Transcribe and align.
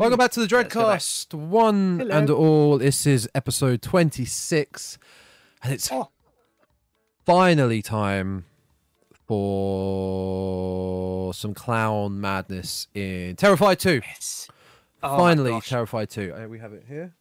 Welcome 0.00 0.16
back 0.16 0.30
to 0.30 0.40
the 0.40 0.48
Let's 0.56 0.72
go 0.72 0.80
back. 0.86 0.98
Dreadcast, 0.98 1.34
one 1.34 1.98
Hello. 1.98 2.16
and 2.16 2.30
all. 2.30 2.78
This 2.78 3.06
is 3.06 3.28
episode 3.34 3.82
26, 3.82 4.96
and 5.62 5.74
it's 5.74 5.92
Oh. 5.92 6.08
finally 7.26 7.82
time 7.82 8.46
for 9.26 11.34
some 11.34 11.52
clown 11.52 12.18
madness 12.18 12.88
in 12.94 13.36
Terrifier 13.36 13.78
2. 13.78 14.00
Yes. 14.06 14.48
Oh 15.02 15.18
finally. 15.18 15.50
Terrifier 15.52 16.08
2. 16.08 16.32
Uh, 16.34 16.48
we 16.48 16.58
have 16.60 16.72
it 16.72 16.84
here 16.88 17.12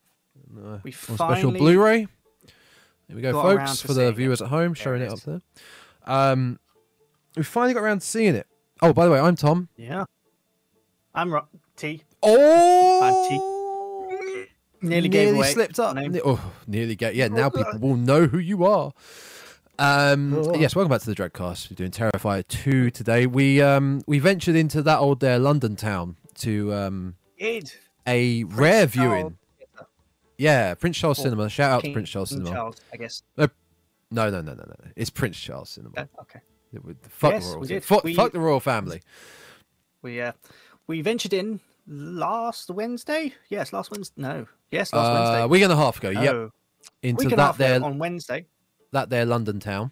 uh, 0.58 0.78
We 0.82 0.94
on 1.10 1.18
special 1.18 1.52
Blu 1.52 1.84
ray. 1.84 2.08
Here 3.08 3.16
we 3.16 3.22
go, 3.22 3.34
folks, 3.34 3.82
for 3.82 3.90
the 3.90 3.94
seeing 3.96 4.08
it. 4.08 4.16
viewers 4.16 4.42
at 4.42 4.48
home, 4.48 4.70
There 4.74 4.76
showing 4.76 5.02
it 5.02 5.08
it 5.08 5.12
up 5.12 5.20
there. 5.24 5.42
Um, 6.06 6.60
we 7.36 7.44
finally 7.44 7.74
got 7.74 7.84
around 7.84 8.00
to 8.00 8.08
seeing 8.08 8.36
it. 8.36 8.48
Oh, 8.82 8.94
by 8.94 9.04
the 9.04 9.12
way, 9.12 9.20
I'm 9.20 9.36
Tom. 9.36 9.68
Yeah. 9.76 10.06
I'm 11.14 11.34
ro- 11.34 11.50
T. 11.76 12.04
Oh, 12.22 14.46
Nearly 14.82 15.10
gave 15.10 15.36
away 15.36 15.52
slipped 15.52 15.78
up. 15.80 15.96
name. 15.96 16.14
Ne- 16.14 16.22
oh, 16.24 16.54
nearly 16.66 16.96
get. 16.96 17.14
Yeah, 17.16 17.28
now 17.28 17.50
people 17.50 17.80
will 17.80 17.98
know 17.98 18.28
who 18.28 18.38
you 18.38 18.66
are. 18.66 18.94
Um, 19.78 20.34
Oh. 20.36 20.56
yes, 20.56 20.76
welcome 20.76 20.90
back 20.90 21.02
to 21.02 21.14
the 21.14 21.16
Dreadcast. 21.16 21.70
We're 21.70 21.76
doing 21.76 21.92
Terrifier 21.92 22.48
two 22.48 22.90
today. 22.92 23.26
We 23.26 23.62
um 23.62 24.02
we 24.08 24.20
ventured 24.20 24.56
into 24.56 24.82
that 24.84 25.00
old 25.00 25.20
there 25.20 25.38
London 25.40 25.76
town 25.76 26.16
to 26.36 26.74
um 26.74 27.16
Id. 27.40 27.74
a 28.08 28.44
rare 28.46 28.88
Charles 28.88 28.92
viewing. 28.92 29.38
Yeah, 30.38 30.74
Prince 30.76 30.98
Charles 30.98 31.20
Or 31.20 31.24
Cinema. 31.24 31.50
Shout 31.50 31.72
out 31.72 31.84
to 31.84 31.92
Prince 31.94 32.10
Charles 32.10 32.30
Cinema. 32.30 32.50
Charles, 32.52 32.78
I 32.94 32.98
guess. 32.98 33.24
No, 33.38 33.48
no, 34.12 34.30
no, 34.30 34.42
no, 34.42 34.54
no. 34.54 34.64
no. 34.64 34.92
It's 34.96 35.10
Prince 35.10 35.38
Charles 35.38 35.70
Cinema. 35.70 35.94
Uh, 35.98 36.06
okay. 36.22 36.40
Fuck 37.10 37.34
Yes, 37.34 37.44
the 37.44 37.50
we 37.50 37.56
royals. 37.56 37.68
did. 37.68 37.84
Fuck, 37.84 38.04
We- 38.06 38.14
fuck 38.16 38.32
the 38.32 38.40
royal 38.40 38.60
family. 38.62 39.02
We 40.02 40.22
uh 40.22 40.32
we 40.88 41.02
ventured 41.02 41.34
in 41.34 41.60
last 41.90 42.70
Wednesday. 42.70 43.34
Yes, 43.50 43.74
last 43.74 43.92
Wednesday. 43.92 44.14
No. 44.22 44.48
Yes, 44.72 44.94
last 44.94 45.08
Uh, 45.10 45.14
Wednesday. 45.14 45.42
a 45.44 45.48
week 45.48 45.64
and 45.64 45.72
a 45.72 45.76
half 45.76 45.98
ago. 45.98 46.10
Yep, 46.12 46.34
Oh, 46.34 46.52
into 47.02 47.26
week 47.26 47.36
that 47.36 47.58
there 47.58 47.84
on 47.84 47.98
Wednesday. 47.98 48.46
that 48.92 49.10
there 49.10 49.26
London 49.26 49.60
town. 49.60 49.92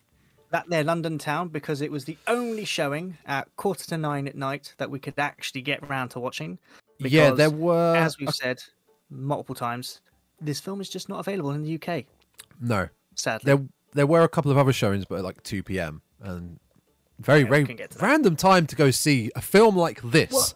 That 0.51 0.69
there 0.69 0.83
London 0.83 1.17
town 1.17 1.49
because 1.49 1.81
it 1.81 1.91
was 1.91 2.05
the 2.05 2.17
only 2.27 2.63
showing 2.63 3.17
at 3.25 3.53
quarter 3.57 3.83
to 3.87 3.97
nine 3.97 4.27
at 4.27 4.35
night 4.35 4.73
that 4.77 4.89
we 4.89 4.99
could 4.99 5.15
actually 5.17 5.61
get 5.61 5.87
round 5.89 6.11
to 6.11 6.19
watching. 6.19 6.57
yeah, 6.99 7.31
there 7.31 7.49
were 7.49 7.95
As 7.97 8.17
we've 8.17 8.33
said 8.33 8.63
multiple 9.09 9.55
times, 9.55 9.99
this 10.39 10.59
film 10.59 10.79
is 10.79 10.89
just 10.89 11.09
not 11.09 11.19
available 11.19 11.51
in 11.51 11.63
the 11.63 11.75
UK. 11.75 12.05
no. 12.61 12.89
Sadly. 13.15 13.51
There 13.55 13.65
there 13.93 14.05
were 14.07 14.21
a 14.23 14.29
couple 14.29 14.51
of 14.51 14.59
other 14.59 14.71
showings, 14.71 15.03
but 15.05 15.15
at 15.15 15.23
like 15.23 15.41
two 15.41 15.63
p.m. 15.63 16.03
and 16.21 16.59
very 17.19 17.39
Yeah, 17.39 17.45
we 17.45 17.49
very 17.49 17.65
can 17.65 17.75
get 17.75 17.89
to 17.91 17.97
that. 17.97 18.05
random 18.05 18.35
time 18.35 18.67
to 18.67 18.75
go 18.75 18.91
see 18.91 19.31
a 19.35 19.41
film 19.41 19.75
like 19.75 19.99
this, 20.03 20.31
What? 20.31 20.53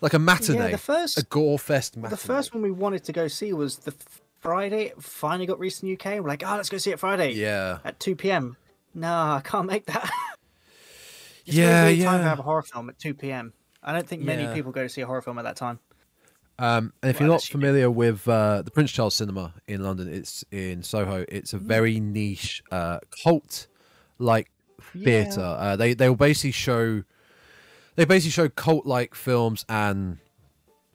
Like 0.00 0.14
a 0.14 0.18
matinee, 0.18 0.58
Yeah, 0.58 0.68
the 0.68 0.78
first 0.78 1.18
a 1.18 1.22
gore 1.24 1.58
fest 1.58 1.96
matinee. 1.96 2.10
the 2.10 2.16
first 2.16 2.54
one 2.54 2.62
we 2.62 2.70
wanted 2.70 3.04
to 3.04 3.12
go 3.12 3.28
see 3.28 3.52
was 3.52 3.78
the 3.78 3.94
Friday. 4.40 4.84
It 4.86 5.02
finally 5.02 5.46
got 5.46 5.58
released 5.58 5.82
in 5.82 5.88
the 5.88 5.94
UK. 5.94 6.20
We're 6.22 6.28
like, 6.28 6.42
oh, 6.46 6.56
let's 6.56 6.68
go 6.68 6.78
see 6.78 6.90
it 6.92 7.00
Friday 7.00 7.32
yeah, 7.32 7.78
at 7.84 7.98
two 8.00 8.14
p.m. 8.16 8.56
No, 8.94 9.12
I 9.12 9.40
can't 9.44 9.66
make 9.66 9.86
that. 9.86 10.10
It's 11.46 11.56
Yeah, 11.56 11.84
really 11.84 11.96
weird 11.96 12.06
time 12.08 12.18
to 12.20 12.28
have 12.28 12.38
a 12.40 12.42
horror 12.42 12.60
film 12.62 12.90
at 12.90 12.98
two 12.98 13.14
p.m. 13.14 13.54
I 13.82 13.94
don't 13.94 14.06
think 14.06 14.22
many 14.22 14.42
Yeah. 14.42 14.52
people 14.52 14.70
go 14.70 14.82
to 14.82 14.88
see 14.88 15.00
a 15.00 15.06
horror 15.06 15.22
film 15.22 15.38
at 15.38 15.44
that 15.44 15.56
time. 15.56 15.78
Um, 16.58 16.92
and 17.02 17.08
if 17.10 17.16
Well, 17.16 17.20
you're 17.20 17.28
not 17.28 17.34
unless 17.34 17.48
you 17.48 17.52
familiar 17.52 17.90
with 17.90 18.28
uh, 18.28 18.62
the 18.62 18.70
Prince 18.70 18.90
Charles 18.92 19.14
Cinema 19.14 19.54
in 19.66 19.82
London, 19.82 20.12
it's 20.12 20.44
in 20.50 20.82
Soho. 20.82 21.24
It's 21.28 21.52
a 21.54 21.58
very 21.58 22.00
niche 22.00 22.62
uh, 22.70 22.98
cult 23.22 23.68
like 24.18 24.50
theatre. 24.82 25.40
Uh, 25.40 25.76
they 25.76 25.94
they 25.94 26.08
will 26.10 26.16
basically 26.16 26.50
show 26.52 27.02
they 27.98 28.04
basically 28.04 28.30
show 28.30 28.48
cult 28.48 28.86
like 28.86 29.12
films 29.12 29.64
and 29.68 30.18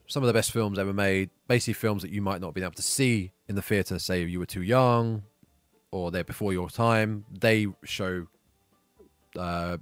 some 0.07 0.23
of 0.23 0.27
the 0.27 0.33
best 0.33 0.51
films 0.53 0.79
ever 0.79 0.93
made. 0.93 1.31
Basically, 1.49 1.73
films 1.73 2.01
that 2.01 2.11
you 2.11 2.21
might 2.21 2.39
not 2.39 2.47
have 2.47 2.53
been 2.53 2.63
able 2.63 2.71
to 2.75 2.81
see 2.81 3.33
in 3.49 3.55
the 3.55 3.61
theatre. 3.61 3.99
Say 3.99 4.23
you 4.23 4.39
were 4.39 4.45
too 4.45 4.61
young 4.61 5.23
or 5.91 6.11
they're 6.11 6.23
before 6.23 6.53
your 6.53 6.69
time. 6.69 7.25
They 7.29 7.67
show 7.83 8.27
uh, 9.37 9.79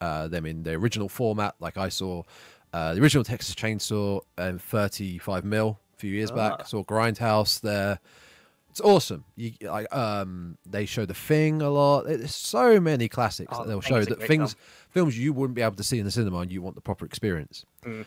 uh, 0.00 0.28
them 0.28 0.46
in 0.46 0.62
the 0.62 0.72
original 0.72 1.10
format, 1.10 1.56
like 1.60 1.76
I 1.76 1.90
saw 1.90 2.22
uh, 2.72 2.94
the 2.94 3.02
original 3.02 3.22
Texas 3.22 3.54
Chainsaw 3.54 4.22
and 4.38 4.62
35 4.62 5.44
mil 5.44 5.78
a 5.94 5.98
few 5.98 6.10
years 6.10 6.30
back. 6.30 6.54
Ah. 6.60 6.62
Saw 6.62 6.84
Grindhouse 6.84 7.60
there. 7.60 8.00
It's 8.70 8.80
awesome. 8.80 9.24
You 9.36 9.52
like 9.62 9.94
um 9.94 10.58
they 10.66 10.84
show 10.84 11.04
the 11.04 11.14
thing 11.14 11.60
a 11.62 11.70
lot. 11.70 12.06
There's 12.06 12.34
so 12.34 12.80
many 12.80 13.08
classics 13.08 13.52
Oh, 13.54 13.58
that 13.62 13.68
they'll 13.68 13.80
show 13.82 14.04
that 14.04 14.22
things 14.22 14.56
films 14.94 15.18
you 15.18 15.32
wouldn't 15.32 15.54
be 15.56 15.60
able 15.62 15.74
to 15.76 15.82
see 15.84 15.98
in 15.98 16.04
the 16.06 16.10
cinema 16.10 16.38
and 16.38 16.50
you 16.52 16.62
want 16.62 16.76
the 16.76 16.80
proper 16.80 17.04
experience. 17.04 17.66
Mm. 17.84 18.06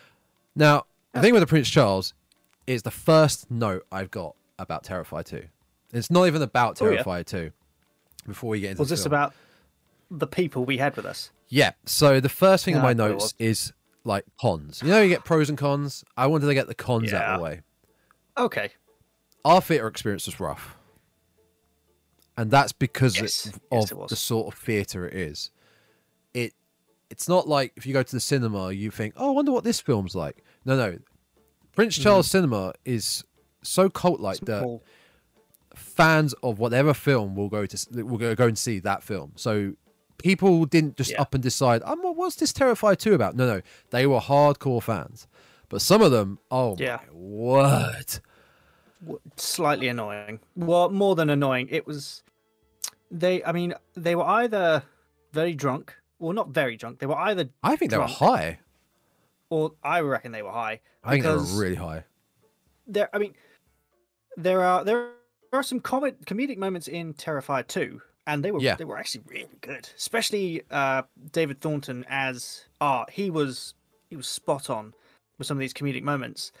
Now, 0.56 0.86
the 1.12 1.20
thing 1.20 1.32
with 1.34 1.42
the 1.42 1.46
Prince 1.46 1.68
Charles 1.70 2.14
is 2.66 2.82
the 2.82 2.90
first 2.90 3.50
note 3.50 3.86
I've 3.92 4.10
got 4.10 4.34
about 4.58 4.82
Terrifier 4.84 5.24
2. 5.24 5.44
It's 5.92 6.10
not 6.10 6.26
even 6.26 6.42
about 6.42 6.80
Oh, 6.82 6.90
yeah. 6.90 7.02
Terrifier 7.02 7.24
2 7.24 7.50
before 8.26 8.50
we 8.50 8.60
get 8.60 8.70
into 8.72 8.80
Was 8.80 8.88
the 8.88 8.94
this 8.94 9.02
film. 9.04 9.12
about 9.12 9.34
the 10.10 10.26
people 10.26 10.64
we 10.64 10.78
had 10.78 10.96
with 10.96 11.04
us? 11.06 11.30
Yeah. 11.48 11.72
So 11.84 12.18
the 12.20 12.28
first 12.28 12.64
thing 12.64 12.74
on 12.74 12.80
Yeah, 12.80 12.82
my 12.82 12.90
I 12.90 12.94
thought 12.94 13.06
it 13.06 13.12
notes 13.12 13.34
is 13.38 13.72
like 14.04 14.24
cons. 14.40 14.80
You 14.82 14.88
know, 14.90 15.00
you 15.02 15.08
get 15.10 15.24
pros 15.24 15.48
and 15.50 15.56
cons. 15.58 16.04
I 16.16 16.26
wanted 16.26 16.46
to 16.46 16.54
get 16.54 16.66
the 16.66 16.74
cons 16.74 17.12
out 17.12 17.22
of 17.34 17.38
the 17.38 17.44
way. 17.44 17.60
Okay. 18.36 18.70
Our 19.44 19.60
theatre 19.60 19.86
experience 19.86 20.26
was 20.26 20.40
rough, 20.40 20.76
and 22.36 22.50
that's 22.50 22.72
because 22.72 23.16
Yes. 23.20 23.46
it- 23.46 23.54
Yes, 23.72 23.92
of 23.92 24.08
the 24.08 24.16
sort 24.16 24.52
of 24.54 24.58
theatre 24.60 25.06
it 25.06 25.14
is. 25.14 25.50
It 27.10 27.14
it's 27.14 27.28
not 27.28 27.48
like 27.48 27.72
if 27.76 27.86
you 27.86 27.92
go 27.92 28.02
to 28.02 28.12
the 28.16 28.20
cinema, 28.20 28.70
you 28.72 28.90
think, 28.90 29.14
"Oh, 29.16 29.28
I 29.28 29.30
wonder 29.32 29.52
what 29.52 29.64
this 29.64 29.80
film's 29.80 30.14
like." 30.14 30.42
No, 30.64 30.76
no. 30.76 30.98
Prince 31.74 31.96
Charles 31.96 32.28
Cinema 32.30 32.72
is 32.84 33.24
so 33.62 33.88
cult 33.88 34.20
like 34.20 34.40
that 34.40 34.80
fans 35.74 36.34
of 36.42 36.58
whatever 36.58 36.92
film 36.94 37.34
will 37.36 37.48
go 37.48 37.66
to 37.66 38.04
will 38.04 38.18
go, 38.18 38.34
go 38.34 38.46
and 38.46 38.58
see 38.58 38.78
that 38.80 39.02
film. 39.02 39.32
So 39.36 39.74
people 40.18 40.64
didn't 40.64 40.96
just 40.96 41.12
Yeah. 41.12 41.20
up 41.22 41.34
and 41.34 41.42
decide, 41.42 41.82
"Um, 41.84 42.02
what- 42.02 42.16
what's 42.16 42.36
this 42.36 42.52
Terrifier 42.52 42.96
2 42.98 43.14
about?" 43.14 43.36
No, 43.36 43.46
no, 43.46 43.60
they 43.90 44.06
were 44.06 44.18
hardcore 44.20 44.82
fans. 44.82 45.26
But 45.68 45.80
some 45.82 46.02
of 46.02 46.10
them, 46.10 46.38
oh 46.50 46.76
Yeah. 46.78 47.00
my 47.12 47.12
word, 47.14 48.20
slightly 49.36 49.88
annoying. 49.88 50.40
Well, 50.56 50.90
more 50.90 51.14
than 51.14 51.30
annoying, 51.30 51.68
it 51.70 51.86
was. 51.86 52.22
They, 53.10 53.42
I 53.44 53.52
mean, 53.52 53.74
they 53.94 54.14
were 54.16 54.24
either 54.24 54.82
very 55.32 55.54
drunk, 55.54 55.94
well, 56.18 56.32
not 56.32 56.48
very 56.50 56.76
drunk. 56.76 56.98
They 56.98 57.06
were 57.06 57.18
either, 57.18 57.48
I 57.62 57.76
think 57.76 57.90
they 57.90 57.98
were 57.98 58.06
high. 58.06 58.58
or 59.50 59.72
I 59.82 60.00
reckon 60.00 60.32
they 60.32 60.42
were 60.42 60.50
high. 60.52 60.80
I 61.04 61.12
think 61.12 61.24
they 61.24 61.30
were 61.30 61.38
really 61.38 61.76
high. 61.76 62.04
there. 62.86 63.08
I 63.14 63.18
mean, 63.18 63.34
there 64.36 64.62
are 64.62 64.84
there 64.84 65.10
are 65.52 65.62
some 65.62 65.80
comic 65.80 66.24
comedic 66.24 66.58
moments 66.58 66.88
in 66.88 67.14
Terrifier 67.14 67.66
2, 67.66 68.00
and 68.26 68.44
they 68.44 68.50
were 68.50 68.60
Yeah. 68.60 68.74
they 68.76 68.84
were 68.84 68.98
actually 68.98 69.24
really 69.26 69.58
good. 69.60 69.88
Especially 69.96 70.62
uh, 70.70 71.02
David 71.32 71.60
Thornton 71.60 72.04
as 72.08 72.64
Art. 72.80 73.10
He 73.10 73.30
was 73.30 73.74
he 74.10 74.16
was 74.16 74.26
spot 74.28 74.68
on 74.70 74.94
with 75.38 75.46
some 75.46 75.56
of 75.56 75.60
these 75.60 75.74
comedic 75.74 76.02
moments. 76.02 76.52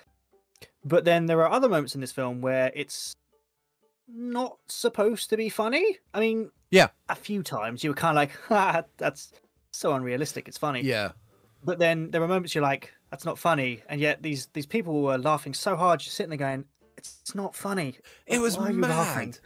But 0.84 1.04
then 1.04 1.26
there 1.26 1.40
are 1.42 1.50
other 1.50 1.68
moments 1.68 1.94
in 1.94 2.00
this 2.00 2.12
film 2.12 2.40
where 2.40 2.70
it's 2.74 3.14
not 4.08 4.56
supposed 4.68 5.28
to 5.30 5.36
be 5.36 5.48
funny. 5.48 5.98
I 6.14 6.20
mean, 6.20 6.50
Yeah. 6.70 6.88
a 7.08 7.14
few 7.14 7.42
times 7.42 7.84
you 7.84 7.90
were 7.90 7.94
kind 7.94 8.12
of 8.16 8.22
like, 8.22 8.30
ha, 8.48 8.84
that's 8.96 9.32
so 9.78 9.92
unrealistic. 9.94 10.48
It's 10.48 10.58
funny. 10.58 10.82
Yeah, 10.82 11.12
But 11.64 11.78
then 11.78 12.10
there 12.10 12.20
were 12.20 12.28
moments 12.28 12.54
you're 12.54 12.62
like, 12.62 12.92
that's 13.10 13.24
not 13.24 13.38
funny, 13.38 13.82
and 13.88 14.00
yet 14.00 14.22
these 14.22 14.46
these 14.52 14.66
people 14.66 15.02
were 15.02 15.18
laughing 15.18 15.54
so 15.54 15.76
hard, 15.76 16.02
you're 16.04 16.10
sitting 16.12 16.30
there 16.30 16.38
going, 16.38 16.64
it's, 16.96 17.34
not 17.34 17.54
funny. 17.54 17.96
it 18.26 18.40
was 18.40 18.56
are 18.56 18.72
mad. 18.72 19.38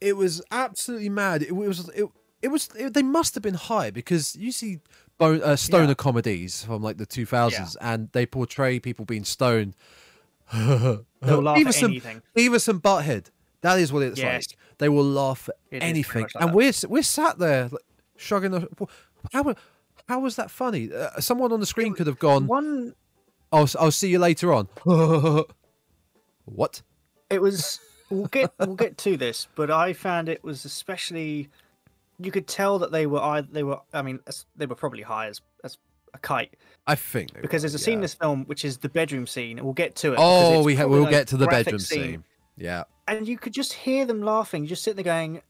It 0.00 0.16
was 0.16 0.42
absolutely 0.50 1.08
mad. 1.10 1.42
It 1.42 1.52
was 1.54 1.88
it, 1.90 2.06
it 2.42 2.48
was 2.48 2.68
it, 2.76 2.92
they 2.92 3.02
must 3.04 3.34
have 3.34 3.42
been 3.42 3.54
high 3.54 3.90
because 3.90 4.34
you 4.34 4.50
see 4.50 4.80
bone, 5.16 5.40
uh, 5.44 5.54
stoner 5.54 5.88
Yeah. 5.88 5.94
comedies 5.94 6.64
from 6.64 6.82
like 6.82 6.96
the 6.98 7.06
2000s 7.06 7.76
and 7.80 8.08
they 8.12 8.26
portray 8.26 8.80
people 8.80 9.04
being 9.04 9.22
stoned. 9.24 9.76
They'll 10.52 11.04
laugh 11.22 11.56
Beavis 11.58 11.76
at 11.78 11.82
anything. 11.84 12.22
Beavis 12.36 12.68
and 12.68 12.82
Butthead. 12.82 13.26
That 13.60 13.78
is 13.78 13.92
what 13.92 14.02
it's 14.02 14.18
Yes. 14.18 14.48
like. 14.50 14.58
They 14.78 14.88
will 14.88 15.04
laugh 15.04 15.48
at 15.48 15.54
It 15.70 15.82
anything, 15.84 16.22
like 16.22 16.32
and 16.34 16.50
that. 16.50 16.54
we're 16.56 16.72
we're 16.88 17.02
sat 17.04 17.38
there 17.38 17.68
like, 17.70 17.82
shrugging. 18.16 18.50
The, 18.50 18.68
how 19.32 19.54
how 20.08 20.20
was 20.20 20.36
that 20.36 20.50
funny? 20.50 20.92
Uh, 20.92 21.20
someone 21.20 21.52
on 21.52 21.60
the 21.60 21.66
screen 21.66 21.94
could 21.94 22.06
have 22.06 22.18
gone, 22.18 22.46
One, 22.46 22.94
"I'll 23.52 23.68
I'll 23.78 23.90
see 23.90 24.08
you 24.08 24.18
later 24.18 24.52
on." 24.52 24.68
what? 26.44 26.82
it 27.30 27.40
was. 27.40 27.80
We'll 28.10 28.26
get 28.26 28.52
we'll 28.58 28.76
get 28.76 28.98
to 28.98 29.16
this, 29.16 29.48
but 29.54 29.70
I 29.70 29.92
found 29.92 30.28
it 30.28 30.44
was 30.44 30.64
especially. 30.64 31.48
You 32.18 32.30
could 32.30 32.46
tell 32.46 32.78
that 32.80 32.92
they 32.92 33.06
were 33.06 33.42
they 33.50 33.62
were. 33.62 33.80
I 33.92 34.02
mean, 34.02 34.20
they 34.56 34.66
were 34.66 34.74
probably 34.74 35.02
high 35.02 35.28
as 35.28 35.40
as 35.64 35.78
a 36.14 36.18
kite 36.18 36.54
I 36.86 36.94
think 36.94 37.32
because 37.40 37.62
were, 37.62 37.68
there's 37.68 37.74
a 37.74 37.78
scene 37.78 37.94
in 37.94 38.00
this 38.02 38.14
film 38.14 38.44
which 38.44 38.64
is 38.64 38.78
the 38.78 38.88
bedroom 38.88 39.26
scene, 39.26 39.58
and 39.58 39.64
we'll 39.64 39.72
get 39.72 39.94
to 39.96 40.12
it. 40.12 40.18
Oh, 40.20 40.62
we 40.62 40.74
ha- 40.74 40.86
we'll 40.86 41.06
get 41.06 41.28
to 41.28 41.36
the 41.36 41.46
bedroom 41.46 41.78
scene. 41.78 42.24
Yeah, 42.56 42.84
and 43.08 43.26
you 43.26 43.38
could 43.38 43.54
just 43.54 43.72
hear 43.72 44.04
them 44.04 44.22
laughing, 44.22 44.66
just 44.66 44.82
sitting 44.82 45.02
there 45.02 45.04
going, 45.04 45.42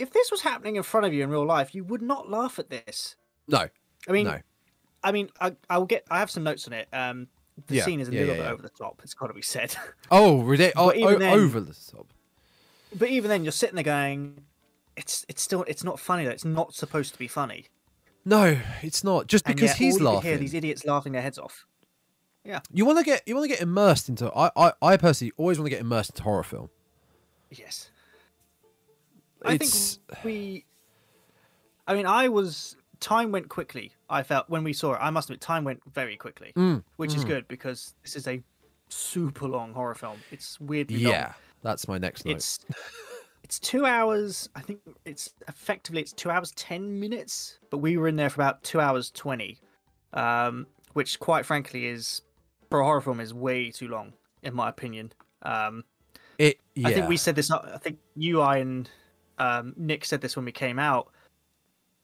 "If 0.00 0.12
this 0.12 0.30
was 0.30 0.40
happening 0.42 0.76
in 0.76 0.82
front 0.82 1.06
of 1.06 1.12
you 1.14 1.22
in 1.22 1.30
real 1.30 1.44
life, 1.46 1.74
you 1.74 1.84
would 1.84 2.02
not 2.02 2.28
laugh 2.30 2.58
at 2.58 2.70
this." 2.70 3.16
no, 3.46 3.68
I 4.08 4.12
mean, 4.12 4.26
no. 4.26 4.38
I 5.02 5.12
mean, 5.12 5.30
I, 5.40 5.54
I'll 5.68 5.86
get. 5.86 6.04
I 6.10 6.18
have 6.18 6.30
some 6.30 6.42
notes 6.42 6.66
on 6.66 6.72
it. 6.74 6.88
Um, 6.92 7.28
the 7.66 7.76
Yeah, 7.76 7.84
scene 7.84 8.00
is 8.00 8.08
a 8.08 8.12
yeah, 8.12 8.20
little 8.20 8.36
yeah, 8.36 8.42
bit 8.42 8.52
over 8.52 8.62
the 8.62 8.68
top. 8.70 9.00
It's 9.02 9.14
got 9.14 9.26
to 9.28 9.34
be 9.34 9.42
said. 9.42 9.74
Oh, 10.10 10.42
ridiculous! 10.42 10.96
Even 10.96 11.18
then- 11.20 11.38
over 11.38 11.60
the 11.60 11.74
top. 11.92 12.06
but 12.98 13.08
even 13.08 13.28
then, 13.30 13.44
you're 13.44 13.52
sitting 13.52 13.76
there 13.76 13.84
going, 13.84 14.42
"It's 14.96 15.24
it's 15.28 15.42
still 15.42 15.64
it's 15.68 15.84
not 15.84 16.00
funny. 16.00 16.24
though. 16.24 16.30
It's 16.30 16.44
not 16.44 16.74
supposed 16.74 17.12
to 17.12 17.18
be 17.18 17.28
funny." 17.28 17.66
No, 18.24 18.58
it's 18.82 19.02
not. 19.04 19.26
Just 19.28 19.44
because 19.46 19.62
yet 19.70 19.76
he's 19.76 19.94
all 19.94 19.98
you 20.00 20.04
can 20.06 20.14
laughing. 20.14 20.28
Hear 20.30 20.38
these 20.38 20.54
idiots 20.54 20.84
laughing 20.84 21.12
their 21.12 21.22
heads 21.22 21.38
off. 21.38 21.64
Yeah. 22.44 22.60
You 22.72 22.84
want 22.86 22.98
to 22.98 23.04
get 23.04 23.22
you 23.26 23.34
want 23.34 23.44
to 23.44 23.48
get 23.54 23.60
immersed 23.62 24.08
into. 24.08 24.30
I, 24.34 24.50
I 24.56 24.72
I 24.82 24.96
personally 24.98 25.32
always 25.38 25.58
want 25.58 25.66
to 25.66 25.70
get 25.70 25.80
immersed 25.80 26.10
into 26.10 26.22
horror 26.22 26.42
film. 26.42 26.68
Yes. 27.50 27.89
I 29.44 29.54
It's 29.54 29.98
think 30.10 30.24
we. 30.24 30.64
I 31.86 31.94
mean, 31.94 32.06
I 32.06 32.28
was. 32.28 32.76
Time 33.00 33.32
went 33.32 33.48
quickly. 33.48 33.92
I 34.10 34.22
felt 34.22 34.48
when 34.50 34.62
we 34.62 34.74
saw 34.74 34.92
it. 34.92 34.98
I 35.00 35.08
must 35.08 35.30
admit, 35.30 35.40
time 35.40 35.64
went 35.64 35.80
very 35.90 36.16
quickly, 36.16 36.52
Mm, 36.54 36.84
which 36.96 37.14
is 37.14 37.24
mm. 37.24 37.28
good 37.28 37.48
because 37.48 37.94
this 38.02 38.14
is 38.14 38.28
a 38.28 38.42
super 38.90 39.46
long 39.48 39.72
horror 39.72 39.94
film. 39.94 40.18
It's 40.30 40.60
weirdly 40.60 41.04
long. 41.04 41.12
yeah. 41.14 41.32
That's 41.62 41.88
my 41.88 41.96
next 41.96 42.26
note. 42.26 42.36
It's 42.36 42.58
it's 43.42 43.58
two 43.58 43.86
hours. 43.86 44.50
I 44.54 44.60
think 44.60 44.80
it's 45.06 45.32
effectively 45.48 46.02
it's 46.02 46.12
two 46.12 46.30
hours 46.30 46.52
ten 46.52 47.00
minutes, 47.00 47.58
but 47.70 47.78
we 47.78 47.96
were 47.96 48.06
in 48.08 48.16
there 48.16 48.28
for 48.28 48.42
about 48.42 48.62
two 48.62 48.80
hours 48.80 49.10
twenty, 49.10 49.58
um, 50.12 50.66
which 50.92 51.18
quite 51.20 51.46
frankly 51.46 51.86
is 51.86 52.20
for 52.68 52.80
a 52.80 52.84
horror 52.84 53.00
film 53.00 53.20
is 53.20 53.32
way 53.32 53.70
too 53.70 53.88
long 53.88 54.12
in 54.42 54.54
my 54.54 54.68
opinion. 54.68 55.12
Um, 55.42 55.84
It. 56.38 56.60
Yeah. 56.74 56.88
I 56.88 56.94
think 56.94 57.08
we 57.08 57.16
said 57.16 57.34
this. 57.34 57.50
I 57.50 57.78
think 57.78 57.98
you, 58.14 58.40
I, 58.40 58.58
and 58.58 58.88
um, 59.40 59.74
Nick 59.76 60.04
said 60.04 60.20
this 60.20 60.36
when 60.36 60.44
we 60.44 60.52
came 60.52 60.78
out. 60.78 61.08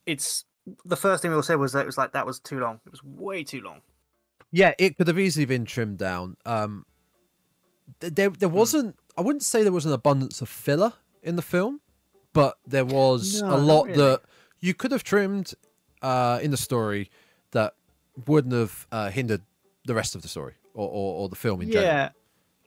It's 0.07 0.45
the 0.85 0.97
first 0.97 1.23
thing 1.23 1.31
we 1.31 1.37
all 1.37 1.43
said 1.43 1.57
was 1.61 1.73
that 1.73 1.81
it 1.83 1.87
was 1.87 1.99
like 1.99 2.13
that 2.13 2.27
was 2.27 2.41
too 2.41 2.59
long. 2.59 2.81
It 2.87 2.91
was 2.91 3.03
way 3.05 3.45
too 3.45 3.61
long. 3.61 3.81
Yeah, 4.53 4.73
it 4.79 4.97
could 4.97 5.07
have 5.09 5.19
easily 5.19 5.45
been 5.45 5.65
trimmed 5.65 5.99
down. 5.99 6.37
Um, 6.47 6.87
there, 8.01 8.31
there 8.31 8.49
Hmm. 8.49 8.55
wasn't. 8.55 8.97
I 9.17 9.21
wouldn't 9.23 9.43
say 9.43 9.63
there 9.63 9.73
was 9.73 9.87
an 9.87 9.93
abundance 9.93 10.41
of 10.43 10.49
filler 10.49 10.93
in 11.23 11.37
the 11.37 11.43
film, 11.43 11.81
but 12.33 12.59
there 12.67 12.85
was 12.85 13.43
No, 13.43 13.55
a 13.55 13.59
lot 13.59 13.87
really. 13.87 13.99
that 13.99 14.23
you 14.61 14.75
could 14.75 14.93
have 14.93 15.03
trimmed 15.05 15.55
uh, 16.03 16.39
in 16.43 16.51
the 16.51 16.57
story 16.57 17.11
that 17.53 17.75
wouldn't 18.27 18.53
have 18.55 18.87
uh, 18.93 19.11
hindered 19.11 19.43
the 19.87 19.95
rest 19.95 20.15
of 20.15 20.23
the 20.23 20.29
story 20.29 20.55
or, 20.75 20.89
or, 20.89 21.15
or 21.21 21.29
the 21.29 21.37
film 21.37 21.61
in 21.63 21.71
general. 21.71 21.87
Yeah, 21.87 22.09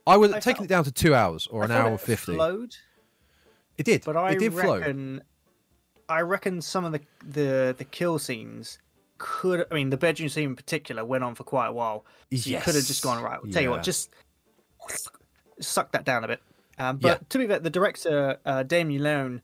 I 0.08 0.18
would 0.18 0.32
I 0.32 0.36
have 0.36 0.44
taken 0.44 0.58
felt- 0.60 0.66
it 0.66 0.70
down 0.70 0.84
to 0.86 0.92
two 0.92 1.14
hours 1.14 1.48
or 1.48 1.62
I 1.62 1.66
an 1.66 1.72
hour 1.72 1.94
it 1.94 2.02
fifty. 2.02 2.34
Flowed, 2.36 2.76
It 3.80 3.86
did. 3.86 4.04
but 4.06 4.16
I 4.16 4.34
it 4.34 4.40
did 4.40 4.54
flow. 4.54 4.78
reckon, 4.80 5.24
I 6.08 6.22
reckon 6.22 6.62
some 6.62 6.86
of 6.86 6.92
the 6.92 7.02
the 7.26 7.76
the 7.78 7.86
kill 7.86 8.20
scenes 8.20 8.78
could. 9.18 9.66
I 9.72 9.74
mean, 9.76 9.90
the 9.90 9.98
bedroom 9.98 10.30
scene 10.30 10.50
in 10.50 10.56
particular 10.56 11.04
went 11.06 11.24
on 11.24 11.34
for 11.36 11.44
quite 11.44 11.68
a 11.68 11.74
while. 11.74 12.06
So 12.32 12.50
you 12.52 12.58
could 12.58 12.76
have 12.76 12.86
just 12.86 13.02
gone 13.04 13.24
right. 13.24 13.40
I'll 13.42 13.50
tell 13.50 13.64
you 13.64 13.72
what, 13.72 13.84
just 13.84 14.14
suck 15.62 15.92
that 15.92 16.06
down 16.06 16.24
a 16.24 16.28
bit. 16.28 16.42
Um, 16.78 16.98
but 16.98 17.30
to 17.30 17.38
be 17.38 17.48
fair, 17.48 17.60
the 17.60 17.70
director 17.70 18.38
uh, 18.46 18.64
Damien 18.64 19.04
Leone, 19.04 19.42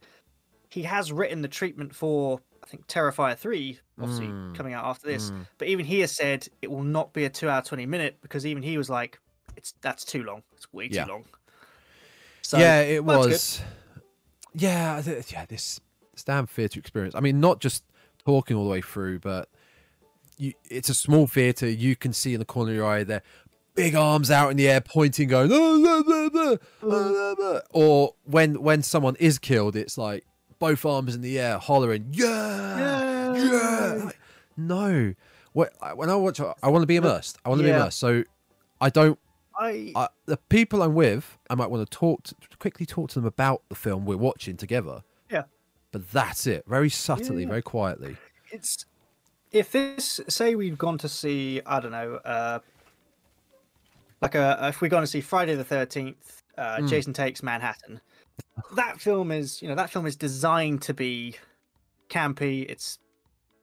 he 0.69 0.83
has 0.83 1.11
written 1.11 1.41
the 1.41 1.47
treatment 1.47 1.93
for 1.93 2.41
I 2.63 2.67
think 2.67 2.87
Terrifier 2.87 3.37
three, 3.37 3.79
obviously 3.99 4.27
Mm, 4.27 4.55
coming 4.55 4.73
out 4.73 4.85
after 4.85 5.07
this. 5.07 5.31
mm. 5.31 5.45
But 5.57 5.67
even 5.67 5.85
he 5.85 5.99
has 6.01 6.11
said 6.11 6.47
it 6.61 6.71
will 6.71 6.83
not 6.83 7.13
be 7.13 7.25
a 7.25 7.29
two 7.29 7.49
hour 7.49 7.61
twenty 7.61 7.85
minute 7.85 8.17
because 8.21 8.45
even 8.45 8.63
he 8.63 8.77
was 8.77 8.89
like, 8.89 9.19
it's 9.55 9.73
that's 9.81 10.05
too 10.05 10.23
long. 10.23 10.43
It's 10.53 10.71
way 10.73 10.87
Yeah. 10.89 11.03
too 11.05 11.11
long. 11.11 11.25
So 12.41 12.59
yeah, 12.59 12.81
it 12.81 13.03
was. 13.03 13.61
Yeah, 14.55 15.01
yeah. 15.29 15.45
This, 15.45 15.81
damn 16.25 16.47
theatre 16.47 16.79
experience. 16.79 17.13
I 17.15 17.19
mean, 17.19 17.39
not 17.39 17.59
just 17.59 17.83
talking 18.25 18.55
all 18.55 18.63
the 18.63 18.69
way 18.69 18.81
through, 18.81 19.19
but 19.19 19.49
you, 20.37 20.53
it's 20.69 20.89
a 20.89 20.93
small 20.93 21.27
theatre. 21.27 21.69
You 21.69 21.95
can 21.95 22.13
see 22.13 22.33
in 22.33 22.39
the 22.39 22.45
corner 22.45 22.71
of 22.71 22.77
your 22.77 22.85
eye 22.85 23.03
there, 23.03 23.21
big 23.75 23.95
arms 23.95 24.31
out 24.31 24.49
in 24.49 24.57
the 24.57 24.67
air, 24.69 24.81
pointing, 24.81 25.27
going, 25.27 25.49
"Oh, 25.51 25.79
blah, 25.79 26.03
blah, 26.03 26.29
blah, 26.29 26.55
blah, 26.81 27.11
blah, 27.11 27.35
blah." 27.35 27.59
or 27.73 28.15
when 28.23 28.61
when 28.61 28.81
someone 28.81 29.15
is 29.17 29.37
killed, 29.37 29.75
it's 29.75 29.97
like 29.97 30.25
both 30.57 30.85
arms 30.85 31.15
in 31.15 31.21
the 31.21 31.37
air, 31.37 31.57
hollering, 31.57 32.07
"Yeah, 32.11 33.33
yeah!" 33.35 34.03
Like, 34.05 34.19
no, 34.57 35.13
when 35.53 35.69
I, 35.81 36.15
watch, 36.15 36.39
I 36.39 36.69
want 36.69 36.83
to 36.83 36.87
be 36.87 36.95
immersed. 36.95 37.37
I 37.45 37.49
want 37.49 37.59
to 37.59 37.63
be 37.63 37.69
immersed. 37.69 37.97
So 37.97 38.23
I 38.81 38.89
don't 38.89 39.19
I, 39.59 39.91
I, 39.95 40.07
the 40.25 40.37
people 40.49 40.81
I'm 40.81 40.93
with, 40.95 41.37
I 41.49 41.55
might 41.55 41.69
want 41.69 41.89
to 41.89 41.97
talk 41.97 42.23
to, 42.23 42.35
quickly 42.59 42.85
talk 42.85 43.09
to 43.09 43.15
them 43.15 43.25
about 43.25 43.61
the 43.69 43.75
film 43.75 44.05
we're 44.05 44.17
watching 44.17 44.57
together. 44.57 45.03
Yeah. 45.31 45.43
But 45.91 46.11
that's 46.11 46.45
it. 46.47 46.63
Very 46.67 46.89
subtly, 46.89 47.43
Yeah. 47.43 47.49
very 47.49 47.61
quietly. 47.61 48.17
it's 48.51 48.85
if 49.51 49.71
this 49.71 50.19
say 50.27 50.55
we've 50.55 50.77
gone 50.77 50.97
to 50.97 51.07
see 51.07 51.61
I 51.65 51.79
don't 51.79 51.91
know 51.91 52.15
uh 52.25 52.59
like 54.21 54.35
a 54.35 54.57
if 54.69 54.81
we're 54.81 54.89
going 54.89 55.03
to 55.03 55.07
see 55.07 55.21
Friday 55.21 55.55
the 55.55 55.63
Thirteenth, 55.63 56.41
uh, 56.57 56.77
Mm. 56.77 56.89
Jason 56.89 57.13
Takes 57.13 57.41
Manhattan. 57.43 58.01
That 58.75 58.99
film 58.99 59.31
is 59.31 59.61
you 59.61 59.67
know 59.67 59.75
that 59.75 59.89
film 59.89 60.05
is 60.05 60.15
designed 60.15 60.81
to 60.83 60.93
be 60.93 61.35
campy. 62.09 62.65
It's 62.69 62.99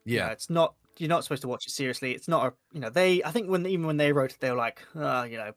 you 0.05 0.17
know, 0.19 0.25
Yeah. 0.25 0.31
it's 0.31 0.49
not 0.49 0.75
you're 0.97 1.09
not 1.09 1.23
supposed 1.23 1.41
to 1.41 1.47
watch 1.47 1.65
it 1.65 1.71
seriously. 1.71 2.11
It's 2.13 2.27
not 2.27 2.47
a 2.47 2.53
you 2.73 2.79
know 2.79 2.89
they 2.89 3.23
I 3.23 3.31
think 3.31 3.49
when 3.49 3.65
even 3.65 3.85
when 3.85 3.97
they 3.97 4.11
wrote 4.11 4.31
it 4.31 4.39
they 4.39 4.51
were 4.51 4.57
like 4.57 4.81
uh, 4.95 5.27
you 5.29 5.37
know 5.37 5.51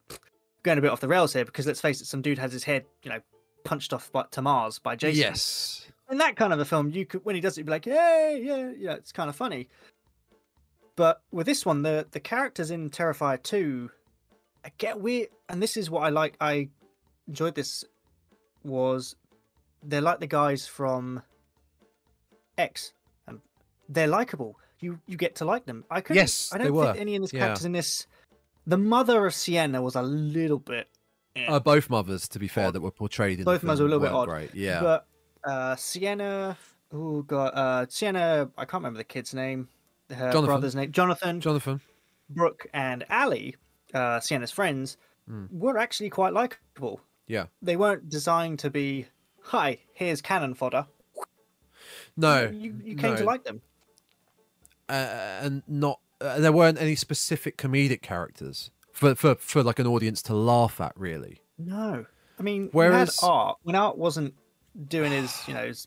going 0.62 0.78
a 0.78 0.80
bit 0.80 0.90
off 0.90 1.00
the 1.00 1.08
rails 1.08 1.32
here 1.32 1.44
because 1.44 1.66
let's 1.66 1.80
face 1.80 2.00
it 2.00 2.06
some 2.06 2.22
dude 2.22 2.38
has 2.38 2.52
his 2.52 2.64
head 2.64 2.84
you 3.02 3.10
know 3.10 3.20
punched 3.64 3.92
off 3.92 4.10
by, 4.12 4.24
to 4.30 4.42
Mars 4.42 4.78
by 4.78 4.96
Jason 4.96 5.20
Yes. 5.20 5.86
in 6.10 6.18
that 6.18 6.36
kind 6.36 6.52
of 6.52 6.60
a 6.60 6.64
film, 6.64 6.90
you 6.90 7.04
could 7.04 7.24
when 7.24 7.34
he 7.34 7.40
does 7.40 7.56
it, 7.56 7.60
you'd 7.60 7.66
be 7.66 7.72
like, 7.72 7.86
yeah, 7.86 8.30
yeah, 8.32 8.70
yeah, 8.76 8.94
it's 8.94 9.12
kind 9.12 9.28
of 9.28 9.36
funny. 9.36 9.68
But 10.94 11.20
with 11.30 11.46
this 11.46 11.66
one, 11.66 11.82
the 11.82 12.06
the 12.10 12.20
characters 12.20 12.70
in 12.70 12.90
Terrifier 12.90 13.42
two, 13.42 13.90
I 14.64 14.70
get 14.78 15.00
weird, 15.00 15.28
and 15.48 15.62
this 15.62 15.76
is 15.76 15.90
what 15.90 16.02
I 16.04 16.08
like. 16.08 16.36
I 16.40 16.68
enjoyed 17.28 17.54
this 17.54 17.84
was 18.64 19.14
they're 19.82 20.00
like 20.00 20.20
the 20.20 20.26
guys 20.26 20.66
from 20.66 21.22
X, 22.56 22.92
and 23.26 23.40
they're 23.88 24.06
likable. 24.06 24.58
You 24.80 24.98
you 25.06 25.16
get 25.16 25.36
to 25.36 25.44
like 25.44 25.64
them. 25.66 25.84
I 25.90 26.00
couldn't. 26.00 26.16
Yes, 26.16 26.50
I 26.52 26.58
don't 26.58 26.72
were. 26.74 26.86
think 26.86 27.00
any 27.00 27.16
of 27.16 27.22
the 27.30 27.36
Yeah. 27.36 27.40
characters 27.44 27.64
in 27.64 27.72
this. 27.72 28.06
The 28.66 28.76
mother 28.78 29.24
of 29.26 29.34
Sienna 29.34 29.80
was 29.80 29.94
a 29.94 30.02
little 30.02 30.58
bit. 30.58 30.88
eh. 31.36 31.46
Uh, 31.46 31.60
both 31.60 31.88
mothers, 31.88 32.28
to 32.28 32.38
be 32.38 32.48
fair, 32.48 32.72
that 32.72 32.80
were 32.80 32.90
portrayed 32.90 33.38
in 33.38 33.44
Both 33.44 33.60
the 33.60 33.68
mothers 33.68 33.80
were 33.80 33.86
a 33.86 33.90
little 33.90 34.02
bit 34.06 34.12
odd, 34.12 34.28
Great. 34.28 34.54
Yeah. 34.54 34.80
But 34.80 35.06
uh, 35.44 35.76
Sienna, 35.76 36.58
oh 36.92 37.22
god, 37.22 37.48
uh, 37.54 37.86
Sienna, 37.88 38.50
I 38.58 38.64
can't 38.64 38.82
remember 38.82 38.98
the 38.98 39.04
kid's 39.04 39.32
name. 39.34 39.68
Her 40.10 40.30
Jonathan. 40.32 40.44
brother's 40.46 40.74
name, 40.74 40.92
Jonathan, 40.92 41.40
Jonathan. 41.40 41.80
Brooke, 42.30 42.66
and 42.74 43.04
Ali, 43.10 43.56
uh, 43.94 44.20
Sienna's 44.20 44.50
friends, 44.50 44.96
Mm. 45.30 45.48
were 45.52 45.76
actually 45.78 46.10
quite 46.10 46.32
likable. 46.32 47.00
Yeah. 47.26 47.46
They 47.62 47.76
weren't 47.76 48.08
designed 48.08 48.58
to 48.60 48.70
be, 48.70 49.06
"Hi, 49.42 49.78
here's 49.94 50.20
cannon 50.22 50.54
fodder." 50.54 50.86
No. 52.16 52.48
you, 52.50 52.80
you 52.84 52.96
came 52.96 53.16
to 53.16 53.24
like 53.24 53.44
them. 53.44 53.60
Uh, 54.88 54.92
and 55.42 55.62
not 55.68 56.00
uh, 56.20 56.38
there 56.38 56.52
weren't 56.52 56.80
any 56.80 56.94
specific 56.94 57.56
comedic 57.58 58.02
characters 58.02 58.70
for, 58.92 59.14
for 59.14 59.34
for 59.36 59.62
like 59.62 59.78
an 59.78 59.86
audience 59.86 60.22
to 60.22 60.34
laugh 60.34 60.80
at 60.80 60.92
really 60.96 61.40
No, 61.58 62.06
I 62.38 62.42
mean, 62.42 62.68
Whereas- 62.72 63.18
Art 63.22 63.58
when 63.62 63.74
Art 63.76 63.96
wasn't 63.98 64.34
doing 64.88 65.12
his, 65.12 65.32
you 65.48 65.54
know, 65.54 65.66
his 65.66 65.86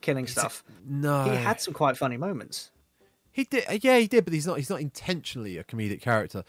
killing 0.00 0.26
stuff. 0.26 0.64
no 0.86 1.24
He 1.24 1.36
had 1.36 1.60
some 1.60 1.74
quite 1.74 1.96
funny 1.96 2.16
moments. 2.16 2.70
he 3.32 3.44
did 3.44 3.64
uh, 3.68 3.78
yeah 3.82 3.98
he 3.98 4.06
did 4.06 4.24
but 4.24 4.32
he's 4.32 4.46
not 4.46 4.56
he's 4.56 4.70
not 4.70 4.80
intentionally 4.80 5.56
a 5.58 5.64
comedic 5.64 6.00
character 6.00 6.42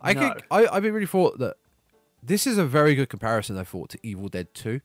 i 0.00 0.12
No. 0.12 0.20
think 0.20 0.42
i 0.50 0.64
i 0.66 0.78
really 0.78 1.06
thought 1.06 1.38
that 1.38 1.56
this 2.22 2.46
is 2.46 2.58
a 2.58 2.64
very 2.66 2.94
good 2.94 3.08
comparison 3.08 3.56
i 3.58 3.64
thought 3.64 3.88
to 3.90 3.98
evil 4.02 4.28
dead 4.28 4.52
2 4.54 4.80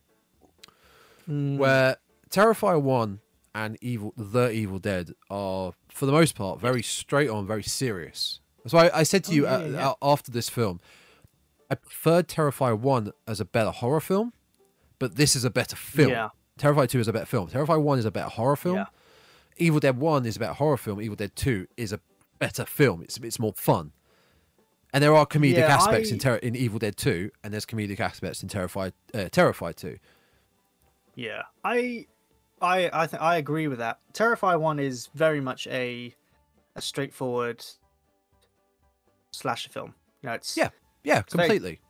Mm, 1.28 1.58
where 1.58 1.96
terrifier 2.30 2.80
1 2.80 3.20
and 3.54 3.76
evil 3.80 4.12
the 4.16 4.50
evil 4.50 4.78
dead 4.78 5.12
are 5.30 5.72
for 5.88 6.06
the 6.06 6.12
most 6.12 6.34
part 6.34 6.60
very 6.60 6.82
straight 6.82 7.28
on 7.30 7.46
very 7.46 7.62
serious. 7.62 8.40
That's 8.64 8.72
why 8.72 8.88
i, 8.88 9.00
I 9.00 9.02
said 9.04 9.24
to 9.24 9.32
Oh, 9.32 9.34
you 9.34 9.42
yeah, 9.44 9.54
uh, 9.56 9.64
yeah. 9.66 9.88
uh, 9.90 9.94
after 10.02 10.30
this 10.30 10.48
film 10.48 10.80
i 11.70 11.74
preferred 11.74 12.28
terrifier 12.28 12.78
1 12.78 13.12
as 13.26 13.40
a 13.40 13.44
better 13.44 13.70
horror 13.70 14.00
film 14.00 14.32
but 14.98 15.14
this 15.16 15.36
is 15.36 15.44
a 15.44 15.50
better 15.50 15.76
film. 15.76 16.10
Yeah. 16.10 16.28
terrifier 16.58 16.88
2 16.88 16.98
is 17.00 17.06
a 17.08 17.12
better 17.12 17.26
film. 17.26 17.48
Terrifier 17.48 17.80
1 17.80 17.98
is 18.00 18.04
a 18.04 18.10
better 18.10 18.30
horror 18.30 18.56
film. 18.56 18.76
Yeah. 18.76 18.86
evil 19.56 19.78
dead 19.80 19.96
1 19.98 20.26
is 20.26 20.34
a 20.36 20.40
better 20.40 20.54
horror 20.54 20.76
film. 20.76 21.00
Evil 21.00 21.14
dead 21.14 21.36
2 21.36 21.68
is 21.76 21.92
a 21.92 22.00
better 22.40 22.64
film. 22.64 23.02
It's, 23.02 23.16
it's 23.18 23.38
more 23.38 23.52
fun. 23.54 23.92
And 24.92 25.04
there 25.04 25.14
are 25.14 25.24
comedic 25.24 25.58
Yeah, 25.58 25.76
aspects 25.76 26.10
in, 26.10 26.16
I- 26.16 26.18
ter- 26.18 26.36
in 26.36 26.56
evil 26.56 26.78
dead 26.80 26.96
2 26.96 27.30
and 27.44 27.52
there's 27.52 27.64
comedic 27.66 28.00
aspects 28.00 28.42
in 28.42 28.48
terrifier 28.48 28.92
uh, 29.14 29.18
terrifier 29.30 29.74
2 29.76 29.98
Yeah, 31.14 31.42
I, 31.64 32.06
I, 32.60 32.90
I, 32.92 33.06
th- 33.06 33.20
I 33.22 33.36
agree 33.36 33.68
with 33.68 33.78
that. 33.78 33.98
Terrifier 34.12 34.58
one 34.60 34.78
is 34.78 35.08
very 35.14 35.40
much 35.40 35.66
a, 35.68 36.14
a 36.76 36.80
straightforward 36.82 37.64
slasher 39.30 39.70
film. 39.70 39.94
You 40.22 40.28
know, 40.28 40.34
it's 40.34 40.56
Yeah. 40.56 40.70
yeah 41.04 41.22
very- 41.30 41.48
completely 41.48 41.80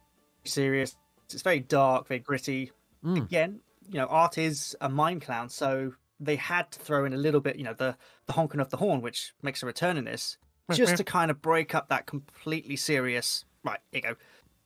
serious. 0.44 0.96
It's 1.30 1.42
very 1.42 1.60
dark, 1.60 2.08
very 2.08 2.20
gritty. 2.20 2.72
Mm. 3.04 3.16
Again, 3.24 3.60
you 3.88 3.98
know, 3.98 4.06
art 4.06 4.38
is 4.38 4.76
a 4.80 4.88
mind 4.88 5.22
clown, 5.22 5.48
so 5.48 5.92
they 6.20 6.36
had 6.36 6.70
to 6.72 6.78
throw 6.80 7.04
in 7.04 7.12
a 7.12 7.16
little 7.16 7.40
bit, 7.40 7.56
you 7.56 7.64
know, 7.64 7.74
the 7.74 7.96
the 8.26 8.32
honking 8.32 8.60
of 8.60 8.70
the 8.70 8.76
horn, 8.78 9.00
which 9.02 9.32
makes 9.42 9.62
a 9.62 9.66
return 9.66 9.96
in 9.96 10.04
this, 10.04 10.36
just 10.72 10.96
to 10.96 11.04
kind 11.04 11.30
of 11.30 11.40
break 11.40 11.74
up 11.74 11.88
that 11.88 12.06
completely 12.06 12.76
serious 12.76 13.44
right, 13.64 13.78
here 13.92 14.02
you 14.02 14.08
go, 14.10 14.16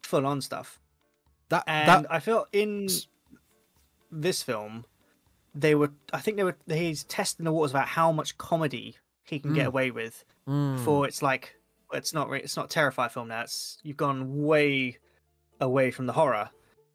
full 0.03 0.27
on 0.27 0.41
stuff. 0.41 0.81
That 1.49 1.65
And 1.67 1.89
that 2.05 2.13
I 2.13 2.21
feel 2.21 2.47
in 2.53 2.89
this 4.11 4.43
film, 4.43 4.85
they 5.55 5.75
were. 5.75 5.91
I 6.13 6.21
think 6.21 6.37
they 6.37 6.45
were. 6.45 6.57
He's 6.67 7.05
testing 7.05 7.45
the 7.45 7.53
waters 7.53 7.73
about 7.73 7.89
how 7.89 8.13
much 8.13 8.37
comedy 8.39 8.97
he 9.25 9.39
can 9.39 9.55
get 9.55 9.65
Mm. 9.65 9.69
away 9.69 9.91
with. 9.91 10.25
Mm. 10.49 10.77
Before 10.77 11.07
it's 11.07 11.23
like, 11.23 11.55
it's 11.93 12.13
not. 12.15 12.33
It's 12.33 12.57
not 12.57 12.71
terrify 12.71 13.09
film 13.09 13.29
now. 13.29 13.43
It's 13.43 13.79
you've 13.83 13.97
gone 13.97 14.43
way 14.43 14.99
away 15.61 15.91
from 15.91 16.07
the 16.07 16.13
horror. 16.15 16.51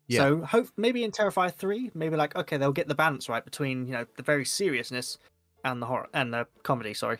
Yeah. 0.07 0.19
So 0.19 0.41
hope 0.45 0.67
maybe 0.77 1.03
in 1.03 1.11
Terrifier 1.11 1.53
three, 1.53 1.91
maybe 1.93 2.15
like 2.15 2.35
okay, 2.35 2.57
they'll 2.57 2.71
get 2.71 2.87
the 2.87 2.95
balance 2.95 3.27
right 3.29 3.43
between 3.43 3.85
you 3.87 3.93
know 3.93 4.05
the 4.15 4.23
very 4.23 4.45
seriousness 4.45 5.17
and 5.63 5.81
the 5.81 5.85
horror 5.85 6.07
and 6.13 6.33
the 6.33 6.47
comedy. 6.63 6.93
Sorry. 6.93 7.17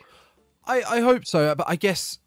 I, 0.66 0.82
I 0.82 1.00
hope 1.00 1.26
so, 1.26 1.54
but 1.54 1.68
I 1.68 1.76
guess 1.76 2.18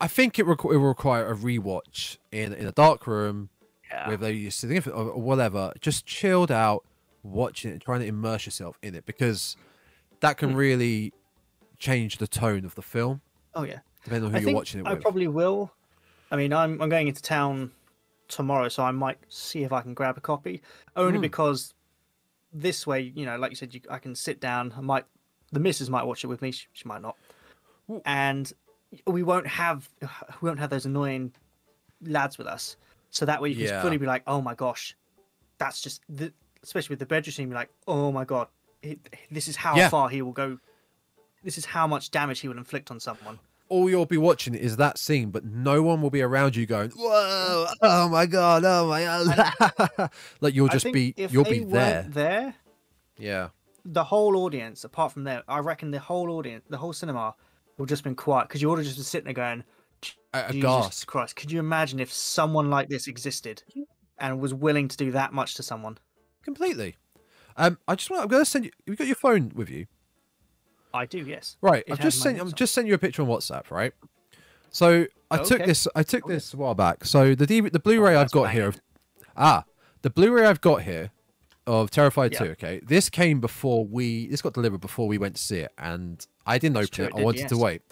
I 0.00 0.08
think 0.08 0.38
it, 0.38 0.46
requ- 0.46 0.72
it 0.74 0.78
will 0.78 0.88
require 0.88 1.30
a 1.30 1.36
rewatch 1.36 2.18
in 2.32 2.52
in 2.52 2.66
a 2.66 2.72
dark 2.72 3.06
room 3.06 3.50
Yeah. 3.90 4.08
with 4.08 4.22
a 4.24 4.50
significant 4.50 4.96
or 4.96 5.10
or 5.10 5.22
whatever, 5.22 5.72
just 5.80 6.06
chilled 6.06 6.50
out, 6.50 6.84
watching 7.22 7.70
it, 7.72 7.80
trying 7.80 8.00
to 8.00 8.06
immerse 8.06 8.46
yourself 8.46 8.78
in 8.82 8.94
it 8.94 9.06
because 9.06 9.56
that 10.20 10.36
can 10.38 10.50
Hmm. 10.50 10.56
really 10.56 11.12
change 11.78 12.18
the 12.18 12.26
tone 12.28 12.64
of 12.64 12.74
the 12.76 12.82
film 12.82 13.20
oh 13.54 13.64
yeah. 13.64 13.80
depending 14.04 14.26
on 14.26 14.30
who 14.32 14.38
I 14.38 14.40
you're 14.40 14.54
watching 14.54 14.80
it 14.80 14.86
I 14.86 14.94
with. 14.94 15.02
probably 15.02 15.26
will. 15.28 15.72
I 16.30 16.36
mean, 16.36 16.52
I'm 16.52 16.80
I'm 16.80 16.88
going 16.88 17.08
into 17.08 17.22
town 17.22 17.72
tomorrow, 18.28 18.68
so 18.68 18.82
I 18.82 18.90
might 18.92 19.18
see 19.28 19.62
if 19.64 19.72
I 19.72 19.82
can 19.82 19.92
grab 19.94 20.16
a 20.16 20.20
copy. 20.20 20.62
Only 20.96 21.18
Mm. 21.18 21.22
because 21.22 21.74
this 22.52 22.86
way, 22.86 23.00
you 23.14 23.24
know, 23.26 23.36
like 23.36 23.50
you 23.50 23.56
said, 23.56 23.74
you, 23.74 23.80
I 23.90 23.98
can 23.98 24.14
sit 24.14 24.40
down. 24.40 24.72
I 24.76 24.80
might, 24.80 25.04
the 25.52 25.60
missus 25.60 25.90
might 25.90 26.04
watch 26.04 26.22
it 26.24 26.28
with 26.28 26.40
me. 26.42 26.50
She, 26.52 26.66
she 26.72 26.86
might 26.88 27.02
not, 27.02 27.16
Well- 27.86 28.00
and 28.06 28.50
we 29.06 29.22
won't 29.22 29.46
have 29.46 29.88
we 30.40 30.48
won't 30.48 30.58
have 30.60 30.70
those 30.70 30.86
annoying 30.86 31.32
lads 32.02 32.38
with 32.38 32.46
us. 32.46 32.76
So 33.10 33.26
that 33.26 33.42
way 33.42 33.50
you 33.50 33.56
can 33.56 33.64
Yeah. 33.66 33.82
fully 33.82 33.98
be 33.98 34.06
like, 34.06 34.22
oh 34.26 34.40
my 34.40 34.54
gosh, 34.54 34.96
that's 35.58 35.80
just 35.82 36.02
the, 36.08 36.32
especially 36.62 36.92
with 36.94 36.98
the 37.00 37.06
bedroom 37.06 37.32
scene, 37.32 37.48
be 37.48 37.54
like, 37.54 37.70
oh 37.86 38.12
my 38.12 38.24
god, 38.24 38.48
it, 38.82 38.98
this 39.30 39.48
is 39.48 39.56
how 39.56 39.76
Yeah. 39.76 39.88
far 39.88 40.08
he 40.08 40.22
will 40.22 40.32
go. 40.32 40.58
This 41.44 41.58
is 41.58 41.64
how 41.64 41.86
much 41.86 42.10
damage 42.10 42.40
he 42.40 42.48
will 42.48 42.58
inflict 42.58 42.90
on 42.90 43.00
someone. 43.00 43.38
All 43.68 43.88
you'll 43.88 44.06
be 44.06 44.18
watching 44.18 44.54
is 44.54 44.76
that 44.76 44.98
scene, 44.98 45.30
but 45.30 45.44
no 45.44 45.82
one 45.82 46.02
will 46.02 46.10
be 46.10 46.20
around 46.20 46.54
you 46.56 46.66
going, 46.66 46.90
"Whoa! 46.90 47.66
Oh 47.80 48.08
my 48.08 48.26
god! 48.26 48.64
Oh 48.64 48.86
my 48.86 49.02
god!" 49.02 50.10
like 50.40 50.54
you'll 50.54 50.68
just 50.68 50.92
be 50.92 51.14
if 51.16 51.32
you'll 51.32 51.44
be 51.44 51.60
there. 51.64 52.06
there. 52.08 52.54
Yeah. 53.18 53.48
The 53.84 54.04
whole 54.04 54.36
audience, 54.36 54.84
apart 54.84 55.12
from 55.12 55.24
them, 55.24 55.42
I 55.48 55.58
reckon 55.58 55.90
the 55.90 55.98
whole 55.98 56.30
audience, 56.30 56.64
the 56.68 56.76
whole 56.76 56.92
cinema, 56.92 57.34
would 57.78 57.86
have 57.86 57.88
just 57.88 58.04
been 58.04 58.14
quiet 58.14 58.46
because 58.48 58.60
you 58.62 58.68
would 58.68 58.78
have 58.78 58.84
just 58.84 58.98
been 58.98 59.04
sitting 59.04 59.24
there 59.24 59.34
going, 59.34 59.64
Jesus. 60.50 61.04
Christ, 61.04 61.36
could 61.36 61.50
you 61.50 61.58
imagine 61.58 61.98
if 61.98 62.12
someone 62.12 62.70
like 62.70 62.88
this 62.88 63.06
existed 63.08 63.62
and 64.18 64.40
was 64.40 64.52
willing 64.54 64.88
to 64.88 64.96
do 64.96 65.10
that 65.12 65.32
much 65.32 65.54
to 65.54 65.62
someone? 65.62 65.98
Completely. 66.42 66.96
Um, 67.56 67.78
I 67.86 67.94
just 67.94 68.10
want. 68.10 68.22
I'm 68.22 68.28
going 68.28 68.42
to 68.42 68.50
send 68.50 68.64
you. 68.64 68.70
You 68.86 68.96
got 68.96 69.06
your 69.06 69.16
phone 69.16 69.52
with 69.54 69.68
you, 69.70 69.86
I 70.94 71.06
do, 71.06 71.18
yes. 71.18 71.56
right? 71.60 71.84
It 71.86 71.92
I've 71.92 72.00
just 72.00 72.20
sent. 72.20 72.40
I'm 72.40 72.52
just 72.52 72.74
sent 72.74 72.86
you 72.86 72.94
a 72.94 72.98
picture 72.98 73.22
on 73.22 73.28
WhatsApp, 73.28 73.70
right? 73.70 73.92
So 74.70 75.06
I 75.30 75.38
Oh, 75.38 75.44
took 75.44 75.60
okay. 75.60 75.66
this. 75.66 75.86
I 75.94 76.02
took 76.02 76.24
Okay. 76.24 76.34
this 76.34 76.54
a 76.54 76.56
while 76.56 76.74
back. 76.74 77.04
So 77.04 77.34
the 77.34 77.46
DV, 77.46 77.72
the 77.72 77.78
Blu-ray 77.78 78.12
I've 78.12 78.20
that's 78.22 78.32
got 78.32 78.50
here. 78.52 78.68
Of, 78.68 78.80
ah, 79.36 79.64
the 80.02 80.10
Blu-ray 80.10 80.46
I've 80.46 80.60
got 80.60 80.82
here 80.82 81.10
of 81.66 81.90
Terrifier 81.90 82.32
Yeah. 82.32 82.38
2. 82.38 82.44
Okay, 82.52 82.80
this 82.86 83.10
came 83.10 83.40
before 83.40 83.84
we. 83.84 84.28
This 84.28 84.40
got 84.42 84.54
delivered 84.54 84.80
before 84.80 85.06
we 85.06 85.18
went 85.18 85.36
to 85.36 85.42
see 85.42 85.58
it, 85.58 85.72
and 85.78 86.26
I 86.46 86.58
didn't 86.58 86.76
open 86.78 86.88
true, 86.88 87.04
it. 87.06 87.12
I 87.14 87.18
did, 87.18 87.24
wanted 87.24 87.48
to 87.48 87.56
wait. 87.58 87.82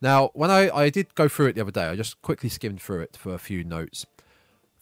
Now, 0.00 0.30
when 0.32 0.50
I 0.50 0.70
I 0.74 0.90
did 0.90 1.14
go 1.14 1.28
through 1.28 1.46
it 1.48 1.54
the 1.56 1.60
other 1.60 1.70
day, 1.70 1.84
I 1.84 1.96
just 1.96 2.20
quickly 2.22 2.48
skimmed 2.48 2.80
through 2.80 3.00
it 3.00 3.16
for 3.16 3.34
a 3.34 3.38
few 3.38 3.64
notes. 3.64 4.06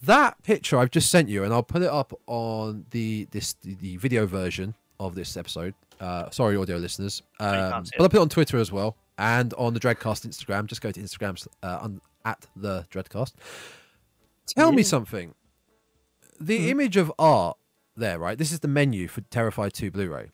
That 0.03 0.41
picture 0.43 0.77
I've 0.77 0.91
just 0.91 1.09
sent 1.09 1.27
you, 1.29 1.43
and 1.43 1.53
I'll 1.53 1.63
put 1.63 1.81
it 1.81 1.89
up 1.89 2.13
on 2.27 2.85
the 2.91 3.27
this 3.31 3.53
the, 3.63 3.97
video 3.97 4.25
version 4.27 4.75
of 4.99 5.15
this 5.15 5.35
episode. 5.35 5.73
Uh, 5.99 6.29
sorry, 6.29 6.55
audio 6.55 6.77
listeners, 6.77 7.23
um, 7.39 7.83
but. 7.97 8.01
I'll 8.01 8.09
put 8.09 8.15
it 8.17 8.21
on 8.21 8.29
Twitter 8.29 8.57
as 8.57 8.71
well 8.71 8.95
and 9.17 9.53
on 9.55 9.73
the 9.73 9.79
Dreadcast 9.79 10.27
Instagram. 10.27 10.67
Just 10.67 10.81
go 10.81 10.91
to 10.91 10.99
Instagram 10.99 11.45
uh, 11.63 11.79
on, 11.81 12.01
at 12.25 12.45
the 12.55 12.85
Dreadcast. 12.91 13.33
Tell 14.45 14.71
me 14.71 14.83
something. 14.83 15.33
The 16.39 16.59
Mhm. 16.59 16.67
image 16.69 16.97
of 16.97 17.11
art 17.17 17.57
there, 17.95 18.19
right? 18.19 18.37
This 18.37 18.51
is 18.51 18.59
the 18.59 18.67
menu 18.67 19.07
for 19.07 19.21
Terrifier 19.21 19.73
2 19.73 19.89
Blu-ray. 19.89 20.29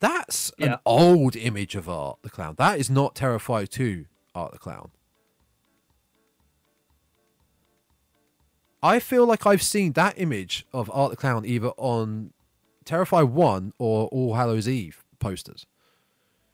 That's 0.00 0.50
an 0.58 0.76
old 0.84 1.36
image 1.36 1.76
of 1.76 1.88
Art 1.88 2.18
the 2.22 2.30
Clown. 2.30 2.56
That 2.58 2.80
is 2.80 2.90
not 2.90 3.14
Terrifier 3.14 3.68
2 3.68 4.06
Art 4.34 4.50
the 4.50 4.58
Clown. 4.58 4.90
I 8.82 8.98
feel 8.98 9.26
like 9.26 9.46
I've 9.46 9.62
seen 9.62 9.92
that 9.92 10.14
image 10.20 10.66
of 10.72 10.90
Art 10.92 11.10
the 11.10 11.16
Clown 11.16 11.44
either 11.46 11.68
on 11.76 12.32
Terrifier 12.84 13.28
1 13.28 13.74
or 13.78 14.08
All 14.08 14.34
Hallows 14.34 14.68
Eve 14.68 15.04
posters. 15.20 15.66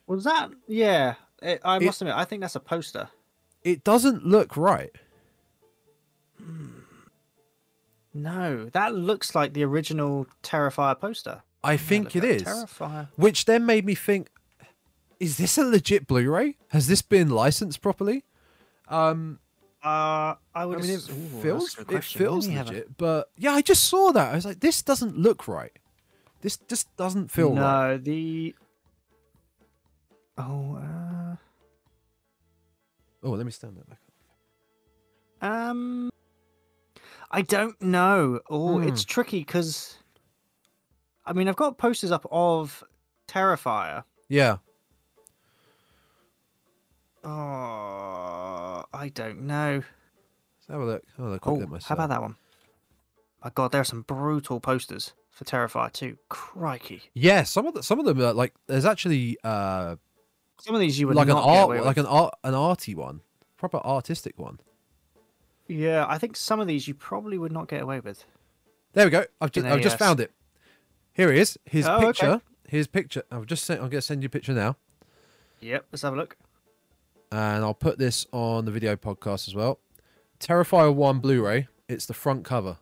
Was 0.07 0.25
that? 0.25 0.51
Yeah. 0.67 1.15
It, 1.41 1.61
I 1.65 1.77
It- 1.77 1.83
must 1.85 2.03
admit, 2.03 2.15
I 2.17 2.25
think 2.25 2.43
that's 2.43 2.55
a 2.57 2.61
poster. 2.61 3.09
It 3.65 3.83
doesn't 3.85 4.25
look 4.27 4.57
right. 4.57 4.91
No, 8.15 8.67
that 8.73 8.95
looks 8.95 9.35
like 9.35 9.53
the 9.53 9.65
original 9.65 10.27
Terrifier 10.43 10.99
poster. 10.99 11.43
I 11.63 11.77
think 11.77 12.17
it 12.17 12.25
is. 12.25 12.43
it. 12.43 12.49
Terrifier. 12.49 13.09
Which 13.17 13.45
then 13.45 13.67
made 13.67 13.85
me 13.85 13.95
think 13.95 14.29
is 15.21 15.37
this 15.37 15.59
a 15.59 15.65
legit 15.65 16.07
Blu-ray? 16.07 16.57
Has 16.69 16.87
this 16.87 17.03
been 17.03 17.29
licensed 17.29 17.83
properly? 17.83 18.25
Um 18.89 19.41
Uh, 19.89 20.35
I 20.55 20.63
I 20.63 20.67
would. 20.67 20.81
mean, 20.81 20.91
it 20.91 21.09
Ooh, 21.09 21.41
feels 21.43 21.79
it 21.89 22.05
feels 22.05 22.47
have 22.49 22.67
a- 22.69 22.71
legit, 22.73 22.97
but 22.99 23.31
yeah, 23.37 23.53
I 23.53 23.63
just 23.63 23.85
saw 23.85 24.13
that. 24.13 24.33
I 24.33 24.35
was 24.35 24.45
like, 24.45 24.61
this 24.61 24.83
doesn't 24.83 25.17
look 25.17 25.49
right. 25.49 25.73
This 26.43 26.57
just 26.69 26.95
doesn't 26.97 27.31
feel 27.31 27.49
right. 27.51 27.55
no, 27.57 27.63
right. 27.93 28.05
the. 28.05 28.55
Oh, 30.37 30.77
uh, 30.77 31.37
Oh, 33.23 33.31
let 33.31 33.45
me 33.47 33.53
stand 33.53 33.77
that 33.77 33.89
back. 33.89 33.99
up. 35.43 35.51
um, 35.51 36.11
I 37.31 37.43
don't 37.43 37.81
know. 37.83 38.41
Oh, 38.51 38.79
Hmm. 38.79 38.89
it's 38.89 39.05
tricky 39.05 39.41
because, 39.41 39.97
I 41.27 41.33
mean, 41.33 41.49
I've 41.49 41.57
got 41.57 41.79
posters 41.79 42.11
up 42.13 42.27
of 42.31 42.85
Terrifier. 43.27 44.05
Yeah, 44.29 44.59
Oh, 47.25 47.29
I 48.99 49.09
don't 49.11 49.43
know. 49.43 49.75
let's 50.57 50.67
have 50.69 50.81
a 50.81 50.85
look. 50.85 51.05
Have 51.17 51.27
a 51.27 51.31
look 51.31 51.47
Oh, 51.47 51.61
at 51.63 51.69
myself. 51.69 51.85
how 51.89 51.95
about 51.95 52.09
that 52.11 52.21
one? 52.23 52.35
My 53.45 53.51
God, 53.55 53.71
there 53.71 53.81
are 53.81 53.85
some 53.85 54.03
brutal 54.03 54.59
posters 54.59 55.13
for 55.31 55.45
Terrifier 55.45 55.93
too. 55.93 56.19
Crikey! 56.29 57.03
Yeah, 57.15 57.45
some 57.45 57.67
of 57.67 57.75
the, 57.75 57.83
some 57.85 58.01
of 58.01 58.05
them 58.07 58.21
are 58.21 58.33
like 58.33 58.55
there's 58.67 58.85
actually 58.85 59.39
uh 59.45 59.97
Some 60.61 60.75
of 60.75 60.81
these 60.81 60.99
you 60.99 61.07
would 61.07 61.15
like 61.17 61.29
an 61.29 61.37
art 61.37 61.85
like 61.85 61.97
an 61.97 62.07
art 62.07 62.35
an 62.43 62.55
arty 62.55 62.95
one, 62.97 63.21
proper 63.57 63.79
artistic 63.79 64.37
one. 64.39 64.59
Yeah, 65.69 66.05
I 66.09 66.19
think 66.19 66.35
some 66.37 66.59
of 66.59 66.67
these 66.67 66.89
you 66.89 66.95
probably 66.95 67.39
would 67.39 67.53
not 67.53 67.69
get 67.69 67.83
away 67.83 68.01
with. 68.01 68.25
There 68.95 69.05
we 69.07 69.11
go. 69.11 69.25
I've 69.41 69.53
just 69.53 69.67
I've 69.67 69.81
just 69.83 69.99
found 69.99 70.19
it. 70.19 70.33
Here 71.13 71.31
he 71.33 71.39
is. 71.39 71.57
His 71.65 71.87
Oh, 71.87 71.97
okay. 71.99 72.07
picture. 72.07 72.41
His 72.67 72.87
picture. 72.89 73.23
I've 73.31 73.47
just 73.47 73.65
sent. 73.65 73.81
I'm 73.81 73.89
gonna 73.91 74.03
send 74.03 74.23
you 74.25 74.27
a 74.27 74.31
picture 74.31 74.53
now. 74.55 74.77
Yep, 75.61 75.87
let's 75.93 76.03
have 76.03 76.15
a 76.15 76.17
look. 76.17 76.37
And 77.31 77.65
I'll 77.65 77.75
put 77.75 77.99
this 77.99 78.27
on 78.33 78.65
the 78.65 78.71
video 78.71 78.97
podcast 78.97 79.49
as 79.49 79.55
well. 79.55 79.81
Terrifier 80.41 80.95
1 80.95 81.19
Blu 81.19 81.45
ray. 81.45 81.69
It's 81.89 82.07
the 82.07 82.15
front 82.15 82.45
cover. 82.45 82.79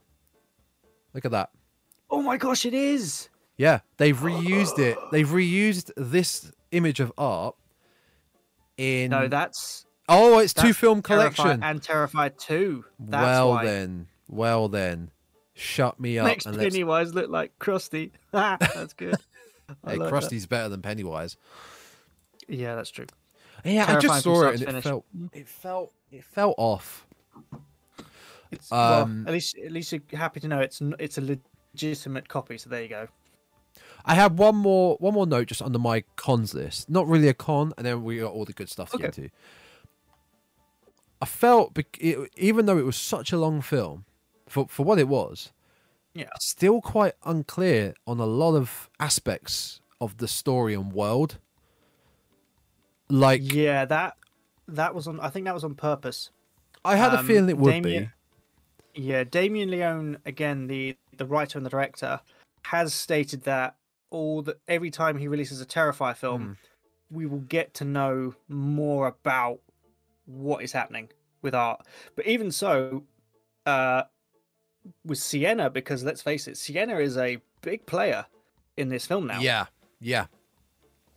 Look 1.14 1.24
at 1.24 1.30
that. 1.30 1.50
Oh 2.10 2.22
my 2.22 2.36
gosh, 2.36 2.64
it 2.66 2.74
is! 2.74 3.28
Yeah, 3.56 3.80
they've 3.96 4.16
reused 4.16 4.78
it. 4.78 4.98
They've 5.10 5.28
reused 5.28 5.90
this 5.96 6.52
image 6.70 7.00
of 7.00 7.12
art 7.16 7.56
in. 8.76 9.10
No, 9.10 9.26
that's 9.26 9.86
oh, 10.08 10.38
it's 10.38 10.52
two 10.52 10.68
that's 10.68 10.78
film 10.78 11.02
Terrifier 11.02 11.34
collection. 11.34 11.62
and 11.62 11.80
Terrifier 11.80 12.36
Two. 12.36 12.84
That's 12.98 13.24
well 13.24 13.50
why. 13.50 13.64
then, 13.64 14.08
well 14.28 14.68
then, 14.68 15.10
shut 15.54 15.98
me 15.98 16.18
up 16.18 16.26
Makes 16.26 16.46
and 16.46 16.56
let's. 16.56 16.74
Pennywise 16.74 17.14
look 17.14 17.30
like 17.30 17.58
Krusty. 17.58 18.12
that's 18.32 18.92
good. 18.92 19.16
Hey, 19.84 19.96
like 19.96 19.98
that. 19.98 20.12
Krusty's 20.12 20.46
better 20.46 20.68
than 20.68 20.80
Pennywise. 20.80 21.36
Yeah, 22.46 22.76
that's 22.76 22.90
true. 22.90 23.06
Yeah, 23.64 23.86
I 23.88 23.98
just 23.98 24.22
saw 24.22 24.48
it 24.48 24.62
and 24.62 24.76
it 24.76 24.82
felt, 24.82 25.04
it 25.32 25.48
felt, 25.48 25.92
it 26.10 26.24
felt 26.24 26.54
off. 26.58 27.06
It's, 28.50 28.70
Um, 28.70 28.78
well, 29.24 29.28
at 29.28 29.32
least 29.32 29.56
at 29.58 29.72
least 29.72 29.92
you're 29.92 30.00
happy 30.12 30.40
to 30.40 30.48
know 30.48 30.60
it's 30.60 30.80
it's 30.98 31.18
a 31.18 31.38
legitimate 31.74 32.28
copy. 32.28 32.58
So 32.58 32.70
there 32.70 32.82
you 32.82 32.88
go. 32.88 33.08
I 34.04 34.14
have 34.14 34.38
one 34.38 34.54
more 34.56 34.96
one 35.00 35.14
more 35.14 35.26
note 35.26 35.48
just 35.48 35.60
under 35.62 35.78
my 35.80 36.04
cons 36.14 36.54
list. 36.54 36.88
Not 36.88 37.08
really 37.08 37.28
a 37.28 37.34
con, 37.34 37.72
and 37.76 37.84
then 37.84 38.04
we 38.04 38.18
got 38.18 38.32
all 38.32 38.44
the 38.44 38.52
good 38.52 38.68
stuff 38.70 38.90
to 38.92 38.98
get 38.98 39.08
Okay. 39.18 39.22
to. 39.28 39.30
I 41.20 41.26
felt, 41.26 41.76
it, 41.98 42.30
even 42.36 42.66
though 42.66 42.78
it 42.78 42.84
was 42.84 42.96
such 42.96 43.32
a 43.32 43.38
long 43.38 43.62
film, 43.62 44.04
for 44.48 44.68
for 44.68 44.84
what 44.84 44.98
it 44.98 45.08
was, 45.08 45.52
Yeah. 46.14 46.28
still 46.38 46.80
quite 46.80 47.14
unclear 47.24 47.94
on 48.06 48.20
a 48.20 48.26
lot 48.26 48.54
of 48.54 48.88
aspects 49.00 49.80
of 50.00 50.18
the 50.18 50.28
story 50.28 50.74
and 50.74 50.92
world. 50.92 51.38
Like, 53.08 53.52
Yeah, 53.52 53.84
that 53.86 54.16
that 54.68 54.94
was 54.94 55.06
on. 55.06 55.20
I 55.20 55.28
think 55.30 55.44
that 55.44 55.54
was 55.54 55.64
on 55.64 55.74
purpose. 55.74 56.30
I 56.84 56.96
had 56.96 57.12
a 57.14 57.18
Um, 57.20 57.26
feeling 57.26 57.48
it 57.50 57.58
would 57.58 57.70
Damien- 57.70 58.12
Yeah, 58.94 59.24
Damien 59.24 59.70
Leone, 59.70 60.18
again, 60.24 60.66
the 60.66 60.96
the 61.16 61.26
writer 61.26 61.58
and 61.58 61.64
the 61.64 61.70
director, 61.70 62.20
has 62.64 62.92
stated 62.94 63.42
that 63.42 63.76
all 64.10 64.42
the 64.42 64.56
every 64.68 64.90
time 64.90 65.18
he 65.18 65.28
releases 65.28 65.60
a 65.60 65.66
Terrifier 65.66 66.14
Hmm. 66.14 66.20
film, 66.20 66.58
we 67.10 67.26
will 67.26 67.40
get 67.40 67.74
to 67.74 67.84
know 67.84 68.34
more 68.48 69.06
about 69.06 69.60
what 70.24 70.62
is 70.64 70.72
happening 70.72 71.08
with 71.42 71.54
art. 71.54 71.86
But 72.16 72.26
even 72.26 72.50
so, 72.50 73.04
uh, 73.66 74.04
with 75.04 75.18
Sienna, 75.18 75.70
because 75.70 76.02
let's 76.02 76.22
face 76.22 76.48
it, 76.48 76.56
Sienna 76.56 76.98
is 76.98 77.16
a 77.16 77.38
big 77.62 77.86
player 77.86 78.26
in 78.76 78.88
this 78.88 79.06
film 79.06 79.26
now. 79.26 79.40
Yeah, 79.40 79.66
yeah. 80.00 80.26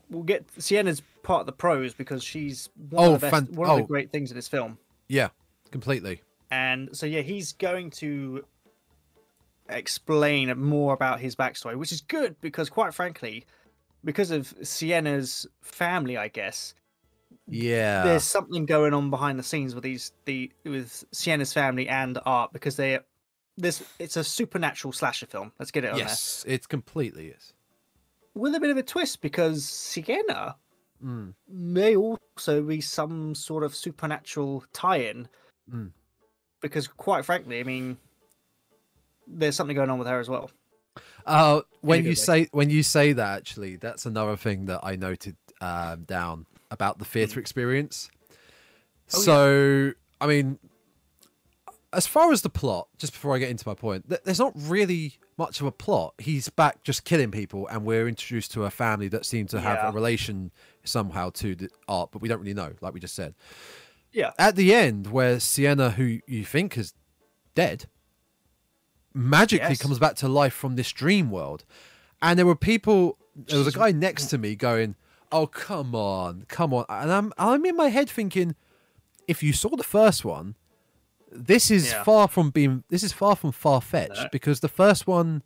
We'll 0.09 0.23
get 0.23 0.45
Sienna's 0.57 1.01
part 1.23 1.41
of 1.41 1.45
the 1.45 1.51
pros 1.51 1.93
because 1.93 2.23
she's 2.23 2.69
one 2.89 3.05
Oh, 3.09 3.13
of 3.15 3.21
the 3.21 3.29
best, 3.29 3.47
fan- 3.47 3.55
one 3.55 3.69
of 3.69 3.77
the 3.77 3.83
oh. 3.83 3.87
great 3.87 4.11
things 4.11 4.31
in 4.31 4.35
this 4.35 4.47
film. 4.47 4.77
Yeah, 5.07 5.29
completely. 5.71 6.21
And 6.51 6.95
so 6.97 7.05
yeah, 7.05 7.21
he's 7.21 7.53
going 7.53 7.91
to 7.91 8.43
explain 9.69 10.57
more 10.59 10.93
about 10.93 11.19
his 11.19 11.35
backstory, 11.35 11.75
which 11.75 11.91
is 11.91 12.01
good 12.01 12.35
because 12.41 12.69
quite 12.69 12.93
frankly, 12.93 13.45
because 14.03 14.31
of 14.31 14.53
Sienna's 14.63 15.45
family, 15.61 16.17
I 16.17 16.27
guess, 16.27 16.73
Yeah. 17.47 18.03
there's 18.03 18.23
something 18.23 18.65
going 18.65 18.93
on 18.93 19.09
behind 19.09 19.37
the 19.37 19.43
scenes 19.43 19.75
with 19.75 19.83
these 19.83 20.11
the 20.25 20.51
with 20.65 21.03
Sienna's 21.11 21.53
family 21.53 21.87
and 21.87 22.17
art 22.25 22.51
because 22.53 22.75
they 22.77 22.99
this 23.57 23.83
it's 23.99 24.17
a 24.17 24.23
supernatural 24.23 24.91
slasher 24.93 25.25
film. 25.27 25.51
Let's 25.59 25.71
get 25.71 25.83
it 25.83 25.91
on 25.91 25.97
there. 25.97 26.07
yes, 26.07 26.43
it 26.47 26.67
completely 26.67 27.27
is. 27.27 27.53
With 28.39 28.55
a 28.55 28.59
bit 28.59 28.69
of 28.69 28.77
a 28.77 28.83
twist 28.83 29.21
because 29.21 29.65
Sienna 29.65 30.55
Mm. 31.03 31.33
may 31.47 31.95
also 31.95 32.61
be 32.61 32.81
some 32.81 33.33
sort 33.33 33.63
of 33.63 33.73
supernatural 33.73 34.65
tie-in 34.73 35.29
Mm. 35.73 35.91
because 36.59 36.89
quite 36.89 37.23
frankly 37.23 37.59
i 37.61 37.63
mean 37.63 37.97
there's 39.25 39.55
something 39.55 39.77
going 39.77 39.89
on 39.89 39.97
with 39.97 40.09
her 40.09 40.19
as 40.19 40.27
well 40.27 40.51
Uh, 41.25 41.61
when 41.81 42.03
you 42.03 42.09
way. 42.11 42.15
say 42.15 42.47
when 42.51 42.69
you 42.69 42.83
say 42.83 43.13
that, 43.13 43.37
actually, 43.37 43.75
that's 43.77 44.05
another 44.05 44.35
thing 44.35 44.65
that 44.65 44.79
I 44.83 44.95
noted 44.97 45.37
um, 45.61 46.03
down 46.03 46.45
about 46.71 46.97
the 46.99 47.05
theatre 47.05 47.39
experience. 47.39 48.09
Mm. 48.09 49.15
Oh, 49.15 49.19
yeah. 49.19 49.25
so, 49.25 49.93
I 50.19 50.27
mean, 50.27 50.59
as 51.93 52.07
far 52.07 52.31
as 52.31 52.41
the 52.41 52.49
plot, 52.49 52.87
just 52.97 53.13
before 53.13 53.35
I 53.35 53.39
get 53.39 53.49
into 53.51 53.67
my 53.67 53.75
point, 53.75 54.09
th- 54.09 54.21
there's 54.25 54.39
not 54.39 54.53
really 54.55 55.17
much 55.39 55.59
of 55.61 55.65
a 55.65 55.71
plot. 55.71 56.13
He's 56.19 56.49
back 56.49 56.83
just 56.83 57.03
killing 57.05 57.31
people, 57.31 57.65
and 57.69 57.83
we're 57.85 58.07
introduced 58.07 58.51
to 58.51 58.65
a 58.65 58.69
family 58.69 59.07
that 59.07 59.25
seem 59.25 59.47
to 59.47 59.59
have 59.59 59.77
Yeah. 59.77 59.89
a 59.89 59.91
relation 59.91 60.51
somehow 60.83 61.31
to 61.31 61.55
the 61.55 61.69
art, 61.87 62.09
but 62.11 62.21
we 62.21 62.27
don't 62.29 62.39
really 62.41 62.53
know, 62.53 62.73
like 62.81 62.93
we 62.93 62.99
just 62.99 63.15
said. 63.15 63.33
yeah 64.11 64.31
At 64.37 64.55
the 64.55 64.73
end, 64.73 65.07
where 65.07 65.39
Sienna, 65.39 65.91
who 65.91 66.19
you 66.27 66.43
think 66.45 66.77
is 66.77 66.93
dead, 67.55 67.85
magically 69.13 69.69
Yes. 69.69 69.81
comes 69.81 69.99
back 69.99 70.15
to 70.17 70.27
life 70.27 70.53
from 70.53 70.75
this 70.75 70.91
dream 70.91 71.29
world. 71.31 71.63
And 72.21 72.37
there 72.37 72.45
were 72.45 72.55
people, 72.55 73.17
there 73.35 73.57
was 73.59 73.67
a 73.67 73.71
guy 73.71 73.91
next 73.91 74.25
to 74.27 74.37
me 74.37 74.55
going, 74.55 74.95
Oh, 75.31 75.45
come 75.45 75.93
on, 75.93 76.45
come 76.47 76.73
on. 76.73 76.85
And 76.89 77.11
I'm, 77.11 77.31
I'm 77.37 77.63
in 77.65 77.75
my 77.77 77.89
head 77.89 78.09
thinking, 78.09 78.55
if 79.27 79.43
you 79.43 79.53
saw 79.53 79.69
the 79.75 79.83
first 79.83 80.25
one, 80.25 80.55
this 81.31 81.69
is 81.71 81.91
Yeah. 81.91 82.03
far 82.03 82.27
from 82.27 82.49
being, 82.49 82.83
this 82.89 83.03
is 83.03 83.13
far 83.13 83.35
from 83.35 83.51
far 83.51 83.81
fetched 83.81 84.15
No. 84.23 84.29
because 84.31 84.59
the 84.61 84.67
first 84.67 85.07
one, 85.07 85.43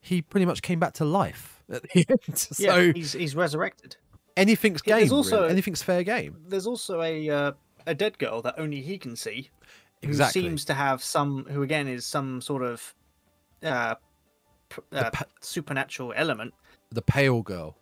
he 0.00 0.22
pretty 0.22 0.46
much 0.46 0.62
came 0.62 0.78
back 0.78 0.94
to 0.94 1.04
life 1.04 1.62
at 1.70 1.82
the 1.82 2.06
end. 2.28 2.38
So 2.38 2.62
yeah 2.62 2.92
he's 2.94 3.12
he's 3.12 3.34
resurrected 3.36 3.96
anything's 4.36 4.82
game. 4.82 4.98
there's 4.98 5.12
Also, 5.12 5.36
also- 5.42 5.48
anything's 5.48 5.82
fair 5.82 6.02
game. 6.04 6.36
there's 6.48 6.66
also 6.66 7.02
a 7.02 7.28
uh, 7.30 7.52
a 7.86 7.94
dead 7.94 8.18
girl 8.18 8.40
that 8.42 8.54
only 8.58 8.80
he 8.82 8.98
can 8.98 9.16
see 9.16 9.50
Exactly. 10.02 10.42
who 10.42 10.48
seems 10.48 10.64
to 10.66 10.74
have 10.74 11.02
some 11.02 11.44
who 11.50 11.62
again 11.62 11.88
is 11.88 12.04
some 12.06 12.40
sort 12.40 12.62
of 12.62 12.94
uh, 13.62 13.94
uh, 14.92 15.10
pa- 15.10 15.24
supernatural 15.40 16.12
element 16.16 16.52
The 16.90 17.02
pale 17.02 17.42
girl 17.42 17.76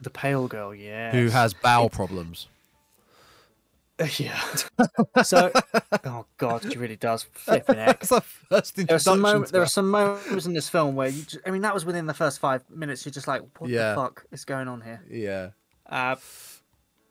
the 0.00 0.10
pale 0.10 0.46
girl 0.48 0.74
yeah 0.74 1.10
who 1.12 1.28
has 1.28 1.52
bowel 1.54 1.90
problems. 1.90 2.48
yeah 4.18 4.38
so 5.24 5.50
oh 6.04 6.24
god 6.36 6.62
she 6.70 6.78
really 6.78 6.94
does 6.96 7.24
flipping 7.32 7.76
heck 7.76 7.98
That's 8.00 8.10
the 8.10 8.20
first 8.20 8.76
There 8.76 8.94
are 8.94 8.98
some. 8.98 9.22
There 9.50 9.62
are 9.62 9.66
some 9.66 9.90
moments 9.90 10.46
in 10.46 10.52
this 10.52 10.68
film 10.68 10.94
where 10.94 11.08
you. 11.08 11.22
Just, 11.22 11.38
I 11.44 11.50
mean, 11.50 11.62
that 11.62 11.74
was 11.74 11.84
within 11.84 12.06
the 12.06 12.14
first 12.14 12.38
five 12.38 12.62
minutes. 12.70 13.04
You're 13.04 13.12
just 13.12 13.26
like, 13.26 13.42
what 13.58 13.68
Yeah. 13.70 13.90
the 13.90 13.94
fuck 13.96 14.24
is 14.30 14.44
going 14.44 14.68
on 14.68 14.80
here? 14.82 15.02
Yeah. 15.10 15.48
Uh, 15.84 16.14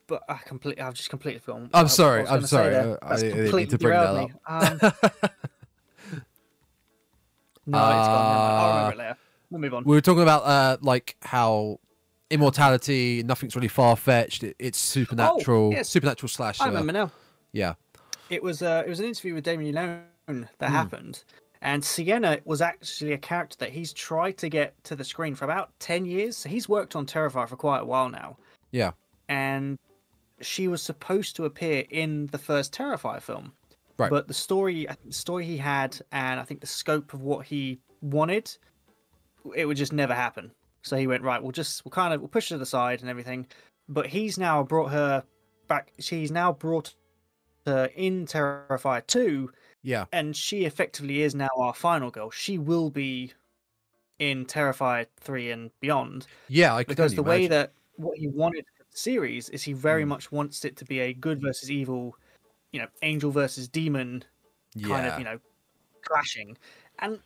but 0.06 0.22
I 0.30 0.36
completely. 0.38 0.82
I've 0.82 0.94
just 0.94 1.10
completely 1.10 1.40
filmed. 1.40 1.70
I'm 1.74 1.88
sorry, 1.88 2.26
I'm 2.26 2.46
sorry. 2.46 2.74
I- 2.74 2.96
I 3.02 3.16
didn't 3.16 3.54
mean 3.54 3.68
to 3.68 3.78
bring 3.78 3.92
that 3.98 4.14
me. 4.14 4.32
Um, 4.46 4.78
no, 7.66 7.78
it's 7.78 8.08
gone. 8.08 8.14
I'll 8.16 8.68
remember 8.76 8.92
it 8.94 8.98
later. 8.98 9.16
We'll 9.50 9.60
move 9.60 9.74
on. 9.74 9.84
we 9.84 9.94
were 9.96 10.00
talking 10.00 10.22
about 10.22 10.44
uh, 10.44 10.76
like 10.80 11.16
how 11.22 11.80
immortality, 12.30 13.22
nothing's 13.22 13.54
really 13.56 13.68
far 13.68 13.96
fetched. 13.96 14.42
It, 14.44 14.56
it's 14.58 14.78
supernatural, 14.78 15.68
Oh, 15.68 15.70
yes. 15.70 15.88
supernatural 15.88 16.28
slasher. 16.28 16.62
I 16.64 16.66
remember 16.68 16.92
now. 16.92 17.10
Yeah. 17.52 17.74
It 18.30 18.42
was. 18.42 18.62
Uh, 18.62 18.82
it 18.86 18.88
was 18.90 19.00
an 19.00 19.06
interview 19.06 19.34
with 19.34 19.44
Damien 19.44 19.74
Leone 19.74 20.48
that 20.58 20.68
Hmm. 20.68 20.74
happened, 20.74 21.24
and 21.62 21.82
Sienna 21.84 22.38
was 22.44 22.60
actually 22.60 23.12
a 23.12 23.18
character 23.18 23.56
that 23.60 23.70
he's 23.70 23.92
tried 23.92 24.36
to 24.38 24.48
get 24.50 24.74
to 24.84 24.94
the 24.94 25.04
screen 25.04 25.34
for 25.34 25.44
about 25.46 25.70
ten 25.80 26.04
years. 26.04 26.36
So 26.36 26.48
he's 26.50 26.68
worked 26.68 26.94
on 26.94 27.06
Terrifier 27.06 27.48
for 27.48 27.56
quite 27.56 27.80
a 27.80 27.84
while 27.86 28.08
now. 28.10 28.36
Yeah. 28.70 28.92
and 29.30 29.78
she 30.40 30.68
was 30.68 30.80
supposed 30.82 31.34
to 31.36 31.44
appear 31.46 31.84
in 31.90 32.26
the 32.28 32.38
first 32.38 32.72
Terrifier 32.72 33.20
film. 33.20 33.52
Right. 33.98 34.08
But 34.10 34.28
the 34.28 34.34
story, 34.34 34.86
the 35.04 35.12
story 35.12 35.44
he 35.44 35.56
had, 35.56 35.98
and 36.12 36.38
I 36.38 36.44
think 36.44 36.60
the 36.60 36.66
scope 36.68 37.12
of 37.12 37.22
what 37.22 37.44
he 37.46 37.80
wanted, 38.00 38.56
it 39.56 39.64
would 39.66 39.76
just 39.76 39.92
never 39.92 40.14
happen. 40.14 40.52
So 40.82 40.96
he 40.96 41.06
went 41.06 41.22
right. 41.22 41.42
We'll 41.42 41.52
just 41.52 41.84
we'll 41.84 41.90
kind 41.90 42.14
of 42.14 42.20
we'll 42.20 42.28
push 42.28 42.46
it 42.50 42.54
to 42.54 42.58
the 42.58 42.66
side 42.66 43.00
and 43.00 43.10
everything. 43.10 43.46
But 43.88 44.06
he's 44.06 44.38
now 44.38 44.62
brought 44.62 44.90
her 44.92 45.24
back. 45.68 45.92
She's 45.98 46.30
now 46.30 46.52
brought 46.52 46.94
her 47.66 47.86
in 47.96 48.26
Terrifier 48.26 49.06
two, 49.06 49.50
Yeah. 49.82 50.06
and 50.12 50.34
she 50.36 50.64
effectively 50.64 51.22
is 51.22 51.34
now 51.34 51.48
our 51.58 51.74
final 51.74 52.10
girl. 52.10 52.30
She 52.30 52.58
will 52.58 52.90
be 52.90 53.32
in 54.18 54.46
Terrifier 54.46 55.06
three 55.20 55.50
and 55.50 55.70
beyond 55.80 56.26
Yeah. 56.48 56.74
I 56.74 56.84
because 56.84 57.14
the 57.14 57.22
way 57.22 57.46
that 57.46 57.72
what 57.96 58.16
he 58.18 58.28
wanted 58.28 58.64
for 58.76 58.84
the 58.90 58.96
series 58.96 59.48
is 59.50 59.62
he 59.62 59.72
very 59.72 60.04
Mm. 60.04 60.08
much 60.08 60.32
wants 60.32 60.64
it 60.64 60.76
to 60.76 60.84
be 60.84 61.00
a 61.00 61.12
good 61.12 61.40
versus 61.40 61.70
evil, 61.70 62.16
you 62.72 62.80
know, 62.80 62.88
angel 63.02 63.30
versus 63.30 63.68
demon 63.68 64.24
kind 64.74 65.06
yeah. 65.06 65.12
of, 65.12 65.18
you 65.18 65.24
know, 65.24 65.38
clashing. 66.02 66.56
And 67.00 67.20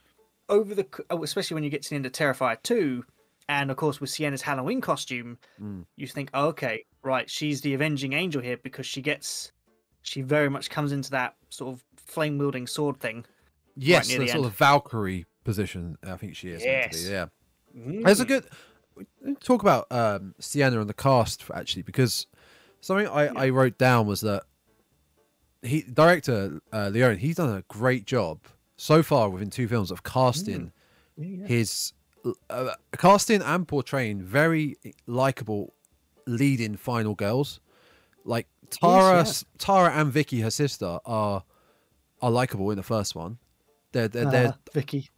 over 0.49 0.75
the, 0.75 0.87
oh, 1.11 1.23
especially 1.23 1.55
when 1.55 1.65
you 1.65 1.71
get 1.71 1.83
to 1.83 1.91
the 1.91 1.97
end 1.97 2.07
of 2.07 2.13
Terrifier 2.13 2.61
2, 2.63 3.05
and 3.61 3.71
of 3.71 3.77
course 3.77 4.01
with 4.01 4.11
Sienna's 4.11 4.43
Halloween 4.43 4.81
costume, 4.81 5.39
Mm. 5.61 5.85
you 5.97 6.07
think, 6.07 6.31
oh, 6.35 6.49
okay, 6.49 6.85
right, 7.03 7.29
she's 7.29 7.61
the 7.61 7.75
avenging 7.75 8.13
angel 8.13 8.41
here 8.43 8.57
because 8.57 8.87
she 8.87 9.03
gets, 9.03 9.53
she 10.03 10.23
very 10.23 10.49
much 10.49 10.71
comes 10.71 10.93
into 10.93 11.11
that 11.11 11.35
sort 11.51 11.75
of 11.75 11.85
flame 11.97 12.39
wielding 12.39 12.67
sword 12.67 12.99
thing. 13.01 13.25
yes, 13.77 14.09
near 14.09 14.19
the 14.21 14.27
sort 14.29 14.37
end. 14.39 14.45
of 14.47 14.55
Valkyrie 14.57 15.25
position. 15.45 15.97
I 16.05 16.17
think 16.17 16.37
she 16.37 16.49
is. 16.51 16.65
meant 16.65 16.93
to 16.93 16.99
be, 16.99 17.05
Yes. 17.05 17.09
Yeah. 17.11 17.27
There's 18.05 18.21
a 18.21 18.25
Mm. 18.25 18.29
good 18.29 18.47
talk 19.41 19.63
about 19.63 19.87
um, 19.91 20.35
Sienna 20.39 20.81
and 20.81 20.89
the 20.89 20.95
cast 20.95 21.45
actually 21.55 21.83
because 21.83 22.27
something 22.81 23.07
I, 23.09 23.29
I 23.29 23.49
wrote 23.49 23.79
down 23.79 24.07
was 24.07 24.21
that 24.21 24.43
he 25.63 25.83
director 25.83 26.61
uh, 26.73 26.89
Leone 26.93 27.17
he's 27.19 27.37
done 27.37 27.57
a 27.57 27.63
great 27.69 28.05
job 28.05 28.41
so 28.77 29.03
far 29.03 29.31
within 29.31 29.49
two 29.49 29.67
films 29.69 29.91
of 29.91 30.03
casting 30.03 30.73
Yeah, 31.17 31.27
yeah. 31.41 31.47
his 31.47 31.93
uh, 32.51 32.75
casting 32.97 33.43
and 33.43 33.67
portraying 33.67 34.23
very 34.23 34.77
likable 35.07 35.75
leading 36.27 36.77
final 36.77 37.15
girls 37.15 37.61
like 38.25 38.47
Tara 38.71 39.25
yeah. 39.25 39.33
Tara 39.59 39.93
and 39.93 40.13
Vicky 40.13 40.41
her 40.41 40.51
sister 40.51 40.99
are 41.05 41.43
are 42.21 42.31
likable 42.31 42.71
in 42.71 42.77
the 42.77 42.83
first 42.85 43.15
one 43.15 43.39
they're 43.93 44.09
they're, 44.09 44.31
they're 44.31 44.49
Uh, 44.49 44.53
Vicky. 44.73 45.11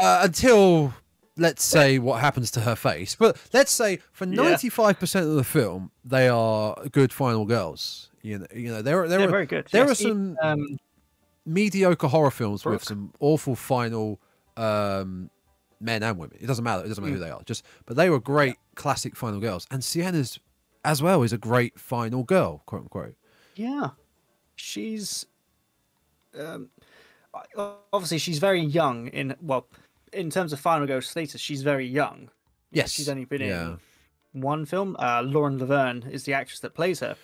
uh, 0.00 0.20
until 0.24 0.94
let's 1.36 1.64
say 1.64 1.98
what 1.98 2.20
happens 2.20 2.50
to 2.52 2.60
her 2.60 2.74
face. 2.74 3.14
But 3.14 3.36
let's 3.52 3.70
say 3.70 4.00
for 4.12 4.26
ninety 4.26 4.68
five 4.68 4.98
percent 4.98 5.26
of 5.26 5.34
the 5.34 5.44
film, 5.44 5.90
they 6.04 6.28
are 6.28 6.74
good 6.90 7.12
final 7.12 7.44
girls. 7.44 8.10
You 8.22 8.40
know, 8.40 8.46
you 8.52 8.70
know 8.70 8.82
there 8.82 9.02
are 9.02 9.08
there 9.08 9.18
They're 9.18 9.28
are 9.28 9.30
very 9.30 9.46
good. 9.46 9.68
there 9.70 9.86
Yes, 9.86 10.00
are 10.00 10.02
some 10.08 10.36
um, 10.42 10.78
mediocre 11.46 12.08
horror 12.08 12.32
films 12.32 12.64
with 12.64 12.82
some 12.82 13.12
awful 13.20 13.54
final 13.54 14.18
um, 14.58 15.30
men 15.80 16.02
and 16.02 16.18
women. 16.18 16.36
It 16.40 16.46
doesn't 16.46 16.64
matter. 16.64 16.84
It 16.84 16.88
doesn't 16.88 17.02
matter 17.02 17.14
who 17.14 17.20
Mm. 17.20 17.24
they 17.24 17.30
are. 17.30 17.42
Just 17.44 17.64
but 17.86 17.96
they 17.96 18.10
were 18.10 18.20
great 18.20 18.56
classic 18.74 19.16
final 19.16 19.40
girls, 19.40 19.66
and 19.70 19.82
Sienna's 19.82 20.38
as 20.84 21.02
well 21.02 21.22
is 21.22 21.32
a 21.32 21.38
great 21.38 21.78
final 21.78 22.24
girl, 22.24 22.62
quote 22.66 22.82
unquote. 22.82 23.14
Yeah, 23.54 23.90
she's 24.56 25.26
um, 26.38 26.70
obviously 27.92 28.18
she's 28.18 28.38
very 28.38 28.60
young 28.60 29.08
in 29.08 29.36
well, 29.40 29.66
in 30.12 30.30
terms 30.30 30.52
of 30.52 30.60
final 30.60 30.86
girl 30.86 31.00
status, 31.00 31.40
she's 31.40 31.62
very 31.62 31.86
young. 31.86 32.30
Yes, 32.70 32.90
she's 32.90 33.08
only 33.08 33.24
been 33.24 33.40
yeah. 33.42 33.76
in 34.34 34.40
one 34.42 34.66
film. 34.66 34.96
Uh, 34.98 35.22
Lauren 35.22 35.58
Laverne 35.58 36.04
is 36.10 36.24
the 36.24 36.34
actress 36.34 36.60
that 36.60 36.74
plays 36.74 37.00
her, 37.00 37.16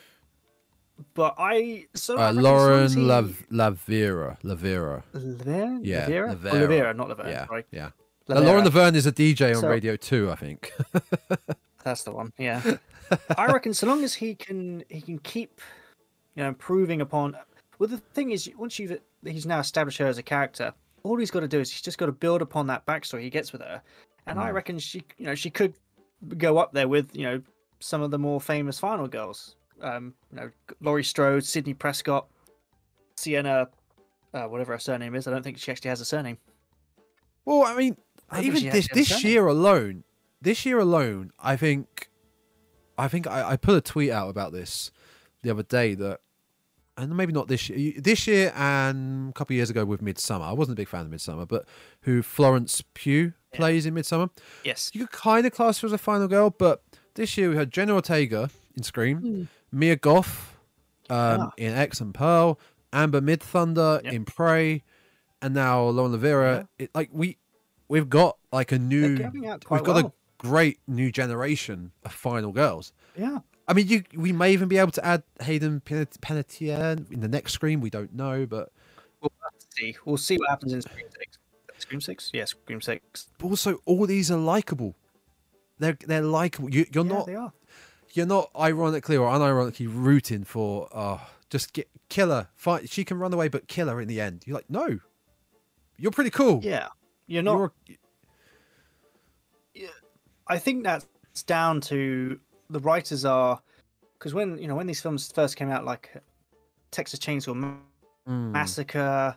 but 1.14 1.35
I 1.38 1.87
so 1.94 2.16
Uh, 2.16 2.20
I 2.20 2.24
reckon 2.26 2.38
as 2.38 2.44
long 2.44 2.54
Lauren 2.54 3.07
Lav- 3.09 3.46
Lavera. 3.50 4.40
Lavera. 4.42 5.02
Lavera? 5.14 5.80
Yeah, 5.83 6.07
Lavera? 6.09 6.30
Oh, 6.30 6.35
Lavera. 6.37 6.68
Lavera, 6.68 6.96
not 6.96 7.09
Laverne. 7.09 7.28
Yeah, 7.30 7.46
Sorry. 7.46 7.64
yeah. 7.70 7.90
Lavera. 8.28 8.44
Lauren 8.44 8.64
Laverne 8.64 8.94
is 8.94 9.07
a 9.07 9.12
DJ 9.12 9.54
on 9.54 9.61
So- 9.62 9.68
Radio 9.68 9.96
Two, 9.96 10.30
I 10.30 10.37
think. 10.37 10.72
That's 11.85 12.04
the 12.04 12.12
one. 12.12 12.33
Yeah. 12.38 12.62
I 13.37 13.46
reckon 13.46 13.74
so 13.74 13.87
long 13.87 14.02
as 14.04 14.14
he 14.14 14.35
can 14.35 14.85
he 14.88 15.00
can 15.00 15.18
keep 15.18 15.61
you 16.35 16.42
know 16.42 16.48
improving 16.48 17.00
upon 17.02 17.37
well 17.78 17.88
the 17.88 17.98
thing 17.98 18.30
is 18.30 18.50
once 18.57 18.78
you've 18.78 18.98
he's 19.24 19.44
now 19.46 19.59
established 19.61 19.98
her 19.98 20.07
as 20.07 20.16
a 20.18 20.22
character, 20.22 20.72
all 21.02 21.16
he's 21.18 21.30
got 21.30 21.40
to 21.40 21.48
do 21.48 21.61
is 21.61 21.70
he's 21.70 21.83
just 21.83 21.98
got 21.98 22.07
to 22.07 22.12
build 22.12 22.40
upon 22.40 22.66
that 22.68 22.87
backstory 22.87 23.20
he 23.20 23.30
gets 23.30 23.52
with 23.52 23.61
her. 23.61 23.83
And 24.26 24.38
I 24.40 24.50
Mm. 24.50 24.54
reckon 24.54 24.78
she 24.78 25.02
you 25.18 25.26
know 25.26 25.35
she 25.35 25.50
could 25.50 25.74
go 26.38 26.57
up 26.57 26.72
there 26.72 26.88
with, 26.88 27.14
you 27.14 27.24
know, 27.24 27.42
some 27.80 28.00
of 28.00 28.11
the 28.11 28.18
more 28.18 28.40
famous 28.40 28.78
final 28.78 29.07
girls. 29.07 29.57
Um, 29.85 30.14
you 30.33 30.38
know, 30.40 30.51
Laurie 30.81 31.05
Strode, 31.05 31.44
Sidney 31.44 31.75
Prescott, 31.75 32.27
Sienna 33.16 33.68
uh, 34.35 34.44
whatever 34.49 34.73
her 34.73 34.79
surname 34.79 35.14
is. 35.14 35.27
I 35.29 35.31
don't 35.31 35.42
think 35.42 35.59
she 35.59 35.70
actually 35.70 35.90
has 35.90 36.01
a 36.01 36.05
surname. 36.05 36.38
Well, 37.44 37.62
I 37.62 37.77
mean, 37.77 37.97
I 38.31 38.40
even 38.42 38.55
this 38.55 38.64
actually 38.64 38.79
has 38.81 38.88
a 38.90 38.94
this 39.14 39.25
year 39.25 39.47
alone, 39.47 40.05
this 40.42 40.66
year 40.66 40.79
alone, 40.79 41.31
I 41.38 41.57
think, 41.57 42.09
I 42.99 43.07
think 43.09 43.27
I, 43.27 43.51
I 43.51 43.57
put 43.57 43.77
a 43.77 43.81
tweet 43.81 44.11
out 44.11 44.29
about 44.31 44.53
this 44.53 44.90
the 45.42 45.51
other 45.51 45.62
day 45.62 45.94
that, 45.94 46.20
and 46.97 47.16
maybe 47.16 47.33
not 47.33 47.49
this 47.49 47.68
year, 47.68 47.92
this 48.01 48.27
year 48.27 48.53
and 48.57 49.31
a 49.31 49.33
couple 49.35 49.55
of 49.55 49.57
years 49.57 49.70
ago 49.70 49.85
with 49.85 50.03
Midsommar. 50.03 50.42
I 50.42 50.53
wasn't 50.53 50.77
a 50.79 50.81
big 50.81 50.88
fan 50.88 51.03
of 51.07 51.12
Midsommar, 51.12 51.47
but 51.47 51.66
who 52.03 52.23
Florence 52.23 52.83
Pugh 52.94 53.35
Yeah. 53.53 53.57
plays 53.59 53.85
in 53.87 53.94
Midsommar. 53.94 54.31
Yes. 54.64 54.90
You 54.94 55.07
could 55.07 55.12
kind 55.12 55.47
of 55.47 55.53
class 55.53 55.81
her 55.81 55.87
as 55.87 55.92
a 55.92 55.99
final 55.99 56.27
girl, 56.29 56.51
but 56.51 56.83
this 57.14 57.37
year 57.37 57.51
we 57.51 57.57
had 57.57 57.70
Jenna 57.70 57.94
Ortega 57.94 58.49
in 58.77 58.83
Scream, 58.83 59.18
Hmm. 59.18 59.42
Mia 59.74 59.96
Goth 59.96 60.56
um, 61.10 61.40
Ah. 61.40 61.52
in 61.58 61.72
X 61.72 62.00
and 62.00 62.14
Pearl, 62.14 62.58
Amber 62.92 63.20
Midthunder 63.20 64.02
Yep. 64.04 64.12
in 64.12 64.24
Prey, 64.24 64.82
and 65.42 65.52
now 65.54 65.82
Lauren 65.84 66.12
Lavera. 66.12 66.68
It, 66.78 66.90
like 66.94 67.10
we, 67.12 67.37
we've 67.88 68.08
got 68.08 68.38
like 68.52 68.72
a 68.72 68.78
new, 68.78 69.18
coming 69.18 69.46
out 69.46 69.64
quite 69.64 69.78
we've 69.80 69.87
got 69.87 69.96
well. 69.96 70.06
a 70.06 70.12
great 70.38 70.78
new 70.87 71.10
generation 71.12 71.92
of 72.04 72.12
final 72.12 72.52
girls. 72.52 72.92
Yeah. 73.16 73.38
I 73.66 73.72
mean, 73.72 73.88
you 73.88 74.04
we 74.14 74.30
may 74.32 74.52
even 74.52 74.68
be 74.68 74.76
able 74.78 74.92
to 74.92 75.04
add 75.04 75.22
Hayden 75.42 75.80
Pan- 75.80 76.06
Panettiere 76.20 77.10
in 77.10 77.20
the 77.20 77.28
next 77.28 77.52
Scream. 77.54 77.80
We 77.80 77.90
don't 77.90 78.14
know, 78.14 78.46
but 78.46 78.70
We'll 79.22 79.30
see. 79.74 79.96
We'll 80.04 80.16
see 80.18 80.37
what 80.37 80.50
happens 80.50 80.72
in 80.74 80.82
Scream 80.82 81.06
Six. 81.18 81.38
Scream 81.78 82.00
Six? 82.02 82.30
Yeah, 82.34 82.44
Scream 82.44 82.80
Six. 82.82 83.28
but 83.38 83.46
also 83.48 83.78
all 83.87 84.06
these 84.06 84.30
are 84.30 84.37
likable. 84.38 84.94
They're 85.78 85.96
they're 86.06 86.20
likable. 86.22 86.68
You, 86.70 86.84
you're 86.92 87.06
yeah, 87.06 87.12
not 87.12 87.26
they 87.26 87.34
are. 87.34 87.52
You're 88.14 88.27
not 88.27 88.50
ironically 88.59 89.16
or 89.16 89.29
unironically 89.31 89.88
rooting 89.90 90.44
for 90.44 90.88
oh 90.94 91.20
just 91.50 91.72
get 91.72 91.88
killer 92.09 92.48
fight 92.55 92.88
she 92.88 93.05
can 93.05 93.18
run 93.18 93.33
away 93.33 93.48
but 93.48 93.68
kill 93.68 93.88
her 93.88 94.00
in 94.00 94.09
the 94.09 94.20
end. 94.20 94.42
You're 94.46 94.57
like 94.57 94.70
no. 94.70 94.98
You're 95.98 96.11
pretty 96.12 96.31
cool. 96.31 96.61
Yeah. 96.62 96.88
You're 97.27 97.42
not 97.42 97.72
You're- 97.87 97.98
I 100.46 100.59
think 100.59 100.85
that's 100.85 101.07
down 101.46 101.81
to 101.83 102.38
the 102.70 102.81
writers 102.81 103.24
are 103.24 103.61
because 104.18 104.35
when 104.35 104.59
you 104.59 104.68
know 104.68 104.74
when 104.77 104.87
these 104.87 105.00
films 105.00 105.33
first 105.33 105.57
came 105.57 105.70
out, 105.70 105.85
like 105.85 106.12
Texas 106.90 107.18
Chainsaw 107.18 107.55
Ma- 107.55 107.74
Mm, 108.27 108.53
Massacre, 108.53 109.37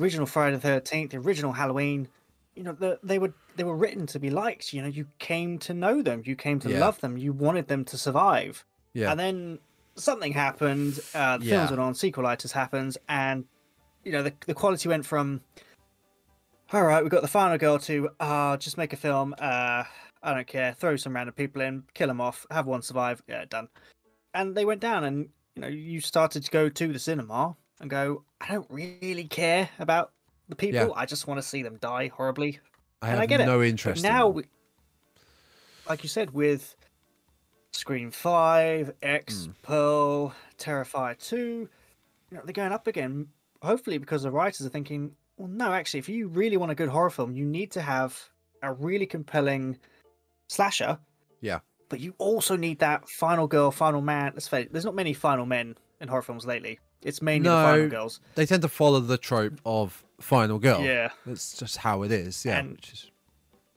original 0.00 0.26
Friday 0.26 0.56
the 0.56 0.60
Thirteenth, 0.60 1.12
the 1.12 1.18
original 1.18 1.52
Halloween, 1.52 2.08
you 2.56 2.64
know 2.64 2.72
the, 2.72 2.98
they 3.04 3.20
were 3.20 3.32
they 3.56 3.64
were 3.64 3.76
written 3.76 4.06
to 4.08 4.18
be 4.18 4.30
liked. 4.30 4.72
You 4.72 4.82
know, 4.82 4.88
you 4.88 5.06
came 5.18 5.58
to 5.60 5.74
know 5.74 6.02
them, 6.02 6.22
you 6.24 6.36
came 6.36 6.58
to 6.60 6.70
Yeah. 6.70 6.80
love 6.80 7.00
them, 7.00 7.16
you 7.16 7.32
wanted 7.32 7.68
them 7.68 7.84
to 7.86 7.98
survive, 7.98 8.64
yeah 8.92 9.10
and 9.10 9.18
then 9.20 9.58
something 9.96 10.32
happened. 10.32 11.00
Uh, 11.14 11.38
the 11.38 11.44
Yeah. 11.46 11.56
films 11.56 11.70
went 11.70 11.80
on, 11.82 11.92
sequelitis 11.94 12.52
happens, 12.52 12.98
and 13.08 13.44
you 14.04 14.12
know 14.12 14.22
the 14.22 14.32
the 14.46 14.54
quality 14.54 14.88
went 14.88 15.04
from 15.06 15.40
all 16.72 16.82
right, 16.82 17.02
we 17.04 17.08
got 17.10 17.22
the 17.22 17.28
final 17.28 17.58
girl 17.58 17.78
to 17.78 18.10
uh 18.20 18.56
just 18.56 18.76
make 18.76 18.92
a 18.92 18.96
film. 18.96 19.34
Uh, 19.38 19.84
I 20.22 20.34
don't 20.34 20.46
care. 20.46 20.72
Throw 20.74 20.96
some 20.96 21.14
random 21.14 21.34
people 21.34 21.62
in, 21.62 21.84
kill 21.94 22.08
them 22.08 22.20
off, 22.20 22.44
have 22.50 22.66
one 22.66 22.82
survive. 22.82 23.22
Yeah, 23.28 23.44
done. 23.44 23.68
And 24.34 24.56
they 24.56 24.64
went 24.64 24.80
down, 24.80 25.04
and 25.04 25.28
you 25.54 25.62
know 25.62 25.68
you 25.68 26.00
started 26.00 26.42
to 26.44 26.50
go 26.50 26.68
to 26.68 26.92
the 26.92 26.98
cinema 26.98 27.56
and 27.80 27.88
go. 27.88 28.24
I 28.40 28.48
don't 28.52 28.66
really 28.70 29.24
care 29.28 29.70
about 29.78 30.12
the 30.48 30.56
people. 30.56 30.80
Yeah. 30.88 30.88
I 30.94 31.06
just 31.06 31.26
want 31.26 31.38
to 31.38 31.46
see 31.46 31.62
them 31.62 31.78
die 31.80 32.08
horribly. 32.08 32.60
I 33.02 33.08
and 33.08 33.14
have 33.16 33.22
I 33.22 33.26
get 33.26 33.40
it, 33.40 33.46
no 33.46 33.58
But 33.58 33.66
interest 33.68 34.04
in 34.04 34.10
now, 34.10 34.26
them. 34.28 34.34
we, 34.36 34.44
like 35.88 36.02
you 36.02 36.08
said, 36.08 36.32
with 36.32 36.74
Scream 37.72 38.10
Five, 38.10 38.92
X, 39.02 39.44
Hmm. 39.46 39.50
Pearl, 39.62 40.34
Terrifier 40.58 41.16
Two, 41.18 41.68
you 42.30 42.36
know 42.36 42.40
they're 42.44 42.52
going 42.52 42.72
up 42.72 42.86
again. 42.86 43.28
Hopefully, 43.62 43.98
because 43.98 44.22
the 44.22 44.30
writers 44.30 44.66
are 44.66 44.70
thinking, 44.70 45.12
well, 45.36 45.48
no, 45.48 45.72
actually, 45.72 45.98
if 46.00 46.08
you 46.08 46.28
really 46.28 46.56
want 46.56 46.72
a 46.72 46.74
good 46.74 46.88
horror 46.88 47.10
film, 47.10 47.34
you 47.34 47.44
need 47.44 47.70
to 47.72 47.80
have 47.82 48.30
a 48.62 48.72
really 48.72 49.06
compelling 49.06 49.78
slasher. 50.48 50.98
Yeah. 51.40 51.60
But 51.88 52.00
you 52.00 52.14
also 52.18 52.56
need 52.56 52.80
that 52.80 53.08
final 53.08 53.46
girl, 53.46 53.70
final 53.70 54.00
man. 54.00 54.32
Let's 54.34 54.48
face 54.48 54.66
it, 54.66 54.72
there's 54.72 54.84
not 54.84 54.94
many 54.94 55.12
final 55.12 55.46
men 55.46 55.76
in 56.00 56.08
horror 56.08 56.22
films 56.22 56.44
lately. 56.46 56.78
It's 57.06 57.22
mainly 57.22 57.48
the 57.48 57.54
final 57.54 57.88
girls. 57.88 58.20
they 58.34 58.44
tend 58.46 58.62
to 58.62 58.68
follow 58.68 59.00
the 59.00 59.16
trope 59.18 59.60
of 59.64 60.02
final 60.20 60.58
girl 60.58 60.80
Yeah. 60.82 61.10
that's 61.24 61.56
just 61.58 61.76
how 61.78 62.02
it 62.02 62.10
is 62.12 62.44
yeah 62.44 62.58
And- 62.58 62.72
which 62.72 62.92
is, 62.92 63.10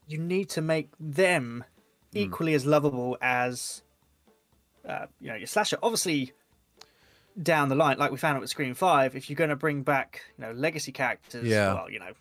you 0.08 0.18
need 0.18 0.48
to 0.50 0.60
make 0.62 0.88
them 0.98 1.64
Hmm. 2.12 2.18
equally 2.18 2.54
as 2.54 2.66
lovable 2.66 3.16
as 3.22 3.82
uh, 4.88 5.06
you 5.20 5.28
know 5.28 5.36
your 5.36 5.46
slasher. 5.46 5.78
Obviously, 5.82 6.32
down 7.40 7.68
the 7.68 7.74
line, 7.74 7.98
like 7.98 8.10
we 8.10 8.16
found 8.16 8.34
out 8.36 8.40
with 8.40 8.50
Scream 8.50 8.74
Five, 8.74 9.14
if 9.14 9.30
you're 9.30 9.36
going 9.36 9.50
to 9.50 9.56
bring 9.56 9.82
back 9.82 10.22
you 10.36 10.44
know 10.44 10.52
legacy 10.52 10.90
characters, 10.92 11.46
Yeah. 11.46 11.74
well, 11.74 11.90
you 11.90 11.98
know, 12.00 12.12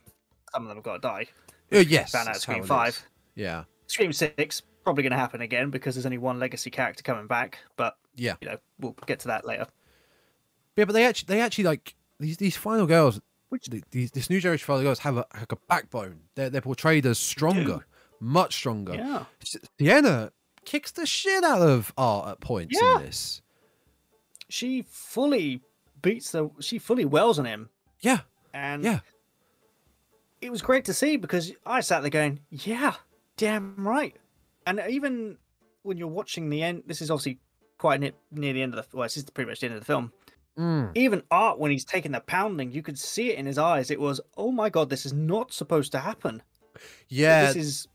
some 0.54 0.64
of 0.64 0.68
them 0.68 0.78
have 0.78 0.84
got 0.84 0.94
to 0.94 1.00
die. 1.00 1.26
Uh, 1.72 1.80
yes 1.80 2.12
found 2.12 2.30
out 2.30 2.44
how 2.44 2.54
it 2.54 2.60
is. 2.62 2.68
Five. 2.68 3.04
yeah 3.36 3.64
Scream 3.88 4.12
Six 4.14 4.62
probably 4.84 5.04
going 5.04 5.12
to 5.12 5.18
happen 5.18 5.42
again 5.42 5.70
because 5.72 5.96
there's 5.96 6.06
only 6.06 6.18
one 6.18 6.38
legacy 6.40 6.70
character 6.70 7.02
coming 7.04 7.26
back. 7.28 7.60
But 7.78 7.96
yeah 8.16 8.36
you 8.42 8.50
know, 8.50 8.58
we'll 8.80 8.96
get 9.08 9.20
to 9.22 9.28
that 9.30 9.46
later. 9.46 9.66
Yeah 10.80 10.86
but 10.86 10.94
they 10.94 11.06
actually 11.06 11.28
they 11.34 11.42
actually 11.42 11.64
like 11.66 11.96
these 12.20 12.38
these 12.38 12.56
final 12.58 12.86
girls 12.88 13.20
Which- 13.50 13.70
these 13.92 14.12
this 14.12 14.30
new 14.30 14.40
generation 14.40 14.66
final 14.66 14.84
girls 14.84 15.00
have 15.00 15.18
a, 15.18 15.26
like 15.34 15.52
a 15.52 15.58
backbone 15.68 16.22
they're, 16.36 16.50
they're 16.50 16.62
portrayed 16.62 17.06
as 17.06 17.18
stronger 17.20 17.86
much 18.20 18.54
stronger 18.56 18.96
Yeah, 18.96 19.24
Sienna 19.80 20.32
kicks 20.66 20.92
the 20.92 21.06
shit 21.06 21.44
out 21.44 21.62
of 21.62 21.94
art 21.98 22.30
at 22.30 22.40
points 22.42 22.78
Yeah. 22.82 22.98
in 22.98 23.04
this. 23.06 23.42
she 24.50 24.84
fully 24.90 25.62
beats 26.02 26.32
the. 26.32 26.50
She 26.60 26.80
fully 26.80 27.06
wells 27.06 27.40
on 27.40 27.46
him, 27.46 27.70
Yeah, 28.02 28.20
and 28.54 28.84
yeah, 28.84 29.00
it 30.42 30.52
was 30.52 30.62
great 30.62 30.86
to 30.86 30.94
see 30.94 31.18
because 31.18 31.52
I 31.66 31.82
sat 31.82 32.02
there 32.02 32.10
going, 32.10 32.40
"Yeah, 32.50 32.96
damn 33.38 33.76
right." 33.88 34.16
And 34.66 34.82
even 34.90 35.38
when 35.84 35.98
you're 35.98 36.08
watching 36.08 36.50
the 36.50 36.62
end, 36.64 36.84
this 36.88 37.02
is 37.02 37.10
obviously 37.12 37.40
quite 37.78 38.00
near, 38.00 38.12
near 38.32 38.54
the 38.54 38.62
end 38.62 38.74
of 38.74 38.90
the. 38.90 38.98
Well, 38.98 39.06
this 39.06 39.18
is 39.18 39.24
pretty 39.30 39.50
much 39.50 39.60
the 39.60 39.68
end 39.68 39.76
of 39.76 39.82
the 39.82 39.86
film. 39.86 40.12
Mm. 40.60 40.92
Even 40.94 41.24
Art, 41.32 41.58
when 41.58 41.72
he's 41.72 41.86
taking 41.86 42.12
the 42.12 42.20
pounding, 42.20 42.74
you 42.74 42.82
could 42.82 43.00
see 43.00 43.32
it 43.32 43.40
in 43.40 43.46
his 43.46 43.58
eyes. 43.58 43.90
It 43.90 44.00
was, 44.00 44.20
"Oh 44.36 44.52
my 44.52 44.70
god, 44.70 44.90
this 44.90 45.06
is 45.06 45.14
not 45.14 45.54
supposed 45.54 45.94
to 45.94 46.00
happen. 46.00 46.44
yeah. 47.08 47.48
This 47.48 47.56
is, 47.56 47.88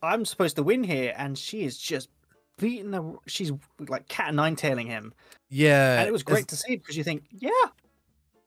I'm 0.00 0.24
supposed 0.24 0.54
to 0.56 0.62
win 0.62 0.84
here," 0.84 1.12
and 1.16 1.36
she 1.36 1.64
is 1.64 1.76
just 1.76 2.08
beating 2.56 2.92
the. 2.92 3.18
She's 3.26 3.50
like 3.88 4.06
cat 4.06 4.28
and 4.28 4.36
nine 4.36 4.54
tailing 4.54 4.86
him, 4.86 5.12
yeah. 5.50 5.98
and 5.98 6.08
it 6.08 6.12
was 6.12 6.22
great 6.22 6.46
to 6.48 6.56
see 6.56 6.76
because 6.76 6.96
you 6.96 7.02
think, 7.02 7.24
"Yeah, 7.32 7.50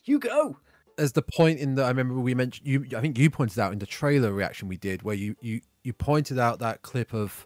you 0.05 0.17
go." 0.17 0.57
As, 0.97 1.11
the 1.11 1.21
point 1.21 1.59
in 1.59 1.75
the, 1.75 1.83
I 1.83 1.89
remember 1.89 2.15
we 2.15 2.33
mentioned 2.33 2.65
you. 2.65 2.85
I 2.95 3.01
think 3.01 3.17
you 3.17 3.29
pointed 3.29 3.59
out 3.59 3.73
in 3.73 3.79
the 3.79 3.85
trailer 3.85 4.31
reaction 4.31 4.69
we 4.69 4.77
did, 4.77 5.03
where 5.03 5.15
you 5.15 5.35
you 5.41 5.59
you 5.83 5.91
pointed 5.91 6.39
out 6.39 6.59
that 6.59 6.83
clip 6.83 7.13
of 7.13 7.45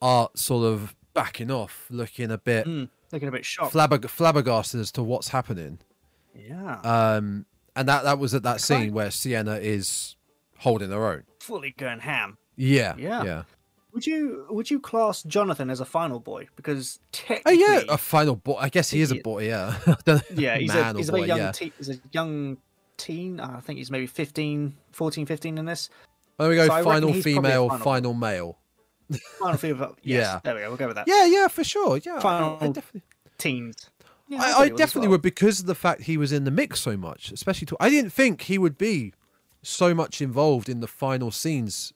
art 0.00 0.38
sort 0.38 0.66
of 0.66 0.94
backing 1.14 1.50
off, 1.50 1.86
looking 1.90 2.30
a 2.30 2.38
bit 2.38 2.66
Mm, 2.66 2.88
looking 3.12 3.28
a 3.28 3.32
bit 3.32 3.44
shocked. 3.44 3.74
flabberg- 3.74 4.08
flabbergasted 4.08 4.80
as 4.80 4.92
to 4.92 5.02
what's 5.02 5.28
happening. 5.28 5.78
yeah. 6.34 6.80
Um, 6.80 7.46
and 7.74 7.88
that 7.88 8.04
that 8.04 8.18
was 8.18 8.34
at 8.34 8.42
that 8.44 8.60
scene 8.60 8.92
where 8.94 9.10
Sienna 9.10 9.56
is 9.56 10.16
holding 10.58 10.90
her 10.90 11.06
own. 11.06 11.22
fully 11.40 11.74
going 11.76 12.00
ham. 12.00 12.38
Yeah, 12.56 12.94
Yeah. 12.96 13.22
yeah. 13.24 13.42
Would 13.92 14.06
you 14.06 14.46
would 14.50 14.70
you 14.70 14.78
class 14.80 15.22
Jonathan 15.22 15.70
as 15.70 15.80
a 15.80 15.84
final 15.86 16.20
boy? 16.20 16.48
Because 16.56 16.98
technically, 17.12 17.64
Oh 17.64 17.70
yeah, 17.72 17.82
a 17.88 17.96
final 17.98 18.36
boy. 18.36 18.56
I 18.58 18.68
guess 18.68 18.90
he 18.90 19.00
is 19.00 19.10
a 19.10 19.16
boy. 19.16 19.46
Yeah, 19.48 19.74
I 19.86 19.96
don't 20.04 20.30
know, 20.30 20.36
yeah, 20.42 20.58
he's 20.58 20.74
a 20.74 20.92
he's 20.94 21.08
a 21.08 21.12
boy, 21.12 21.24
young 21.24 21.38
yeah. 21.38 21.52
te- 21.52 21.72
he's 21.78 21.88
a 21.90 21.96
young 22.12 22.58
teen. 22.98 23.40
uh, 23.40 23.54
I 23.56 23.60
think 23.60 23.78
he's 23.78 23.90
maybe 23.90 24.06
15, 24.06 24.74
14, 24.92 25.24
15 25.26 25.58
in 25.58 25.64
this. 25.64 25.88
There 26.38 26.48
we 26.48 26.56
go. 26.56 26.66
So 26.66 26.82
final 26.84 27.12
he's 27.12 27.22
probably 27.24 27.32
a 27.32 27.34
female, 27.42 27.68
final 27.68 27.84
final, 27.84 28.14
male. 28.14 28.58
Final 29.38 29.56
fever. 29.58 29.90
Yes, 30.02 30.26
Yeah. 30.26 30.40
there 30.44 30.54
we 30.54 30.60
go. 30.62 30.68
We'll 30.68 30.76
go 30.76 30.86
with 30.88 30.96
that. 30.96 31.06
Yeah, 31.08 31.26
yeah, 31.26 31.48
for 31.48 31.62
sure. 31.64 31.98
Yeah, 31.98 32.14
I- 32.14 32.16
I, 32.16 32.20
Final 32.20 32.72
definitely, 32.72 33.02
Teens. 33.38 33.90
Yeah, 34.28 34.42
I, 34.42 34.48
I 34.48 34.52
thought 34.52 34.64
he 34.66 34.72
was 34.72 34.80
as 34.80 34.86
definitely 34.86 35.08
well. 35.08 35.12
would 35.12 35.22
because 35.22 35.60
of 35.60 35.66
the 35.66 35.74
fact 35.76 36.02
he 36.02 36.16
was 36.16 36.32
in 36.32 36.44
the 36.44 36.50
mix 36.50 36.80
so 36.80 36.96
much. 36.96 37.30
Especially, 37.30 37.66
to, 37.66 37.76
I 37.78 37.88
didn't 37.90 38.10
think 38.10 38.42
he 38.42 38.58
would 38.58 38.76
be 38.76 39.12
so 39.62 39.94
much 39.94 40.20
involved 40.20 40.68
in 40.68 40.80
the 40.80 40.88
final 40.88 41.30
scenes. 41.30 41.92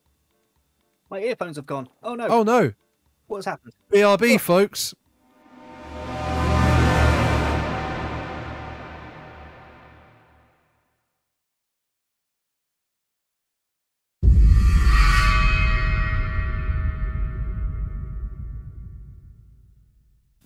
My 1.11 1.18
earphones 1.20 1.57
have 1.57 1.66
gone. 1.66 1.88
Oh 2.05 2.14
no! 2.14 2.27
Oh 2.29 2.42
no, 2.44 2.73
What's 3.27 3.46
happened? 3.46 3.73
BRB, 3.92 4.38
folks. 4.40 4.94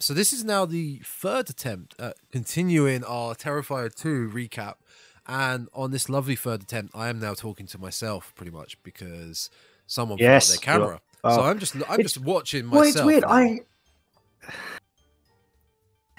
So 0.04 0.12
this 0.14 0.32
is 0.32 0.44
now 0.44 0.64
the 0.66 1.00
third 1.04 1.48
attempt 1.48 1.94
at 1.98 2.16
continuing 2.30 3.02
our 3.04 3.34
Terrifier 3.34 3.92
2 3.94 4.30
recap. 4.34 4.74
And 5.26 5.68
on 5.72 5.90
this 5.92 6.10
lovely 6.10 6.36
third 6.36 6.62
attempt, 6.62 6.94
I 6.94 7.08
am 7.08 7.18
now 7.18 7.32
talking 7.32 7.66
to 7.68 7.78
myself 7.78 8.34
pretty 8.36 8.52
much 8.52 8.76
because 8.82 9.48
someone 9.86 10.18
Yes, 10.18 10.54
forgot 10.54 10.60
their 10.66 10.72
camera. 10.74 10.86
you're- 11.24 11.34
so 11.34 11.40
oh. 11.40 11.44
I'm 11.44 11.58
just 11.58 11.74
I'm 11.76 11.82
It's- 12.00 12.12
just 12.12 12.18
watching 12.18 12.68
Well, 12.70 12.80
myself. 12.84 12.96
it's 12.96 13.06
weird. 13.06 13.22
now. 13.22 13.28
I. 13.30 13.60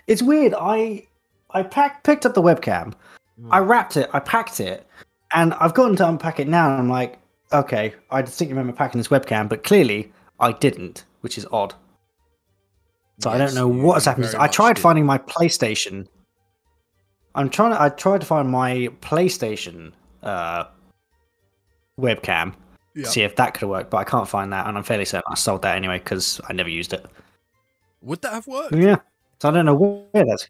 It's 0.08 0.22
weird. 0.24 0.56
I 0.60 1.06
I 1.52 1.62
packed 1.62 2.04
picked 2.04 2.26
up 2.26 2.34
the 2.34 2.42
webcam. 2.42 2.94
Hmm. 3.40 3.52
I 3.54 3.60
wrapped 3.60 3.98
it. 3.98 4.10
I 4.14 4.20
packed 4.20 4.60
it, 4.60 4.88
and 5.32 5.54
I've 5.56 5.76
gotten 5.76 5.96
to 5.98 6.08
unpack 6.10 6.40
it 6.40 6.48
now. 6.48 6.70
And 6.72 6.80
I'm 6.80 6.90
like, 6.90 7.20
okay, 7.54 7.94
I 8.10 8.24
distinctly 8.24 8.58
remember 8.58 8.76
packing 8.76 9.00
this 9.00 9.10
webcam, 9.10 9.48
but 9.48 9.64
clearly 9.64 10.12
I 10.40 10.54
didn't, 10.54 11.06
which 11.22 11.38
is 11.38 11.46
odd. 11.52 11.76
So 13.20 13.30
I 13.30 13.38
don't 13.38 13.54
know 13.56 13.68
what 13.68 13.94
has 13.96 14.06
happened. 14.06 14.34
I 14.38 14.48
tried 14.48 14.78
finding 14.78 15.06
my 15.06 15.18
PlayStation. 15.18 16.08
I'm 17.34 17.50
trying 17.50 17.72
to. 17.72 17.82
I 17.82 17.90
tried 17.90 18.22
to 18.22 18.28
find 18.28 18.50
my 18.50 18.90
PlayStation 19.02 19.92
uh, 20.24 20.66
webcam, 22.00 22.54
Yeah. 22.94 23.08
see 23.08 23.22
if 23.22 23.36
that 23.38 23.54
could 23.54 23.62
have 23.62 23.70
worked, 23.70 23.90
but 23.92 23.98
I 23.98 24.04
can't 24.04 24.28
find 24.28 24.52
that, 24.54 24.68
and 24.68 24.78
I'm 24.78 24.84
fairly 24.84 25.06
certain 25.06 25.24
I 25.32 25.36
sold 25.36 25.62
that 25.64 25.76
anyway 25.78 26.00
because 26.00 26.42
I 26.50 26.54
never 26.54 26.70
used 26.70 26.94
it. 26.94 27.06
Would 28.02 28.22
that 28.22 28.34
have 28.34 28.48
worked? 28.48 28.76
Yeah. 28.76 28.98
So 29.42 29.50
I 29.50 29.52
don't 29.52 29.66
know 29.66 29.76
where 30.12 30.26
that's. 30.26 30.48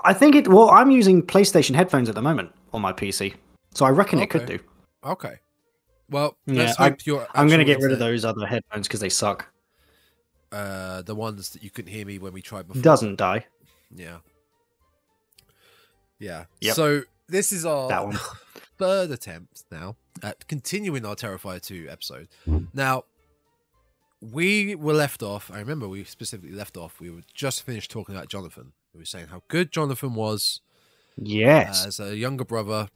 I 0.00 0.12
think 0.12 0.34
it. 0.34 0.48
Well, 0.48 0.70
I'm 0.70 0.90
using 0.90 1.22
PlayStation 1.22 1.74
headphones 1.74 2.08
at 2.08 2.14
the 2.14 2.22
moment 2.22 2.52
on 2.72 2.82
my 2.82 2.92
PC, 2.92 3.34
so 3.74 3.84
I 3.86 3.90
reckon 3.90 4.18
it 4.18 4.28
could 4.30 4.46
do. 4.46 4.58
Okay. 5.04 5.34
Well, 6.10 6.36
Yeah, 6.46 6.74
I- 6.78 6.94
I'm 7.34 7.48
going 7.48 7.58
to 7.60 7.64
get 7.64 7.80
rid 7.80 7.92
of 7.92 7.98
those 7.98 8.24
other 8.26 8.46
headphones 8.46 8.86
because 8.86 9.00
they 9.00 9.08
suck. 9.08 9.46
Uh, 10.54 11.02
the 11.02 11.14
ones 11.16 11.50
that 11.50 11.62
you 11.64 11.70
couldn't 11.70 11.92
hear 11.92 12.06
me 12.06 12.18
when 12.18 12.32
we 12.32 12.40
tried 12.40 12.68
before. 12.68 12.80
Doesn't 12.82 13.16
die. 13.16 13.44
Yeah. 13.94 14.18
Yeah. 16.18 16.44
Yep. 16.60 16.74
So 16.76 17.02
this 17.28 17.52
is 17.52 17.66
our 17.66 17.88
That 17.88 18.04
one. 18.06 18.18
third 18.78 19.10
attempt 19.10 19.64
now 19.70 19.96
at 20.22 20.46
continuing 20.48 21.04
our 21.04 21.14
Terrifier 21.16 21.60
2 21.60 21.88
episode. 21.90 22.28
Now, 22.72 23.04
we 24.20 24.74
were 24.74 24.92
left 24.94 25.22
off. 25.22 25.50
I 25.52 25.58
remember 25.58 25.88
we 25.88 26.04
specifically 26.04 26.54
left 26.56 26.76
off. 26.76 27.00
We 27.00 27.10
were 27.10 27.22
just 27.34 27.62
finished 27.62 27.90
talking 27.90 28.14
about 28.14 28.28
Jonathan. 28.28 28.72
We 28.94 29.00
were 29.00 29.04
saying 29.06 29.26
how 29.28 29.42
good 29.48 29.72
Jonathan 29.72 30.14
was 30.14 30.60
Yes. 31.16 31.84
as 31.86 32.00
a 32.00 32.16
younger 32.16 32.44
brother, 32.44 32.88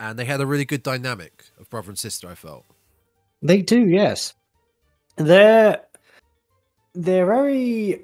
and 0.00 0.18
they 0.18 0.24
had 0.24 0.40
a 0.40 0.46
really 0.46 0.64
good 0.64 0.82
dynamic 0.82 1.44
of 1.60 1.68
brother 1.70 1.88
and 1.90 1.98
sister. 1.98 2.28
I 2.28 2.34
felt. 2.34 2.64
They 3.42 3.62
do, 3.62 3.86
yes. 3.86 4.34
They're 5.16 5.80
they're 6.96 7.26
very. 7.26 8.02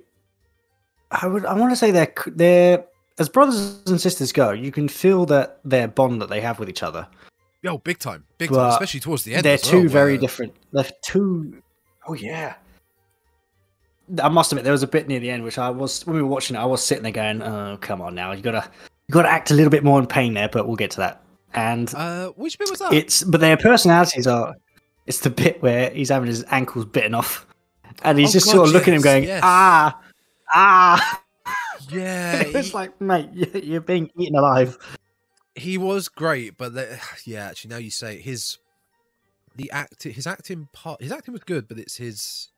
I 1.11 1.27
would. 1.27 1.45
I 1.45 1.55
want 1.55 1.73
to 1.73 1.77
say 1.77 1.91
they're 1.91 2.13
they're 2.27 2.85
as 3.19 3.29
brothers 3.29 3.83
and 3.87 4.01
sisters 4.01 4.33
go. 4.33 4.51
You 4.53 4.71
can 4.73 4.89
feel 4.89 5.27
that 5.27 5.61
their 5.65 5.89
bond 5.89 6.23
that 6.23 6.29
they 6.29 6.41
have 6.41 6.59
with 6.59 6.69
each 6.69 6.83
other. 6.83 7.07
Yo, 7.63 7.79
big 7.79 7.99
time, 7.99 8.25
big 8.39 8.51
time, 8.51 8.71
especially 8.71 9.01
towards 9.01 9.23
the 9.25 9.35
end. 9.35 9.45
they're 9.45 9.59
two 9.59 9.81
well, 9.83 9.89
very 9.89 10.13
where- 10.15 10.21
different. 10.21 10.55
They're 10.73 10.89
two 11.03 11.63
oh 12.07 12.15
yeah. 12.15 12.55
I 14.23 14.29
must 14.29 14.53
admit, 14.53 14.65
there 14.65 14.73
was 14.73 14.83
a 14.83 14.89
bit 14.89 15.07
near 15.09 15.21
the 15.21 15.31
end 15.31 15.45
which 15.45 15.59
I 15.59 15.71
was 15.71 16.05
when 16.07 16.17
we 16.17 16.23
were 16.23 16.29
watching 16.29 16.57
it. 16.57 16.59
I 16.59 16.65
was 16.65 16.83
sitting 16.85 17.03
there 17.05 17.13
going, 17.13 17.41
"Oh, 17.43 17.79
come 17.81 18.03
on 18.03 18.15
now, 18.15 18.33
you 18.33 18.43
gotta 18.43 18.69
you 19.09 19.13
gotta 19.13 19.29
act 19.31 19.51
a 19.51 19.55
little 19.55 19.71
bit 19.71 19.85
more 19.85 19.99
in 20.01 20.07
pain 20.07 20.35
there." 20.35 20.49
But 20.49 20.67
we'll 20.67 20.77
get 20.77 20.91
to 20.93 20.97
that. 20.99 21.23
And 21.55 21.93
Uh, 21.95 22.29
which 22.31 22.59
bit 22.59 22.69
was 22.71 22.79
that? 22.81 22.93
it's 22.93 23.23
but 23.23 23.41
their 23.41 23.57
personalities 23.57 24.27
are. 24.27 24.55
It's 25.07 25.21
the 25.21 25.31
bit 25.31 25.63
where 25.63 25.91
he's 25.91 26.09
having 26.11 26.29
his 26.29 26.45
ankles 26.51 26.85
bitten 26.85 27.15
off, 27.15 27.47
and 28.03 28.19
he's 28.19 28.31
Oh, 28.31 28.33
just 28.33 28.47
God, 28.47 28.53
sort 28.53 28.69
of 28.69 28.75
looking 28.75 28.95
at 28.95 28.97
him, 28.99 29.03
going, 29.03 29.25
yes. 29.25 29.41
"Ah, 29.45 30.01
ah." 30.53 31.23
yeah, 31.91 32.41
it's 32.47 32.69
he- 32.69 32.75
like, 32.75 33.01
mate, 33.01 33.29
you- 33.33 33.61
you're 33.63 33.81
being 33.81 34.11
eaten 34.19 34.37
alive. 34.37 34.77
he 35.55 35.77
was 35.79 36.09
great, 36.09 36.57
but 36.57 36.75
the, 36.75 36.99
yeah, 37.25 37.47
actually, 37.47 37.71
now 37.71 37.77
you 37.79 37.91
say 37.91 38.17
it, 38.17 38.23
his 38.23 38.59
the 39.57 39.71
act, 39.71 40.03
his 40.05 40.27
acting 40.27 40.69
part, 40.73 41.03
his 41.03 41.13
acting 41.13 41.33
was 41.33 41.43
good, 41.45 41.69
but 41.69 41.79
it's 41.79 41.97
his 41.97 42.49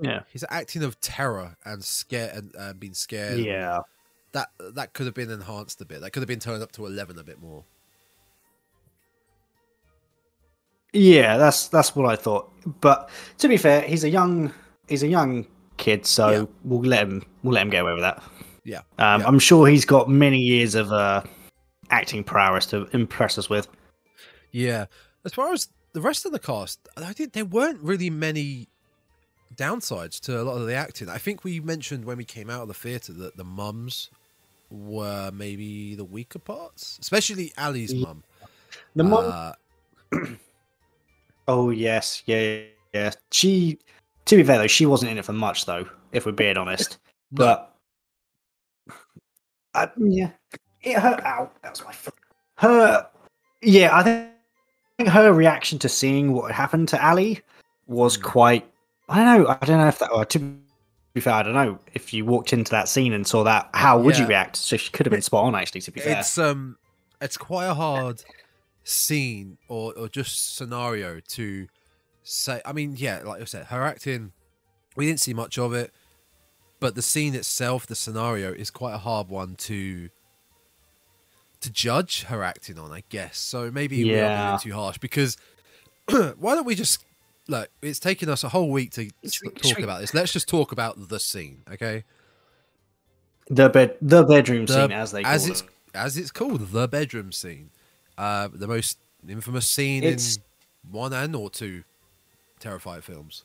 Yeah, 0.00 0.20
his 0.30 0.44
acting 0.50 0.82
of 0.82 1.00
terror 1.00 1.56
and 1.64 1.82
scare 1.82 2.30
and 2.34 2.54
uh, 2.58 2.72
being 2.74 2.94
scared. 2.94 3.38
yeah. 3.38 3.80
that 4.32 4.48
that 4.74 4.92
could 4.92 5.06
have 5.06 5.14
been 5.14 5.30
enhanced 5.30 5.80
a 5.80 5.84
bit. 5.86 6.00
That 6.00 6.10
could 6.10 6.20
have 6.20 6.28
been 6.28 6.40
turned 6.40 6.62
up 6.62 6.72
to 6.72 6.84
eleven 6.86 7.18
a 7.18 7.24
bit 7.24 7.40
more. 7.40 7.64
Yeah, 10.94 11.36
that's 11.36 11.68
that's 11.68 11.94
what 11.94 12.06
I 12.06 12.16
thought. 12.16 12.50
But 12.80 13.10
to 13.38 13.48
be 13.48 13.56
fair, 13.56 13.82
he's 13.82 14.04
a 14.04 14.08
young 14.08 14.52
he's 14.88 15.02
a 15.02 15.08
young 15.08 15.46
kid, 15.76 16.06
so 16.06 16.28
Yeah. 16.30 16.44
we'll 16.64 16.80
let 16.82 17.02
him 17.06 17.22
we'll 17.42 17.52
let 17.54 17.62
him 17.62 17.70
get 17.70 17.82
away 17.82 17.92
with 17.92 18.02
that. 18.02 18.22
Yeah, 18.64 18.78
Um, 18.98 19.20
yeah. 19.20 19.26
I'm 19.26 19.38
sure 19.38 19.66
he's 19.66 19.84
got 19.84 20.08
many 20.08 20.38
years 20.38 20.74
of 20.74 20.90
uh, 20.90 21.22
acting 21.90 22.24
prowess 22.24 22.64
to 22.66 22.86
impress 22.94 23.36
us 23.36 23.50
with. 23.50 23.68
Yeah. 24.52 24.86
As 25.24 25.34
far 25.34 25.52
as 25.52 25.68
the 25.92 26.00
rest 26.00 26.24
of 26.24 26.32
the 26.32 26.38
cast, 26.38 26.78
I 26.96 27.12
think 27.12 27.34
there 27.34 27.44
weren't 27.44 27.80
really 27.82 28.08
many 28.08 28.68
downsides 29.54 30.18
to 30.20 30.40
a 30.40 30.44
lot 30.44 30.56
of 30.60 30.66
the 30.66 30.74
acting. 30.74 31.08
I 31.10 31.18
think 31.18 31.44
we 31.44 31.60
mentioned 31.60 32.04
when 32.06 32.16
we 32.16 32.24
came 32.24 32.48
out 32.48 32.62
of 32.62 32.68
the 32.68 32.74
theatre 32.74 33.12
that 33.12 33.36
the 33.36 33.44
mums 33.44 34.10
were 34.70 35.30
maybe 35.32 35.94
the 35.94 36.04
weaker 36.04 36.38
parts, 36.38 36.98
especially 37.02 37.52
Ali's 37.58 37.94
mum. 37.94 38.24
The 38.96 39.04
mom, 39.04 39.24
Uh, 39.26 39.52
oh 41.48 41.70
yes, 41.70 42.22
yeah, 42.26 42.40
yeah, 42.40 42.60
yeah. 42.92 43.10
She, 43.32 43.78
to 44.26 44.36
be 44.36 44.42
fair 44.42 44.58
though, 44.58 44.66
she 44.66 44.86
wasn't 44.86 45.10
in 45.10 45.18
it 45.18 45.24
for 45.24 45.32
much 45.32 45.66
though, 45.66 45.86
if 46.12 46.26
we're 46.26 46.32
being 46.32 46.56
honest. 46.56 46.98
But 47.32 47.74
yeah, 49.98 50.30
it 50.82 50.98
her 50.98 51.20
ow, 51.24 51.50
that 51.62 51.70
was 51.70 51.84
my 51.84 51.92
foot. 51.92 52.14
Her, 52.56 53.08
yeah, 53.62 53.96
I 53.96 54.02
think, 54.02 54.28
I 54.28 55.02
think 55.02 55.08
her 55.08 55.32
reaction 55.32 55.78
to 55.80 55.88
seeing 55.88 56.32
what 56.32 56.52
had 56.52 56.56
happened 56.56 56.88
to 56.88 57.06
Ali 57.06 57.40
was 57.86 58.16
Mm. 58.16 58.22
quite. 58.22 58.70
I 59.08 59.16
don't 59.16 59.42
know. 59.42 59.56
I 59.60 59.66
don't 59.66 59.78
know 59.78 59.88
if 59.88 59.98
that. 59.98 60.12
Well, 60.12 60.24
to 60.24 60.38
be 61.12 61.20
fair, 61.20 61.34
I 61.34 61.42
don't 61.42 61.52
know 61.54 61.78
if 61.92 62.14
you 62.14 62.24
walked 62.24 62.52
into 62.52 62.70
that 62.70 62.88
scene 62.88 63.12
and 63.12 63.26
saw 63.26 63.42
that. 63.44 63.68
How 63.74 63.98
would 63.98 64.16
you 64.16 64.26
react? 64.26 64.56
So 64.56 64.76
she 64.76 64.90
could 64.92 65.04
have 65.06 65.10
been 65.10 65.22
spot 65.22 65.44
on, 65.44 65.54
actually. 65.54 65.82
To 65.82 65.90
be 65.90 66.00
fair, 66.00 66.18
it's 66.20 66.38
um, 66.38 66.78
it's 67.20 67.36
quite 67.36 67.66
a 67.66 67.74
hard 67.74 68.22
scene 68.84 69.58
or 69.68 69.92
or 69.94 70.08
just 70.08 70.56
scenario 70.56 71.20
to 71.28 71.66
say. 72.22 72.60
I 72.64 72.72
mean, 72.72 72.94
yeah, 72.96 73.22
like 73.24 73.40
I 73.40 73.44
said, 73.44 73.66
her 73.66 73.82
acting, 73.82 74.32
we 74.96 75.06
didn't 75.06 75.20
see 75.20 75.34
much 75.34 75.58
of 75.58 75.72
it, 75.74 75.92
but 76.80 76.94
the 76.94 77.02
scene 77.02 77.34
itself, 77.34 77.86
the 77.86 77.94
scenario, 77.96 78.52
is 78.52 78.70
quite 78.70 78.94
a 78.94 78.98
hard 78.98 79.28
one 79.28 79.56
to 79.56 80.08
to 81.60 81.72
judge 81.72 82.24
her 82.24 82.42
acting 82.42 82.78
on. 82.78 82.92
I 82.92 83.02
guess 83.08 83.38
so. 83.38 83.70
Maybe 83.70 84.04
we 84.04 84.18
are 84.20 84.48
being 84.50 84.58
too 84.72 84.74
harsh 84.78 84.98
because 84.98 85.36
why 86.08 86.54
don't 86.54 86.66
we 86.66 86.74
just 86.74 87.04
look? 87.48 87.68
It's 87.82 87.98
taken 87.98 88.28
us 88.28 88.44
a 88.44 88.50
whole 88.50 88.70
week 88.70 88.90
to 88.92 89.08
talk 89.62 89.80
about 89.80 90.00
this. 90.00 90.12
Let's 90.14 90.32
just 90.32 90.48
talk 90.48 90.72
about 90.72 91.08
the 91.08 91.18
scene, 91.18 91.62
okay? 91.72 92.04
the 93.50 93.68
bed, 93.68 93.96
the 94.00 94.22
bedroom 94.24 94.64
The- 94.64 94.72
scene, 94.72 94.92
as 94.92 95.12
they 95.12 95.22
as 95.22 95.46
it's 95.48 95.60
it. 95.60 95.68
as 95.94 96.16
it's 96.16 96.30
called, 96.30 96.60
the 96.72 96.88
bedroom 96.88 97.30
scene, 97.30 97.70
uh, 98.18 98.48
the 98.52 98.66
most 98.68 98.98
infamous 99.28 99.68
scene 99.68 100.02
It's- 100.04 100.36
in 100.36 100.42
one 100.92 101.12
and 101.12 101.34
or 101.34 101.50
two 101.50 101.82
Terrifier 102.60 103.02
films. 103.02 103.44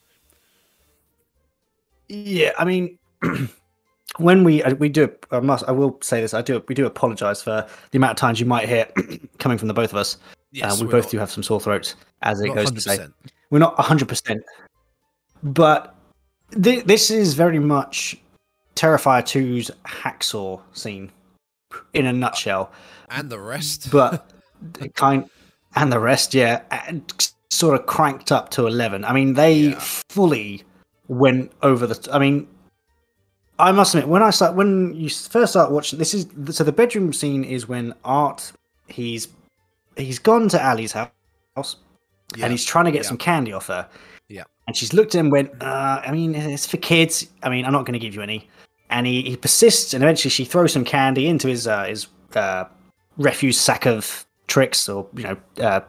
Yeah, 2.08 2.52
I 2.58 2.64
mean, 2.64 2.98
when 4.18 4.42
we 4.44 4.62
uh, 4.62 4.74
we 4.74 4.88
do, 4.88 5.10
I 5.30 5.40
must, 5.40 5.64
I 5.68 5.72
will 5.72 5.98
say 6.02 6.20
this. 6.20 6.34
I 6.34 6.42
do, 6.42 6.62
we 6.68 6.74
do 6.74 6.86
apologise 6.86 7.40
for 7.42 7.66
the 7.92 7.96
amount 7.98 8.12
of 8.12 8.16
times 8.16 8.40
you 8.40 8.46
might 8.46 8.68
hear 8.68 8.88
coming 9.38 9.58
from 9.58 9.68
the 9.68 9.74
both 9.74 9.90
of 9.90 9.96
us. 9.96 10.16
Yes, 10.52 10.80
uh, 10.80 10.84
we 10.84 10.90
both 10.90 11.04
not- 11.04 11.10
do 11.12 11.18
have 11.18 11.30
some 11.30 11.42
sore 11.42 11.60
throats, 11.60 11.94
as 12.22 12.40
it 12.40 12.52
goes 12.54 12.70
to 12.72 12.80
say. 12.80 13.06
We're 13.50 13.58
not 13.60 13.78
hundred 13.78 14.08
percent, 14.08 14.42
but 15.42 15.94
thi- 16.52 16.80
this 16.80 17.10
is 17.10 17.34
very 17.34 17.58
much 17.60 18.16
Terrifier 18.74 19.22
2's 19.22 19.70
hacksaw 19.84 20.60
scene 20.72 21.10
in 21.94 22.06
a 22.06 22.12
nutshell. 22.12 22.72
and 23.10 23.30
the 23.30 23.38
rest. 23.38 23.90
But 23.92 24.30
kind 24.94 25.28
and 25.76 25.92
the 25.92 26.00
rest, 26.00 26.34
yeah, 26.34 26.62
and 26.70 27.32
sort 27.50 27.78
of 27.78 27.86
cranked 27.86 28.32
up 28.32 28.50
to 28.50 28.66
eleven. 28.66 29.04
I 29.04 29.12
mean, 29.12 29.34
they 29.34 29.54
Yeah. 29.54 29.78
fully 29.78 30.62
went 31.08 31.52
over 31.62 31.86
the. 31.86 32.08
I 32.12 32.18
mean, 32.18 32.46
I 33.58 33.72
must 33.72 33.94
admit, 33.94 34.08
when 34.08 34.22
I 34.22 34.30
start, 34.30 34.54
when 34.54 34.94
you 34.94 35.10
first 35.10 35.52
start 35.52 35.70
watching, 35.70 35.98
this 35.98 36.14
is 36.14 36.26
so 36.50 36.64
the 36.64 36.72
bedroom 36.72 37.12
scene 37.12 37.44
is 37.44 37.68
when 37.68 37.94
Art 38.04 38.52
he's 38.88 39.28
he's 39.96 40.18
gone 40.18 40.48
to 40.48 40.66
Ali's 40.66 40.92
house 40.92 41.76
yeah, 42.36 42.44
and 42.44 42.52
he's 42.52 42.64
trying 42.64 42.84
to 42.86 42.90
get 42.90 43.02
yeah. 43.02 43.08
some 43.08 43.18
candy 43.18 43.52
off 43.52 43.66
her. 43.66 43.88
Yeah. 44.28 44.44
And 44.66 44.76
she's 44.76 44.92
looked 44.92 45.14
at 45.14 45.18
him 45.18 45.26
and 45.26 45.32
went, 45.32 45.62
uh, 45.62 46.00
I 46.04 46.12
mean, 46.12 46.34
it's 46.34 46.66
for 46.66 46.76
kids. 46.76 47.26
I 47.42 47.50
mean, 47.50 47.64
I'm 47.64 47.72
not 47.72 47.86
going 47.86 47.94
to 47.94 47.98
give 47.98 48.14
you 48.14 48.22
any. 48.22 48.48
And 48.88 49.06
he, 49.06 49.22
he 49.22 49.36
persists, 49.36 49.94
and 49.94 50.02
eventually 50.02 50.30
she 50.30 50.44
throws 50.44 50.72
some 50.72 50.84
candy 50.84 51.28
into 51.28 51.48
his 51.48 51.66
uh, 51.66 51.84
his 51.84 52.08
uh, 52.34 52.64
refuse 53.16 53.58
sack 53.58 53.86
of 53.86 54.26
tricks 54.50 54.88
or 54.88 55.06
you 55.16 55.22
know 55.22 55.36
uh, 55.58 55.80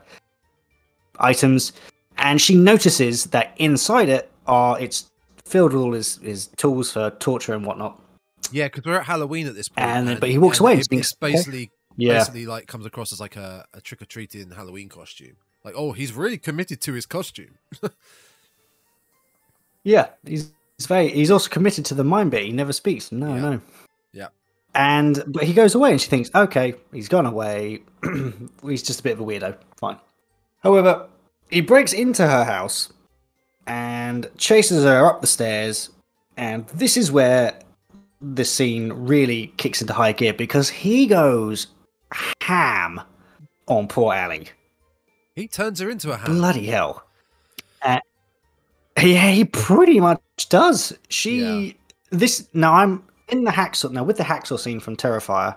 items, 1.19 1.74
and 2.17 2.39
she 2.39 2.56
notices 2.56 3.26
that 3.26 3.54
inside 3.58 4.08
it 4.08 4.32
are 4.47 4.80
it's 4.80 5.10
filled 5.45 5.74
with 5.74 5.82
all 5.82 5.91
his, 5.93 6.17
his 6.17 6.47
tools 6.56 6.91
for 6.93 7.10
torture 7.19 7.54
and 7.54 7.65
whatnot. 7.65 8.00
Yeah, 8.52 8.67
because 8.67 8.86
we're 8.86 9.00
at 9.00 9.06
Halloween 9.06 9.47
at 9.47 9.56
this 9.56 9.67
point, 9.69 9.86
And 9.88 10.08
then- 10.08 10.19
but 10.19 10.30
he 10.30 10.38
walks 10.38 10.60
away 10.62 10.74
and 10.74 10.84
thinks, 10.86 11.08
it's 11.12 11.15
basically 11.15 11.71
Yeah, 11.97 12.19
basically 12.19 12.45
like 12.45 12.67
comes 12.67 12.86
across 12.86 13.12
as 13.12 13.19
like 13.19 13.36
a, 13.36 13.65
a 13.74 13.82
trick 13.82 14.02
or 14.02 14.06
treating 14.06 14.50
Halloween 14.52 14.88
costume. 14.88 15.36
Like, 15.65 15.74
oh, 15.78 15.91
he's 15.91 16.13
really 16.13 16.38
committed 16.38 16.80
to 16.82 16.93
his 16.93 17.06
costume. 17.06 17.58
yeah. 19.84 20.08
He's, 20.26 20.52
he's 20.78 20.88
very. 20.88 21.10
He's 21.10 21.32
also 21.32 21.50
committed 21.50 21.86
to 21.86 21.93
the 21.93 22.04
mind 22.04 22.32
bit. 22.32 22.43
He 22.45 22.52
never 22.52 22.74
speaks. 22.74 23.12
No, 23.12 23.36
Yeah. 23.36 23.41
no. 23.41 23.62
Yeah. 24.13 24.28
And 24.74 25.24
but 25.28 25.44
he 25.44 25.54
goes 25.54 25.76
away, 25.76 25.92
and 25.92 26.02
she 26.02 26.10
thinks, 26.10 26.30
okay, 26.34 26.76
he's 26.94 27.10
gone 27.10 27.26
away. 27.26 27.82
he's 28.64 28.84
just 28.84 29.02
a 29.02 29.04
bit 29.04 29.14
of 29.14 29.20
a 29.20 29.24
weirdo. 29.24 29.58
Fine. 29.78 29.98
However, 30.60 31.08
he 31.50 31.62
breaks 31.62 31.92
into 31.92 32.26
her 32.26 32.44
house 32.44 32.92
and 33.68 34.30
chases 34.38 34.84
her 34.84 35.06
up 35.06 35.22
the 35.22 35.28
stairs, 35.28 35.90
and 36.38 36.66
this 36.70 36.96
is 36.96 37.12
where 37.12 37.60
the 38.22 38.46
scene 38.46 38.94
really 38.94 39.48
kicks 39.58 39.82
into 39.82 39.94
high 39.94 40.12
gear 40.12 40.34
because 40.34 40.70
he 40.70 41.08
goes 41.08 41.68
ham 42.42 43.02
on 43.68 43.88
poor 43.88 44.14
Allie. 44.14 44.48
He 45.36 45.48
turns 45.48 45.80
her 45.80 45.90
into 45.90 46.12
a 46.12 46.18
ham. 46.18 46.36
Bloody 46.36 46.68
hell. 46.68 47.04
Uh, 47.82 48.00
yeah, 48.98 49.32
he 49.32 49.46
pretty 49.46 50.00
much 50.00 50.22
does. 50.50 50.94
She 51.10 51.78
this 52.12 52.48
now 52.54 52.74
I'm 52.74 53.04
in 53.32 53.44
the 53.44 53.52
hacksaw 53.52 53.91
now 53.91 54.04
with 54.04 54.17
the 54.17 54.24
hacksaw 54.24 54.60
scene 54.60 54.80
from 54.80 54.96
Terrifier 54.96 55.56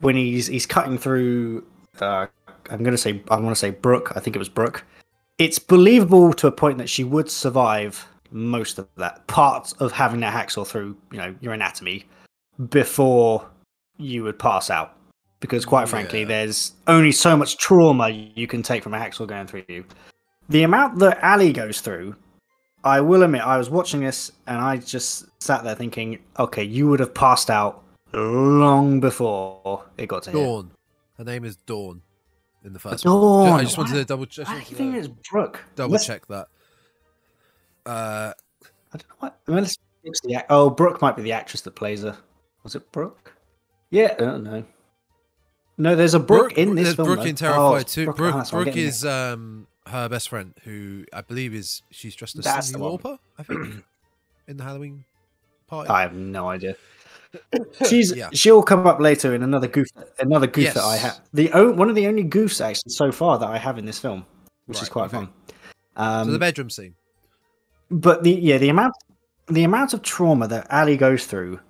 when 0.00 0.16
he's 0.16 0.46
he's 0.46 0.66
cutting 0.66 0.98
through 0.98 1.64
uh 2.00 2.26
I'm 2.70 2.82
gonna 2.82 2.98
say 2.98 3.22
I 3.30 3.36
wanna 3.36 3.54
say 3.56 3.70
Brooke, 3.70 4.12
I 4.16 4.20
think 4.20 4.34
it 4.36 4.38
was 4.38 4.48
Brooke. 4.48 4.84
It's 5.38 5.58
believable 5.58 6.32
to 6.34 6.46
a 6.48 6.52
point 6.52 6.78
that 6.78 6.88
she 6.88 7.04
would 7.04 7.30
survive 7.30 8.06
most 8.30 8.78
of 8.78 8.88
that 8.96 9.26
part 9.28 9.72
of 9.80 9.92
having 9.92 10.20
that 10.20 10.34
hacksaw 10.34 10.66
through, 10.66 10.96
you 11.12 11.18
know, 11.18 11.34
your 11.40 11.52
anatomy 11.54 12.04
before 12.70 13.48
you 13.96 14.22
would 14.24 14.38
pass 14.38 14.68
out. 14.70 14.96
Because 15.40 15.64
quite 15.64 15.88
frankly, 15.88 16.20
Yeah. 16.20 16.26
there's 16.26 16.72
only 16.88 17.12
so 17.12 17.36
much 17.36 17.56
trauma 17.58 18.08
you 18.08 18.46
can 18.46 18.62
take 18.62 18.82
from 18.82 18.92
a 18.94 18.98
hacksaw 18.98 19.26
going 19.28 19.46
through 19.46 19.62
you. 19.68 19.84
The 20.48 20.64
amount 20.64 20.98
that 20.98 21.18
Allie 21.22 21.52
goes 21.52 21.80
through, 21.80 22.16
I 22.84 23.00
will 23.00 23.22
admit, 23.22 23.42
I 23.42 23.58
was 23.58 23.68
watching 23.70 24.00
this 24.00 24.32
and 24.46 24.58
I 24.58 24.76
just 24.78 25.26
sat 25.42 25.64
there 25.64 25.74
thinking, 25.74 26.20
okay, 26.38 26.62
you 26.64 26.88
would 26.88 27.00
have 27.00 27.12
passed 27.14 27.50
out 27.50 27.82
long 28.12 29.00
before 29.00 29.84
it 29.96 30.06
got 30.06 30.22
to 30.24 30.30
here. 30.30 30.44
Dawn. 30.44 30.70
Her 31.18 31.24
name 31.24 31.44
is 31.44 31.56
Dawn 31.56 32.02
in 32.64 32.72
the 32.72 32.78
first 32.78 33.04
Dawn. 33.04 33.50
one. 33.50 33.60
I 33.60 33.64
just 33.64 33.76
wanted 33.76 33.94
to 33.94 34.04
double 34.04 34.26
check. 34.26 34.48
I 34.48 34.60
think 34.60 34.94
it's 34.94 35.08
Brooke. 35.30 35.64
double 35.74 35.92
Let's- 35.92 36.06
check 36.06 36.26
that. 36.28 36.46
Uh, 37.86 38.32
I 38.92 38.96
don't 38.98 39.08
know 39.08 39.16
what. 39.20 39.38
I 39.48 39.50
mean, 39.50 39.60
let's 40.04 40.20
the. 40.22 40.44
Oh, 40.50 40.70
Brooke 40.70 41.00
might 41.02 41.16
be 41.16 41.22
the 41.22 41.32
actress 41.32 41.62
that 41.62 41.72
plays 41.72 42.02
her. 42.02 42.16
Was 42.62 42.74
it 42.74 42.90
Brooke? 42.92 43.34
Yeah, 43.90 44.12
I 44.18 44.20
don't 44.20 44.44
know. 44.44 44.64
No, 45.78 45.94
there's 45.96 46.12
a 46.14 46.18
Brooke, 46.20 46.58
in 46.58 46.74
this 46.74 46.84
there's 46.86 46.96
film. 46.96 47.06
Brooke 47.06 47.18
though. 47.20 47.24
in 47.24 47.34
Oh, 47.36 47.72
Terrifier 47.72 47.80
it's 47.80 47.94
too. 47.94 48.04
Brooke, 48.06 48.16
Brooke, 48.16 48.34
oh, 48.34 48.38
that's 48.38 48.52
what 48.52 48.58
I'm 48.58 48.64
Brooke 48.64 48.76
is 48.76 49.04
um 49.06 49.66
her 49.88 50.08
best 50.08 50.28
friend, 50.28 50.54
who 50.64 51.04
I 51.12 51.20
believe 51.22 51.54
is 51.54 51.82
she's 51.90 52.14
dressed 52.14 52.36
as 52.38 52.44
That's 52.44 52.72
Cyndi. 52.72 52.78
Lauper, 53.00 53.18
I 53.38 53.42
think, 53.42 53.84
in 54.48 54.56
the 54.56 54.64
Halloween 54.64 55.04
party. 55.66 55.90
I 55.90 56.02
have 56.02 56.14
no 56.14 56.48
idea. 56.48 56.76
She's 57.88 58.14
Yeah. 58.16 58.30
she'll 58.32 58.62
come 58.62 58.86
up 58.86 59.00
later 59.00 59.34
in 59.34 59.42
another 59.42 59.66
goof. 59.68 59.86
Another 60.18 60.46
goof 60.46 60.72
that 60.72 60.82
I 60.82 60.96
have. 60.96 61.20
The 61.34 61.52
o- 61.52 61.72
one 61.72 61.90
of 61.90 61.94
the 61.94 62.06
only 62.06 62.24
goofs 62.24 62.64
actually 62.64 62.90
so 62.92 63.12
far 63.12 63.38
that 63.38 63.46
I 63.48 63.58
have 63.58 63.76
in 63.76 63.84
this 63.84 63.98
film, 63.98 64.24
which 64.64 64.80
is 64.80 64.88
quite 64.88 65.06
okay. 65.12 65.16
fun. 65.18 65.28
Um, 65.96 66.24
so 66.28 66.32
the 66.32 66.38
bedroom 66.38 66.70
scene. 66.70 66.94
but 67.90 68.22
the 68.22 68.30
yeah 68.32 68.56
the 68.56 68.70
amount 68.70 68.94
the 69.48 69.64
amount 69.64 69.92
of 69.92 70.00
trauma 70.02 70.48
that 70.48 70.66
Allie 70.70 70.96
goes 70.96 71.26
through 71.26 71.60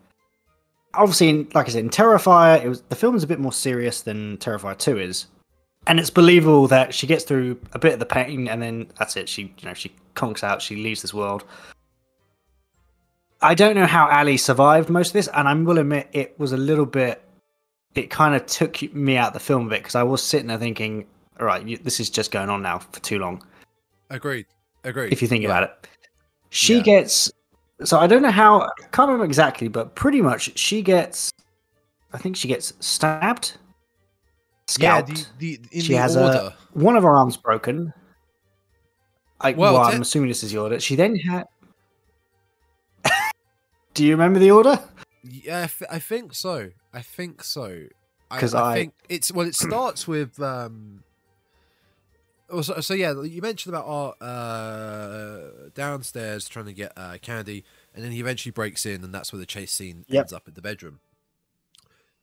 obviously 0.95 1.29
in, 1.29 1.49
like 1.55 1.67
I 1.69 1.71
said 1.73 1.85
in 1.85 1.91
Terrifier 1.91 2.63
it 2.63 2.69
was 2.69 2.83
the 2.83 2.97
film 2.97 3.17
is 3.17 3.23
a 3.23 3.27
bit 3.27 3.41
more 3.41 3.53
serious 3.53 4.03
than 4.03 4.37
Terrifier 4.39 4.77
2 4.79 4.99
is 4.99 5.27
and 5.89 5.99
it's 5.99 6.11
believable 6.11 6.69
that 6.69 6.95
she 6.95 7.07
gets 7.07 7.25
through 7.25 7.59
a 7.73 7.79
bit 7.79 7.95
of 7.95 7.99
the 7.99 8.07
pain 8.07 8.47
and 8.49 8.63
then 8.63 8.87
that's 8.99 9.17
it 9.17 9.29
she 9.29 9.43
you 9.59 9.65
know 9.69 9.75
she 9.75 9.91
conks 10.15 10.45
out 10.45 10.63
she 10.63 10.77
leaves 10.77 11.03
this 11.03 11.13
world 11.15 11.45
I 13.41 13.55
don't 13.55 13.75
know 13.77 13.87
how 13.87 14.11
Allie 14.11 14.37
survived 14.37 14.89
most 14.91 15.09
of 15.09 15.13
this 15.15 15.29
and 15.29 15.49
I 15.49 15.55
will 15.55 15.79
admit 15.79 16.09
it 16.13 16.39
was 16.39 16.53
a 16.53 16.57
little 16.57 16.87
bit 16.87 17.23
it 17.95 18.11
kind 18.11 18.35
of 18.35 18.47
took 18.47 18.81
me 18.95 19.17
out 19.17 19.33
the 19.33 19.41
film 19.41 19.67
a 19.67 19.71
bit 19.71 19.81
because 19.81 19.95
I 19.95 20.03
was 20.03 20.23
sitting 20.23 20.47
there 20.49 20.59
thinking 20.59 21.07
all 21.41 21.47
right 21.47 21.67
you, 21.67 21.79
this 21.79 22.01
is 22.01 22.11
just 22.11 22.31
going 22.31 22.49
on 22.51 22.63
now 22.63 22.79
for 22.79 23.01
too 23.01 23.19
long 23.19 23.43
Agreed. 24.11 24.47
Agreed. 24.85 25.13
if 25.13 25.21
you 25.23 25.29
think 25.29 25.43
Yeah. 25.43 25.49
about 25.51 25.63
it. 25.65 25.89
She 26.51 26.77
Yeah. 26.77 26.83
gets 26.83 27.31
so 27.85 27.99
I 27.99 28.07
don't 28.09 28.23
know 28.23 28.31
how 28.31 28.63
I 28.63 28.69
can't 28.93 29.07
remember 29.09 29.25
exactly, 29.25 29.69
but 29.69 29.95
pretty 29.95 30.21
much 30.21 30.59
she 30.59 30.83
gets 30.83 31.31
I 32.13 32.19
think 32.19 32.37
she 32.37 32.49
gets 32.49 32.73
stabbed, 32.81 33.59
Yeah, 34.79 34.99
scalped. 35.05 35.39
the, 35.39 35.57
the 35.57 35.61
in 35.79 35.83
she 35.83 35.93
the 35.95 35.99
has 35.99 36.17
order. 36.17 36.55
a 36.75 36.79
one 36.79 36.97
of 36.97 37.03
her 37.03 37.11
arms 37.11 37.37
broken. 37.37 37.93
I, 39.41 39.53
well, 39.53 39.75
well 39.75 39.83
I'm 39.85 40.03
assuming 40.03 40.29
this 40.29 40.43
is 40.43 40.53
the 40.53 40.59
order. 40.59 40.79
She 40.81 40.97
then 40.97 41.17
had. 41.17 41.47
Do 43.95 44.05
you 44.05 44.13
remember 44.13 44.39
the 44.39 44.51
order? 44.51 44.81
Yeah, 45.23 45.69
I 45.91 45.99
think 45.99 46.35
so. 46.35 46.71
I 46.93 47.03
think 47.03 47.43
so. 47.43 47.85
'Cause 48.31 48.55
I, 48.55 48.71
I- 48.73 48.75
think 48.75 48.95
it's 49.09 49.33
well. 49.33 49.47
It 49.47 49.55
starts 49.55 50.07
with 50.07 50.39
um. 50.43 51.03
oh, 52.51 52.61
So, 52.61 52.81
so 52.81 52.93
yeah, 52.95 53.23
you 53.23 53.41
mentioned 53.41 53.75
about 53.75 53.87
our 53.87 54.15
uh, 54.21 55.69
downstairs 55.75 56.47
trying 56.49 56.67
to 56.67 56.75
get 56.75 56.93
uh, 56.97 57.17
candy, 57.23 57.65
and 57.95 58.05
then 58.05 58.13
he 58.13 58.21
eventually 58.21 58.53
breaks 58.53 58.85
in, 58.85 59.03
and 59.03 59.15
that's 59.15 59.33
where 59.33 59.41
the 59.41 59.47
chase 59.47 59.73
scene 59.73 60.05
Yep. 60.09 60.21
ends 60.25 60.33
up 60.35 60.47
in 60.47 60.53
the 60.55 60.61
bedroom. 60.63 61.01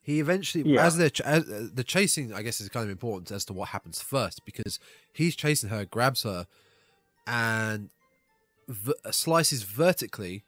He 0.05 0.19
eventually, 0.19 0.63
Yeah. 0.71 0.85
as 0.85 0.97
the 0.97 1.09
ch- 1.09 1.21
as, 1.21 1.49
uh, 1.49 1.67
the 1.73 1.83
chasing, 1.83 2.31
I 2.31 2.43
guess 2.43 2.61
is 2.61 2.69
kind 2.69 2.83
of 2.83 2.91
important 2.91 3.31
as 3.31 3.43
to 3.45 3.53
what 3.53 3.69
happens 3.69 4.01
first 4.01 4.45
because 4.45 4.77
he's 5.11 5.35
chasing 5.35 5.69
her, 5.71 5.83
grabs 5.83 6.21
her, 6.21 6.45
and 7.25 7.89
v- 8.67 8.93
slices 9.11 9.63
vertically 9.63 10.43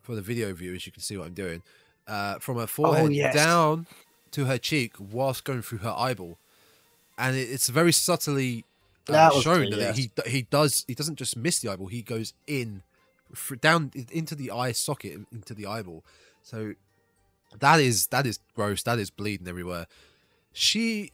for 0.00 0.14
the 0.14 0.22
video 0.22 0.54
viewers. 0.54 0.86
You 0.86 0.92
can 0.92 1.02
see 1.02 1.16
what 1.18 1.26
I'm 1.26 1.34
doing 1.34 1.62
uh, 2.06 2.38
from 2.38 2.56
her 2.56 2.66
forehead 2.66 3.04
Oh, 3.06 3.08
yes. 3.10 3.34
down 3.34 3.86
to 4.30 4.46
her 4.46 4.56
cheek 4.56 4.94
whilst 4.98 5.44
going 5.44 5.60
through 5.60 5.78
her 5.78 5.94
eyeball, 5.96 6.38
and 7.18 7.36
it, 7.36 7.50
it's 7.50 7.68
very 7.68 7.92
subtly 7.92 8.64
uh, 9.08 9.12
That 9.12 9.42
shown 9.42 9.64
good, 9.68 9.72
that 9.74 9.96
yes. 9.96 9.96
he 9.98 10.10
he 10.30 10.42
does 10.42 10.84
he 10.88 10.94
doesn't 10.94 11.16
just 11.16 11.36
miss 11.36 11.58
the 11.58 11.68
eyeball; 11.68 11.88
he 11.88 12.00
goes 12.00 12.32
in 12.46 12.82
down 13.60 13.90
into 14.10 14.34
the 14.34 14.50
eye 14.50 14.72
socket 14.72 15.20
into 15.30 15.52
the 15.52 15.66
eyeball. 15.66 16.02
So 16.42 16.74
that 17.60 17.80
is 17.80 18.06
that 18.08 18.26
is 18.26 18.38
gross. 18.54 18.82
That 18.82 18.98
is 18.98 19.10
bleeding 19.10 19.48
everywhere. 19.48 19.86
She 20.52 21.12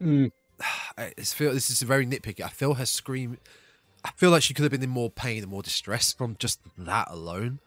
Mm. 0.00 0.32
I 0.98 1.10
feel 1.20 1.52
this 1.52 1.70
is 1.70 1.82
very 1.82 2.06
nitpicky. 2.06 2.40
I 2.44 2.48
feel 2.48 2.74
her 2.74 2.86
scream. 2.86 3.38
I 4.04 4.10
feel 4.16 4.30
like 4.30 4.42
she 4.42 4.52
could 4.54 4.62
have 4.64 4.72
been 4.72 4.82
in 4.82 4.90
more 4.90 5.10
pain 5.10 5.42
and 5.42 5.50
more 5.50 5.62
distress 5.62 6.12
from 6.12 6.36
just 6.38 6.60
that 6.76 7.08
alone. 7.10 7.60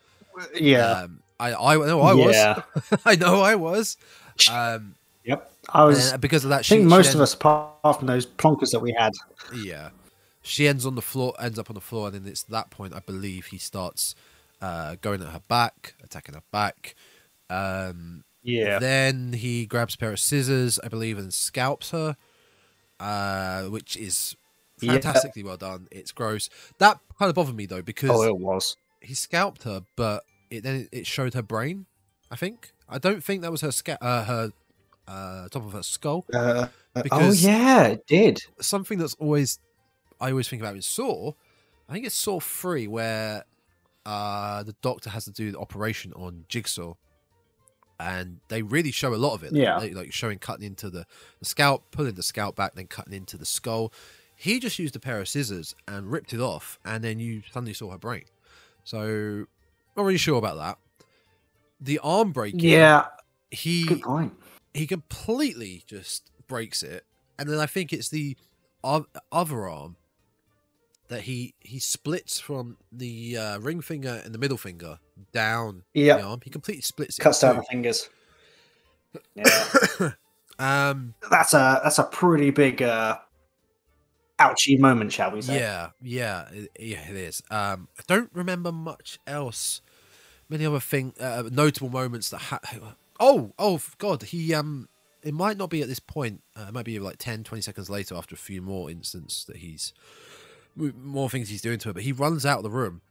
Yeah. 0.53 0.91
Um, 1.03 1.21
I 1.39 1.53
I 1.53 1.75
know 1.77 2.01
I 2.01 2.13
was. 2.13 2.35
Yeah. 2.35 2.61
I 3.05 3.15
know 3.15 3.41
I 3.41 3.55
was. 3.55 3.97
Um, 4.51 4.95
Yep. 5.23 5.51
I 5.69 5.83
was. 5.85 6.13
because 6.17 6.43
of 6.43 6.49
that, 6.51 6.59
I 6.59 6.61
she, 6.61 6.75
think 6.75 6.83
she 6.83 6.87
most 6.89 7.07
then- 7.07 7.15
of 7.15 7.21
us, 7.21 7.33
apart 7.33 7.97
from 7.97 8.05
those 8.07 8.27
plonkers 8.27 8.71
that 8.71 8.79
we 8.79 8.91
had, 8.93 9.11
Yeah, 9.55 9.89
she 10.43 10.67
ends 10.67 10.85
on 10.85 10.93
the 10.93 11.01
floor, 11.01 11.33
ends 11.39 11.57
up 11.57 11.69
on 11.71 11.73
the 11.73 11.81
floor, 11.81 12.07
and 12.07 12.15
then 12.15 12.27
it's 12.31 12.43
that 12.43 12.69
point 12.69 12.93
I 12.93 12.99
believe 12.99 13.47
he 13.47 13.57
starts 13.57 14.13
uh, 14.61 14.97
going 15.01 15.23
at 15.23 15.29
her 15.29 15.41
back, 15.47 15.95
attacking 16.03 16.35
her 16.35 16.43
back. 16.51 16.93
Um, 17.49 18.23
yeah, 18.43 18.79
Then 18.79 19.33
he 19.33 19.65
grabs 19.65 19.95
a 19.95 19.97
pair 19.97 20.11
of 20.11 20.19
scissors, 20.19 20.79
I 20.83 20.87
believe, 20.87 21.17
and 21.17 21.33
scalps 21.33 21.91
her, 21.91 22.15
uh, 22.99 23.63
which 23.65 23.97
is 23.97 24.35
Yeah. 24.81 24.93
fantastically 24.93 25.43
well 25.43 25.57
done. 25.57 25.87
It's 25.91 26.11
gross. 26.11 26.49
That 26.77 26.99
kind 27.17 27.29
of 27.29 27.35
bothered 27.35 27.55
me 27.55 27.65
though 27.65 27.81
because 27.81 28.11
oh, 28.11 28.23
it 28.23 28.37
was. 28.37 28.77
he 29.01 29.13
scalped 29.13 29.63
her, 29.63 29.81
but 29.95 30.23
it 30.49 30.61
then 30.63 30.87
it 30.91 31.07
showed 31.07 31.33
her 31.33 31.41
brain. 31.41 31.85
I 32.29 32.35
think 32.35 32.71
I 32.87 32.97
don't 32.99 33.23
think 33.23 33.41
that 33.41 33.51
was 33.51 33.61
her 33.61 33.71
sca- 33.71 34.03
uh, 34.03 34.23
her 34.25 34.51
uh, 35.07 35.47
top 35.49 35.65
of 35.65 35.73
her 35.73 35.83
skull. 35.83 36.25
Uh, 36.33 36.67
oh 36.95 37.01
Because- 37.01 37.43
yeah, 37.43 37.87
it 37.87 38.05
did. 38.07 38.43
Something 38.59 38.97
that's 38.99 39.15
always 39.15 39.59
I 40.19 40.29
always 40.31 40.47
think 40.47 40.61
about 40.61 40.75
is 40.77 40.85
Saw. 40.85 41.33
I 41.89 41.93
think 41.93 42.05
it's 42.05 42.15
Saw 42.15 42.39
three 42.39 42.87
where 42.87 43.43
uh, 44.05 44.63
the 44.63 44.73
doctor 44.81 45.09
has 45.09 45.25
to 45.25 45.31
do 45.31 45.51
the 45.51 45.59
operation 45.59 46.13
on 46.13 46.45
Jigsaw, 46.47 46.93
and 47.99 48.39
they 48.49 48.61
really 48.61 48.91
show 48.91 49.13
a 49.13 49.17
lot 49.17 49.33
of 49.33 49.43
it. 49.43 49.53
Yeah. 49.53 49.79
They- 49.79 49.91
like 49.93 50.11
showing 50.13 50.39
cutting 50.39 50.65
into 50.65 50.89
the, 50.89 51.05
the 51.39 51.45
scalp, 51.45 51.91
pulling 51.91 52.15
the 52.15 52.23
scalp 52.23 52.55
back, 52.55 52.75
then 52.75 52.87
cutting 52.87 53.13
into 53.13 53.37
the 53.37 53.45
skull. 53.45 53.91
He 54.35 54.59
just 54.59 54.77
used 54.79 54.95
a 54.95 54.99
pair 54.99 55.19
of 55.21 55.27
scissors 55.29 55.75
and 55.87 56.11
ripped 56.11 56.33
it 56.33 56.41
off, 56.41 56.77
and 56.83 57.03
then 57.03 57.19
you 57.19 57.41
suddenly 57.51 57.73
saw 57.73 57.91
her 57.91 57.97
brain. 57.97 58.25
So, 58.83 59.45
not 59.95 60.03
really 60.03 60.17
sure 60.17 60.37
about 60.37 60.57
that. 60.57 60.77
The 61.79 61.99
arm 61.99 62.31
breaking, 62.33 62.59
Yeah, 62.59 63.05
he 63.49 63.85
good 63.85 64.01
point. 64.01 64.33
he 64.73 64.87
completely 64.87 65.83
just 65.87 66.31
breaks 66.47 66.83
it, 66.83 67.05
and 67.39 67.47
then 67.49 67.59
I 67.59 67.65
think 67.65 67.93
it's 67.93 68.09
the 68.09 68.35
other 68.83 69.67
arm 69.69 69.95
that 71.07 71.21
he 71.21 71.53
he 71.59 71.79
splits 71.79 72.39
from 72.39 72.77
the 72.91 73.37
uh, 73.37 73.59
ring 73.59 73.81
finger 73.81 74.21
and 74.23 74.33
the 74.33 74.37
middle 74.37 74.57
finger 74.57 74.99
down 75.31 75.83
Yeah. 75.93 76.35
He 76.43 76.49
completely 76.49 76.81
splits 76.81 77.17
it. 77.17 77.21
Cuts 77.21 77.39
down 77.41 77.57
the 77.57 77.63
fingers. 77.63 78.09
Yeah. 79.33 80.11
um, 80.59 81.13
that's 81.31 81.53
a 81.53 81.79
that's 81.81 81.99
a 81.99 82.03
pretty 82.03 82.51
big 82.51 82.81
uh 82.81 83.17
ouchy 84.39 84.77
moment, 84.77 85.13
shall 85.13 85.31
we 85.31 85.41
say? 85.41 85.57
yeah, 85.57 85.89
yeah, 86.01 86.49
it, 86.51 86.71
yeah, 86.77 87.09
it 87.09 87.15
is. 87.15 87.41
Um, 87.49 87.87
I 87.97 88.03
don't 88.07 88.29
remember 88.33 88.71
much 88.71 89.19
else. 89.25 89.81
Many 90.49 90.65
other 90.65 90.79
thing, 90.79 91.13
uh, 91.19 91.43
notable 91.51 91.89
moments 91.89 92.29
that. 92.29 92.37
Ha- 92.37 92.59
oh, 93.19 93.53
oh 93.57 93.81
God, 93.97 94.23
he 94.23 94.53
um, 94.53 94.89
it 95.23 95.33
might 95.33 95.57
not 95.57 95.69
be 95.69 95.81
at 95.81 95.87
this 95.87 95.99
point. 95.99 96.41
Uh, 96.55 96.65
it 96.67 96.73
might 96.73 96.85
be 96.85 96.99
like 96.99 97.17
10, 97.17 97.43
20 97.43 97.61
seconds 97.61 97.89
later 97.89 98.15
after 98.15 98.35
a 98.35 98.37
few 98.37 98.61
more 98.61 98.89
instances 98.91 99.45
that 99.45 99.57
he's 99.57 99.93
more 100.75 101.29
things 101.29 101.49
he's 101.49 101.61
doing 101.61 101.79
to 101.79 101.89
her. 101.89 101.93
But 101.93 102.03
he 102.03 102.11
runs 102.11 102.45
out 102.45 102.57
of 102.57 102.63
the 102.63 102.69
room, 102.69 103.01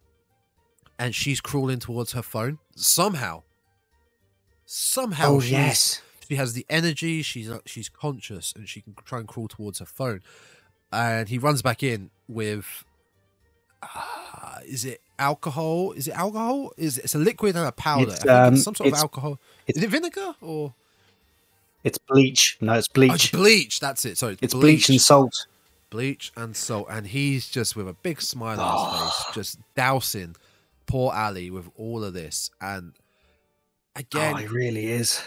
and 0.99 1.15
she's 1.15 1.41
crawling 1.41 1.79
towards 1.79 2.13
her 2.13 2.23
phone 2.23 2.59
somehow. 2.77 3.43
Somehow, 4.67 5.33
Oh 5.33 5.41
yes. 5.41 6.01
she 6.29 6.37
has 6.37 6.55
the 6.55 6.65
energy 6.71 7.21
she's 7.23 7.51
uh, 7.51 7.59
she's 7.67 7.89
conscious 7.91 8.53
and 8.57 8.67
she 8.69 8.81
can 8.81 8.95
try 9.05 9.19
and 9.19 9.29
crawl 9.29 9.47
towards 9.47 9.79
her 9.79 9.85
phone 9.85 10.23
and 10.91 11.29
he 11.29 11.37
runs 11.37 11.61
back 11.61 11.83
in 11.83 12.11
with 12.29 12.85
uh, 13.83 14.59
is 14.65 14.87
it 14.87 15.03
alcohol 15.19 15.93
is 15.93 16.09
it 16.09 16.15
alcohol 16.15 16.73
is 16.79 16.97
it, 16.97 17.05
it's 17.05 17.15
a 17.15 17.19
liquid 17.19 17.55
and 17.57 17.67
a 17.67 17.73
powder 17.73 18.11
It's, 18.11 18.27
um, 18.27 18.55
it's 18.55 18.63
some 18.65 18.75
sort 18.75 18.89
of 18.93 18.95
alcohol 18.99 19.39
is 19.67 19.83
it 19.83 19.87
vinegar 19.91 20.35
or 20.41 20.73
It's 21.85 21.99
bleach. 21.99 22.57
No, 22.63 22.73
it's 22.73 22.89
oh, 22.91 22.95
bleach. 22.95 23.13
it's 23.13 23.31
bleach 23.31 23.81
that's 23.81 24.05
it 24.07 24.17
sorry 24.17 24.39
it's 24.41 24.55
bleach 24.55 24.89
and 24.89 24.99
salt. 25.01 25.47
bleach 25.91 26.33
and 26.37 26.57
salt 26.57 26.87
and 26.91 27.07
he's 27.09 27.51
just 27.51 27.77
with 27.77 27.87
a 27.87 27.93
big 27.93 28.23
smile 28.23 28.59
on 28.59 29.03
his 29.05 29.13
Oh. 29.13 29.25
face 29.27 29.35
just 29.35 29.59
dousing 29.77 30.37
poor 30.87 31.13
allie 31.13 31.51
with 31.51 31.69
all 31.77 32.05
of 32.05 32.13
this 32.15 32.51
and 32.61 32.93
again 33.97 34.35
oh, 34.35 34.39
it 34.39 34.51
really 34.51 34.87
is. 34.87 35.23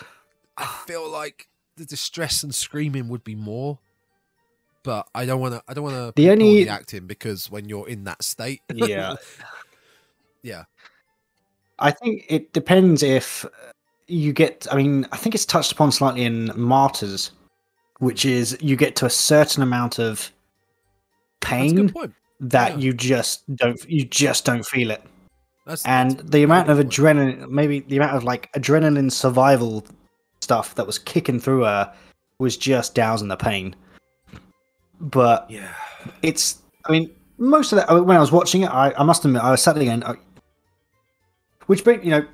I 0.57 0.65
feel 0.85 1.09
like 1.09 1.47
the 1.77 1.85
distress 1.85 2.43
and 2.43 2.53
screaming 2.53 3.07
would 3.09 3.23
be 3.23 3.35
more, 3.35 3.79
but 4.83 5.07
I 5.13 5.25
don't 5.25 5.39
want 5.39 5.53
to. 5.53 5.63
I 5.67 5.73
don't 5.73 5.83
want 5.83 5.95
to. 5.95 6.13
The 6.15 6.31
only- 6.31 6.63
the 6.63 6.69
acting 6.69 7.07
because 7.07 7.49
when 7.49 7.69
you're 7.69 7.87
in 7.87 8.03
that 8.05 8.23
state, 8.23 8.61
Yeah. 8.73 9.15
yeah, 10.41 10.63
I 11.79 11.91
think 11.91 12.25
it 12.27 12.53
depends 12.53 13.03
if 13.03 13.45
you 14.07 14.33
get. 14.33 14.67
I 14.71 14.75
mean, 14.75 15.05
I 15.11 15.17
think 15.17 15.35
it's 15.35 15.45
touched 15.45 15.71
upon 15.71 15.91
slightly 15.91 16.25
in 16.25 16.51
Martyrs, 16.55 17.31
which 17.99 18.25
is 18.25 18.57
you 18.59 18.75
get 18.75 18.95
to 18.97 19.05
a 19.05 19.09
certain 19.09 19.61
amount 19.61 19.99
of 19.99 20.31
pain 21.39 21.93
that 22.39 22.73
yeah. 22.73 22.77
you 22.77 22.93
just 22.93 23.55
don't. 23.55 23.79
You 23.87 24.05
just 24.05 24.45
don't 24.45 24.65
feel 24.65 24.91
it, 24.91 25.03
That's, 25.67 25.85
and 25.85 26.11
that's 26.11 26.29
the 26.29 26.43
amount 26.43 26.69
of 26.69 26.77
adrenaline, 26.77 27.49
maybe 27.49 27.81
the 27.81 27.97
amount 27.97 28.15
of 28.15 28.23
like 28.23 28.51
adrenaline 28.53 29.11
survival 29.11 29.85
stuff 30.41 30.75
that 30.75 30.87
was 30.87 30.97
kicking 30.97 31.39
through 31.39 31.63
her, 31.63 31.93
was 32.39 32.55
just 32.57 32.95
dousing 32.95 33.27
the 33.27 33.35
pain. 33.37 33.75
But 34.99 35.49
Yeah, 35.49 35.73
it's 36.21 36.61
i 36.85 36.91
mean 36.91 37.11
most 37.37 37.71
of 37.71 37.77
that 37.77 37.89
I 37.89 37.93
uh, 37.93 37.97
mean, 37.97 38.05
when 38.05 38.17
i 38.17 38.19
was 38.19 38.31
watching 38.31 38.63
it 38.63 38.67
i, 38.67 38.93
I 38.97 39.03
must 39.03 39.25
admit 39.25 39.41
i 39.43 39.51
was 39.51 39.61
sat 39.61 39.77
again 39.77 40.03
I, 40.03 40.11
uh, 40.11 40.15
which 41.67 41.83
bring 41.83 42.03
you 42.03 42.11
know 42.11 42.25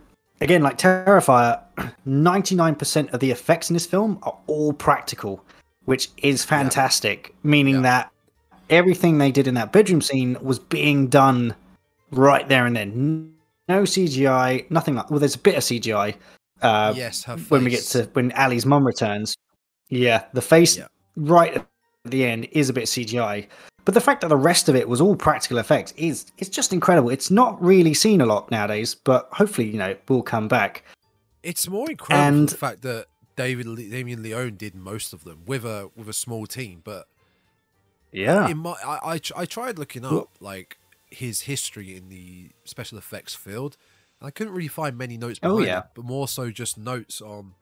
again 0.41 0.61
like 0.61 0.77
terrifier 0.77 1.59
99% 2.07 3.13
of 3.13 3.19
the 3.19 3.31
effects 3.31 3.69
in 3.69 3.73
this 3.73 3.85
film 3.85 4.19
are 4.23 4.37
all 4.47 4.73
practical 4.73 5.43
which 5.85 6.09
is 6.17 6.43
fantastic 6.43 7.33
meaning 7.43 7.75
Yeah. 7.75 7.81
that 7.81 8.11
everything 8.69 9.17
they 9.17 9.31
did 9.31 9.47
in 9.47 9.55
that 9.55 9.71
bedroom 9.71 10.01
scene 10.01 10.37
was 10.41 10.59
being 10.59 11.07
done 11.07 11.55
right 12.17 12.47
there 12.47 12.65
and 12.65 12.75
then 12.75 13.33
no 13.67 13.83
cgi 13.83 14.69
nothing 14.71 14.95
like 14.95 15.09
well 15.09 15.19
there's 15.19 15.35
a 15.35 15.39
bit 15.39 15.55
of 15.55 15.63
cgi 15.63 16.15
uh, 16.61 16.93
yes, 16.95 17.25
when 17.49 17.63
we 17.65 17.69
get 17.71 17.83
to 17.83 18.03
when 18.13 18.31
allie's 18.33 18.65
mum 18.65 18.85
returns 18.85 19.35
yeah 19.89 20.23
the 20.33 20.41
face 20.41 20.77
Yeah. 20.77 20.87
right 21.17 21.57
at 21.57 21.67
the 22.05 22.25
end 22.25 22.47
is 22.51 22.69
a 22.69 22.73
bit 22.73 22.83
CGI, 22.85 23.47
but 23.85 23.93
the 23.93 24.01
fact 24.01 24.19
that 24.21 24.27
the 24.27 24.35
rest 24.37 24.67
of 24.69 24.75
it 24.75 24.87
was 24.89 24.99
all 24.99 25.15
practical 25.15 25.57
effects 25.57 25.93
is 25.95 26.25
it's 26.37 26.49
just 26.49 26.73
incredible. 26.73 27.09
It's 27.09 27.31
not 27.31 27.61
really 27.63 27.93
seen 27.93 28.19
a 28.19 28.25
lot 28.25 28.51
nowadays, 28.51 28.93
but 28.93 29.29
hopefully 29.31 29.67
you 29.69 29.77
know 29.77 29.89
it 29.91 30.01
will 30.09 30.21
come 30.21 30.47
back. 30.49 30.83
it's 31.43 31.67
more 31.69 31.89
incredible 31.89 32.27
and- 32.39 32.49
the 32.49 32.57
fact 32.57 32.81
that 32.81 33.05
David 33.37 33.65
Le- 33.67 33.83
Damien 33.83 34.21
Leone 34.21 34.55
did 34.57 34.75
most 34.75 35.13
of 35.13 35.23
them 35.23 35.43
with 35.45 35.63
a 35.65 35.89
with 35.95 36.09
a 36.09 36.13
small 36.13 36.45
team, 36.45 36.81
but 36.83 37.07
Yeah, 38.11 38.47
in 38.49 38.57
my 38.59 38.75
I, 38.85 39.13
I 39.15 39.19
I 39.35 39.45
tried 39.45 39.79
looking 39.79 40.05
up 40.05 40.11
Well- 40.11 40.29
like 40.39 40.77
his 41.13 41.41
history 41.41 41.95
in 41.95 42.09
the 42.09 42.49
special 42.65 42.97
effects 42.97 43.33
field. 43.35 43.77
and 44.19 44.27
I 44.27 44.31
couldn't 44.31 44.53
really 44.53 44.67
find 44.67 44.97
many 44.97 45.17
notes 45.17 45.39
Oh, 45.43 45.49
behind 45.57 45.67
yeah. 45.67 45.79
it, 45.79 45.85
but 45.95 46.05
more 46.05 46.27
so 46.27 46.49
just 46.51 46.77
notes 46.77 47.21
on 47.21 47.53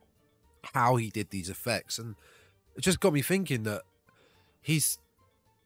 how 0.73 0.95
he 0.95 1.09
did 1.09 1.29
these 1.31 1.49
effects, 1.49 1.97
and 1.99 2.15
it 2.75 2.81
just 2.81 2.99
got 2.99 3.13
me 3.13 3.21
thinking 3.21 3.63
that 3.63 3.81
he's 4.61 4.97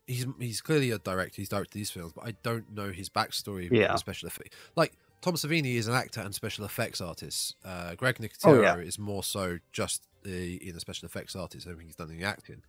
he's 0.07 0.25
he's 0.39 0.61
clearly 0.61 0.91
a 0.91 0.97
director. 0.97 1.41
He's 1.41 1.49
directed 1.49 1.73
these 1.77 1.91
films, 1.91 2.13
but 2.13 2.25
I 2.25 2.33
don't 2.43 2.71
know 2.73 2.91
his 2.91 3.09
backstory. 3.09 3.69
Yeah. 3.71 3.95
special 3.97 4.27
effects. 4.27 4.55
Like 4.75 4.93
Tom 5.21 5.33
Savini 5.35 5.75
is 5.75 5.87
an 5.87 5.95
actor 5.95 6.21
and 6.21 6.33
special 6.33 6.65
effects 6.65 7.01
artist. 7.01 7.55
Uh, 7.65 7.95
Greg 7.95 8.17
Oh, 8.19 8.23
Nicotero 8.23 8.61
yeah. 8.63 8.77
is 8.77 8.97
more 8.99 9.23
so 9.23 9.57
just 9.71 10.03
the 10.23 10.55
in 10.67 10.73
the 10.75 10.79
special 10.79 11.05
effects 11.07 11.35
artist. 11.35 11.65
Think 11.67 11.81
he's 11.83 11.95
done 11.95 12.09
in 12.11 12.19
the 12.19 12.25
acting. 12.25 12.61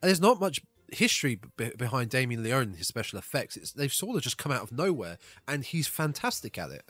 And 0.00 0.08
there's 0.08 0.20
not 0.20 0.40
much 0.40 0.60
history 0.92 1.40
be- 1.56 1.72
behind 1.76 2.10
Damien 2.10 2.42
Leone 2.42 2.62
and 2.68 2.76
his 2.76 2.86
special 2.86 3.18
effects. 3.18 3.56
It's, 3.56 3.72
they've 3.72 3.92
sort 3.92 4.16
of 4.16 4.22
just 4.22 4.38
come 4.38 4.52
out 4.52 4.62
of 4.62 4.72
nowhere, 4.72 5.18
and 5.48 5.64
he's 5.64 5.86
fantastic 5.88 6.58
at 6.58 6.70
it. 6.70 6.84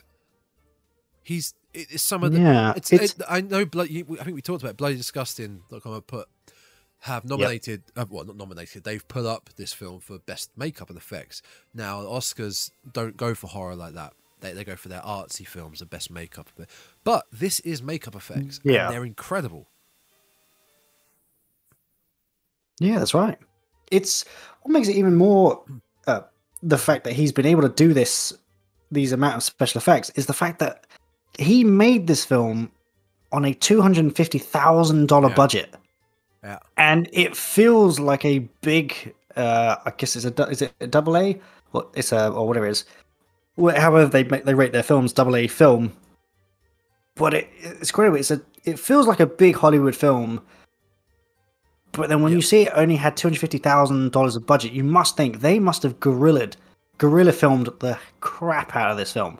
He's 1.23 1.53
it- 1.73 1.87
it's 1.91 2.03
some 2.03 2.23
of 2.23 2.33
the 2.33 2.39
yeah. 2.39 2.73
it's, 2.75 2.91
It's, 2.93 3.13
it, 3.13 3.21
I 3.29 3.41
know. 3.41 3.65
Blood, 3.65 3.87
I 3.89 4.03
think 4.23 4.35
we 4.35 4.41
talked 4.41 4.61
about 4.63 4.77
Bloody 4.77 4.95
Disgusting. 4.95 5.61
Like 5.71 5.85
I 5.87 5.99
put 6.05 6.27
have 6.99 7.25
nominated. 7.25 7.83
Uh, 7.95 8.05
well, 8.09 8.23
not 8.25 8.37
nominated. 8.37 8.83
They've 8.83 9.05
put 9.07 9.25
up 9.25 9.49
this 9.57 9.73
film 9.73 9.99
for 9.99 10.19
best 10.19 10.51
makeup 10.57 10.89
and 10.89 10.97
effects. 10.97 11.41
Now 11.73 12.01
Oscars 12.01 12.71
don't 12.91 13.17
go 13.17 13.33
for 13.35 13.47
horror 13.47 13.75
like 13.75 13.93
that. 13.93 14.13
They 14.41 14.51
they 14.53 14.63
go 14.65 14.75
for 14.75 14.89
their 14.89 15.01
artsy 15.01 15.47
films, 15.47 15.79
the 15.79 15.85
best 15.85 16.11
makeup. 16.11 16.49
But 17.05 17.25
this 17.31 17.59
is 17.61 17.81
makeup 17.81 18.15
effects. 18.15 18.59
and 18.63 18.73
Yeah. 18.73 18.89
they're 18.91 19.05
incredible. 19.05 19.67
yeah, 22.79 22.99
that's 22.99 23.13
right. 23.13 23.37
It's 23.93 24.25
what 24.61 24.71
makes 24.71 24.87
it 24.87 24.95
even 24.95 25.15
more 25.15 25.61
uh, 26.07 26.21
the 26.61 26.77
fact 26.77 27.03
that 27.05 27.13
he's 27.13 27.31
been 27.31 27.45
able 27.45 27.61
to 27.61 27.69
do 27.69 27.93
this 27.93 28.33
these 28.91 29.11
amount 29.11 29.35
of 29.35 29.43
special 29.43 29.79
effects 29.79 30.09
is 30.15 30.25
the 30.27 30.33
fact 30.33 30.59
that 30.59 30.85
he 31.39 31.63
made 31.63 32.07
this 32.07 32.23
film 32.25 32.71
on 33.31 33.43
a 33.45 33.53
two 33.53 33.81
hundred 33.81 34.03
and 34.05 34.15
fifty 34.15 34.37
thousand 34.39 35.07
dollar 35.07 35.29
Yeah. 35.29 35.35
budget. 35.35 35.73
Yeah. 36.43 36.59
and 36.77 37.09
it 37.13 37.37
feels 37.37 37.99
like 38.01 38.25
a 38.25 38.39
big 38.61 39.15
uh 39.37 39.77
i 39.85 39.91
guess 39.97 40.15
it's 40.17 40.25
a 40.25 40.43
is 40.49 40.61
it 40.61 40.73
a 40.81 40.87
double 40.87 41.15
a 41.15 41.39
well 41.71 41.89
it's 41.95 42.11
a 42.11 42.29
or 42.29 42.45
whatever 42.45 42.67
it 42.67 42.71
is 42.71 42.85
however 43.77 44.05
they 44.05 44.25
make 44.25 44.43
they 44.43 44.53
rate 44.53 44.73
their 44.73 44.83
films 44.83 45.13
double 45.13 45.37
a 45.37 45.47
film 45.47 45.93
but 47.15 47.33
it, 47.33 47.47
it's 47.61 47.89
incredible 47.91 48.17
it's 48.17 48.29
a 48.29 48.41
it 48.65 48.77
feels 48.77 49.07
like 49.07 49.21
a 49.21 49.25
big 49.25 49.55
hollywood 49.55 49.95
film 49.95 50.41
but 51.93 52.09
then 52.09 52.21
when 52.21 52.31
Yeah. 52.31 52.37
you 52.37 52.41
see 52.41 52.61
it 52.63 52.71
only 52.75 52.95
had 52.95 53.15
$250000 53.15 54.35
of 54.35 54.45
budget 54.45 54.71
you 54.73 54.83
must 54.83 55.15
think 55.17 55.39
they 55.41 55.59
must 55.59 55.83
have 55.83 55.99
guerrilla'd 55.99 56.57
guerrilla 56.97 57.31
filmed 57.31 57.69
the 57.79 57.97
crap 58.19 58.75
out 58.75 58.91
of 58.91 58.97
this 58.97 59.11
film 59.13 59.39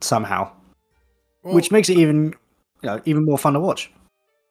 somehow 0.00 0.50
Well, 1.42 1.54
which 1.54 1.70
makes 1.70 1.88
it 1.88 1.96
even 1.98 2.34
you 2.82 2.88
know 2.88 3.00
even 3.04 3.24
more 3.24 3.38
fun 3.38 3.52
to 3.54 3.60
watch 3.60 3.90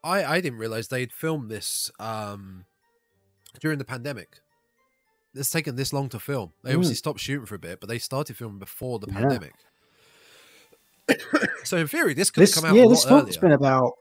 I 0.04 0.24
I 0.24 0.42
didn't 0.42 0.60
realize 0.60 0.88
they'd 0.88 1.12
filmed 1.12 1.50
this 1.52 1.92
um 2.00 2.66
during 3.60 3.80
the 3.80 3.86
pandemic. 3.86 4.40
It's 5.36 5.50
taken 5.52 5.76
this 5.76 5.92
long 5.92 6.08
to 6.10 6.20
film. 6.20 6.54
They 6.64 6.72
obviously 6.74 6.96
stopped 6.96 7.20
shooting 7.20 7.46
for 7.46 7.56
a 7.56 7.60
bit, 7.60 7.80
but 7.82 7.90
they 7.90 8.00
started 8.00 8.38
filming 8.38 8.60
before 8.60 9.00
the 9.00 9.08
Mm. 9.08 9.14
Yeah. 9.14 9.20
pandemic. 9.20 9.54
so 11.66 11.78
in 11.78 11.88
theory, 11.88 12.14
this 12.14 12.32
could 12.32 12.42
have 12.42 12.48
this 12.50 12.56
come 12.56 12.66
out 12.70 12.76
yeah 12.76 12.84
a 12.84 12.86
lot 12.86 12.92
this 12.92 13.04
film's 13.06 13.38
been 13.38 13.52
about 13.52 13.94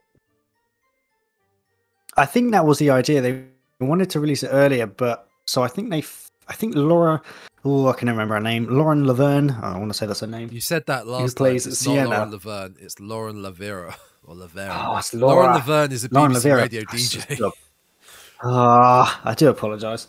i 2.19 2.25
think 2.25 2.51
that 2.51 2.65
was 2.65 2.77
the 2.79 2.89
idea 2.89 3.21
they 3.21 3.43
wanted 3.79 4.09
to 4.09 4.19
release 4.19 4.43
it 4.43 4.49
earlier 4.51 4.85
but 4.85 5.27
so 5.45 5.63
i 5.63 5.67
think 5.67 5.89
they 5.89 6.03
I 6.47 6.53
think 6.53 6.73
laura 6.75 7.21
oh 7.63 7.87
i 7.91 7.93
can 7.99 8.07
remember 8.09 8.33
her 8.35 8.41
name 8.51 8.63
lauren 8.79 9.05
laverne 9.05 9.51
i 9.61 9.77
want 9.77 9.89
to 9.93 9.97
say 9.99 10.05
that's 10.09 10.21
her 10.25 10.27
name 10.37 10.49
You 10.51 10.61
said 10.61 10.83
that 10.87 11.05
last 11.07 11.37
plays 11.37 11.63
time. 11.63 11.71
It's 11.71 11.79
Sienna. 11.79 12.09
not 12.09 12.09
Lauren 12.17 12.31
Laverne. 12.31 12.75
It's 12.85 12.99
Lauren 12.99 13.35
Lavera 13.45 13.93
or 14.25 14.35
Lavera. 14.35 14.71
oh 14.87 14.97
it's 14.97 15.13
Lauren 15.13 15.37
laura 15.45 15.53
Laverne 15.59 15.91
is 15.91 16.03
a 16.05 16.09
lauren 16.11 16.31
BBC 16.33 16.55
radio 16.63 16.81
DJ. 16.93 17.51
ah 18.43 19.21
i 19.25 19.33
do 19.33 19.49
apologize 19.49 20.07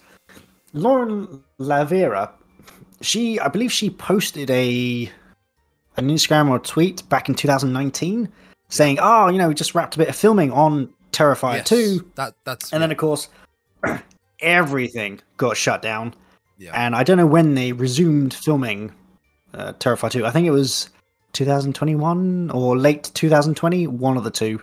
lauren 0.73 1.43
lavera 1.59 2.31
she 3.01 3.39
i 3.41 3.49
believe 3.49 3.73
she 3.73 3.91
posted 3.91 4.51
a 4.51 5.11
an 5.97 6.09
instagram 6.09 6.49
or 6.49 6.57
a 6.57 6.61
tweet 6.61 7.07
back 7.09 7.29
in 7.29 7.35
2019 7.35 8.29
saying 8.69 8.99
oh 9.03 9.29
you 9.29 9.39
know 9.39 9.49
we 9.49 9.55
just 9.55 9.75
wrapped 9.75 9.95
a 9.97 9.99
bit 9.99 10.09
of 10.09 10.17
filming 10.17 10.53
on 10.53 10.89
terrifier 11.13 11.57
Yes, 11.57 11.69
2 11.69 12.13
That 12.15 12.35
that's 12.45 12.73
And 12.73 12.83
then, 12.83 12.91
of 12.91 12.99
course, 12.99 13.29
everything 14.41 15.21
got 15.37 15.57
shut 15.57 15.83
down. 15.83 16.15
Yeah. 16.59 16.73
And 16.75 16.95
I 16.95 17.03
don't 17.03 17.17
know 17.17 17.27
when 17.27 17.55
they 17.55 17.73
resumed 17.73 18.35
filming 18.35 18.93
uh, 19.55 19.73
Terrifier 19.75 20.11
2. 20.11 20.27
I 20.27 20.31
think 20.31 20.47
it 20.47 20.51
was 20.51 20.91
2021 21.33 22.51
or 22.51 22.77
late 22.77 23.11
2020, 23.15 23.87
one 23.87 24.17
of 24.17 24.25
the 24.25 24.31
two. 24.31 24.61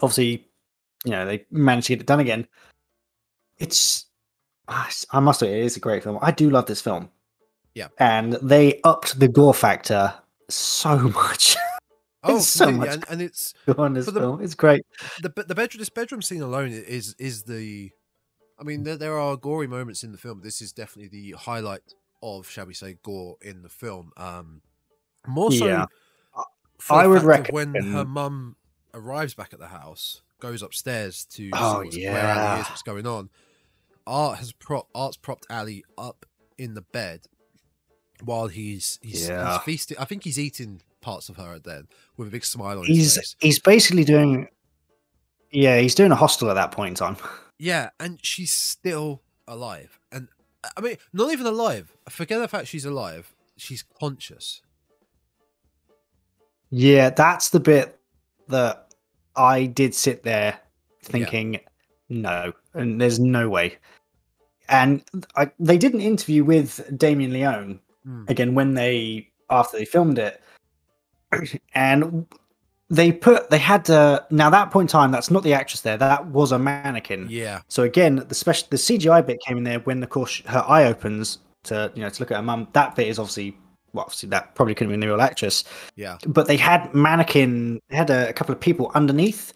Obviously, 0.00 0.48
you 1.04 1.12
know, 1.12 1.26
they 1.26 1.44
managed 1.50 1.86
to 1.88 1.92
get 1.94 2.00
it 2.00 2.06
done 2.06 2.20
again. 2.20 2.46
It's, 3.58 4.06
ah, 4.68 4.90
I 5.12 5.20
must 5.20 5.40
say, 5.40 5.60
it 5.60 5.64
is 5.64 5.76
a 5.76 5.80
great 5.80 6.02
film. 6.02 6.18
I 6.20 6.30
do 6.30 6.50
love 6.50 6.66
this 6.66 6.80
film. 6.80 7.10
Yeah. 7.74 7.88
And 7.98 8.34
they 8.34 8.80
upped 8.84 9.18
the 9.18 9.28
gore 9.28 9.54
factor 9.54 10.14
so 10.48 10.96
much 11.14 11.56
oh, 12.24 12.36
it's 12.38 12.48
so 12.48 12.70
much- 12.72 12.88
and, 12.88 13.04
and 13.08 13.22
it's 13.22 13.54
on 13.78 13.94
this 13.94 14.06
the- 14.06 14.12
film. 14.12 14.42
It's 14.42 14.54
great. 14.54 14.84
the 15.22 15.28
the 15.46 15.54
bedroom 15.54 15.78
this 15.80 15.90
bedroom 15.90 16.22
scene 16.22 16.42
alone 16.42 16.70
is 16.72 17.14
is 17.18 17.44
the 17.44 17.90
I 18.58 18.62
mean 18.64 18.84
there, 18.84 18.96
there 18.96 19.18
are 19.18 19.36
gory 19.36 19.66
moments 19.66 20.02
in 20.04 20.12
the 20.12 20.18
film 20.18 20.40
this 20.42 20.60
is 20.62 20.72
definitely 20.72 21.08
the 21.08 21.36
highlight 21.38 21.82
of 22.22 22.48
shall 22.48 22.66
we 22.66 22.74
say 22.74 22.96
gore 23.02 23.36
in 23.42 23.62
the 23.62 23.68
film 23.68 24.12
um 24.16 24.62
more 25.26 25.50
so 25.52 25.66
Yeah. 25.66 25.86
for 26.78 26.94
I 26.96 27.06
would 27.06 27.24
of 27.24 27.46
when 27.50 27.74
her 27.74 28.04
mum 28.04 28.56
arrives 28.94 29.34
back 29.34 29.52
at 29.52 29.58
the 29.58 29.68
house 29.68 30.22
goes 30.40 30.62
upstairs 30.62 31.24
to 31.24 31.50
Oh, 31.52 31.80
see 31.82 31.84
what's, 31.84 31.96
where 31.96 32.06
Allie 32.18 32.40
yeah. 32.40 32.60
is 32.60 32.68
what's 32.68 32.82
going 32.82 33.06
on 33.06 33.28
Art 34.06 34.38
has 34.38 34.52
prop 34.52 34.88
Art's 34.94 35.16
propped 35.16 35.46
Allie 35.50 35.84
up 35.98 36.24
in 36.58 36.74
the 36.74 36.82
bed 36.82 37.22
while 38.22 38.46
he's 38.48 38.98
he's, 39.02 39.28
Yeah. 39.28 39.54
he's 39.54 39.62
feasting 39.62 39.96
I 39.98 40.04
think 40.04 40.24
he's 40.24 40.38
eating 40.38 40.80
parts 41.04 41.28
of 41.28 41.36
her 41.36 41.58
then 41.58 41.86
with 42.16 42.28
a 42.28 42.30
big 42.30 42.44
smile 42.44 42.78
on 42.78 42.86
his 42.86 42.96
He's 42.96 43.16
face 43.16 43.36
he's 43.40 43.58
basically 43.58 44.04
doing, 44.04 44.48
yeah, 45.50 45.78
he's 45.78 45.94
doing 45.94 46.10
a 46.10 46.16
hostel 46.16 46.50
at 46.50 46.54
that 46.54 46.72
point 46.72 46.90
in 46.90 46.94
time. 46.96 47.16
Yeah, 47.56 47.90
and 48.00 48.18
she's 48.20 48.52
still 48.52 49.22
alive. 49.46 50.00
And 50.10 50.26
I 50.76 50.80
mean, 50.80 50.96
not 51.12 51.32
even 51.32 51.46
alive. 51.46 51.96
Forget 52.08 52.40
the 52.40 52.48
fact 52.48 52.66
she's 52.66 52.84
alive. 52.84 53.32
She's 53.56 53.84
conscious. 54.00 54.60
Yeah, 56.70 57.10
that's 57.10 57.50
the 57.50 57.60
bit 57.60 57.96
that 58.48 58.92
I 59.36 59.66
did 59.66 59.94
sit 59.94 60.24
there 60.24 60.58
thinking, 61.02 61.60
no, 62.08 62.52
and 62.74 63.00
there's 63.00 63.20
no 63.20 63.48
way. 63.48 63.78
And 64.68 65.04
I, 65.36 65.52
they 65.60 65.78
did 65.78 65.94
an 65.94 66.00
interview 66.00 66.42
with 66.44 66.80
Damien 66.98 67.32
Leone 67.32 67.80
Mm. 68.06 68.28
again 68.28 68.54
when 68.54 68.74
they 68.74 69.30
after 69.48 69.78
they 69.78 69.86
filmed 69.86 70.18
it, 70.18 70.42
and 71.74 72.26
they 72.90 73.12
put 73.12 73.50
they 73.50 73.58
had 73.58 73.84
to 73.86 74.24
now 74.30 74.50
that 74.50 74.70
point 74.70 74.90
in 74.90 74.92
time 74.92 75.10
that's 75.10 75.30
not 75.30 75.42
the 75.42 75.54
actress 75.54 75.80
there 75.80 75.96
that 75.96 76.26
was 76.26 76.52
a 76.52 76.58
mannequin. 76.58 77.26
Yeah, 77.30 77.62
So 77.68 77.82
again, 77.82 78.24
the 78.28 78.34
special 78.34 78.66
the 78.70 78.76
CGI 78.76 79.24
bit 79.26 79.40
came 79.40 79.56
in 79.58 79.64
there 79.64 79.80
when, 79.80 80.02
of 80.02 80.10
course, 80.10 80.42
her 80.46 80.64
eye 80.68 80.84
opens 80.84 81.38
to 81.64 81.90
you 81.94 82.02
know 82.02 82.10
to 82.10 82.22
look 82.22 82.30
at 82.30 82.36
her 82.36 82.42
mum. 82.42 82.68
That 82.72 82.94
bit 82.94 83.08
is 83.08 83.18
obviously 83.18 83.56
well, 83.92 84.04
obviously 84.04 84.28
that 84.30 84.54
probably 84.54 84.74
couldn't 84.74 84.90
have 84.90 84.94
been 84.94 85.00
the 85.00 85.12
real 85.14 85.22
actress, 85.22 85.64
yeah, 85.96 86.18
but 86.26 86.46
they 86.46 86.56
had 86.56 86.92
mannequin. 86.94 87.80
They 87.88 87.96
had 87.96 88.10
a, 88.10 88.28
a 88.28 88.32
couple 88.32 88.52
of 88.54 88.60
people 88.60 88.90
underneath 88.94 89.52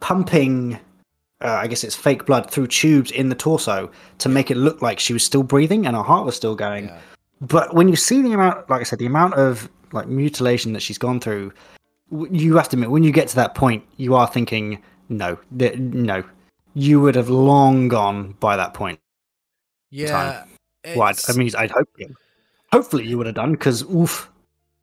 pumping. 0.00 0.78
Uh, 1.42 1.54
I 1.54 1.68
guess 1.68 1.84
it's 1.84 1.96
fake 1.96 2.26
blood 2.26 2.50
through 2.50 2.66
tubes 2.66 3.10
in 3.10 3.30
the 3.30 3.34
torso 3.34 3.90
to 4.18 4.28
make 4.28 4.50
it 4.50 4.58
look 4.58 4.82
like 4.82 5.00
she 5.00 5.14
was 5.14 5.24
still 5.24 5.42
breathing 5.42 5.86
and 5.86 5.96
her 5.96 6.02
heart 6.02 6.26
was 6.26 6.36
still 6.36 6.54
going. 6.54 6.84
yeah. 6.84 6.98
But 7.40 7.74
when 7.74 7.88
you 7.88 7.96
see 7.96 8.20
the 8.20 8.32
amount, 8.32 8.68
like 8.68 8.82
I 8.82 8.84
said, 8.84 8.98
the 8.98 9.06
amount 9.06 9.32
of 9.34 9.70
like 9.92 10.06
mutilation 10.06 10.72
that 10.72 10.80
she's 10.80 10.98
gone 10.98 11.20
through, 11.20 11.52
you 12.30 12.56
have 12.56 12.68
to 12.70 12.76
admit 12.76 12.90
when 12.90 13.04
you 13.04 13.12
get 13.12 13.28
to 13.28 13.36
that 13.36 13.54
point, 13.54 13.84
you 13.96 14.14
are 14.14 14.26
thinking, 14.26 14.82
no, 15.08 15.38
th- 15.56 15.78
no, 15.78 16.24
you 16.74 17.00
would 17.00 17.14
have 17.14 17.28
long 17.28 17.88
gone 17.88 18.32
by 18.40 18.56
that 18.56 18.74
point. 18.74 18.98
yeah. 19.90 20.44
Well, 20.96 21.12
I 21.28 21.32
mean, 21.34 21.50
I'd 21.58 21.70
hope, 21.70 21.88
hopefully, 22.72 23.06
you 23.06 23.18
would 23.18 23.26
have 23.26 23.34
done 23.34 23.52
because 23.52 23.82
oof, 23.82 24.30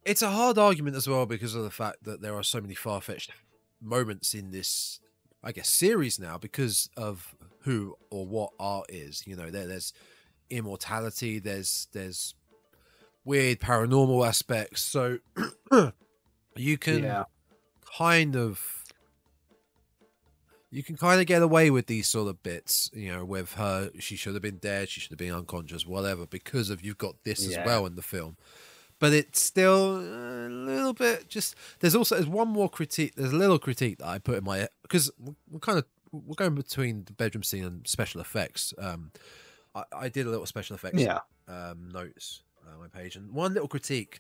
it's 0.05 0.22
a 0.22 0.30
hard 0.30 0.58
argument 0.58 0.95
as 0.95 1.08
well 1.08 1.26
because 1.26 1.55
of 1.55 1.64
the 1.64 1.72
fact 1.72 2.03
that 2.03 2.22
there 2.22 2.36
are 2.36 2.43
so 2.43 2.62
many 2.62 2.76
far 2.76 3.01
fetched 3.01 3.32
moments 3.82 4.34
in 4.34 4.51
this, 4.51 4.99
I 5.43 5.51
guess, 5.51 5.70
series 5.70 6.20
now 6.20 6.38
because 6.38 6.89
of 6.95 7.36
who 7.62 7.97
or 8.12 8.26
what 8.28 8.51
art 8.60 8.86
is. 8.89 9.24
You 9.26 9.36
know, 9.36 9.49
there, 9.49 9.68
there's 9.68 9.91
immortality. 10.49 11.39
There's 11.39 11.88
there's 11.93 12.36
weird 13.28 13.59
paranormal 13.59 14.25
aspects. 14.25 14.82
So 14.82 15.19
you 16.55 16.78
can 16.78 17.03
yeah, 17.03 17.23
kind 17.97 18.36
of 18.36 18.84
you 20.69 20.84
can 20.84 20.97
kind 20.97 21.19
of 21.21 21.28
get 21.28 21.41
away 21.41 21.69
with 21.69 21.88
these 21.88 22.07
sort 22.07 22.28
of 22.30 22.41
bits, 22.43 22.89
you 22.93 23.11
know, 23.11 23.23
with 23.23 23.53
her 23.53 23.91
she 23.99 24.15
should 24.15 24.34
have 24.34 24.41
been 24.41 24.57
dead, 24.57 24.89
she 24.89 24.99
should 24.99 25.11
have 25.11 25.17
been 25.19 25.34
unconscious, 25.34 25.86
whatever, 25.86 26.25
because 26.25 26.69
of 26.69 26.84
you've 26.84 26.97
got 26.97 27.23
this 27.23 27.45
Yeah. 27.45 27.59
as 27.59 27.65
well 27.65 27.86
in 27.86 27.95
the 27.95 28.01
film. 28.01 28.38
But 28.99 29.13
it's 29.13 29.41
still 29.41 29.97
a 29.97 30.49
little 30.49 30.93
bit 30.93 31.30
just 31.30 31.55
there's 31.80 31.95
also 31.95 32.15
there's 32.15 32.28
one 32.28 32.47
more 32.47 32.67
critique 32.69 33.13
there's 33.15 33.32
a 33.32 33.36
little 33.36 33.59
critique 33.59 33.99
that 33.99 34.07
I 34.07 34.17
put 34.17 34.38
in 34.39 34.43
my 34.43 34.67
because 34.82 35.11
we're 35.51 35.59
kind 35.59 35.78
of 35.78 35.86
we're 36.11 36.34
going 36.36 36.55
between 36.55 37.03
the 37.05 37.13
bedroom 37.13 37.43
scene 37.43 37.63
and 37.63 37.88
special 37.88 38.21
effects. 38.21 38.73
Um 38.80 39.11
I, 39.75 39.84
I 39.93 40.09
did 40.09 40.25
a 40.25 40.30
little 40.32 40.47
special 40.47 40.75
effects 40.75 40.99
yeah, 40.99 41.19
um, 41.47 41.89
notes 41.93 42.41
my 42.80 42.88
page. 42.88 43.15
And 43.15 43.32
one 43.34 43.53
little 43.53 43.68
critique. 43.68 44.20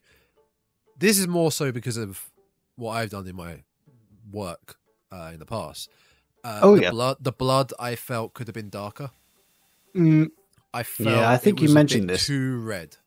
This 0.97 1.19
is 1.19 1.27
more 1.27 1.51
so 1.51 1.71
because 1.71 1.97
of 1.97 2.29
what 2.75 2.91
I've 2.93 3.09
done 3.09 3.27
in 3.27 3.35
my 3.35 3.63
work 4.31 4.77
uh, 5.11 5.31
in 5.33 5.39
the 5.39 5.45
past. 5.45 5.89
Uh, 6.43 6.59
Oh, 6.63 6.75
the 6.75 6.83
yeah. 6.83 6.91
blood. 6.91 7.17
The 7.19 7.31
blood 7.31 7.73
I 7.79 7.95
felt 7.95 8.33
could 8.33 8.47
have 8.47 8.53
been 8.55 8.69
darker. 8.69 9.11
Mm, 9.95 10.29
I 10.73 10.83
felt. 10.83 11.09
Yeah, 11.09 11.31
I 11.31 11.37
think 11.37 11.61
you 11.61 11.69
mentioned 11.69 12.09
this. 12.09 12.25
Too 12.25 12.59
red. 12.59 12.97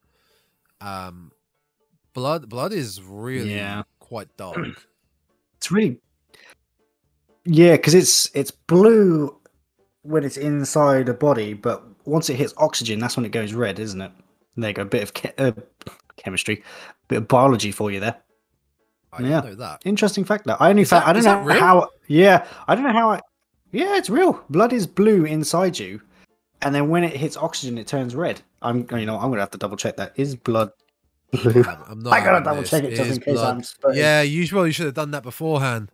Um, 0.80 1.32
blood. 2.14 2.49
Blood 2.49 2.72
is 2.72 3.03
really 3.03 3.55
Yeah. 3.55 3.82
quite 3.99 4.28
dark. 4.36 4.57
it's 5.57 5.70
really, 5.70 6.01
yeah, 7.45 7.76
because 7.76 7.95
it's 7.95 8.30
it's 8.34 8.51
blue 8.51 9.36
when 10.03 10.24
it's 10.24 10.36
inside 10.36 11.09
a 11.09 11.14
body, 11.14 11.55
but 11.55 11.84
once 12.07 12.30
it 12.30 12.36
hits 12.36 12.55
oxygen, 12.57 12.99
that's 12.99 13.16
when 13.16 13.26
it 13.26 13.32
goes 13.32 13.53
red, 13.53 13.78
isn't 13.78 14.01
it? 14.01 14.12
There 14.57 14.70
you 14.70 14.74
go, 14.74 14.82
a 14.82 14.86
bit 14.86 15.03
of 15.03 15.14
che- 15.14 15.32
uh, 15.38 15.53
chemistry, 16.16 16.62
bit 17.09 17.18
of 17.18 17.28
biology 17.28 17.72
for 17.72 17.90
you 17.90 18.01
there. 18.01 18.16
I 19.12 19.22
Yeah. 19.22 19.40
know 19.40 19.55
that. 19.57 19.82
Interesting 19.84 20.24
fact 20.24 20.44
that 20.46 20.61
I 20.61 20.70
only 20.70 20.82
Is 20.82 20.90
found. 20.90 21.03
that- 21.03 21.09
I 21.09 21.12
don't 21.12 21.24
know 21.24 21.53
real? 21.55 21.61
how. 21.61 21.88
Yeah, 22.09 22.46
I 22.68 22.74
don't 22.74 22.84
know 22.84 22.92
how. 22.92 23.11
I, 23.11 23.20
yeah, 23.72 23.96
it's 23.96 24.11
real. 24.11 24.44
Blood 24.51 24.72
is 24.72 24.86
blue 24.86 25.24
inside 25.24 25.78
you, 25.78 26.01
and 26.62 26.74
then 26.74 26.88
when 26.88 27.05
it 27.05 27.16
hits 27.16 27.36
oxygen, 27.36 27.78
it 27.78 27.86
turns 27.86 28.14
red. 28.14 28.42
I'm. 28.62 28.86
You 28.90 29.07
know, 29.07 29.16
I'm 29.16 29.30
gonna 29.30 29.40
have 29.40 29.51
to 29.53 29.59
double 29.59 29.76
check 29.76 29.96
that. 29.96 30.12
Is 30.16 30.36
blood 30.36 30.70
blue? 31.32 31.62
I'm, 31.64 31.82
I'm 31.88 31.98
not 32.03 32.12
I 32.12 32.24
gotta 32.24 32.44
double 32.44 32.61
this. 32.61 32.70
check 32.70 32.84
it 32.84 32.94
just 32.96 33.11
in 33.12 33.20
case 33.20 33.34
blood. 33.34 33.57
I'm. 33.57 33.62
spurting. 33.62 33.98
Yeah, 34.01 34.22
you 34.22 34.46
probably 34.48 34.72
should 34.72 34.86
have 34.86 34.94
done 34.94 35.12
that 35.12 35.22
beforehand. 35.22 35.90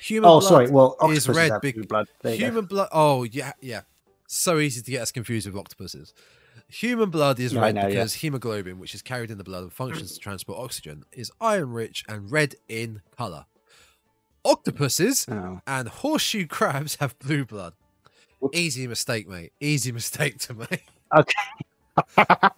Human 0.00 0.28
Oh, 0.30 0.38
blood 0.40 0.48
sorry. 0.48 0.70
Well, 0.70 0.96
is 1.10 1.28
red 1.28 1.60
blue 1.60 1.84
blood. 1.84 2.06
Go. 2.22 2.30
Human 2.30 2.64
blood. 2.66 2.88
Oh 2.92 3.24
yeah, 3.24 3.52
yeah. 3.60 3.80
So 4.28 4.58
easy 4.58 4.80
to 4.82 4.90
get 4.90 5.02
us 5.02 5.10
confused 5.12 5.46
with 5.46 5.56
octopuses. 5.56 6.14
Human 6.70 7.08
blood 7.10 7.40
is 7.40 7.56
I 7.56 7.60
red 7.62 7.74
know, 7.76 7.82
yeah. 7.82 7.88
because 7.88 8.14
hemoglobin, 8.14 8.78
which 8.78 8.94
is 8.94 9.00
carried 9.02 9.30
in 9.30 9.38
the 9.38 9.44
blood 9.44 9.62
and 9.62 9.72
functions 9.72 10.12
to 10.12 10.18
transport 10.18 10.58
oxygen, 10.58 11.04
is 11.12 11.30
iron 11.40 11.72
rich 11.72 12.04
and 12.08 12.30
red 12.30 12.56
in 12.68 13.00
color. 13.16 13.46
Octopuses 14.44 15.26
Oh. 15.30 15.60
and 15.66 15.88
horseshoe 15.88 16.46
crabs 16.46 16.96
have 16.96 17.18
blue 17.18 17.44
blood. 17.44 17.72
Whoops. 18.40 18.56
Easy 18.58 18.86
mistake, 18.86 19.26
mate. 19.28 19.52
Easy 19.60 19.92
mistake 20.00 20.38
to 20.40 20.54
make. 20.54 20.86
Okay. 21.16 22.48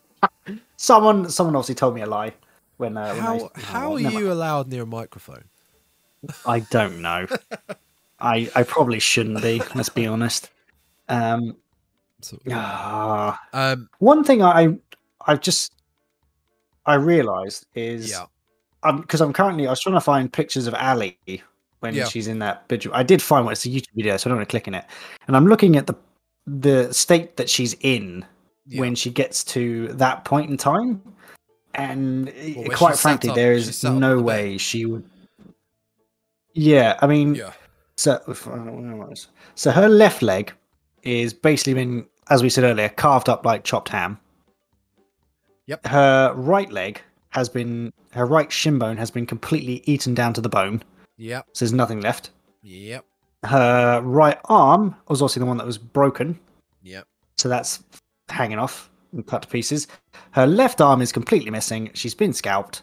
someone, 0.76 1.28
someone 1.30 1.56
obviously 1.56 1.74
told 1.76 1.94
me 1.94 2.02
a 2.02 2.06
lie 2.06 2.32
when. 2.76 2.96
Uh, 2.96 3.14
when 3.14 3.22
How 3.22 3.34
I, 3.54 3.60
how 3.60 3.92
oh, 3.92 3.96
are 3.96 4.00
never- 4.00 4.18
you 4.18 4.32
allowed 4.32 4.68
near 4.68 4.82
a 4.82 4.86
microphone? 4.86 5.44
I 6.44 6.60
don't 6.60 7.00
know. 7.00 7.26
I 8.20 8.50
I 8.54 8.62
probably 8.64 8.98
shouldn't 8.98 9.40
be. 9.40 9.62
Let's 9.74 9.88
be 9.88 10.06
honest. 10.06 10.50
Um. 11.08 11.56
So, 12.22 12.38
ah. 12.50 13.40
um. 13.52 13.88
One 13.98 14.24
thing 14.24 14.42
I 14.42 14.76
I 15.26 15.36
just 15.36 15.72
I 16.86 16.94
realised 16.94 17.66
is 17.74 18.10
Yeah. 18.10 18.26
because 18.96 19.20
I'm 19.20 19.32
currently 19.32 19.66
I 19.66 19.70
was 19.70 19.80
trying 19.80 19.94
to 19.96 20.00
find 20.00 20.32
pictures 20.32 20.66
of 20.66 20.74
Allie 20.74 21.18
when 21.80 21.94
Yeah. 21.94 22.04
she's 22.06 22.26
in 22.28 22.38
that 22.40 22.66
bedroom. 22.68 22.94
I 22.94 23.02
did 23.02 23.22
find 23.22 23.44
one. 23.44 23.52
It's 23.52 23.64
a 23.66 23.68
YouTube 23.68 23.94
video, 23.94 24.16
so 24.16 24.28
I 24.28 24.30
don't 24.30 24.38
want 24.38 24.48
to 24.48 24.52
click 24.52 24.68
in 24.68 24.74
it. 24.74 24.84
And 25.26 25.36
I'm 25.36 25.46
looking 25.46 25.76
at 25.76 25.86
the 25.86 25.94
the 26.46 26.92
state 26.92 27.36
that 27.36 27.48
she's 27.50 27.74
in 27.80 28.24
Yeah. 28.66 28.80
when 28.80 28.94
she 28.94 29.10
gets 29.10 29.44
to 29.44 29.88
that 29.94 30.24
point 30.24 30.50
in 30.50 30.56
time, 30.56 31.00
and 31.74 32.32
Well, 32.56 32.76
quite 32.76 32.96
frankly, 32.98 33.30
up- 33.30 33.36
there 33.36 33.52
is 33.52 33.76
sat 33.78 33.88
up 33.88 33.94
on 33.94 34.00
no 34.00 34.10
the 34.16 34.22
bed. 34.22 34.24
way 34.24 34.58
she 34.58 34.84
would. 34.86 35.04
Yeah, 36.54 36.98
I 37.00 37.06
mean, 37.06 37.34
Yeah. 37.36 37.52
so, 37.96 38.20
if- 38.28 38.46
I 38.48 38.56
don't 38.56 38.66
know 38.90 38.96
where 38.96 39.06
it 39.06 39.10
was. 39.10 39.28
so 39.54 39.70
her 39.70 39.88
left 39.88 40.22
leg 40.22 40.52
is 41.02 41.32
basically 41.32 41.74
been, 41.74 42.06
as 42.30 42.42
we 42.42 42.48
said 42.48 42.64
earlier, 42.64 42.88
carved 42.88 43.28
up 43.28 43.44
like 43.44 43.64
chopped 43.64 43.88
ham. 43.88 44.18
Yep. 45.66 45.86
Her 45.86 46.32
right 46.34 46.70
leg 46.70 47.00
has 47.30 47.48
been, 47.48 47.92
her 48.12 48.26
right 48.26 48.50
shin 48.50 48.78
bone 48.78 48.96
has 48.96 49.10
been 49.10 49.26
completely 49.26 49.82
eaten 49.84 50.14
down 50.14 50.32
to 50.34 50.40
the 50.40 50.48
bone. 50.48 50.82
Yep. 51.16 51.46
So 51.52 51.64
there's 51.64 51.72
nothing 51.72 52.00
left. 52.00 52.30
Yep. 52.62 53.04
Her 53.44 54.00
right 54.02 54.38
arm 54.46 54.96
was 55.08 55.22
also 55.22 55.40
the 55.40 55.46
one 55.46 55.58
that 55.58 55.66
was 55.66 55.78
broken. 55.78 56.38
Yep. 56.82 57.06
so 57.36 57.48
that's 57.48 57.84
hanging 58.30 58.58
off 58.58 58.90
and 59.12 59.26
cut 59.26 59.42
to 59.42 59.48
pieces. 59.48 59.86
Her 60.30 60.46
left 60.46 60.80
arm 60.80 61.02
is 61.02 61.12
completely 61.12 61.50
missing. 61.50 61.90
She's 61.94 62.14
been 62.14 62.32
scalped, 62.32 62.82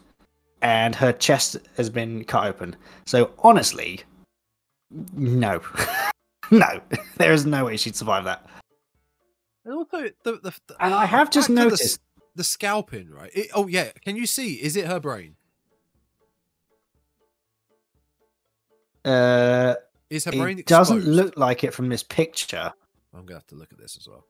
and 0.62 0.94
her 0.96 1.12
chest 1.12 1.58
has 1.78 1.90
been 1.90 2.24
cut 2.26 2.46
open. 2.46 2.76
So 3.06 3.32
honestly, 3.40 4.02
no, 5.16 5.62
no, 6.52 6.80
there 7.18 7.34
is 7.34 7.46
no 7.46 7.66
way 7.66 7.78
she'd 7.78 7.96
survive 7.96 8.26
that. 8.26 8.46
And 9.68 9.76
also, 9.76 10.10
the, 10.24 10.40
the, 10.42 10.54
the 10.68 10.76
And 10.80 10.94
I 10.94 11.06
have 11.06 11.30
just 11.30 11.48
to 11.48 11.54
the 11.54 11.62
noticed. 11.62 12.00
the, 12.36 12.44
scalping, 12.46 13.10
right? 13.10 13.30
It, 13.34 13.50
oh 13.54 13.68
yeah, 13.68 13.90
can 14.06 14.16
you 14.16 14.26
see? 14.26 14.54
Is 14.54 14.78
it 14.78 14.88
her 14.88 15.02
brain? 15.02 15.36
Uh, 19.04 19.76
Is 20.10 20.24
her 20.24 20.32
brain 20.32 20.60
it 20.60 20.68
doesn't 20.68 21.04
look 21.04 21.38
like 21.38 21.66
it 21.66 21.74
from 21.74 21.90
this 21.90 22.02
picture. 22.02 22.72
I'm 23.14 23.26
gonna 23.26 23.40
have 23.40 23.48
to 23.48 23.56
look 23.56 23.74
at 23.74 23.78
this 23.78 23.98
as 24.00 24.08
well. 24.08 24.24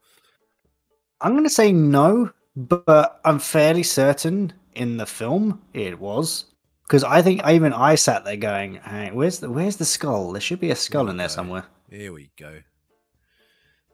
I'm 1.21 1.33
going 1.33 1.43
to 1.43 1.49
say 1.49 1.71
no, 1.71 2.31
but 2.55 3.19
I'm 3.23 3.39
fairly 3.39 3.83
certain 3.83 4.53
in 4.73 4.97
the 4.97 5.05
film 5.05 5.61
it 5.73 5.99
was 5.99 6.45
because 6.83 7.03
I 7.03 7.21
think 7.21 7.45
even 7.47 7.73
I 7.73 7.93
sat 7.95 8.25
there 8.25 8.37
going, 8.37 8.75
hey, 8.75 9.11
"Where's 9.13 9.39
the 9.39 9.51
Where's 9.51 9.77
the 9.77 9.85
skull? 9.85 10.31
There 10.31 10.41
should 10.41 10.59
be 10.59 10.71
a 10.71 10.75
skull 10.75 11.09
in 11.09 11.17
there 11.17 11.29
somewhere." 11.29 11.65
Here 11.91 12.11
we 12.11 12.31
go. 12.37 12.59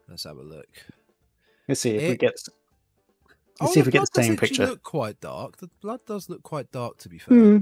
Let's 0.08 0.24
have 0.24 0.38
a 0.38 0.42
look. 0.42 0.68
Let's 1.68 1.80
see 1.80 1.96
if 1.96 2.10
we 2.10 2.16
get. 2.16 2.32
Let's 2.32 2.48
Oh, 3.60 3.72
see 3.72 3.80
if 3.80 3.86
we 3.86 3.92
get 3.92 4.02
the 4.12 4.22
same 4.22 4.36
picture. 4.36 4.66
Look 4.66 4.82
quite 4.82 5.20
dark. 5.20 5.58
The 5.58 5.68
blood 5.80 6.00
does 6.06 6.28
look 6.28 6.42
quite 6.42 6.72
dark, 6.72 6.98
to 6.98 7.08
be 7.08 7.18
fair. 7.18 7.36
Hmm. 7.38 7.58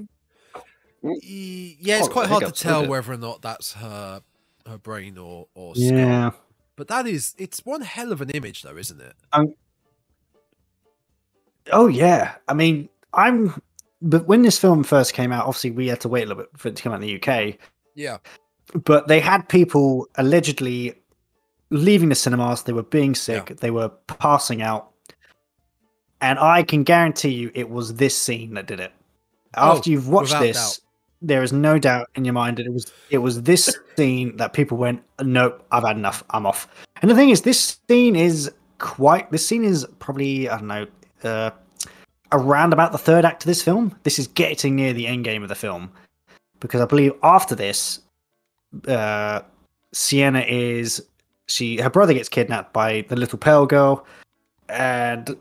E- 1.22 1.76
Yeah, 1.80 1.98
it's 1.98 2.09
Oh, 2.09 2.11
quite 2.11 2.28
hard 2.28 2.44
to 2.46 2.53
tell 2.53 2.86
whether 2.86 3.12
or 3.12 3.16
not 3.18 3.42
that's 3.42 3.74
her 3.74 4.22
her 4.66 4.78
brain 4.78 5.18
or 5.18 5.48
or 5.55 5.74
skull. 5.74 5.88
Yeah. 5.98 6.30
But 6.76 6.88
that 6.88 7.07
is 7.07 7.34
it's 7.38 7.61
one 7.66 7.82
hell 7.82 8.11
of 8.12 8.20
an 8.22 8.30
image, 8.30 8.62
though, 8.62 8.76
isn't 8.76 9.00
it? 9.00 9.12
Um, 9.32 9.55
oh 11.72 11.88
yeah. 11.88 12.34
I 12.48 12.55
mean, 12.55 12.88
I'm. 13.12 13.61
But 14.00 14.26
when 14.26 14.42
this 14.42 14.59
film 14.59 14.82
first 14.82 15.12
came 15.14 15.30
out, 15.30 15.46
obviously 15.46 15.70
we 15.72 15.86
had 15.88 16.00
to 16.00 16.09
wait 16.09 16.24
a 16.24 16.26
little 16.26 16.42
bit 16.44 16.50
for 16.57 16.68
it 16.68 16.76
to 16.76 16.82
come 16.82 16.92
out 16.92 17.03
in 17.03 17.09
the 17.09 17.22
UK. 17.22 17.57
Yeah. 17.94 18.18
But 18.84 19.07
they 19.07 19.20
had 19.20 19.48
people 19.48 20.09
allegedly 20.16 20.94
leaving 21.73 22.11
the 22.11 22.14
cinemas. 22.14 22.62
They 22.62 22.73
were 22.73 22.83
being 22.85 23.14
sick. 23.14 23.57
They 23.61 23.70
were 23.70 23.89
passing 24.07 24.62
out. 24.62 24.91
And 26.20 26.39
I 26.39 26.62
can 26.62 26.85
guarantee 26.85 27.31
you, 27.31 27.51
it 27.55 27.68
was 27.68 27.95
this 27.95 28.16
scene 28.16 28.55
that 28.55 28.66
did 28.66 28.79
it. 28.79 28.93
Oh, 29.57 29.73
After 29.73 29.91
you've 29.91 30.09
watched 30.09 30.39
this, 30.39 30.81
there 31.20 31.43
is 31.43 31.53
no 31.53 31.79
doubt 31.79 32.09
in 32.14 32.25
your 32.25 32.35
mind 32.35 32.57
that 32.59 32.66
it 32.66 32.73
was 32.73 32.93
it 33.11 33.18
was 33.18 33.43
this 33.43 33.77
scene 33.97 34.37
that 34.37 34.53
people 34.53 34.79
went, 34.79 35.03
"Nope, 35.20 35.64
I've 35.73 35.83
had 35.83 35.97
enough. 35.97 36.23
I'm 36.31 36.47
off." 36.47 36.68
And 37.01 37.11
the 37.11 37.14
thing 37.14 37.31
is, 37.31 37.43
this 37.43 37.79
scene 37.89 38.14
is 38.14 38.51
quite. 38.79 39.31
This 39.31 39.47
scene 39.47 39.64
is 39.64 39.87
probably 39.99 40.49
I 40.49 40.59
don't 40.59 40.68
know, 40.68 40.87
uh, 41.25 41.51
around 42.31 42.73
about 42.73 42.93
the 42.93 42.99
third 42.99 43.25
act 43.25 43.43
of 43.43 43.47
this 43.49 43.62
film. 43.62 43.97
This 44.05 44.18
is 44.18 44.29
getting 44.29 44.77
near 44.77 44.93
the 44.93 45.07
end 45.07 45.25
game 45.25 45.43
of 45.43 45.49
the 45.49 45.55
film 45.55 45.91
because 46.61 46.81
I 46.81 46.87
believe 46.87 47.12
after 47.23 47.55
this, 47.55 48.01
uh, 48.87 49.41
Sienna 49.93 50.41
is 50.49 51.05
she 51.53 51.76
her 51.80 51.90
brother 51.90 52.14
gets 52.14 52.28
kidnapped 52.28 52.72
by 52.72 53.05
the 53.09 53.16
little 53.16 53.38
pale 53.38 53.66
girl, 53.66 54.07
and 54.68 55.36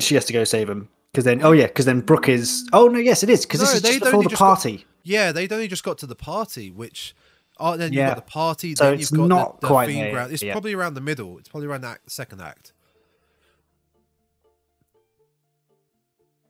she 0.00 0.14
has 0.16 0.24
to 0.26 0.32
go 0.32 0.44
save 0.44 0.68
him. 0.68 0.88
Because 1.12 1.24
then, 1.24 1.42
oh 1.44 1.52
yeah, 1.52 1.66
because 1.66 1.84
then 1.84 2.00
Brooke 2.00 2.28
is. 2.28 2.68
Oh 2.72 2.88
no, 2.88 2.98
yes, 2.98 3.22
it 3.22 3.30
is 3.30 3.44
because 3.46 3.60
No, 3.60 3.66
this 3.66 3.74
is 3.76 3.82
just 3.82 4.00
before 4.00 4.22
the 4.22 4.30
just 4.30 4.40
got- 4.40 4.46
party. 4.46 4.86
Yeah, 5.04 5.32
they'd 5.32 5.52
only 5.52 5.68
just 5.68 5.82
got 5.82 5.98
to 5.98 6.06
the 6.06 6.14
party, 6.14 6.70
which 6.70 7.14
oh, 7.58 7.76
then 7.76 7.92
you've 7.92 8.06
got 8.06 8.16
the 8.16 8.22
party, 8.22 8.74
So 8.76 8.84
then 8.84 8.94
it's 8.94 9.10
you've 9.10 9.18
got 9.18 9.28
not 9.28 9.60
the, 9.60 9.66
the 9.66 9.72
quite 9.72 9.88
there, 9.88 10.12
ground. 10.12 10.32
It's 10.32 10.42
yeah. 10.42 10.52
probably 10.52 10.74
around 10.74 10.94
the 10.94 11.00
middle. 11.00 11.38
It's 11.38 11.48
probably 11.48 11.68
around 11.68 11.80
that 11.82 11.98
second 12.06 12.40
act. 12.40 12.72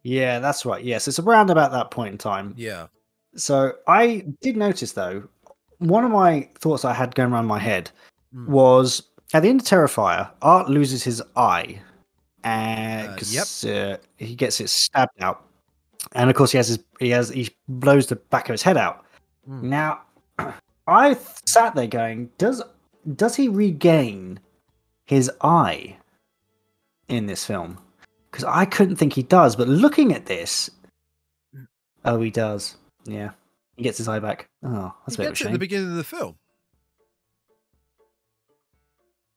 Yeah, 0.03 0.39
that's 0.39 0.67
right. 0.67 0.85
Yes, 0.85 1.09
it's 1.09 1.19
around 1.19 1.51
about 1.51 1.73
that 1.73 1.91
point 1.91 2.13
in 2.13 2.19
time. 2.19 2.55
Yeah. 2.57 2.89
So 3.37 3.73
I 3.87 4.27
did 4.43 4.57
notice 4.57 4.93
though, 4.93 5.25
one 5.79 6.05
of 6.05 6.11
my 6.11 6.49
thoughts 6.59 6.85
I 6.85 6.93
had 6.93 7.15
going 7.15 7.33
around 7.33 7.47
my 7.47 7.59
head. 7.59 7.91
Was 8.35 9.03
at 9.35 9.43
the 9.43 9.49
end 9.49 9.61
of 9.61 9.67
Terrifier, 9.67 10.31
Art 10.43 10.69
loses 10.69 11.03
his 11.03 11.23
eye, 11.37 11.81
and 12.45 13.09
Uh, 13.09 13.17
'cause, 13.17 13.65
uh, 13.65 13.97
he 14.17 14.35
gets 14.35 14.61
it 14.61 14.69
stabbed 14.69 15.21
out, 15.21 15.45
and 16.13 16.29
of 16.31 16.37
course 16.37 16.51
he 16.53 16.57
has 16.59 16.69
his 16.69 16.79
he 17.01 17.11
has 17.11 17.29
he 17.31 17.51
blows 17.69 18.07
the 18.07 18.17
back 18.17 18.49
of 18.49 18.53
his 18.55 18.63
head 18.63 18.77
out. 18.77 19.05
Mm. 19.49 19.63
Now, 19.65 20.01
I 20.87 21.17
sat 21.47 21.75
there 21.75 21.87
going, 21.87 22.31
does 22.39 22.63
does 23.17 23.37
he 23.37 23.49
regain 23.49 24.39
his 25.07 25.31
eye 25.41 25.97
in 27.09 27.27
this 27.27 27.45
film? 27.45 27.79
Because 28.31 28.45
I 28.45 28.65
couldn't 28.65 28.97
think 28.97 29.13
he 29.13 29.23
does, 29.23 29.57
but 29.57 29.69
looking 29.69 30.13
at 30.15 30.27
this, 30.27 30.71
oh, 32.05 32.21
he 32.21 32.31
does. 32.31 32.77
Yeah, 33.05 33.33
he 33.77 33.83
gets 33.83 33.99
his 33.99 34.09
eye 34.09 34.21
back. 34.21 34.49
Oh, 34.63 34.95
that's 35.07 35.17
He 35.17 35.23
a 35.23 35.25
bit 35.25 35.27
of 35.27 35.27
a 35.27 35.31
gets 35.33 35.41
it 35.41 35.47
at 35.47 35.53
the 35.53 35.59
beginning 35.59 35.91
of 35.91 35.97
the 35.97 36.05
film. 36.05 36.37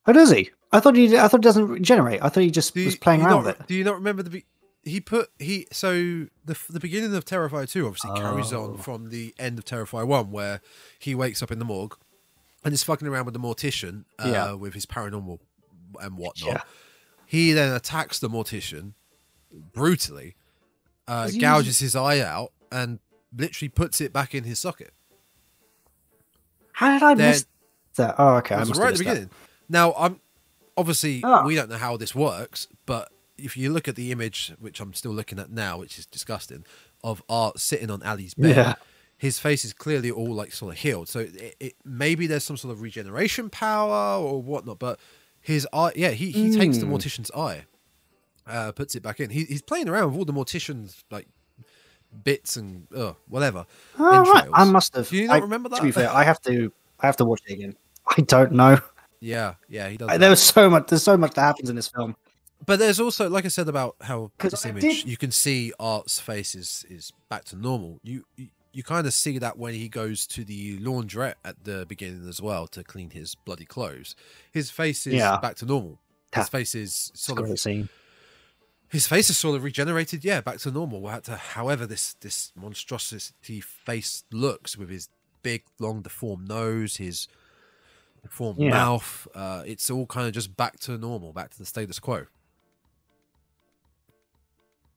Oh, 0.07 0.13
does 0.13 0.31
he? 0.31 0.51
I 0.71 0.79
thought 0.79 0.95
he. 0.95 1.17
I 1.17 1.27
thought 1.27 1.39
it 1.39 1.43
doesn't 1.43 1.67
regenerate. 1.67 2.21
I 2.21 2.29
thought 2.29 2.41
he 2.41 2.51
just 2.51 2.75
you, 2.75 2.85
was 2.85 2.95
playing 2.95 3.21
around 3.21 3.43
not, 3.43 3.45
with 3.45 3.61
it. 3.61 3.67
Do 3.67 3.73
you 3.75 3.83
not 3.83 3.95
remember 3.95 4.23
the? 4.23 4.29
Be- 4.29 4.45
he 4.83 4.99
put 5.01 5.29
he 5.39 5.65
so 5.71 5.93
the 6.45 6.55
the 6.69 6.79
beginning 6.79 7.15
of 7.15 7.25
Terrifier 7.25 7.67
two 7.67 7.87
obviously 7.87 8.11
carries 8.19 8.53
Oh. 8.53 8.73
on 8.73 8.77
from 8.77 9.09
the 9.09 9.33
end 9.39 9.57
of 9.57 9.65
Terrifier 9.65 10.05
one 10.05 10.29
where 10.29 10.61
he 10.99 11.15
wakes 11.15 11.41
up 11.41 11.51
in 11.51 11.57
the 11.57 11.65
morgue 11.65 11.97
and 12.63 12.71
is 12.71 12.83
fucking 12.83 13.07
around 13.07 13.25
with 13.25 13.33
the 13.33 13.39
mortician 13.39 14.03
uh, 14.19 14.29
Yeah. 14.31 14.53
with 14.53 14.75
his 14.75 14.85
paranormal 14.85 15.39
and 15.99 16.17
whatnot. 16.19 16.47
Yeah. 16.51 16.61
He 17.25 17.51
then 17.51 17.73
attacks 17.73 18.19
the 18.19 18.29
mortician 18.29 18.93
brutally, 19.73 20.35
uh, 21.07 21.31
gouges 21.39 21.79
his 21.79 21.95
eye 21.95 22.19
out, 22.19 22.51
and 22.71 22.99
literally 23.35 23.69
puts 23.69 23.99
it 24.01 24.13
back 24.13 24.35
in 24.35 24.43
his 24.43 24.59
socket. 24.59 24.93
How 26.73 26.91
did 26.93 27.01
I 27.03 27.15
Then- 27.15 27.29
miss 27.31 27.45
that? 27.95 28.15
Oh, 28.19 28.35
okay. 28.35 28.55
I 28.55 28.59
must 28.65 28.75
right 28.79 28.91
at 28.91 28.97
the 28.99 29.03
missed 29.03 29.15
that. 29.21 29.29
Now, 29.69 29.93
I'm 29.97 30.19
obviously 30.77 31.21
Ah. 31.23 31.43
we 31.45 31.55
don't 31.55 31.69
know 31.69 31.77
how 31.77 31.97
this 31.97 32.13
works, 32.15 32.67
but 32.85 33.11
if 33.37 33.57
you 33.57 33.71
look 33.71 33.87
at 33.87 33.95
the 33.95 34.11
image, 34.11 34.53
which 34.59 34.79
I'm 34.79 34.93
still 34.93 35.11
looking 35.11 35.39
at 35.39 35.49
now, 35.51 35.79
which 35.79 35.97
is 35.99 36.05
disgusting, 36.05 36.65
of 37.03 37.21
Art 37.29 37.59
sitting 37.59 37.89
on 37.91 38.01
Allie's 38.03 38.33
bed, 38.33 38.55
Yeah. 38.55 38.73
his 39.17 39.39
face 39.39 39.63
is 39.65 39.73
clearly 39.73 40.09
all 40.11 40.33
like 40.33 40.53
sort 40.53 40.73
of 40.73 40.79
healed. 40.79 41.07
So 41.09 41.19
it, 41.19 41.55
it 41.59 41.75
maybe 41.83 42.27
there's 42.27 42.43
some 42.43 42.57
sort 42.57 42.71
of 42.73 42.81
regeneration 42.81 43.49
power 43.49 44.17
or 44.21 44.41
whatnot, 44.41 44.79
but 44.79 44.99
his 45.41 45.67
eye, 45.73 45.91
yeah, 45.95 46.09
he, 46.11 46.31
he 46.31 46.55
takes 46.57 46.77
the 46.77 46.85
Hmm. 46.85 46.93
mortician's 46.93 47.31
eye, 47.31 47.65
uh, 48.47 48.71
puts 48.71 48.95
it 48.95 49.03
back 49.03 49.19
in. 49.19 49.29
He, 49.29 49.43
he's 49.45 49.61
playing 49.61 49.89
around 49.89 50.11
with 50.11 50.17
all 50.19 50.25
the 50.25 50.33
mortician's 50.33 51.03
like 51.11 51.27
bits 52.23 52.55
and 52.57 52.87
uh, 52.95 53.13
whatever. 53.27 53.65
Oh, 53.99 54.31
right. 54.33 54.49
I 54.53 54.63
must 54.63 54.95
have. 54.95 55.09
Do 55.09 55.17
you 55.17 55.27
not 55.27 55.35
I- 55.35 55.39
remember 55.39 55.69
that? 55.69 55.77
To 55.77 55.83
be 55.83 55.91
fair, 55.91 56.09
I 56.11 56.23
have 56.23 56.41
to. 56.43 56.71
I 56.99 57.05
have 57.07 57.17
to 57.17 57.25
watch 57.25 57.41
it 57.47 57.53
again. 57.53 57.75
I 58.07 58.21
don't 58.21 58.53
know. 58.53 58.79
Yeah, 59.19 59.55
yeah, 59.69 59.89
he 59.89 59.97
does. 59.97 60.09
I- 60.09 60.17
There 60.17 60.29
was 60.29 60.41
so 60.41 60.69
much. 60.69 60.87
There's 60.87 61.03
so 61.03 61.17
much 61.17 61.33
that 61.33 61.41
happens 61.41 61.69
in 61.69 61.75
this 61.75 61.87
film. 61.87 62.15
But 62.65 62.79
there's 62.79 62.99
also, 62.99 63.29
like 63.29 63.45
I 63.45 63.49
said 63.49 63.67
about 63.67 63.95
how 64.01 64.31
this 64.39 64.65
I 64.65 64.69
image, 64.69 64.81
did- 64.81 65.05
you 65.05 65.17
can 65.17 65.31
see 65.31 65.71
Art's 65.79 66.19
face 66.19 66.55
is 66.55 66.85
is 66.89 67.11
back 67.29 67.43
to 67.45 67.55
normal. 67.55 67.99
You 68.03 68.25
you, 68.37 68.47
you 68.73 68.83
kind 68.83 69.05
of 69.07 69.13
see 69.13 69.37
that 69.37 69.57
when 69.57 69.73
he 69.73 69.87
goes 69.87 70.25
to 70.27 70.43
the 70.43 70.77
laundrette 70.79 71.35
at 71.45 71.63
the 71.63 71.85
beginning 71.87 72.27
as 72.27 72.41
well 72.41 72.67
to 72.67 72.83
clean 72.83 73.11
his 73.11 73.33
bloody 73.35 73.65
clothes. 73.65 74.15
His 74.51 74.69
face 74.71 75.07
is 75.07 75.13
Yeah. 75.15 75.37
back 75.39 75.55
to 75.57 75.65
normal. 75.65 75.99
His 76.33 76.49
face 76.49 76.75
is 76.75 77.11
sort 77.15 77.39
of 77.49 77.57
scene. 77.59 77.87
his 78.89 79.07
face 79.07 79.29
is 79.29 79.37
sort 79.37 79.55
of 79.55 79.63
regenerated, 79.63 80.23
yeah, 80.25 80.41
back 80.41 80.57
to 80.59 80.71
normal. 80.71 81.07
However, 81.07 81.85
this 81.85 82.15
this 82.21 82.51
monstrosity 82.55 83.61
face 83.61 84.23
looks 84.31 84.77
with 84.77 84.89
his 84.89 85.07
big, 85.43 85.63
long, 85.79 86.01
deformed 86.01 86.47
nose, 86.47 86.97
his 86.97 87.27
deformed 88.25 88.59
Yeah. 88.59 88.71
mouth, 88.71 89.27
uh, 89.35 89.63
it's 89.65 89.89
all 89.89 90.05
kind 90.07 90.27
of 90.27 90.33
just 90.33 90.57
back 90.57 90.79
to 90.81 90.97
normal, 90.97 91.31
back 91.31 91.51
to 91.51 91.57
the 91.57 91.65
status 91.65 91.99
quo. 91.99 92.25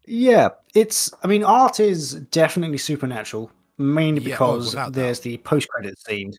Yeah, 0.06 0.48
it's. 0.74 1.12
I 1.22 1.26
mean, 1.26 1.44
art 1.44 1.80
is 1.80 2.14
definitely 2.30 2.78
supernatural, 2.78 3.50
mainly 3.76 4.22
Yeah, 4.22 4.36
oh, 4.40 4.56
because 4.56 4.72
there's 4.92 5.18
doubt. 5.18 5.24
the 5.24 5.36
post-credit 5.38 5.98
scene. 5.98 6.32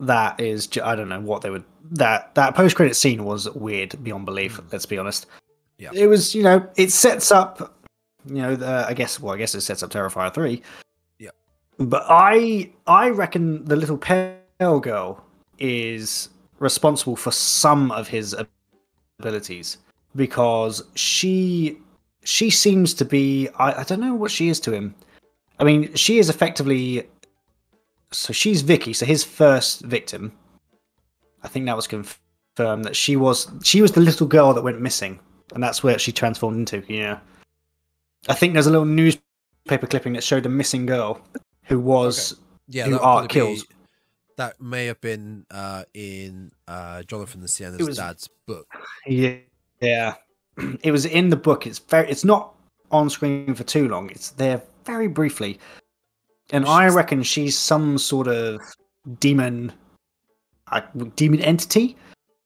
That 0.00 0.38
is, 0.40 0.68
I 0.82 0.94
don't 0.94 1.08
know 1.08 1.20
what 1.20 1.42
they 1.42 1.50
would. 1.50 1.64
That 1.90 2.32
that 2.36 2.54
post-credit 2.54 2.94
scene 2.94 3.24
was 3.24 3.50
weird 3.50 4.02
beyond 4.04 4.24
belief. 4.24 4.60
Let's 4.70 4.86
be 4.86 4.98
honest. 4.98 5.26
Mm. 5.26 5.32
Yeah. 5.78 5.90
it 5.94 6.06
was. 6.06 6.34
You 6.34 6.44
know, 6.44 6.68
it 6.76 6.92
sets 6.92 7.32
up. 7.32 7.74
You 8.24 8.42
know, 8.42 8.54
the, 8.56 8.86
I 8.88 8.94
guess. 8.94 9.18
Well, 9.18 9.34
I 9.34 9.38
guess 9.38 9.54
it 9.54 9.62
sets 9.62 9.82
up 9.82 9.90
Terrifier 9.90 10.32
three. 10.32 10.62
Yeah. 11.18 11.30
But 11.78 12.04
I 12.08 12.70
I 12.86 13.08
reckon 13.10 13.64
the 13.64 13.74
little 13.74 13.98
pale 13.98 14.78
girl 14.80 15.24
is 15.58 16.28
responsible 16.58 17.16
for 17.16 17.30
some 17.30 17.90
of 17.92 18.08
his 18.08 18.34
abilities 19.20 19.78
because 20.16 20.82
she 20.94 21.78
she 22.24 22.50
seems 22.50 22.94
to 22.94 23.04
be 23.04 23.48
I, 23.58 23.80
I 23.80 23.82
don't 23.84 24.00
know 24.00 24.14
what 24.14 24.30
she 24.30 24.48
is 24.48 24.60
to 24.60 24.72
him. 24.72 24.94
I 25.58 25.64
mean, 25.64 25.94
she 25.94 26.18
is 26.18 26.28
effectively 26.30 27.08
so 28.10 28.32
she's 28.32 28.62
Vicky, 28.62 28.92
so 28.92 29.06
his 29.06 29.24
first 29.24 29.82
victim. 29.82 30.32
I 31.42 31.48
think 31.48 31.66
that 31.66 31.76
was 31.76 31.86
confirmed 31.86 32.84
that 32.84 32.96
she 32.96 33.16
was 33.16 33.50
she 33.62 33.82
was 33.82 33.92
the 33.92 34.00
little 34.00 34.26
girl 34.26 34.54
that 34.54 34.62
went 34.62 34.80
missing, 34.80 35.20
and 35.54 35.62
that's 35.62 35.82
where 35.82 35.98
she 35.98 36.12
transformed 36.12 36.56
into. 36.58 36.82
Yeah, 36.92 37.18
I 38.28 38.34
think 38.34 38.52
there's 38.54 38.66
a 38.66 38.70
little 38.70 38.86
newspaper 38.86 39.86
clipping 39.86 40.14
that 40.14 40.24
showed 40.24 40.46
a 40.46 40.48
missing 40.48 40.86
girl 40.86 41.20
who 41.64 41.78
was 41.78 42.36
Yeah, 42.66 42.86
who 42.86 42.94
Art 42.98 43.00
probably 43.00 43.28
be- 43.28 43.34
kills. 43.56 43.66
That 44.38 44.60
may 44.60 44.86
have 44.86 45.00
been 45.00 45.44
uh, 45.50 45.84
in 45.94 46.50
uh, 46.66 47.02
Jonathan 47.02 47.40
and 47.40 47.50
Sienna's 47.50 47.86
was- 47.86 47.96
dad's 47.98 48.28
book. 48.46 48.66
Yeah, 49.06 49.36
yeah. 49.80 50.14
It 50.82 50.90
was 50.90 51.04
in 51.06 51.28
the 51.28 51.36
book. 51.36 51.66
It's 51.68 51.78
very. 51.78 52.10
It's 52.10 52.24
not 52.24 52.54
on 52.90 53.08
screen 53.10 53.54
for 53.54 53.62
too 53.64 53.86
long. 53.88 54.10
It's 54.10 54.30
there 54.30 54.60
very 54.84 55.06
briefly, 55.06 55.60
and 56.50 56.64
I 56.66 56.88
reckon 56.88 57.22
she's 57.22 57.56
some 57.56 57.96
sort 57.98 58.26
of 58.26 58.60
demon, 59.20 59.72
uh, 60.72 60.80
demon 61.14 61.40
entity 61.42 61.96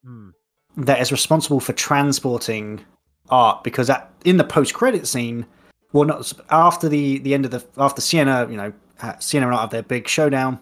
Hmm. 0.05 0.31
that 0.77 1.01
is 1.01 1.11
responsible 1.13 1.59
for 1.61 1.73
transporting 1.73 2.85
art. 3.31 3.65
Because 3.65 3.89
at, 3.89 4.11
in 4.27 4.37
the 4.37 4.45
post-credit 4.45 5.07
scene, 5.07 5.47
well, 5.93 6.05
not 6.05 6.31
after 6.51 6.89
the 6.91 7.19
the 7.21 7.33
end 7.33 7.47
of 7.47 7.51
the 7.51 7.65
after 7.79 8.03
Sienna, 8.03 8.47
you 8.51 8.57
know, 8.59 8.73
uh, 9.01 9.19
Sienna 9.21 9.47
and 9.47 9.55
Art 9.55 9.63
have 9.63 9.71
their 9.71 9.83
big 9.85 10.07
showdown. 10.07 10.59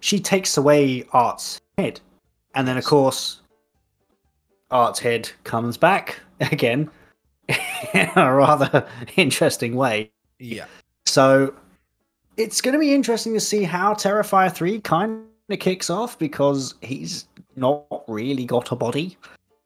She 0.00 0.18
takes 0.18 0.56
away 0.56 1.04
Art's 1.12 1.60
head, 1.78 2.00
and 2.54 2.66
then 2.66 2.76
of 2.78 2.84
course, 2.84 3.40
Art's 4.70 4.98
head 4.98 5.30
comes 5.44 5.76
back 5.76 6.20
again 6.40 6.90
in 7.94 8.10
a 8.16 8.32
rather 8.34 8.86
interesting 9.16 9.74
way. 9.76 10.10
Yeah, 10.38 10.64
So 11.06 11.54
it's 12.38 12.60
going 12.62 12.72
to 12.72 12.78
be 12.78 12.94
interesting 12.94 13.34
to 13.34 13.40
see 13.40 13.62
how 13.64 13.92
Terrifier 13.92 14.50
3 14.50 14.80
kind 14.80 15.24
of 15.50 15.58
kicks 15.58 15.90
off 15.90 16.18
because 16.18 16.74
he's 16.80 17.26
not 17.56 17.84
really 18.08 18.46
got 18.46 18.72
a 18.72 18.76
body. 18.76 19.18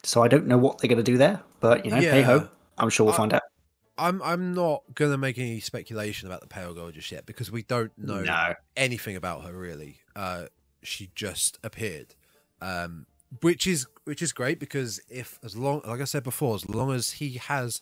So 0.02 0.22
I 0.24 0.28
don't 0.28 0.46
know 0.48 0.58
what 0.58 0.78
they're 0.78 0.88
going 0.88 0.96
to 0.96 1.04
do 1.04 1.16
there. 1.16 1.40
But, 1.60 1.84
you 1.84 1.92
know, 1.92 1.98
hey 2.00 2.22
ho, 2.22 2.48
I'm 2.78 2.90
sure 2.90 3.06
we'll 3.06 3.14
I- 3.14 3.18
find 3.18 3.34
out. 3.34 3.42
I'm 3.96 4.20
I'm 4.24 4.54
not 4.54 4.82
gonna 4.96 5.16
make 5.16 5.38
any 5.38 5.60
speculation 5.60 6.26
about 6.26 6.40
the 6.40 6.48
Pale 6.48 6.74
Girl 6.74 6.90
just 6.90 7.12
yet 7.12 7.26
because 7.26 7.52
we 7.52 7.62
don't 7.62 7.96
know 7.96 8.22
No. 8.22 8.54
anything 8.76 9.14
about 9.14 9.44
her 9.44 9.52
really. 9.56 9.98
Uh, 10.16 10.46
she 10.82 11.10
just 11.14 11.58
appeared, 11.64 12.14
um, 12.60 13.06
which 13.40 13.66
is 13.66 13.86
which 14.04 14.20
is 14.22 14.32
great 14.32 14.60
because 14.60 15.00
if 15.08 15.38
as 15.42 15.56
long 15.56 15.80
like 15.86 16.00
I 16.00 16.04
said 16.04 16.22
before, 16.22 16.54
as 16.54 16.68
long 16.68 16.92
as 16.92 17.12
he 17.12 17.32
has 17.34 17.80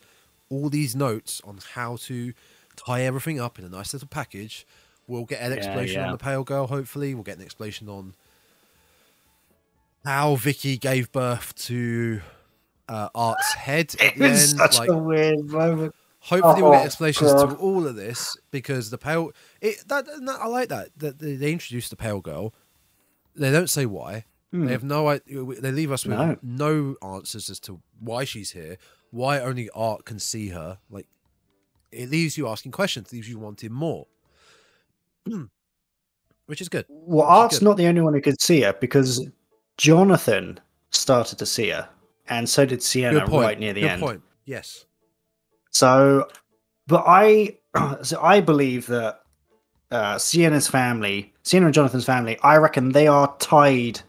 all 0.49 0.69
these 0.69 0.95
notes 0.95 1.41
on 1.45 1.59
how 1.75 1.97
to 1.97 2.33
tie 2.77 3.03
everything 3.03 3.41
up 3.41 3.59
in 3.59 3.65
a 3.65 3.69
nice 3.69 3.93
little 3.93 4.09
package, 4.09 4.67
we'll 5.07 5.25
get 5.25 5.41
an 5.41 5.51
Yeah, 5.51 5.57
explanation 5.59 6.01
yeah. 6.01 6.07
on 6.07 6.13
the 6.13 6.19
Pale 6.19 6.45
Girl. 6.45 6.67
Hopefully, 6.67 7.15
we'll 7.15 7.25
get 7.25 7.37
an 7.39 7.43
explanation 7.45 7.89
on 7.89 8.15
how 10.05 10.35
Vicky 10.37 10.77
gave 10.79 11.11
birth 11.13 11.55
to 11.67 12.21
uh, 12.89 13.09
Art's 13.15 13.55
head 13.55 13.95
It 14.01 14.19
was 14.19 14.51
end. 14.53 14.59
such 14.59 14.79
like, 14.79 14.91
a 14.91 14.97
weird 14.97 15.45
moment. 15.45 15.95
Hopefully, 16.27 16.63
we'll 16.63 16.73
get 16.73 16.87
explanations 16.87 17.33
to 17.33 17.55
all 17.57 17.85
of 17.87 17.97
this 17.97 18.37
because 18.53 18.91
the 18.91 18.99
pale. 18.99 19.33
It 19.61 19.83
that, 19.89 20.07
that- 20.07 20.39
I 20.41 20.47
like 20.47 20.69
that 20.69 20.91
that 20.99 21.19
they, 21.19 21.35
they 21.35 21.53
introduced 21.53 21.91
the 21.91 21.97
pale 21.97 22.21
girl. 22.21 22.55
They 23.35 23.51
don't 23.51 23.69
say 23.71 23.87
why. 23.87 24.25
Hmm. 24.53 24.67
They 24.67 24.73
have 24.73 24.85
no. 24.85 25.19
They 25.19 25.73
leave 25.73 25.91
us 25.91 26.05
with 26.05 26.17
No. 26.17 26.37
no. 26.43 26.97
answers 27.03 27.51
as 27.51 27.59
to 27.61 27.81
why 27.99 28.25
she's 28.25 28.53
here. 28.53 28.77
Why 29.11 29.41
only 29.41 29.69
Art 29.71 30.05
can 30.05 30.19
see 30.21 30.49
her. 30.51 30.79
Like 30.91 31.07
it 31.91 32.09
leaves 32.11 32.39
you 32.39 32.47
asking 32.49 32.73
questions. 32.73 33.13
Leaves 33.13 33.29
you 33.29 33.39
wanting 33.39 33.73
more. 33.73 34.07
Which 36.47 36.61
is 36.61 36.69
good. 36.69 36.85
Well, 36.89 37.27
Art's 37.27 37.59
good. 37.59 37.65
not 37.65 37.77
the 37.77 37.87
only 37.87 38.01
one 38.01 38.15
who 38.15 38.21
could 38.21 38.41
see 38.41 38.61
her 38.63 38.73
because 38.75 39.27
Jonathan 39.77 40.61
started 40.91 41.39
to 41.39 41.47
see 41.47 41.71
her, 41.71 41.89
and 42.29 42.49
so 42.49 42.67
did 42.67 42.83
Sienna 42.83 43.25
right 43.27 43.59
near 43.59 43.73
the 43.73 43.81
good 43.83 43.91
end. 43.91 44.03
point. 44.03 44.23
Yes. 44.45 44.85
So, 45.73 46.29
but 46.87 47.05
I, 47.07 47.59
so 48.03 48.21
I 48.23 48.41
believe 48.41 48.87
that 48.87 49.21
uh, 49.91 50.17
Sienna's 50.19 50.69
family, 50.69 51.33
Sienna 51.43 51.67
and 51.67 51.75
Jonathan's 51.75 52.05
family, 52.07 52.39
I 52.43 52.57
reckon 52.57 52.93
they 52.93 53.07
are 53.09 53.35
tied 53.39 54.01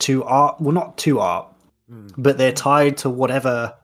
to 0.00 0.22
art. 0.24 0.60
Well, 0.60 0.72
not 0.72 0.96
to 0.98 1.20
art, 1.20 1.48
Mm. 1.90 2.14
but 2.16 2.38
they're 2.38 2.50
tied 2.50 2.96
to 2.98 3.10
whatever 3.10 3.74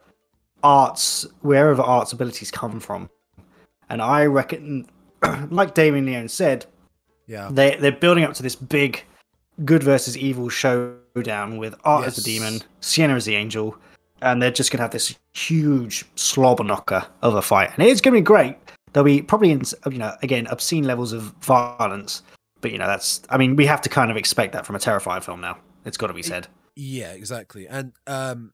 arts, 0.62 1.26
wherever 1.42 1.82
art's 1.82 2.14
abilities 2.14 2.50
come 2.50 2.80
from. 2.80 3.10
And 3.90 4.00
I 4.00 4.24
reckon, 4.24 4.88
like 5.50 5.74
Damien 5.74 6.06
Leone 6.06 6.28
said, 6.28 6.64
Yeah. 7.26 7.50
they 7.52 7.76
they're 7.76 7.92
building 7.92 8.24
up 8.24 8.32
to 8.34 8.42
this 8.42 8.56
big 8.56 9.04
good 9.66 9.82
versus 9.82 10.16
evil 10.16 10.48
showdown 10.48 11.58
with 11.58 11.74
art 11.84 12.06
as 12.06 12.16
the 12.16 12.22
demon, 12.22 12.62
Sienna 12.80 13.16
as 13.16 13.26
the 13.26 13.34
angel, 13.36 13.76
and 14.22 14.40
they're 14.42 14.50
just 14.50 14.70
gonna 14.70 14.82
have 14.82 14.90
this 14.90 15.16
huge 15.34 16.04
slobber 16.14 16.64
knocker 16.64 17.06
of 17.22 17.34
a 17.34 17.42
fight, 17.42 17.70
and 17.76 17.86
it's 17.86 18.00
gonna 18.00 18.16
be 18.16 18.20
great. 18.22 18.56
There'll 18.92 19.04
be 19.04 19.22
probably 19.22 19.50
in 19.50 19.62
you 19.90 19.98
know 19.98 20.14
again 20.22 20.46
obscene 20.48 20.84
levels 20.84 21.12
of 21.12 21.22
violence, 21.42 22.22
but 22.60 22.72
you 22.72 22.78
know 22.78 22.86
that's 22.86 23.22
I 23.30 23.38
mean 23.38 23.56
we 23.56 23.66
have 23.66 23.80
to 23.82 23.88
kind 23.88 24.10
of 24.10 24.16
expect 24.16 24.52
that 24.52 24.66
from 24.66 24.76
a 24.76 24.80
terrifying 24.80 25.22
film 25.22 25.40
now. 25.40 25.58
It's 25.84 25.96
got 25.96 26.08
to 26.08 26.12
be 26.14 26.22
said. 26.22 26.48
Yeah, 26.76 27.12
exactly. 27.12 27.66
And 27.68 27.92
um 28.06 28.52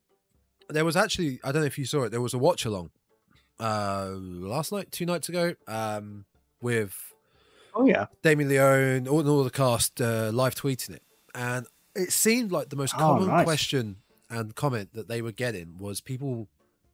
there 0.68 0.84
was 0.84 0.96
actually 0.96 1.40
I 1.44 1.52
don't 1.52 1.62
know 1.62 1.66
if 1.66 1.78
you 1.78 1.84
saw 1.84 2.02
it, 2.04 2.10
there 2.10 2.20
was 2.20 2.34
a 2.34 2.38
watch 2.38 2.64
along 2.64 2.90
uh 3.58 4.10
last 4.12 4.72
night, 4.72 4.92
two 4.92 5.06
nights 5.06 5.28
ago, 5.28 5.54
um 5.66 6.24
with 6.60 6.94
Oh 7.74 7.86
yeah. 7.86 8.06
Damien 8.22 8.48
Leone, 8.48 9.06
all, 9.08 9.28
all 9.28 9.44
the 9.44 9.50
cast 9.50 10.00
uh, 10.00 10.30
live 10.32 10.54
tweeting 10.54 10.94
it. 10.94 11.02
And 11.34 11.66
it 11.94 12.10
seemed 12.10 12.50
like 12.50 12.70
the 12.70 12.76
most 12.76 12.94
Oh, 12.94 12.98
common 12.98 13.28
nice. 13.28 13.44
question 13.44 13.96
and 14.30 14.54
comment 14.54 14.92
that 14.94 15.08
they 15.08 15.22
were 15.22 15.32
getting 15.32 15.78
was 15.78 16.00
people 16.00 16.48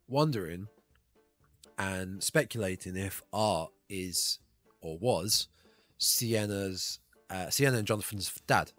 wondering 0.08 0.68
and 1.78 2.22
speculating 2.22 2.96
if 2.96 3.22
art 3.32 3.70
is 3.88 4.38
or 4.80 4.98
was 4.98 5.48
Sienna's 5.98 6.98
uh, 7.30 7.48
Sienna 7.48 7.78
and 7.78 7.86
Jonathan's 7.86 8.30
dad. 8.46 8.72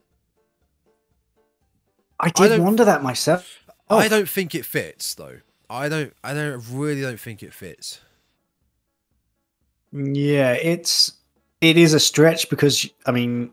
I 2.19 2.29
did 2.29 2.49
don't- 2.49 2.63
wonder 2.63 2.85
that 2.85 3.01
myself. 3.03 3.59
Oh. 3.89 3.97
I 3.97 4.07
don't 4.07 4.29
think 4.29 4.55
it 4.55 4.65
fits 4.65 5.15
though. 5.15 5.37
I 5.69 5.89
don't 5.89 6.13
I 6.23 6.33
don't 6.33 6.63
really 6.71 7.01
don't 7.01 7.19
think 7.19 7.41
it 7.43 7.53
fits. 7.53 7.99
Yeah, 9.91 10.53
it's 10.53 11.13
it 11.61 11.77
is 11.77 11.93
a 11.93 11.99
stretch 11.99 12.49
because 12.49 12.89
I 13.05 13.11
mean, 13.11 13.51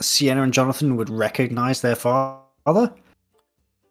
Sienna 0.00 0.42
and 0.42 0.52
Jonathan 0.52 0.96
would 0.96 1.10
recognize 1.10 1.80
their 1.80 1.96
father. 1.96 2.92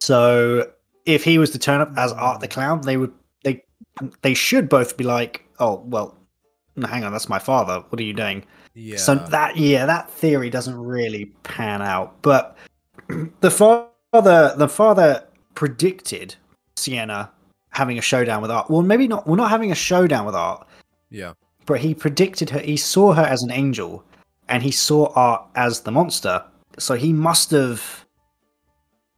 So 0.00 0.70
if 1.06 1.24
he 1.24 1.38
was 1.38 1.50
to 1.50 1.58
turn 1.58 1.80
up 1.80 1.92
as 1.96 2.12
Art 2.12 2.40
the 2.40 2.48
Clown, 2.48 2.80
they 2.82 2.96
would 2.96 3.12
they 3.44 3.62
they 4.22 4.34
should 4.34 4.68
both 4.68 4.96
be 4.96 5.04
like, 5.04 5.44
oh 5.58 5.82
well, 5.86 6.16
hang 6.82 7.04
on, 7.04 7.12
that's 7.12 7.28
my 7.28 7.38
father. 7.38 7.84
What 7.88 8.00
are 8.00 8.04
you 8.04 8.14
doing? 8.14 8.44
Yeah. 8.74 8.98
So 8.98 9.14
that 9.14 9.56
yeah, 9.56 9.86
that 9.86 10.10
theory 10.10 10.50
doesn't 10.50 10.76
really 10.76 11.26
pan 11.42 11.82
out. 11.82 12.20
But 12.22 12.56
the 13.40 13.50
father 13.50 14.54
the 14.56 14.68
father 14.68 15.24
predicted 15.54 16.34
Sienna 16.76 17.30
having 17.70 17.98
a 17.98 18.02
showdown 18.02 18.42
with 18.42 18.50
Art. 18.50 18.70
Well, 18.70 18.82
maybe 18.82 19.06
not. 19.06 19.26
We're 19.26 19.32
well, 19.32 19.44
not 19.44 19.50
having 19.50 19.72
a 19.72 19.76
showdown 19.76 20.26
with 20.26 20.34
Art, 20.34 20.66
yeah. 21.10 21.34
but 21.66 21.80
he 21.80 21.94
predicted 21.94 22.50
her. 22.50 22.60
He 22.60 22.76
saw 22.76 23.12
her 23.12 23.22
as 23.22 23.42
an 23.42 23.50
angel, 23.50 24.04
and 24.48 24.62
he 24.62 24.70
saw 24.70 25.12
Art 25.14 25.46
as 25.54 25.80
the 25.80 25.90
monster. 25.90 26.42
So 26.78 26.94
he 26.94 27.12
must 27.12 27.50
have 27.50 27.99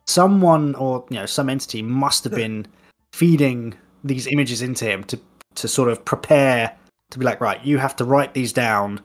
someone 0.07 0.75
or 0.77 1.05
you 1.11 1.17
know 1.17 1.27
some 1.27 1.49
entity 1.49 1.83
must 1.83 2.25
have 2.25 2.35
been 2.35 2.67
feeding 3.13 3.75
these 4.05 4.27
images 4.27 4.63
into 4.63 4.85
him 4.85 5.05
to 5.05 5.19
to 5.55 5.69
sort 5.69 5.89
of 5.91 6.05
prepare 6.05 6.75
to 7.11 7.19
be 7.19 7.25
like, 7.27 7.41
right, 7.43 7.63
you 7.65 7.77
have 7.77 7.95
to 7.97 8.05
write 8.07 8.33
these 8.33 8.55
down, 8.55 8.99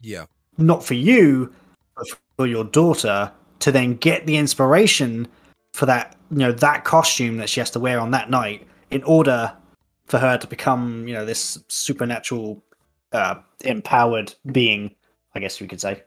Yeah. 0.00 0.24
not 0.56 0.82
for 0.82 0.94
you, 0.94 1.52
but 1.94 2.06
for 2.38 2.46
your 2.46 2.64
daughter, 2.64 3.30
to 3.58 3.70
then 3.70 3.96
get 3.96 4.24
the 4.26 4.36
inspiration 4.38 5.28
for 5.74 5.84
that 5.86 6.16
you 6.30 6.38
know 6.38 6.52
that 6.52 6.84
costume 6.84 7.36
that 7.36 7.48
she 7.50 7.60
has 7.60 7.70
to 7.72 7.80
wear 7.80 8.00
on 8.00 8.10
that 8.12 8.30
night 8.30 8.66
in 8.90 9.02
order 9.02 9.52
for 10.06 10.18
her 10.18 10.38
to 10.38 10.46
become 10.46 11.06
you 11.06 11.12
know 11.14 11.24
this 11.24 11.58
supernatural 11.68 12.62
uh 13.12 13.34
empowered 13.62 14.32
being 14.52 14.94
i 15.34 15.40
guess 15.40 15.60
we 15.60 15.66
could 15.66 15.80
say 15.80 16.02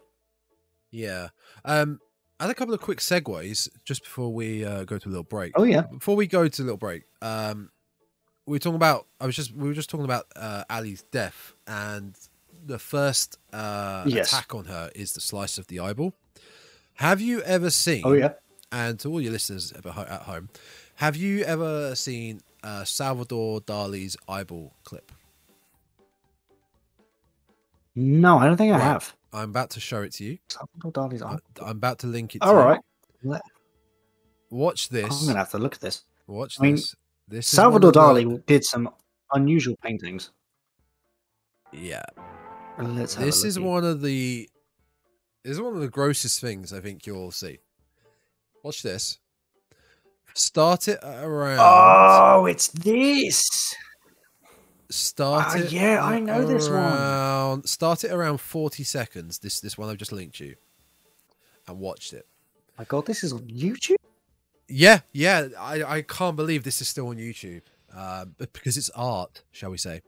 Yeah. 0.92 1.28
Um 1.66 2.00
I 2.40 2.44
had 2.44 2.52
a 2.52 2.56
couple 2.56 2.74
of 2.74 2.82
quick 2.82 3.00
segues 3.00 3.68
just 3.84 4.04
before 4.04 4.32
we 4.32 4.64
uh, 4.64 4.84
go 4.84 4.98
to 5.00 5.08
a 5.08 5.12
little 5.12 5.24
break. 5.24 5.54
oh 5.56 5.64
yeah 5.64 5.82
Before 5.82 6.16
we 6.16 6.28
go 6.28 6.48
to 6.48 6.62
a 6.62 6.66
little 6.66 6.78
break, 6.78 7.04
um 7.22 7.70
we 8.46 8.54
were 8.56 8.60
talking 8.60 8.76
about 8.76 9.08
I 9.20 9.26
was 9.26 9.36
just 9.36 9.54
we 9.54 9.68
were 9.68 9.74
just 9.74 9.90
talking 9.90 10.06
about 10.06 10.26
uh 10.36 10.64
Allie's 10.70 11.04
death 11.12 11.54
and 11.68 12.16
the 12.66 12.80
first 12.80 13.38
uh 13.54 14.04
Yes. 14.06 14.32
attack 14.32 14.54
on 14.56 14.66
her 14.66 14.92
is 14.96 15.14
the 15.14 15.22
slice 15.22 15.58
of 15.58 15.68
the 15.68 15.80
eyeball. 15.80 16.14
Have 16.96 17.22
you 17.22 17.42
ever 17.42 17.70
seen 17.70 18.02
oh 18.06 18.14
yeah 18.14 18.34
and 18.72 19.00
to 19.00 19.10
all 19.10 19.22
your 19.22 19.32
listeners 19.32 19.72
at 19.72 19.86
home, 19.86 20.50
have 20.96 21.16
you 21.16 21.44
ever 21.44 21.96
seen 21.96 22.42
uh, 22.64 22.84
Salvador 22.84 23.62
Dali's 23.62 24.18
eyeball 24.28 24.74
clip? 24.84 25.12
no 27.96 28.38
i 28.38 28.46
don't 28.46 28.58
think 28.58 28.74
i 28.74 28.78
Right. 28.78 28.84
have 28.84 29.16
I'm 29.34 29.50
about 29.50 29.70
to 29.72 29.80
show 29.80 30.02
it 30.04 30.14
to 30.14 30.24
you. 30.24 30.38
Salvador 30.50 30.92
Dali's 30.92 31.22
I, 31.22 31.38
I'm 31.64 31.78
about 31.78 32.00
to 32.00 32.08
link 32.08 32.36
it. 32.36 32.40
To 32.42 32.48
all 32.48 32.80
you. 33.24 33.40
watch 34.50 34.90
this. 34.90 35.22
I'm 35.22 35.28
gonna 35.28 35.40
have 35.40 35.52
to 35.52 35.58
look 35.60 35.76
at 35.76 35.82
this. 35.82 36.04
Watch 36.28 36.60
I 36.60 36.64
mean, 36.64 36.76
this. 36.76 36.96
This 37.28 37.48
Salvador 37.48 37.92
one 37.92 38.10
of 38.10 38.16
the- 38.16 38.24
Dali 38.26 38.46
did 38.46 38.64
some 38.64 38.90
unusual 39.34 39.76
paintings. 39.84 40.32
Yeah, 41.74 42.04
Let's 42.80 43.16
have 43.16 43.24
a 43.24 43.26
this 43.26 43.44
is 43.44 43.58
looky. 43.58 43.68
one 43.70 43.84
of 43.84 44.02
the. 44.02 44.50
This 45.44 45.54
is 45.56 45.62
one 45.62 45.76
of 45.76 45.82
the 45.82 45.90
grossest 45.90 46.40
things 46.42 46.72
I 46.74 46.80
think 46.80 47.06
you'll 47.06 47.32
see. 47.32 47.60
Watch 48.64 48.82
this. 48.84 49.20
Start 50.34 50.88
it 50.88 51.00
around. 51.04 51.60
Oh, 51.62 52.46
it's 52.46 52.68
this. 52.70 53.76
Start 54.90 55.46
Ah, 55.50 55.58
it. 55.58 55.72
yeah, 55.72 56.04
I 56.04 56.20
know 56.20 56.46
this 56.46 56.70
one. 56.70 56.78
around, 56.78 57.68
Start 57.68 58.04
it 58.04 58.12
around 58.12 58.40
forty 58.40 58.84
seconds. 58.84 59.40
This 59.40 59.60
this 59.60 59.78
one 59.78 59.90
I've 59.90 59.98
just 59.98 60.12
linked 60.14 60.40
you, 60.40 60.56
and 61.68 61.80
watched 61.80 62.14
it. 62.14 62.26
My 62.78 62.86
God, 62.86 63.06
this 63.06 63.24
is 63.24 63.34
on 63.34 63.42
YouTube. 63.48 63.96
Yeah, 64.70 65.00
yeah. 65.12 65.48
I, 65.60 65.84
I 65.84 66.02
can't 66.04 66.36
believe 66.36 66.64
this 66.64 66.82
is 66.82 66.88
still 66.88 67.08
on 67.10 67.18
YouTube. 67.18 67.62
Uh, 67.94 68.26
but 68.38 68.54
because 68.54 68.78
it's 68.78 68.90
art, 68.92 69.44
shall 69.52 69.72
we 69.72 69.78
say? 69.78 70.02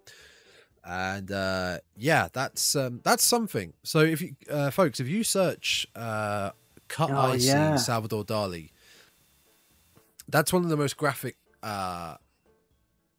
And 0.86 1.32
uh, 1.32 1.80
yeah, 1.98 2.28
that's 2.32 2.76
um, 2.76 3.02
that's 3.04 3.24
something. 3.24 3.74
So 3.84 4.00
if 4.00 4.22
you 4.22 4.36
uh, 4.50 4.70
folks, 4.72 5.00
if 5.00 5.08
you 5.08 5.24
search 5.24 5.88
uh, 5.96 6.52
cut 6.88 7.10
Oh, 7.12 7.18
icing 7.18 7.48
yeah. 7.50 7.76
Salvador 7.76 8.24
Dali, 8.24 8.72
that's 10.28 10.54
one 10.54 10.64
of 10.64 10.70
the 10.70 10.78
most 10.78 10.96
graphic, 10.98 11.36
uh, 11.64 12.16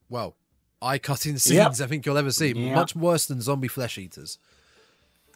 well, 0.09 0.37
eye 0.83 0.99
cutting 0.99 1.39
scenes 1.39 1.79
Yep. 1.81 1.87
I 1.87 1.89
think 1.89 2.07
you'll 2.07 2.19
ever 2.19 2.31
see. 2.31 2.53
Yeah. 2.53 2.75
Much 2.75 2.95
worse 2.97 3.27
than 3.27 3.41
zombie 3.41 3.69
flesh 3.69 3.99
eaters, 3.99 4.39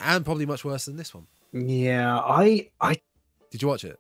and 0.01 0.25
probably 0.25 0.47
much 0.47 0.65
worse 0.65 0.87
than 0.87 0.97
this 0.97 1.15
one. 1.15 1.27
Yeah, 1.53 2.19
I, 2.19 2.71
I, 2.81 2.97
Did 3.51 3.63
you 3.63 3.69
watch 3.69 3.85
it? 3.85 3.99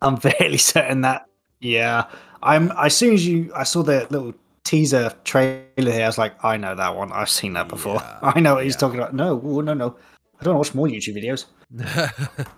I'm 0.00 0.16
fairly 0.16 0.56
certain 0.58 1.02
that. 1.02 1.26
Yeah, 1.60 2.04
I'm. 2.42 2.72
As 2.72 2.96
soon 2.96 3.14
as 3.14 3.26
you, 3.26 3.52
I 3.54 3.64
saw 3.64 3.82
the 3.82 4.06
little 4.10 4.34
teaser 4.64 5.12
trailer 5.24 5.64
here. 5.76 6.04
I 6.04 6.06
was 6.06 6.18
like, 6.18 6.42
I 6.44 6.56
know 6.56 6.74
that 6.74 6.94
one. 6.94 7.12
I've 7.12 7.30
seen 7.30 7.54
that 7.54 7.68
before. 7.68 7.96
Yeah, 7.96 8.18
I 8.34 8.40
know 8.40 8.54
what 8.56 8.64
he's 8.64 8.74
yeah. 8.74 8.80
talking 8.80 8.98
about. 8.98 9.14
No, 9.14 9.40
oh, 9.42 9.60
no, 9.60 9.74
no. 9.74 9.96
I 10.40 10.44
don't 10.44 10.56
watch 10.56 10.74
more 10.74 10.86
YouTube 10.86 11.16
videos. 11.16 11.46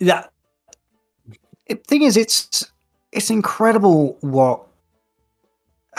that 0.00 0.30
thing 1.86 2.02
is 2.02 2.16
it's 2.16 2.70
it's 3.12 3.30
incredible 3.30 4.16
what 4.20 4.67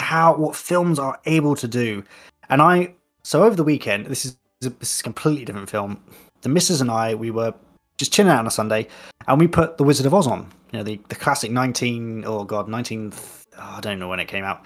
how 0.01 0.35
what 0.35 0.55
films 0.55 0.99
are 0.99 1.19
able 1.25 1.55
to 1.55 1.67
do 1.67 2.03
and 2.49 2.61
i 2.61 2.93
so 3.23 3.43
over 3.43 3.55
the 3.55 3.63
weekend 3.63 4.05
this 4.07 4.25
is 4.25 4.37
this 4.61 4.93
is 4.93 4.99
a 4.99 5.03
completely 5.03 5.45
different 5.45 5.69
film 5.69 6.01
the 6.41 6.49
missus 6.49 6.81
and 6.81 6.91
i 6.91 7.13
we 7.13 7.31
were 7.31 7.53
just 7.97 8.13
chilling 8.13 8.31
out 8.31 8.39
on 8.39 8.47
a 8.47 8.51
sunday 8.51 8.87
and 9.27 9.39
we 9.39 9.47
put 9.47 9.77
the 9.77 9.83
wizard 9.83 10.05
of 10.05 10.13
oz 10.13 10.27
on 10.27 10.49
you 10.71 10.77
know 10.77 10.83
the, 10.83 10.99
the 11.09 11.15
classic 11.15 11.51
19 11.51 12.23
oh 12.25 12.43
god 12.43 12.67
19 12.67 13.13
oh, 13.13 13.73
i 13.77 13.79
don't 13.79 13.99
know 13.99 14.07
when 14.07 14.19
it 14.19 14.27
came 14.27 14.43
out 14.43 14.65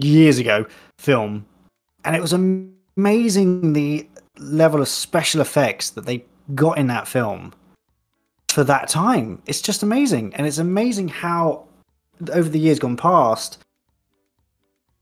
years 0.00 0.38
ago 0.38 0.66
film 0.98 1.44
and 2.04 2.16
it 2.16 2.22
was 2.22 2.32
amazing 2.32 3.72
the 3.72 4.08
level 4.38 4.80
of 4.80 4.88
special 4.88 5.40
effects 5.40 5.90
that 5.90 6.06
they 6.06 6.24
got 6.54 6.78
in 6.78 6.86
that 6.86 7.06
film 7.06 7.52
for 8.48 8.64
that 8.64 8.88
time. 8.88 9.42
It's 9.46 9.60
just 9.60 9.82
amazing. 9.82 10.34
And 10.34 10.46
it's 10.46 10.58
amazing 10.58 11.08
how, 11.08 11.66
over 12.32 12.48
the 12.48 12.58
years 12.58 12.78
gone 12.78 12.96
past, 12.96 13.58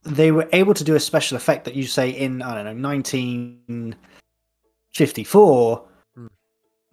they 0.07 0.31
were 0.31 0.49
able 0.53 0.73
to 0.73 0.83
do 0.83 0.95
a 0.95 0.99
special 0.99 1.37
effect 1.37 1.65
that 1.65 1.75
you 1.75 1.83
say 1.83 2.09
in, 2.09 2.41
I 2.41 2.55
don't 2.55 2.65
know, 2.65 2.89
1954, 2.89 5.83
Hmm. 6.15 6.27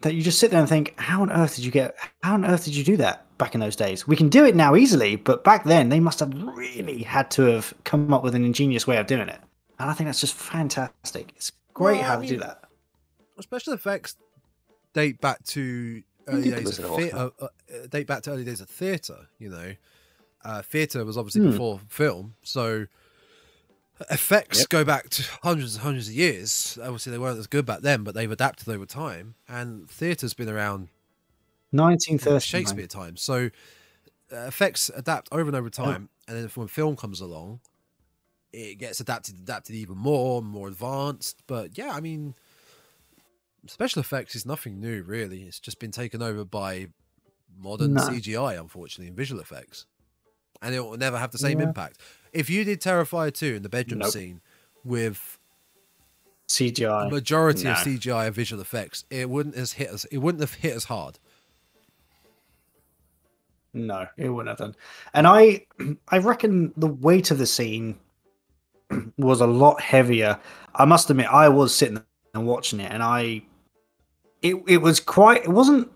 that 0.01 0.15
you 0.15 0.23
just 0.23 0.39
sit 0.39 0.51
there 0.51 0.61
and 0.61 0.69
think, 0.69 0.95
how 0.99 1.23
on 1.23 1.31
earth 1.33 1.57
did 1.57 1.65
you 1.65 1.71
get, 1.71 1.97
how 2.23 2.35
on 2.35 2.45
earth 2.45 2.65
did 2.65 2.77
you 2.77 2.85
do 2.85 2.97
that 2.99 3.27
back 3.39 3.55
in 3.55 3.61
those 3.61 3.77
days? 3.77 4.07
We 4.07 4.17
can 4.17 4.29
do 4.29 4.45
it 4.45 4.55
now 4.55 4.77
easily, 4.77 5.17
but 5.17 5.45
back 5.45 5.65
then 5.65 5.89
they 5.89 6.01
must 6.01 6.21
have 6.21 6.33
really 6.35 7.03
had 7.03 7.31
to 7.33 7.43
have 7.43 7.73
come 7.85 8.13
up 8.13 8.23
with 8.23 8.35
an 8.35 8.45
ingenious 8.45 8.87
way 8.87 8.97
of 8.99 9.07
doing 9.07 9.29
it. 9.29 9.41
And 9.79 9.91
I 9.91 9.95
think 9.95 10.09
that's 10.09 10.21
just 10.21 10.35
fantastic. 10.35 11.33
It's 11.37 11.53
great 11.73 11.97
Well, 12.01 12.05
how 12.05 12.19
I 12.21 12.27
to 12.27 12.29
do 12.29 12.39
that. 12.41 12.65
special 13.41 13.73
effects 13.73 14.17
date 14.93 15.21
back 15.21 15.43
to 15.45 16.03
early 16.29 16.51
days 16.51 16.79
of 16.79 16.85
of 16.85 16.93
Oz, 16.93 17.13
uh, 17.13 17.31
uh, 17.41 17.49
date 17.91 18.07
back 18.07 18.23
to 18.23 18.31
early 18.31 18.45
days 18.45 18.61
of 18.61 18.69
theatre. 18.69 19.27
You 19.39 19.51
know, 19.51 19.75
uh, 20.45 20.63
theatre 20.63 21.05
was 21.05 21.17
obviously 21.19 21.43
Hmm. 21.43 21.51
before 21.51 21.81
film, 21.89 22.35
so 22.43 22.87
effects 24.11 24.59
Yep. 24.61 24.69
go 24.69 24.85
back 24.85 25.09
to 25.11 25.23
hundreds 25.43 25.75
and 25.75 25.83
hundreds 25.85 26.09
of 26.09 26.15
years. 26.15 26.79
Obviously, 26.83 27.13
they 27.13 27.19
weren't 27.19 27.39
as 27.39 27.47
good 27.47 27.65
back 27.67 27.81
then, 27.81 28.03
but 28.05 28.15
they've 28.15 28.31
adapted 28.31 28.69
over 28.69 28.87
time, 28.87 29.35
and 29.49 29.89
theatre's 29.89 30.35
been 30.35 30.49
around 30.49 30.89
since 31.71 31.81
1930. 31.81 32.41
Shakespeare 32.45 32.87
times. 32.87 33.23
So 33.23 33.51
uh, 34.33 34.37
effects 34.47 34.91
adapt 34.95 35.29
over 35.33 35.49
and 35.49 35.57
over 35.57 35.71
time, 35.71 36.09
and 36.29 36.37
then 36.37 36.49
when 36.55 36.67
film 36.69 36.97
comes 36.97 37.21
along, 37.21 37.61
it 38.53 38.79
gets 38.79 39.01
adapted, 39.01 39.37
adapted 39.37 39.75
even 39.77 39.97
more, 39.97 40.43
more 40.43 40.69
advanced. 40.69 41.43
But 41.47 41.77
yeah, 41.79 41.91
I 41.93 42.01
mean, 42.01 42.35
special 43.67 44.01
effects 44.01 44.35
is 44.35 44.45
nothing 44.47 44.81
new, 44.81 45.03
really. 45.03 45.43
It's 45.43 45.61
just 45.61 45.79
been 45.79 45.91
taken 45.93 46.23
over 46.23 46.45
by 46.45 46.89
modern 47.57 47.95
No. 47.95 48.03
CGI, 48.03 48.59
unfortunately, 48.61 49.09
and 49.09 49.17
visual 49.17 49.41
effects, 49.41 49.87
and 50.63 50.75
it 50.75 50.81
will 50.81 50.97
never 50.97 51.19
have 51.19 51.31
the 51.33 51.39
same 51.39 51.61
Yeah. 51.61 51.67
impact. 51.69 51.99
If 52.35 52.51
you 52.51 52.65
did 52.65 52.81
Terrifier 52.81 53.33
two 53.33 53.55
in 53.55 53.63
the 53.63 53.69
bedroom 53.69 54.01
Nope. 54.01 54.11
scene 54.11 54.41
with 54.85 55.39
CGI. 56.49 57.11
majority 57.11 57.67
of. 57.69 57.77
CGI 57.77 58.27
and 58.27 58.35
visual 58.35 58.61
effects, 58.61 59.05
it 59.11 59.31
wouldn't 59.31 59.55
as 59.55 59.73
hit 59.73 59.91
us. 59.91 60.05
It 60.07 60.19
wouldn't 60.19 60.43
have 60.43 60.55
hit 60.55 60.75
as 60.75 60.85
hard. 60.85 61.19
No, 63.73 64.07
it 64.17 64.29
wouldn't 64.29 64.49
have 64.51 64.59
done. 64.59 64.77
And 65.15 65.27
I, 65.27 65.67
I 66.09 66.19
reckon 66.19 66.73
the 66.77 66.87
weight 66.87 67.31
of 67.31 67.39
the 67.39 67.47
scene 67.47 67.99
was 69.19 69.41
a 69.41 69.47
lot 69.47 69.81
heavier. 69.81 70.39
I 70.75 70.85
must 70.85 71.11
admit, 71.11 71.27
I 71.27 71.49
was 71.49 71.75
sitting 71.75 72.03
and 72.35 72.47
watching 72.47 72.81
it, 72.81 72.91
and 72.93 73.03
I, 73.03 73.43
it 74.43 74.57
it 74.67 74.79
was 74.79 75.01
quite. 75.01 75.45
It 75.45 75.51
wasn't. 75.51 75.91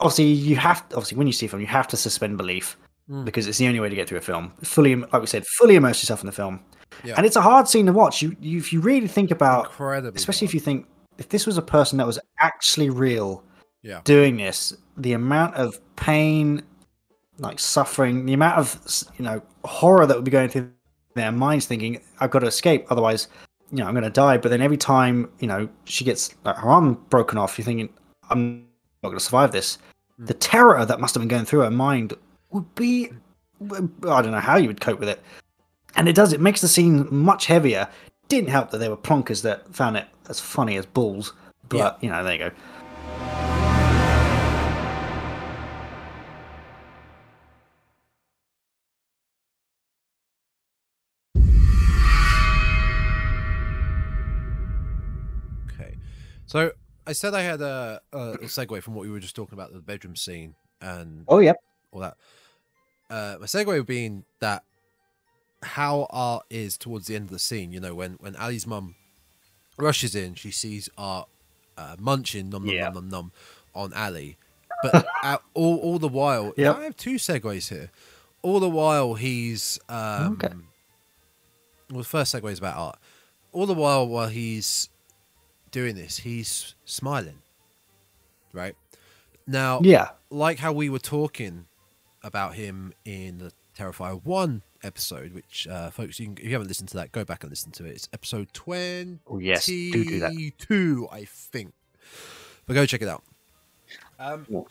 Obviously, 0.00 0.24
you 0.24 0.56
have 0.56 0.82
obviously 0.92 1.18
when 1.18 1.26
you 1.26 1.32
see 1.32 1.46
a 1.46 1.48
film, 1.48 1.60
you 1.60 1.66
have 1.68 1.86
to 1.88 1.96
suspend 1.96 2.38
belief 2.38 2.76
Mm. 3.10 3.24
because 3.24 3.46
it's 3.48 3.58
the 3.58 3.66
only 3.66 3.80
way 3.80 3.88
to 3.88 3.94
get 3.96 4.08
through 4.08 4.18
a 4.18 4.22
film. 4.22 4.52
Fully, 4.62 4.94
like 4.94 5.20
we 5.20 5.26
said, 5.26 5.44
fully 5.46 5.74
immerse 5.74 6.00
yourself 6.02 6.20
in 6.20 6.26
the 6.26 6.32
film. 6.32 6.60
Yeah. 7.02 7.14
And 7.16 7.26
it's 7.26 7.36
a 7.36 7.40
hard 7.40 7.66
scene 7.66 7.86
to 7.86 7.92
watch. 7.92 8.22
You, 8.22 8.36
you 8.40 8.58
if 8.58 8.72
you 8.72 8.80
really 8.80 9.08
think 9.08 9.30
about 9.30 9.66
Incredibly, 9.66 10.16
especially 10.16 10.44
if 10.46 10.54
you 10.54 10.60
think 10.60 10.86
if 11.18 11.28
this 11.28 11.44
was 11.46 11.58
a 11.58 11.62
person 11.62 11.98
that 11.98 12.06
was 12.06 12.18
actually 12.38 12.88
real 12.90 13.42
Yeah. 13.82 14.00
doing 14.04 14.36
this 14.36 14.74
the 14.96 15.12
amount 15.14 15.54
of 15.56 15.78
pain 15.96 16.62
like 17.38 17.58
suffering 17.58 18.26
the 18.26 18.32
amount 18.34 18.58
of 18.58 18.78
you 19.18 19.24
know 19.24 19.40
horror 19.64 20.06
that 20.06 20.14
would 20.16 20.24
be 20.24 20.30
going 20.30 20.48
through 20.50 20.70
their 21.14 21.32
minds 21.32 21.64
thinking 21.66 21.98
i've 22.20 22.30
got 22.30 22.40
to 22.40 22.46
escape 22.46 22.84
otherwise 22.90 23.28
you 23.70 23.78
know 23.78 23.86
i'm 23.86 23.94
going 23.94 24.04
to 24.04 24.10
die 24.10 24.36
but 24.36 24.50
then 24.50 24.60
every 24.60 24.76
time 24.76 25.30
you 25.38 25.46
know 25.48 25.66
she 25.86 26.04
gets 26.04 26.34
like, 26.44 26.56
her 26.56 26.68
arm 26.68 26.94
broken 27.08 27.38
off 27.38 27.56
you're 27.56 27.64
thinking 27.64 27.88
i'm 28.28 28.60
not 29.02 29.08
going 29.08 29.18
to 29.18 29.24
survive 29.24 29.52
this 29.52 29.78
Mm. 30.20 30.26
the 30.26 30.34
terror 30.34 30.84
that 30.84 31.00
must 31.00 31.14
have 31.14 31.22
been 31.22 31.28
going 31.28 31.46
through 31.46 31.60
her 31.60 31.70
mind 31.70 32.12
would 32.52 32.74
be 32.74 33.10
i 33.70 34.22
don't 34.22 34.30
know 34.30 34.40
how 34.40 34.56
you 34.56 34.66
would 34.68 34.80
cope 34.80 34.98
with 34.98 35.08
it 35.08 35.20
and 35.96 36.08
it 36.08 36.14
does 36.14 36.32
it 36.32 36.40
makes 36.40 36.60
the 36.60 36.68
scene 36.68 37.06
much 37.10 37.46
heavier 37.46 37.88
didn't 38.28 38.48
help 38.50 38.70
that 38.70 38.78
there 38.78 38.90
were 38.90 38.96
plonkers 38.96 39.42
that 39.42 39.72
found 39.74 39.96
it 39.96 40.06
as 40.28 40.40
funny 40.40 40.76
as 40.76 40.86
balls 40.86 41.32
but 41.68 41.78
Yeah. 41.78 41.92
you 42.00 42.10
know 42.10 42.24
there 42.24 42.32
you 42.32 42.38
go 42.38 43.60
Okay. 55.72 55.96
So 56.46 56.72
I 57.06 57.12
said 57.12 57.34
I 57.34 57.42
had 57.42 57.60
a, 57.60 58.00
a 58.12 58.18
segue 58.42 58.82
from 58.82 58.94
what 58.94 59.02
we 59.02 59.10
were 59.10 59.20
just 59.20 59.36
talking 59.36 59.54
about 59.54 59.72
the 59.72 59.80
bedroom 59.80 60.16
scene 60.16 60.54
and 60.80 61.24
oh 61.28 61.38
yeah 61.38 61.54
all 61.92 62.00
that. 62.00 62.16
Uh, 63.10 63.36
my 63.40 63.46
segue 63.46 63.84
being 63.86 64.24
that 64.38 64.62
how 65.62 66.06
art 66.10 66.44
is 66.48 66.78
towards 66.78 67.06
the 67.06 67.14
end 67.16 67.24
of 67.24 67.30
the 67.30 67.38
scene. 67.38 67.72
You 67.72 67.80
know, 67.80 67.94
when 67.94 68.12
when 68.20 68.36
Allie's 68.36 68.66
mum 68.66 68.94
rushes 69.76 70.14
in, 70.14 70.34
she 70.34 70.50
sees 70.50 70.88
Art 70.96 71.28
uh, 71.76 71.96
munching 71.98 72.50
num 72.50 72.64
num 72.64 72.74
Yeah. 72.74 72.84
num 72.84 72.94
num 72.94 73.08
num 73.08 73.32
on 73.74 73.92
Allie, 73.94 74.36
but 74.82 75.06
all 75.54 75.76
all 75.78 75.98
the 75.98 76.08
while, 76.08 76.52
Yep. 76.56 76.76
I 76.76 76.84
have 76.84 76.96
two 76.96 77.16
segues 77.16 77.68
here. 77.68 77.90
All 78.42 78.58
the 78.60 78.70
while 78.70 79.14
he's 79.14 79.78
um, 79.88 80.34
Okay. 80.42 80.54
Well, 81.90 81.98
the 81.98 82.04
first 82.04 82.34
segue 82.34 82.50
is 82.52 82.58
about 82.58 82.76
art. 82.76 82.98
All 83.52 83.66
the 83.66 83.74
while 83.74 84.06
while 84.06 84.28
he's 84.28 84.88
doing 85.72 85.94
this, 85.96 86.18
he's 86.18 86.74
smiling. 86.84 87.42
Right 88.52 88.76
now, 89.46 89.80
yeah 89.82 90.10
like 90.30 90.58
how 90.60 90.72
we 90.72 90.88
were 90.88 90.98
talking 91.00 91.66
about 92.22 92.54
him 92.54 92.92
in 93.04 93.38
the 93.38 93.52
Terrifier 93.76 94.22
one 94.24 94.62
episode, 94.82 95.32
which 95.32 95.66
uh, 95.68 95.90
folks, 95.90 96.18
you 96.20 96.26
can, 96.26 96.36
if 96.38 96.44
you 96.44 96.52
haven't 96.52 96.68
listened 96.68 96.88
to 96.90 96.96
that, 96.96 97.12
go 97.12 97.24
back 97.24 97.42
and 97.44 97.50
listen 97.50 97.70
to 97.72 97.84
it. 97.84 97.90
It's 97.90 98.08
episode 98.12 98.52
twenty 98.52 99.18
Oh, 99.26 99.38
yes, 99.38 99.66
do 99.66 99.92
do 100.04 100.18
that. 100.20 101.08
I 101.12 101.24
think. 101.24 101.72
But 102.66 102.74
go 102.74 102.84
check 102.86 103.02
it 103.02 103.08
out. 103.08 103.22
Um, 104.18 104.46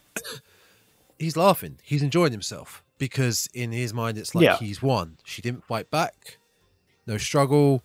he's 1.19 1.35
laughing. 1.37 1.79
He's 1.83 2.01
enjoying 2.03 2.31
himself 2.31 2.83
because 2.97 3.49
in 3.53 3.71
his 3.71 3.93
mind 3.93 4.17
it's 4.17 4.35
like 4.35 4.43
Yeah. 4.45 4.57
he's 4.57 4.81
won. 4.81 5.17
She 5.23 5.41
didn't 5.41 5.63
fight 5.65 5.89
back. 5.89 6.37
No 7.07 7.17
struggle. 7.17 7.83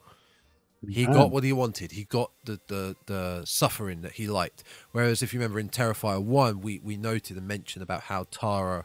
He 0.86 1.06
No. 1.06 1.14
got 1.14 1.30
what 1.30 1.44
he 1.44 1.52
wanted. 1.52 1.92
He 1.92 2.04
got 2.04 2.30
the, 2.44 2.60
the 2.66 2.96
the 3.06 3.42
suffering 3.46 4.02
that 4.02 4.12
he 4.12 4.26
liked. 4.26 4.62
Whereas 4.92 5.22
if 5.22 5.32
you 5.32 5.40
remember 5.40 5.58
in 5.58 5.70
Terrifier 5.70 6.22
one, 6.22 6.60
we 6.60 6.78
we 6.80 6.96
noted 6.96 7.38
a 7.38 7.40
mention 7.40 7.80
about 7.80 8.02
how 8.02 8.26
Tara 8.30 8.84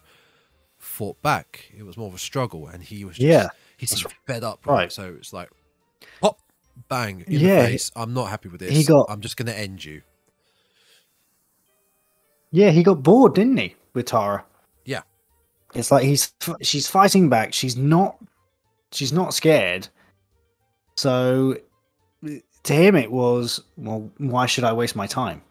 fought 0.79 1.21
back. 1.21 1.71
It 1.77 1.83
was 1.83 1.97
more 1.97 2.07
of 2.07 2.15
a 2.15 2.19
struggle, 2.19 2.67
and 2.67 2.81
he 2.83 3.05
was 3.05 3.15
just, 3.17 3.25
Yeah, 3.25 3.49
he 3.77 3.85
that's 3.85 4.03
fed 4.25 4.43
up. 4.43 4.65
Right. 4.65 4.75
right. 4.75 4.91
So 4.91 5.15
it's 5.17 5.31
like 5.33 5.49
pop, 6.21 6.39
bang 6.87 7.21
in 7.27 7.39
Yeah, 7.39 7.61
the 7.63 7.67
face. 7.67 7.91
I'm 7.95 8.13
not 8.13 8.29
happy 8.29 8.49
with 8.49 8.61
this. 8.61 8.71
he 8.75 8.83
got- 8.83 9.05
I'm 9.09 9.21
just 9.21 9.37
gonna 9.37 9.51
end 9.51 9.83
you. 9.85 10.01
Yeah, 12.51 12.71
he 12.71 12.81
got 12.83 13.03
bored, 13.03 13.35
didn't 13.35 13.57
he, 13.57 13.75
with 13.93 14.07
Tara? 14.07 14.43
Yeah. 14.85 15.01
It's 15.75 15.91
like 15.91 16.03
he's 16.03 16.33
she's 16.61 16.87
fighting 16.87 17.29
back. 17.29 17.53
She's 17.53 17.77
not 17.77 18.17
she's 18.91 19.13
not 19.13 19.33
scared. 19.35 19.87
So 20.95 21.57
to 22.63 22.73
him 22.73 22.95
it 22.95 23.11
was, 23.11 23.61
well, 23.77 24.09
why 24.17 24.45
should 24.47 24.63
I 24.63 24.73
waste 24.73 24.95
my 24.95 25.05
time? 25.07 25.41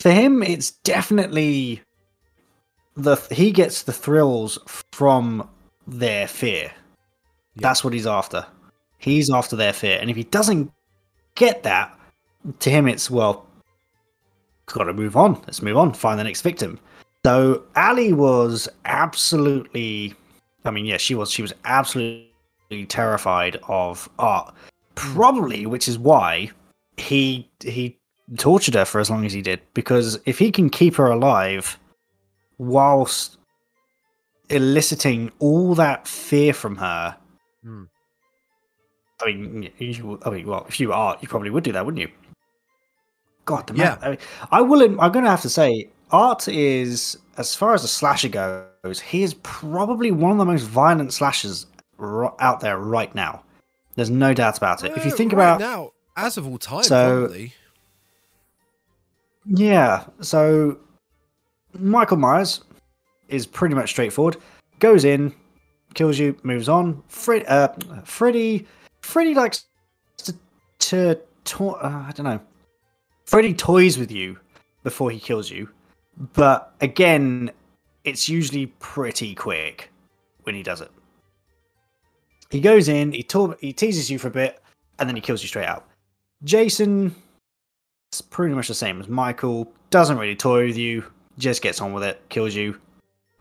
For 0.00 0.10
him 0.10 0.42
it's 0.42 0.72
definitely 0.72 1.80
the 2.96 3.16
he 3.30 3.52
gets 3.52 3.82
the 3.82 3.92
thrills 3.92 4.58
from 4.66 5.48
their 5.86 6.26
fear. 6.26 6.72
That's 7.56 7.84
what 7.84 7.92
he's 7.92 8.06
after. 8.06 8.46
He's 8.98 9.30
after 9.30 9.56
their 9.56 9.72
fear. 9.72 9.98
And 10.00 10.10
if 10.10 10.16
he 10.16 10.24
doesn't 10.24 10.72
get 11.34 11.62
that, 11.62 11.96
to 12.60 12.70
him 12.70 12.86
it's 12.88 13.10
well, 13.10 13.46
got 14.66 14.84
to 14.84 14.92
move 14.92 15.16
on. 15.16 15.34
Let's 15.46 15.62
move 15.62 15.76
on. 15.76 15.92
Find 15.92 16.18
the 16.18 16.24
next 16.24 16.42
victim. 16.42 16.78
So 17.24 17.64
Allie 17.74 18.12
was 18.12 18.68
absolutely. 18.84 20.14
I 20.64 20.70
mean, 20.70 20.84
yeah, 20.84 20.96
she 20.96 21.14
was. 21.14 21.30
She 21.30 21.42
was 21.42 21.52
absolutely 21.64 22.86
terrified 22.88 23.58
of 23.68 24.08
art. 24.18 24.54
Probably, 24.94 25.66
which 25.66 25.88
is 25.88 25.98
why 25.98 26.50
he 26.96 27.48
he 27.60 27.98
tortured 28.36 28.74
her 28.74 28.84
for 28.84 29.00
as 29.00 29.10
long 29.10 29.24
as 29.24 29.32
he 29.32 29.42
did. 29.42 29.60
Because 29.74 30.18
if 30.24 30.38
he 30.38 30.50
can 30.50 30.70
keep 30.70 30.94
her 30.96 31.06
alive, 31.06 31.78
whilst 32.58 33.38
eliciting 34.48 35.30
all 35.38 35.74
that 35.74 36.06
fear 36.06 36.52
from 36.52 36.76
her. 36.76 37.16
Hmm. 37.62 37.84
I 39.22 39.26
mean, 39.26 39.70
you, 39.78 40.20
I 40.24 40.30
mean, 40.30 40.46
well, 40.46 40.66
if 40.68 40.78
you 40.78 40.92
are, 40.92 41.16
you 41.20 41.28
probably 41.28 41.50
would 41.50 41.64
do 41.64 41.72
that, 41.72 41.84
wouldn't 41.84 42.00
you? 42.00 42.08
God, 43.46 43.70
Yeah. 43.76 43.90
man. 43.90 43.98
I, 44.02 44.08
mean, 44.10 44.18
I 44.52 44.60
will. 44.60 44.82
I'm 45.00 45.12
going 45.12 45.24
to 45.24 45.30
have 45.30 45.42
to 45.42 45.48
say, 45.48 45.88
Art 46.10 46.48
is, 46.48 47.16
as 47.38 47.54
far 47.54 47.74
as 47.74 47.82
a 47.82 47.88
slasher 47.88 48.28
goes, 48.28 49.00
he 49.00 49.22
is 49.22 49.34
probably 49.42 50.10
one 50.10 50.32
of 50.32 50.38
the 50.38 50.44
most 50.44 50.64
violent 50.64 51.12
slashers 51.12 51.66
out 52.00 52.60
there 52.60 52.78
right 52.78 53.12
now. 53.14 53.42
There's 53.94 54.10
no 54.10 54.34
doubt 54.34 54.58
about 54.58 54.84
it. 54.84 54.92
if 54.96 55.04
you 55.06 55.10
think 55.10 55.32
right 55.32 55.54
about, 55.56 55.60
now, 55.60 55.92
as 56.16 56.36
of 56.36 56.46
all 56.46 56.58
time, 56.58 56.82
So- 56.82 57.20
probably. 57.26 57.54
yeah, 59.46 60.04
so 60.20 60.78
Michael 61.78 62.16
Myers 62.16 62.62
is 63.28 63.46
pretty 63.46 63.74
much 63.74 63.90
straightforward. 63.90 64.36
Goes 64.78 65.04
in, 65.04 65.34
kills 65.94 66.18
you, 66.18 66.36
moves 66.42 66.68
on. 66.68 67.02
Fred, 67.08 67.44
uh, 67.46 67.68
Freddy, 68.04 68.66
Freddy 69.00 69.34
likes 69.34 69.66
to, 70.18 70.34
to, 70.78 71.20
to 71.44 71.70
uh, 71.70 72.04
I 72.08 72.12
don't 72.12 72.24
know. 72.24 72.40
Freddy 73.24 73.54
toys 73.54 73.98
with 73.98 74.12
you 74.12 74.38
before 74.84 75.10
he 75.10 75.18
kills 75.18 75.50
you, 75.50 75.68
but 76.34 76.74
again, 76.80 77.50
it's 78.04 78.28
usually 78.28 78.66
pretty 78.78 79.34
quick 79.34 79.90
when 80.44 80.54
he 80.54 80.62
does 80.62 80.80
it. 80.80 80.90
He 82.50 82.60
goes 82.60 82.88
in, 82.88 83.10
he 83.12 83.26
he 83.60 83.72
teases 83.72 84.08
you 84.08 84.18
for 84.18 84.28
a 84.28 84.30
bit, 84.30 84.62
and 84.98 85.08
then 85.08 85.16
he 85.16 85.22
kills 85.22 85.42
you 85.42 85.48
straight 85.48 85.66
out. 85.66 85.88
Jason, 86.44 87.14
it's 88.12 88.20
pretty 88.20 88.54
much 88.54 88.68
the 88.68 88.74
same 88.74 89.00
as 89.00 89.08
Michael. 89.08 89.72
Doesn't 89.90 90.18
really 90.18 90.36
toy 90.36 90.66
with 90.66 90.76
you, 90.76 91.04
just 91.38 91.62
gets 91.62 91.80
on 91.80 91.92
with 91.92 92.04
it, 92.04 92.20
kills 92.28 92.54
you. 92.54 92.78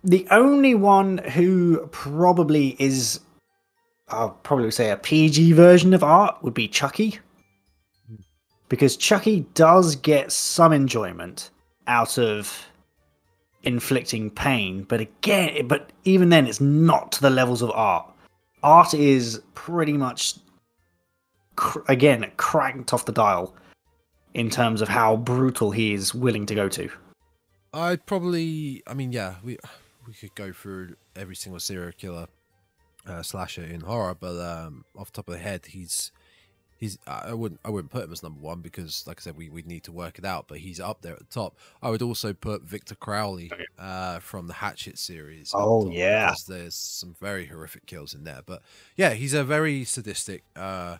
The 0.03 0.27
only 0.29 0.75
one 0.75 1.17
who 1.17 1.87
probably 1.91 2.75
is, 2.79 3.19
I'll 4.09 4.31
probably 4.43 4.69
say 4.71 4.91
a 4.91 4.97
PG 4.97 5.53
version 5.53 5.93
of 5.93 6.03
art 6.03 6.37
would 6.43 6.53
be 6.53 6.67
Chucky. 6.67 7.19
Because 8.69 8.97
Chucky 8.97 9.41
does 9.53 9.95
get 9.95 10.31
some 10.31 10.73
enjoyment 10.73 11.51
out 11.87 12.17
of 12.17 12.67
inflicting 13.63 14.29
pain, 14.29 14.83
but 14.83 15.01
again, 15.01 15.67
but 15.67 15.91
even 16.03 16.29
then, 16.29 16.47
it's 16.47 16.61
not 16.61 17.11
to 17.13 17.21
the 17.21 17.29
levels 17.29 17.61
of 17.61 17.71
art. 17.71 18.07
Art 18.63 18.93
is 18.93 19.41
pretty 19.53 19.93
much, 19.93 20.35
cr- 21.55 21.79
again, 21.87 22.31
cranked 22.37 22.93
off 22.93 23.05
the 23.05 23.11
dial 23.11 23.55
in 24.33 24.49
terms 24.49 24.81
of 24.81 24.87
how 24.87 25.15
brutal 25.15 25.71
he 25.71 25.93
is 25.93 26.13
willing 26.13 26.45
to 26.45 26.55
go 26.55 26.67
to. 26.69 26.89
I'd 27.75 28.05
probably. 28.05 28.81
I 28.87 28.93
mean, 28.93 29.11
yeah, 29.11 29.35
we 29.43 29.57
we 30.07 30.13
could 30.13 30.33
go 30.33 30.53
through 30.53 30.95
every 31.15 31.35
single 31.35 31.59
serial 31.59 31.91
killer 31.91 32.27
uh, 33.05 33.21
slasher 33.21 33.63
in 33.63 33.81
horror, 33.81 34.15
but 34.17 34.39
um, 34.39 34.85
off 34.97 35.11
the 35.11 35.17
top 35.17 35.27
of 35.27 35.33
the 35.33 35.39
head, 35.39 35.65
he's 35.67 36.11
he's. 36.77 36.97
I 37.05 37.33
wouldn't 37.33 37.59
I 37.65 37.69
wouldn't 37.69 37.91
put 37.91 38.05
him 38.05 38.13
as 38.13 38.23
number 38.23 38.39
one 38.39 38.61
because, 38.61 39.05
like 39.05 39.19
I 39.19 39.21
said, 39.21 39.35
we 39.35 39.49
would 39.49 39.67
need 39.67 39.83
to 39.83 39.91
work 39.91 40.17
it 40.17 40.23
out. 40.23 40.47
But 40.47 40.59
he's 40.59 40.79
up 40.79 41.01
there 41.01 41.13
at 41.13 41.19
the 41.19 41.25
top. 41.25 41.57
I 41.83 41.89
would 41.89 42.01
also 42.01 42.31
put 42.31 42.63
Victor 42.63 42.95
Crowley 42.95 43.51
uh, 43.77 44.19
from 44.19 44.47
the 44.47 44.53
Hatchet 44.53 44.97
series. 44.97 45.51
Oh, 45.53 45.83
top 45.83 45.93
yeah. 45.93 46.27
because 46.27 46.45
there's 46.45 46.75
some 46.75 47.15
very 47.19 47.47
horrific 47.47 47.85
kills 47.87 48.13
in 48.13 48.23
there. 48.23 48.41
But 48.45 48.61
yeah, 48.95 49.11
he's 49.11 49.33
a 49.33 49.43
very 49.43 49.83
sadistic. 49.83 50.43
Uh, 50.55 50.97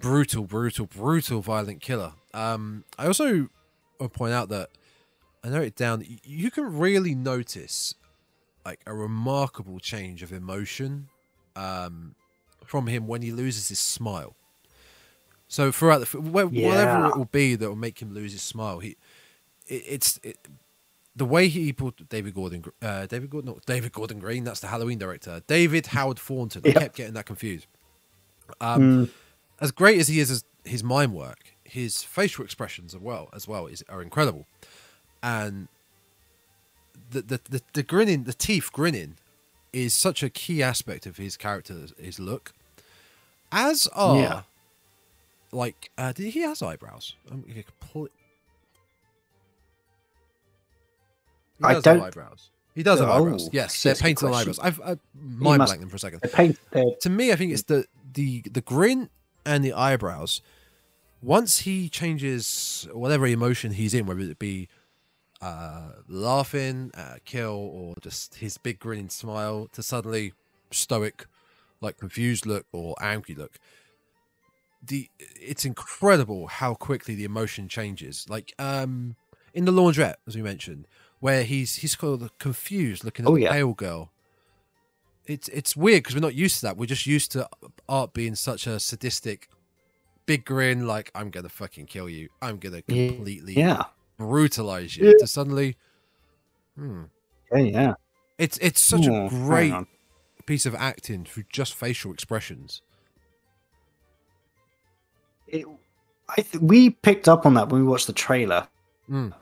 brutal, 0.00 0.44
brutal, 0.44 0.86
brutal, 0.86 1.40
violent 1.40 1.80
killer. 1.80 2.12
Um, 2.32 2.84
I 2.96 3.06
also 3.06 3.48
want 3.98 4.12
to 4.12 4.18
point 4.18 4.32
out 4.32 4.48
that 4.50 4.70
I 5.42 5.48
note 5.48 5.64
it 5.64 5.76
down. 5.76 6.04
You 6.24 6.50
can 6.50 6.78
really 6.78 7.14
notice 7.14 7.94
like 8.64 8.80
a 8.86 8.94
remarkable 8.94 9.78
change 9.78 10.22
of 10.22 10.32
emotion 10.32 11.08
um, 11.56 12.14
from 12.64 12.86
him 12.86 13.06
when 13.06 13.22
he 13.22 13.32
loses 13.32 13.68
his 13.68 13.78
smile. 13.78 14.34
So 15.48 15.72
throughout 15.72 15.98
the 16.06 16.20
whatever 16.20 16.54
Yeah. 16.54 17.08
it 17.08 17.16
will 17.16 17.24
be 17.24 17.56
that 17.56 17.68
will 17.68 17.74
make 17.76 18.00
him 18.00 18.12
lose 18.14 18.32
his 18.32 18.42
smile, 18.42 18.78
he 18.80 18.96
it, 19.66 19.82
it's 19.86 20.20
it, 20.22 20.36
the 21.16 21.24
way 21.24 21.48
he 21.48 21.72
put 21.72 22.08
David 22.08 22.34
Gordon, 22.34 22.64
uh, 22.82 23.06
David 23.06 23.30
Gordon, 23.30 23.52
not 23.52 23.66
David 23.66 23.92
Gordon 23.92 24.20
Green. 24.20 24.44
That's 24.44 24.60
the 24.60 24.68
Halloween 24.68 24.98
director, 24.98 25.42
David 25.46 25.86
Howard 25.88 26.18
Thornton. 26.18 26.62
I 26.66 26.72
kept 26.72 26.96
getting 26.96 27.14
that 27.14 27.26
confused. 27.26 27.66
Um, 28.60 29.10
as 29.60 29.72
great 29.72 29.98
as 29.98 30.08
he 30.08 30.20
is 30.20 30.30
as 30.30 30.44
his 30.64 30.84
mime 30.84 31.12
work, 31.14 31.54
his 31.64 32.02
facial 32.02 32.44
expressions 32.44 32.94
as 32.94 33.00
well 33.00 33.28
as 33.32 33.48
well 33.48 33.66
is 33.66 33.82
are 33.88 34.02
incredible, 34.02 34.46
and 35.22 35.68
the 37.10 37.22
the 37.22 37.40
the, 37.48 37.62
the 37.72 37.82
grinning, 37.82 38.24
the 38.24 38.32
teeth 38.32 38.70
grinning, 38.72 39.16
is 39.72 39.94
such 39.94 40.22
a 40.22 40.30
key 40.30 40.62
aspect 40.62 41.06
of 41.06 41.16
his 41.16 41.36
character, 41.36 41.86
his 41.98 42.18
look. 42.20 42.52
As 43.52 43.86
are, 43.88 44.16
Yeah. 44.18 44.42
like, 45.52 45.90
uh, 45.98 46.12
did 46.12 46.32
he 46.32 46.40
has 46.40 46.62
eyebrows? 46.62 47.14
I'm 47.30 47.42
gonna 47.42 47.62
complete- 47.64 48.12
He 51.58 51.64
I 51.64 51.74
does 51.74 51.84
have 51.84 51.96
don't- 51.96 52.06
eyebrows. 52.06 52.50
He 52.74 52.82
does 52.84 53.00
have 53.00 53.08
Oh, 53.08 53.12
eyebrows. 53.26 53.50
Yes, 53.52 53.82
they're 53.82 53.94
painted 53.96 54.26
on 54.26 54.34
eyebrows. 54.34 54.58
I've, 54.60 54.80
I've 54.80 55.00
mind 55.14 55.58
must- 55.58 55.70
blanked 55.70 55.80
them 55.80 55.90
for 55.90 55.96
a 55.96 55.98
second 55.98 56.20
paint, 56.32 56.56
to 57.00 57.10
me, 57.10 57.32
I 57.32 57.36
think 57.36 57.52
it's 57.52 57.64
the 57.64 57.86
the 58.12 58.42
the 58.42 58.60
grin 58.60 59.10
and 59.44 59.64
the 59.64 59.72
eyebrows. 59.72 60.40
Once 61.22 61.60
he 61.60 61.88
changes 61.88 62.88
whatever 62.92 63.26
emotion 63.26 63.72
he's 63.72 63.92
in, 63.92 64.06
whether 64.06 64.20
it 64.20 64.38
be 64.38 64.68
uh, 65.40 65.90
laughing, 66.08 66.90
uh, 66.94 67.16
kill, 67.24 67.52
or 67.52 67.94
just 68.00 68.36
his 68.36 68.58
big 68.58 68.78
grinning 68.78 69.08
smile, 69.08 69.68
to 69.72 69.82
suddenly 69.82 70.32
stoic, 70.70 71.26
like 71.80 71.96
confused 71.98 72.46
look 72.46 72.66
or 72.72 72.94
angry 73.00 73.34
look. 73.34 73.58
The 74.82 75.08
it's 75.18 75.64
incredible 75.64 76.46
how 76.46 76.74
quickly 76.74 77.14
the 77.14 77.24
emotion 77.24 77.68
changes. 77.68 78.26
Like 78.28 78.54
um 78.58 79.16
in 79.52 79.64
the 79.64 79.72
laundrette, 79.72 80.14
as 80.26 80.36
we 80.36 80.42
mentioned, 80.42 80.86
where 81.20 81.42
he's 81.44 81.76
he's 81.76 81.94
called 81.96 82.20
the 82.20 82.30
confused, 82.38 83.04
looking 83.04 83.26
at 83.26 83.30
Oh, 83.30 83.34
the 83.34 83.42
yeah. 83.42 83.52
pale 83.52 83.74
girl 83.74 84.10
it's 85.26 85.48
it's 85.48 85.76
weird 85.76 86.02
because 86.02 86.14
we're 86.14 86.20
not 86.20 86.34
used 86.34 86.56
to 86.56 86.62
that. 86.62 86.76
We're 86.76 86.86
just 86.86 87.06
used 87.06 87.30
to 87.32 87.48
art 87.88 88.12
being 88.14 88.34
such 88.34 88.66
a 88.66 88.80
sadistic, 88.80 89.48
big 90.26 90.44
grin, 90.44 90.86
like 90.86 91.10
I'm 91.14 91.30
gonna 91.30 91.48
fucking 91.50 91.86
kill 91.86 92.08
you. 92.08 92.30
I'm 92.42 92.56
gonna 92.56 92.82
completely 92.82 93.54
yeah, 93.54 93.84
brutalize 94.20 94.96
you. 94.96 95.08
Yeah. 95.08 95.14
To 95.18 95.26
suddenly, 95.26 95.76
hmm, 96.76 97.04
yeah, 97.52 97.58
yeah. 97.58 97.94
it's 98.38 98.58
it's 98.58 98.80
such 98.80 99.06
a 99.06 99.28
great 99.28 99.74
piece 100.46 100.66
of 100.66 100.74
acting 100.74 101.24
through 101.24 101.44
just 101.50 101.74
facial 101.74 102.12
expressions. 102.12 102.82
It, 105.48 105.66
I 106.28 106.42
th- 106.42 106.62
we 106.62 106.90
picked 106.90 107.28
up 107.28 107.46
on 107.46 107.54
that 107.54 107.70
when 107.70 107.80
we 107.80 107.86
watched 107.86 108.06
the 108.06 108.12
trailer. 108.12 108.68
Mm. 109.10 109.32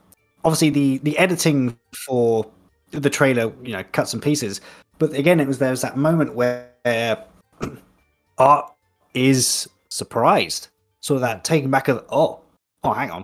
Obviously, 0.43 0.69
the 0.69 0.97
the 0.99 1.17
editing 1.17 1.77
for 1.93 2.49
the 2.91 3.09
trailer, 3.09 3.53
you 3.61 3.73
know, 3.73 3.83
cuts 3.91 4.13
and 4.13 4.23
pieces. 4.23 4.61
But 4.97 5.13
again, 5.13 5.39
it 5.39 5.47
was 5.47 5.59
there 5.59 5.71
was 5.71 5.81
that 5.81 5.97
moment 5.97 6.33
where 6.33 7.25
Art 8.37 8.71
is 9.13 9.67
surprised, 9.89 10.69
sort 11.01 11.17
of 11.17 11.21
that 11.21 11.43
taken 11.43 11.69
back 11.69 11.87
of 11.89 12.05
oh, 12.09 12.39
oh, 12.83 12.93
hang 12.93 13.11
on, 13.11 13.23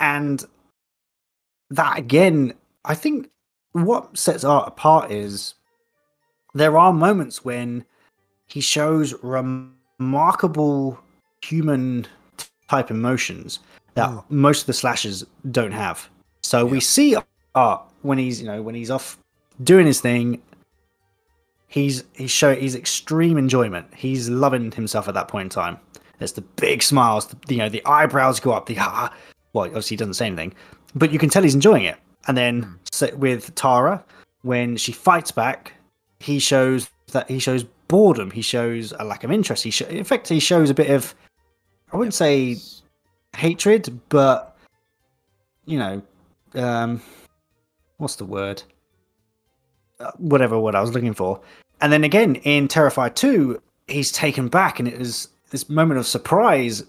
and 0.00 0.44
that 1.74 1.98
again, 1.98 2.54
I 2.84 2.94
think 2.94 3.30
what 3.72 4.16
sets 4.16 4.44
Art 4.44 4.68
apart 4.68 5.10
is 5.10 5.54
there 6.54 6.78
are 6.78 6.92
moments 6.92 7.44
when 7.44 7.84
he 8.46 8.60
shows 8.60 9.14
remarkable 9.22 10.98
human 11.42 12.06
type 12.68 12.90
emotions 12.90 13.58
that 13.94 14.08
Mm. 14.10 14.24
most 14.30 14.60
of 14.62 14.66
the 14.66 14.72
slashers 14.72 15.24
don't 15.50 15.72
have. 15.72 16.08
So 16.42 16.66
we 16.66 16.80
see 16.80 17.16
Art 17.54 17.82
when 18.02 18.18
he's 18.18 18.40
you 18.40 18.46
know 18.46 18.62
when 18.62 18.74
he's 18.74 18.90
off 18.90 19.18
doing 19.62 19.86
his 19.86 20.00
thing. 20.00 20.40
He's 21.68 22.04
he's 22.12 22.30
show 22.30 22.54
he's 22.54 22.74
extreme 22.74 23.36
enjoyment. 23.36 23.86
He's 23.94 24.28
loving 24.28 24.70
himself 24.72 25.08
at 25.08 25.14
that 25.14 25.28
point 25.28 25.46
in 25.46 25.50
time. 25.50 25.78
There's 26.18 26.32
the 26.32 26.42
big 26.42 26.82
smiles, 26.82 27.26
the, 27.26 27.36
you 27.48 27.58
know, 27.58 27.68
the 27.68 27.84
eyebrows 27.84 28.38
go 28.38 28.52
up. 28.52 28.66
The 28.66 28.76
ah, 28.78 29.12
well, 29.52 29.66
obviously 29.66 29.94
he 29.94 29.96
doesn't 29.96 30.14
say 30.14 30.26
anything, 30.26 30.54
but 30.94 31.12
you 31.12 31.18
can 31.18 31.28
tell 31.28 31.42
he's 31.42 31.54
enjoying 31.54 31.84
it. 31.84 31.96
And 32.26 32.36
then 32.36 32.78
so 32.92 33.14
with 33.16 33.54
Tara, 33.54 34.02
when 34.42 34.76
she 34.76 34.92
fights 34.92 35.30
back, 35.30 35.72
he 36.20 36.38
shows 36.38 36.88
that 37.12 37.28
he 37.28 37.38
shows 37.38 37.64
boredom. 37.88 38.30
He 38.30 38.42
shows 38.42 38.92
a 38.98 39.04
lack 39.04 39.24
of 39.24 39.30
interest. 39.30 39.64
He 39.64 39.70
sho- 39.70 39.86
in 39.86 40.04
fact 40.04 40.28
he 40.28 40.40
shows 40.40 40.70
a 40.70 40.74
bit 40.74 40.90
of 40.90 41.14
I 41.92 41.96
wouldn't 41.96 42.14
say 42.14 42.56
hatred, 43.36 44.00
but 44.08 44.56
you 45.66 45.78
know, 45.78 46.02
um, 46.54 47.00
what's 47.98 48.16
the 48.16 48.24
word? 48.24 48.62
Uh, 50.00 50.10
whatever 50.18 50.58
word 50.58 50.74
I 50.74 50.80
was 50.80 50.92
looking 50.92 51.14
for. 51.14 51.40
And 51.80 51.92
then 51.92 52.04
again 52.04 52.36
in 52.36 52.68
Terrifier 52.68 53.14
2, 53.14 53.60
he's 53.86 54.10
taken 54.10 54.48
back, 54.48 54.78
and 54.78 54.88
it 54.88 54.98
was 54.98 55.28
this 55.50 55.68
moment 55.68 56.00
of 56.00 56.06
surprise 56.06 56.82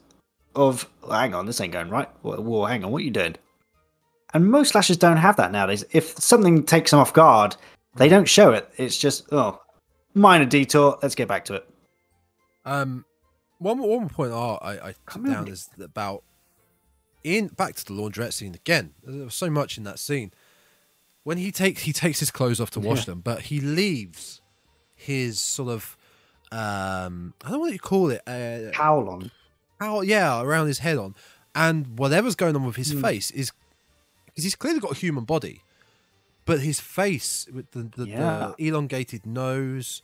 of, 0.56 0.90
hang 1.10 1.36
on, 1.36 1.46
this 1.46 1.62
ain't 1.62 1.74
going 1.74 1.90
right. 1.90 2.10
Whoa 2.24 2.66
hang 2.66 2.84
on, 2.84 2.92
what 2.92 3.02
are 3.02 3.06
you 3.06 3.12
doing? 3.12 3.36
And 4.36 4.52
most 4.52 4.74
slashers 4.74 4.98
don't 4.98 5.16
have 5.16 5.38
that 5.38 5.54
nowadays. 5.54 5.86
If 5.92 6.18
something 6.20 6.64
takes 6.66 6.92
them 6.92 7.00
off 7.00 7.14
guard, 7.14 7.56
they 7.96 8.10
don't 8.10 8.28
show 8.28 8.52
it. 8.52 8.70
It's 8.76 8.98
just, 8.98 9.32
oh, 9.32 9.62
minor 10.14 10.44
detour. 10.44 11.00
Let's 11.02 11.16
get 11.16 11.30
back 11.30 11.46
to 11.46 11.54
it. 11.54 11.70
Um, 12.66 13.06
one 13.60 13.78
one 13.80 14.02
more 14.02 14.10
point 14.10 14.34
I 14.34 14.36
I, 14.36 14.88
I 14.90 14.94
took 15.10 15.26
down 15.26 15.48
is 15.48 15.70
about 15.80 16.24
in 17.24 17.48
back 17.48 17.76
to 17.76 17.86
the 17.86 17.94
laundrette 17.94 18.34
scene 18.34 18.54
again. 18.56 18.94
There 19.06 19.24
was 19.24 19.36
so 19.36 19.50
much 19.50 19.78
in 19.78 19.86
that 19.86 20.00
scene 20.00 20.34
when 21.24 21.38
he 21.38 21.50
takes 21.54 21.84
he 21.84 21.94
takes 21.94 22.20
his 22.20 22.30
clothes 22.30 22.60
off 22.60 22.72
to 22.72 22.82
wash 22.82 23.00
Yeah. 23.00 23.14
them, 23.14 23.22
but 23.22 23.44
he 23.44 23.62
leaves 23.62 24.42
his 24.96 25.40
sort 25.40 25.70
of 25.70 25.96
um 26.52 27.34
I 27.46 27.50
don't 27.50 27.54
know 27.54 27.60
what 27.60 27.72
you 27.74 27.80
call 27.80 28.10
it 28.12 28.22
uh, 28.28 28.74
Howl 28.76 29.10
on. 29.10 29.32
how 29.80 30.02
yeah 30.02 30.42
around 30.42 30.68
his 30.68 30.80
head 30.80 30.98
on, 30.98 31.16
and 31.56 31.98
whatever's 31.98 32.36
going 32.36 32.56
on 32.58 32.66
with 32.66 32.76
his 32.76 32.92
Hmm. 32.92 33.02
face 33.02 33.32
is 33.32 33.52
because 34.36 34.44
he's 34.44 34.56
clearly 34.56 34.80
got 34.82 34.92
a 34.92 34.96
human 34.96 35.24
body, 35.24 35.64
but 36.46 36.60
his 36.60 36.80
face 36.80 37.48
with 37.54 37.72
the 37.72 37.84
the, 37.96 38.08
Yeah. 38.10 38.52
the 38.58 38.68
elongated 38.68 39.26
nose, 39.26 40.02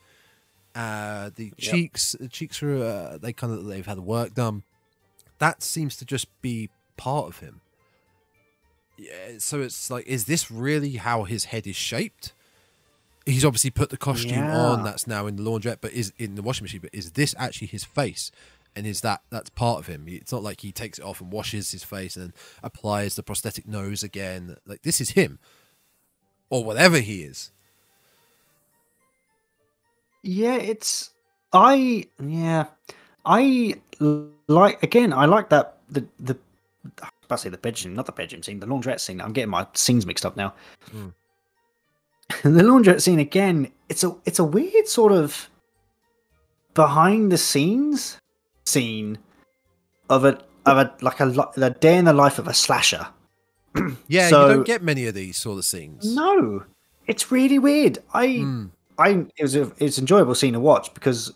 uh, 0.73 1.29
the 1.35 1.51
cheeks 1.57 2.15
the 2.19 2.29
cheeks 2.29 2.63
are 2.63 2.75
uh, 2.83 3.17
they 3.17 3.33
kind 3.33 3.51
of 3.53 3.65
they've 3.65 3.85
had 3.85 3.99
work 3.99 4.33
done. 4.33 4.63
That 5.39 5.61
seems 5.63 5.95
to 5.97 6.05
just 6.05 6.27
be 6.41 6.69
part 6.97 7.27
of 7.27 7.39
him. 7.39 7.61
Yeah, 8.97 9.39
so 9.39 9.61
it's 9.61 9.89
like, 9.89 10.05
is 10.05 10.25
this 10.25 10.51
really 10.51 10.91
how 10.97 11.23
his 11.23 11.45
head 11.45 11.65
is 11.65 11.75
shaped? 11.75 12.33
He's 13.25 13.43
obviously 13.43 13.71
put 13.71 13.89
the 13.89 13.97
costume 13.97 14.43
on 14.45 14.83
that's 14.83 15.07
now 15.07 15.25
in 15.27 15.35
the 15.37 15.43
laundrette, 15.43 15.77
but 15.81 15.91
is 15.93 16.13
in 16.19 16.35
the 16.35 16.41
washing 16.43 16.63
machine. 16.65 16.81
But 16.81 16.91
is 16.93 17.11
this 17.11 17.33
actually 17.37 17.67
his 17.67 17.83
face? 17.83 18.31
And 18.75 18.87
is 18.87 19.01
that 19.01 19.21
that's 19.29 19.49
part 19.49 19.79
of 19.79 19.87
him? 19.87 20.05
It's 20.07 20.31
not 20.31 20.43
like 20.43 20.61
he 20.61 20.71
takes 20.71 20.97
it 20.97 21.03
off 21.03 21.19
and 21.19 21.31
washes 21.31 21.71
his 21.71 21.83
face 21.83 22.15
and 22.15 22.31
applies 22.63 23.15
the 23.15 23.23
prosthetic 23.23 23.67
nose 23.67 24.01
again. 24.01 24.55
Like 24.65 24.83
this 24.83 25.01
is 25.01 25.11
him, 25.11 25.39
or 26.49 26.63
whatever 26.63 26.99
he 26.99 27.23
is. 27.23 27.51
Yeah, 30.23 30.55
it's 30.55 31.11
I 31.51 32.07
yeah 32.23 32.65
I 33.25 33.75
like 34.47 34.81
again 34.83 35.13
I 35.13 35.25
like 35.25 35.49
that 35.49 35.77
the 35.89 36.05
the 36.19 36.37
I 37.01 37.05
was 37.05 37.25
about 37.25 37.35
to 37.35 37.41
say 37.43 37.49
the 37.49 37.57
bedroom 37.57 37.95
not 37.95 38.05
the 38.05 38.11
bedroom 38.11 38.43
scene 38.43 38.59
the 38.59 38.67
laundrette 38.67 38.99
scene 38.99 39.19
I'm 39.19 39.33
getting 39.33 39.49
my 39.49 39.67
scenes 39.73 40.05
mixed 40.05 40.25
up 40.25 40.37
now. 40.37 40.53
Mm. 40.91 41.13
the 42.43 42.63
laundrette 42.63 43.01
scene 43.01 43.19
again 43.19 43.71
it's 43.89 44.03
a 44.03 44.15
it's 44.25 44.39
a 44.39 44.43
weird 44.43 44.87
sort 44.87 45.11
of 45.11 45.49
behind 46.73 47.31
the 47.31 47.37
scenes 47.37 48.20
scene 48.65 49.17
of 50.09 50.25
a 50.25 50.39
of 50.65 50.77
a 50.77 50.93
like 51.01 51.19
a, 51.19 51.49
a 51.57 51.69
day 51.71 51.97
in 51.97 52.05
the 52.05 52.13
life 52.13 52.39
of 52.39 52.47
a 52.47 52.53
slasher. 52.53 53.07
Yeah, 54.07 54.27
So- 54.29 54.47
you 54.49 54.53
don't 54.55 54.65
get 54.65 54.83
many 54.83 55.05
of 55.07 55.13
these 55.15 55.37
sort 55.37 55.57
of 55.57 55.65
scenes. 55.65 56.13
No, 56.15 56.63
it's 57.07 57.31
really 57.31 57.59
weird. 57.59 57.99
I 58.13 58.27
Mm. 58.27 58.71
I 58.97 59.09
it 59.37 59.41
was 59.41 59.55
a, 59.55 59.71
it's 59.79 59.97
enjoyable 59.97 60.35
scene 60.35 60.53
to 60.53 60.59
watch 60.59 60.93
because 60.93 61.33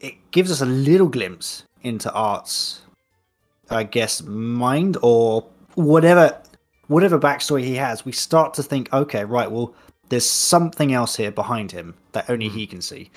it 0.00 0.14
gives 0.30 0.50
us 0.50 0.60
a 0.60 0.66
little 0.66 1.08
glimpse 1.08 1.64
into 1.82 2.12
Art's, 2.12 2.82
I 3.70 3.82
guess, 3.84 4.22
mind 4.22 4.96
or 5.02 5.46
whatever 5.74 6.40
whatever 6.86 7.18
backstory 7.18 7.64
he 7.64 7.74
has. 7.76 8.04
We 8.04 8.12
start 8.12 8.54
to 8.54 8.62
think, 8.62 8.92
okay, 8.92 9.24
right, 9.24 9.50
well, 9.50 9.74
there's 10.08 10.28
something 10.28 10.92
else 10.92 11.16
here 11.16 11.30
behind 11.32 11.72
him 11.72 11.94
that 12.12 12.28
only 12.30 12.48
he 12.48 12.66
can 12.66 12.80
see. 12.82 13.10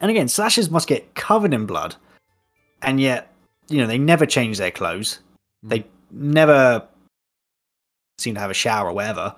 And 0.00 0.10
again, 0.10 0.28
slashes 0.28 0.70
must 0.70 0.88
get 0.88 1.14
covered 1.14 1.52
in 1.52 1.66
blood, 1.66 1.96
and 2.82 3.00
yet, 3.00 3.32
you 3.68 3.78
know, 3.78 3.86
they 3.86 3.98
never 3.98 4.26
change 4.26 4.58
their 4.58 4.70
clothes. 4.70 5.20
They 5.62 5.84
never 6.10 6.86
seem 8.18 8.34
to 8.34 8.40
have 8.40 8.50
a 8.50 8.54
shower 8.54 8.88
or 8.88 8.92
whatever. 8.92 9.34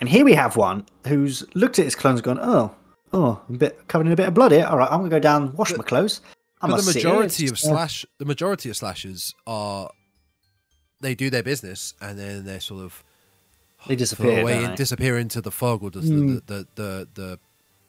And 0.00 0.08
here 0.08 0.24
we 0.24 0.34
have 0.34 0.56
one 0.56 0.86
who's 1.06 1.44
looked 1.54 1.78
at 1.78 1.84
his 1.84 1.94
clothes 1.94 2.16
and 2.18 2.24
gone, 2.24 2.38
oh, 2.40 2.74
oh, 3.12 3.40
a 3.48 3.52
bit 3.52 3.86
covered 3.88 4.06
in 4.06 4.12
a 4.12 4.16
bit 4.16 4.28
of 4.28 4.34
blood 4.34 4.52
here. 4.52 4.66
All 4.66 4.76
right, 4.76 4.90
I'm 4.90 4.98
gonna 4.98 5.08
go 5.08 5.18
down, 5.20 5.54
wash 5.54 5.70
But- 5.70 5.78
my 5.78 5.84
clothes. 5.84 6.20
I 6.60 6.66
but 6.68 6.76
the 6.78 6.92
majority 6.94 7.46
of 7.48 7.58
slash 7.58 8.06
the 8.18 8.24
majority 8.24 8.70
of 8.70 8.76
slashers 8.76 9.34
are 9.46 9.90
they 11.02 11.14
do 11.14 11.28
their 11.28 11.42
business 11.42 11.92
and 12.00 12.18
then 12.18 12.44
they're 12.46 12.60
sort 12.60 12.82
of 12.84 13.04
They 13.86 13.96
disappear, 13.96 14.40
away 14.40 14.64
and 14.64 14.74
disappear 14.74 15.18
into 15.18 15.42
the 15.42 15.50
fog 15.50 15.82
or 15.82 15.90
the 15.90 16.00
Mm. 16.00 16.46
the, 16.46 16.54
the, 16.54 16.66
the 16.74 17.08
the 17.14 17.38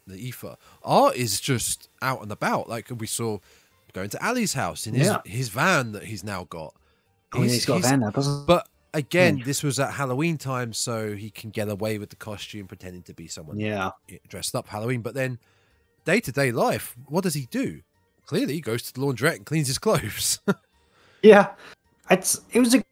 the 0.07 0.16
ether. 0.18 0.57
Art 0.84 1.16
is 1.16 1.40
just 1.40 1.88
out 2.02 2.22
and 2.22 2.32
about, 2.34 2.68
like 2.68 2.90
we 2.95 3.07
saw 3.07 3.40
going 3.95 4.09
to 4.11 4.23
Allie's 4.23 4.53
house 4.53 4.85
in 4.85 4.93
his 4.93 5.07
Yeah. 5.07 5.22
his 5.26 5.49
van 5.49 5.93
that 5.93 6.03
he's 6.03 6.23
now 6.23 6.43
got. 6.43 6.76
Oh, 7.34 7.41
yeah, 7.41 7.49
he's 7.49 7.65
got 7.65 7.77
a 7.77 7.80
van 7.80 8.01
now, 8.01 8.11
doesn't 8.11 8.45
But 8.45 8.67
again, 8.93 9.38
Yeah. 9.38 9.45
this 9.45 9.63
was 9.63 9.80
at 9.80 9.93
Halloween 9.93 10.38
time, 10.38 10.72
so 10.73 11.15
he 11.15 11.30
can 11.30 11.49
get 11.49 11.69
away 11.69 11.97
with 11.97 12.09
the 12.09 12.15
costume, 12.15 12.67
pretending 12.67 13.01
to 13.03 13.13
be 13.13 13.27
someone 13.27 13.57
Yeah. 13.59 13.91
dressed 14.27 14.53
up 14.55 14.67
Halloween. 14.67 15.01
But 15.01 15.15
then, 15.15 15.39
day 16.05 16.19
to 16.19 16.31
day 16.31 16.51
life, 16.51 16.95
what 17.07 17.23
does 17.23 17.34
he 17.34 17.47
do? 17.49 17.81
Clearly, 18.26 18.53
he 18.53 18.61
goes 18.61 18.84
to 18.84 18.93
the 18.93 18.99
laundrette 19.01 19.38
and 19.38 19.45
cleans 19.45 19.67
his 19.67 19.77
clothes. 19.85 20.39
Yeah. 21.23 21.51
It's 22.11 22.41
it 22.53 22.59
was 22.59 22.76
a 22.76 22.84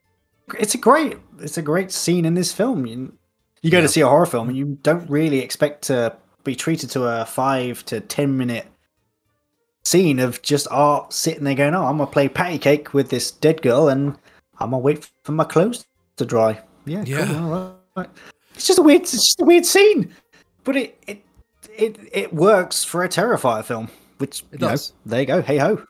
it's 0.59 0.73
a 0.73 0.77
great 0.77 1.17
it's 1.39 1.57
a 1.57 1.61
great 1.61 1.91
scene 1.91 2.25
in 2.25 2.33
this 2.33 2.51
film. 2.51 2.85
You, 2.85 3.13
you 3.61 3.69
go 3.71 3.77
Yeah. 3.77 3.81
to 3.83 3.87
see 3.89 4.01
a 4.01 4.07
horror 4.07 4.25
film 4.25 4.49
and 4.49 4.57
you 4.57 4.77
don't 4.83 5.07
really 5.09 5.39
expect 5.39 5.83
to 5.83 6.15
be 6.43 6.55
treated 6.55 6.89
to 6.91 7.03
a 7.03 7.25
five 7.25 7.85
to 7.85 8.01
ten 8.01 8.35
minute 8.37 8.65
scene 9.85 10.19
of 10.19 10.41
just 10.41 10.67
art 10.71 11.13
sitting 11.13 11.43
there 11.43 11.55
going, 11.55 11.75
Oh, 11.75 11.85
I'm 11.85 11.97
gonna 11.97 12.09
play 12.09 12.29
patty 12.29 12.57
cake 12.57 12.93
with 12.93 13.09
this 13.09 13.31
dead 13.31 13.61
girl 13.61 13.89
and 13.89 14.17
I'm 14.59 14.69
gonna 14.71 14.79
wait 14.79 15.09
for 15.23 15.31
my 15.33 15.43
clothes 15.43 15.85
to 16.17 16.25
dry. 16.25 16.59
Yeah, 16.85 17.03
Yeah. 17.05 17.27
cool, 17.27 17.53
all 17.53 17.79
right. 17.95 18.09
It's 18.55 18.67
just 18.67 18.79
a 18.79 18.83
weird 18.83 19.01
it's 19.01 19.11
just 19.11 19.41
a 19.41 19.45
weird 19.45 19.65
scene. 19.65 20.13
But 20.63 20.77
it 20.77 21.03
it 21.07 21.25
it, 21.77 21.97
it 22.11 22.33
works 22.33 22.83
for 22.83 23.03
a 23.03 23.09
Terrifier 23.09 23.63
film. 23.63 23.89
Which 24.19 24.43
It 24.51 24.61
you 24.61 24.67
know, 24.67 24.75
there 25.05 25.21
you 25.21 25.25
go, 25.25 25.41
hey 25.41 25.57
ho. 25.57 25.83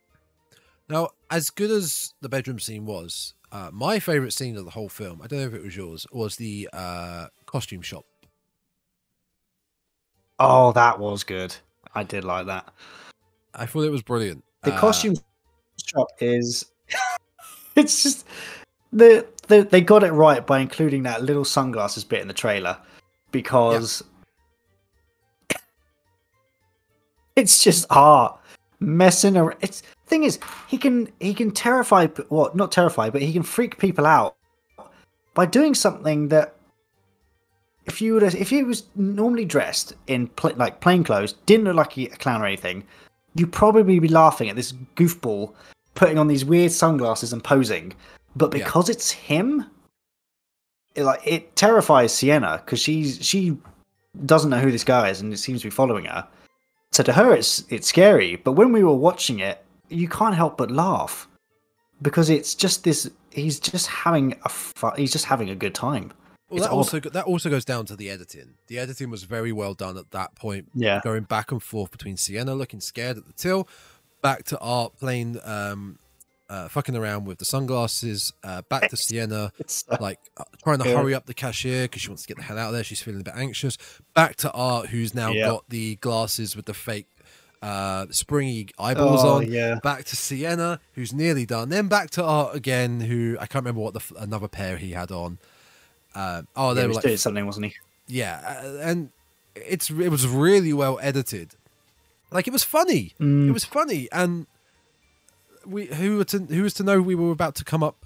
Now, 0.89 1.09
as 1.29 1.49
good 1.49 1.71
as 1.71 2.13
the 2.21 2.29
bedroom 2.29 2.59
scene 2.59 2.85
was, 2.85 3.33
uh, 3.51 3.69
my 3.71 3.99
favorite 3.99 4.33
scene 4.33 4.57
of 4.57 4.65
the 4.65 4.71
whole 4.71 4.89
film, 4.89 5.21
I 5.23 5.27
don't 5.27 5.39
know 5.39 5.47
if 5.47 5.53
it 5.53 5.63
was 5.63 5.75
yours, 5.75 6.05
was 6.11 6.35
the 6.35 6.69
uh, 6.73 7.27
costume 7.45 7.81
shop. 7.81 8.05
Oh, 10.39 10.71
that 10.73 10.99
was 10.99 11.23
good. 11.23 11.55
I 11.95 12.03
did 12.03 12.23
like 12.23 12.47
that. 12.47 12.73
I 13.55 13.65
thought 13.65 13.83
it 13.83 13.91
was 13.91 14.01
brilliant. 14.01 14.43
The 14.63 14.73
Uh, 14.73 14.79
costume 14.79 15.15
shop 15.83 16.07
is 16.19 16.65
it's 17.75 18.03
just 18.03 18.27
the, 18.91 19.25
the 19.47 19.63
they 19.63 19.81
got 19.81 20.03
it 20.03 20.11
right 20.11 20.45
by 20.45 20.59
including 20.59 21.03
that 21.03 21.23
little 21.23 21.45
sunglasses 21.45 22.03
bit 22.03 22.21
in 22.21 22.27
the 22.27 22.33
trailer 22.33 22.77
because 23.31 24.03
it's 27.35 27.63
just 27.63 27.85
art 27.89 28.39
messing 28.79 29.37
around. 29.37 29.57
It's 29.61 29.83
thing 30.07 30.23
is 30.23 30.39
he 30.67 30.77
can 30.77 31.09
he 31.19 31.33
can 31.33 31.51
terrify 31.51 32.07
what 32.29 32.55
not 32.55 32.71
terrify 32.71 33.09
but 33.09 33.21
he 33.21 33.33
can 33.33 33.43
freak 33.43 33.77
people 33.77 34.05
out 34.05 34.35
by 35.33 35.45
doing 35.45 35.73
something 35.73 36.27
that 36.27 36.55
if 37.85 38.01
you 38.01 38.13
would 38.13 38.23
if 38.23 38.49
he 38.49 38.63
was 38.63 38.85
normally 38.95 39.45
dressed 39.45 39.93
in 40.07 40.27
pl- 40.27 40.55
like 40.55 40.79
plain 40.79 41.03
clothes, 41.03 41.33
didn't 41.45 41.65
look 41.65 41.75
like 41.75 41.97
a 41.97 42.07
clown 42.07 42.41
or 42.41 42.45
anything, 42.45 42.83
you'd 43.35 43.51
probably 43.51 43.99
be 43.99 44.07
laughing 44.07 44.49
at 44.49 44.55
this 44.55 44.73
goofball 44.95 45.53
putting 45.95 46.17
on 46.17 46.27
these 46.27 46.43
weird 46.45 46.71
sunglasses 46.71 47.33
and 47.33 47.43
posing. 47.43 47.93
But 48.35 48.53
Yeah. 48.53 48.63
because 48.63 48.89
it's 48.89 49.11
him, 49.11 49.65
it, 50.95 51.03
like 51.03 51.21
it 51.25 51.55
terrifies 51.55 52.13
Sienna 52.13 52.61
because 52.65 52.79
she's 52.79 53.23
she 53.25 53.57
doesn't 54.25 54.49
know 54.49 54.59
who 54.59 54.71
this 54.71 54.83
guy 54.83 55.09
is 55.09 55.21
and 55.21 55.33
it 55.33 55.37
seems 55.37 55.61
to 55.61 55.67
be 55.67 55.71
following 55.71 56.05
her. 56.05 56.27
So 56.91 57.03
to 57.03 57.13
her, 57.13 57.33
it's 57.33 57.63
it's 57.69 57.87
scary. 57.87 58.35
But 58.37 58.51
when 58.53 58.71
we 58.71 58.83
were 58.83 58.95
watching 58.95 59.39
it, 59.39 59.63
you 59.89 60.07
can't 60.07 60.35
help 60.35 60.57
but 60.57 60.69
laugh 60.71 61.27
because 62.01 62.29
it's 62.29 62.53
just 62.55 62.83
this. 62.83 63.09
He's 63.31 63.59
just 63.59 63.87
having 63.87 64.35
a 64.43 64.49
fu- 64.49 64.91
he's 64.95 65.11
just 65.11 65.25
having 65.25 65.49
a 65.49 65.55
good 65.55 65.73
time. 65.73 66.11
Well, 66.53 66.63
that 66.63 66.71
odd. 66.71 66.77
also 66.77 66.99
that 66.99 67.25
also 67.25 67.49
goes 67.49 67.65
down 67.65 67.85
to 67.87 67.95
the 67.95 68.09
editing. 68.09 68.55
The 68.67 68.79
editing 68.79 69.09
was 69.09 69.23
very 69.23 69.51
well 69.51 69.73
done 69.73 69.97
at 69.97 70.11
that 70.11 70.35
point, 70.35 70.69
Yeah. 70.73 71.01
going 71.03 71.23
back 71.23 71.51
and 71.51 71.61
forth 71.61 71.91
between 71.91 72.17
Sienna 72.17 72.53
looking 72.55 72.79
scared 72.81 73.17
at 73.17 73.25
the 73.25 73.33
till, 73.33 73.67
back 74.21 74.43
to 74.45 74.59
Art 74.59 74.93
playing, 74.99 75.39
um, 75.43 75.99
uh, 76.49 76.67
fucking 76.67 76.95
around 76.95 77.25
with 77.25 77.39
the 77.39 77.45
sunglasses, 77.45 78.31
uh, 78.43 78.61
back 78.69 78.89
to 78.89 78.97
Sienna 78.97 79.51
uh, 79.89 79.97
like 79.99 80.19
uh, 80.37 80.43
trying 80.63 80.79
to 80.79 80.87
Yeah. 80.89 80.97
hurry 80.97 81.15
up 81.15 81.25
the 81.25 81.33
cashier 81.33 81.83
because 81.83 82.01
she 82.03 82.09
wants 82.09 82.23
to 82.23 82.27
get 82.27 82.37
the 82.37 82.43
hell 82.43 82.59
out 82.59 82.67
of 82.67 82.73
there. 82.73 82.83
She's 82.83 83.01
feeling 83.01 83.21
a 83.21 83.23
bit 83.23 83.33
anxious. 83.35 83.77
Back 84.13 84.35
to 84.37 84.51
Art, 84.51 84.87
who's 84.87 85.15
now 85.15 85.31
Yeah. 85.31 85.47
got 85.47 85.69
the 85.69 85.95
glasses 85.95 86.55
with 86.55 86.65
the 86.65 86.73
fake 86.73 87.07
uh, 87.61 88.07
springy 88.11 88.67
eyeballs 88.77 89.23
oh 89.23 89.35
on. 89.37 89.49
yeah. 89.49 89.79
Back 89.81 90.03
to 90.05 90.17
Sienna, 90.17 90.81
who's 90.95 91.13
nearly 91.13 91.45
done. 91.45 91.69
Then 91.69 91.87
back 91.87 92.09
to 92.11 92.23
Art 92.23 92.55
again, 92.55 92.99
who 92.99 93.37
I 93.39 93.45
can't 93.47 93.63
remember 93.63 93.79
what 93.79 93.93
the 93.93 94.01
f- 94.01 94.11
another 94.19 94.49
pair 94.49 94.75
he 94.77 94.91
had 94.91 95.11
on. 95.11 95.39
Um, 96.15 96.47
oh, 96.55 96.69
Yeah, 96.69 96.73
they 96.75 96.81
he 96.81 96.87
were 96.87 96.93
was 96.95 97.03
like 97.05 97.17
something, 97.17 97.45
wasn't 97.45 97.65
he? 97.67 97.73
yeah, 98.07 98.59
uh, 98.63 98.77
and 98.81 99.09
it's 99.55 99.89
it 99.89 100.09
was 100.09 100.27
really 100.27 100.73
well 100.73 100.99
edited. 101.01 101.55
Like 102.31 102.47
it 102.47 102.51
was 102.53 102.63
funny. 102.63 103.13
It 103.19 103.23
Mm. 103.23 103.53
was 103.53 103.65
funny, 103.65 104.07
and 104.11 104.47
we 105.65 105.85
who 105.85 106.17
were 106.17 106.25
to 106.25 106.39
who 106.39 106.63
was 106.63 106.73
to 106.75 106.83
know 106.83 107.01
we 107.01 107.15
were 107.15 107.31
about 107.31 107.55
to 107.55 107.63
come 107.63 107.83
up 107.83 108.05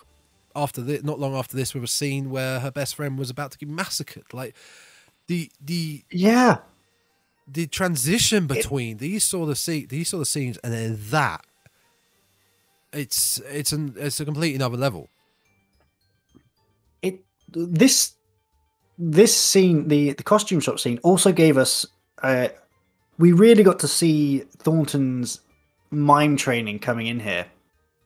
after 0.56 0.82
this, 0.82 1.04
not 1.04 1.20
long 1.20 1.36
after 1.36 1.56
this, 1.56 1.74
with 1.74 1.84
a 1.84 1.88
scene 1.88 2.30
where 2.30 2.60
her 2.60 2.72
best 2.72 2.96
friend 2.96 3.18
was 3.18 3.30
about 3.30 3.52
to 3.52 3.58
get 3.58 3.70
massacred. 3.70 4.26
Like 4.34 4.56
the 5.28 5.50
the 5.64 6.04
Yeah. 6.12 6.58
the 7.48 7.68
transition 7.68 8.48
between 8.48 8.98
these 8.98 9.24
sort 9.24 9.50
of 9.50 9.58
scene, 9.58 9.88
these 9.88 10.10
sort 10.10 10.22
of 10.22 10.28
scenes, 10.28 10.58
and 10.58 10.74
then 10.74 10.98
that. 11.10 11.46
It's 12.94 13.40
it's 13.50 13.72
an 13.72 13.94
it's 13.98 14.20
a 14.20 14.26
completely 14.26 14.56
another 14.56 14.78
level. 14.78 15.10
This 17.50 18.14
this 18.98 19.36
scene 19.36 19.88
the 19.88 20.14
the 20.14 20.24
costume 20.24 20.60
shop 20.60 20.80
scene 20.80 21.00
also 21.04 21.32
gave 21.32 21.58
us 21.58 21.86
uh 22.24 22.48
we 23.20 23.32
really 23.32 23.64
got 23.64 23.80
to 23.80 23.88
see 23.88 24.40
thornton's 24.60 25.42
mime 25.92 26.36
training 26.36 26.80
coming 26.80 27.08
in 27.08 27.20
here 27.20 27.46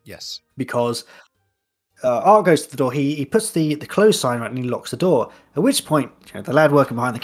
Yes. 0.03 0.41
because 0.57 1.05
uh, 2.03 2.19
art 2.23 2.45
goes 2.45 2.63
to 2.63 2.71
the 2.71 2.77
door 2.77 2.91
he 2.91 3.15
he 3.15 3.25
puts 3.25 3.51
the 3.51 3.75
the 3.75 3.85
close 3.85 4.19
sign 4.19 4.41
right 4.41 4.49
and 4.49 4.57
he 4.57 4.65
locks 4.65 4.91
the 4.91 4.97
door 4.97 5.31
at 5.55 5.63
which 5.63 5.85
point 5.85 6.11
you 6.27 6.33
know, 6.35 6.41
the 6.41 6.53
lad 6.53 6.71
working 6.71 6.95
behind 6.95 7.15
the 7.15 7.19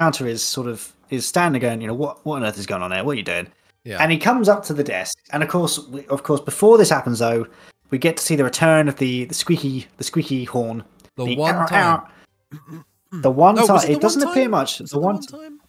counter 0.00 0.26
is 0.26 0.42
sort 0.42 0.66
of 0.66 0.92
is 1.10 1.26
standing 1.26 1.60
going 1.60 1.80
you 1.80 1.86
know 1.86 1.94
what 1.94 2.24
what 2.26 2.36
on 2.36 2.44
earth 2.44 2.58
is 2.58 2.66
going 2.66 2.82
on 2.82 2.90
there 2.90 3.04
what 3.04 3.12
are 3.12 3.16
you 3.16 3.22
doing 3.22 3.46
Yeah. 3.84 3.98
and 4.02 4.10
he 4.10 4.18
comes 4.18 4.48
up 4.48 4.64
to 4.64 4.72
the 4.74 4.82
desk, 4.84 5.16
and 5.32 5.42
of 5.42 5.48
course, 5.50 5.78
we, 5.88 6.06
of 6.06 6.22
course, 6.22 6.40
before 6.40 6.78
this 6.78 6.88
happens, 6.88 7.18
though, 7.18 7.46
we 7.90 7.98
get 7.98 8.16
to 8.16 8.22
see 8.24 8.34
the 8.34 8.44
return 8.44 8.88
of 8.88 8.96
the 8.96 9.26
the 9.26 9.34
squeaky 9.34 9.86
the 9.98 10.04
squeaky 10.04 10.44
horn. 10.44 10.82
The 11.16 11.24
the 11.26 11.34
one 11.36 11.54
ow, 11.54 11.66
time. 11.66 12.00
ow. 12.00 12.84
The 13.12 13.30
one 13.30 13.58
Oh, 13.58 13.66
time 13.66 13.76
it, 13.78 13.90
it 13.90 13.92
one 13.94 14.00
doesn't 14.00 14.22
appear 14.22 14.48
much. 14.48 14.78
The 14.78 14.84
the 14.84 14.98
one, 14.98 15.14
one 15.16 15.26
time. 15.26 15.60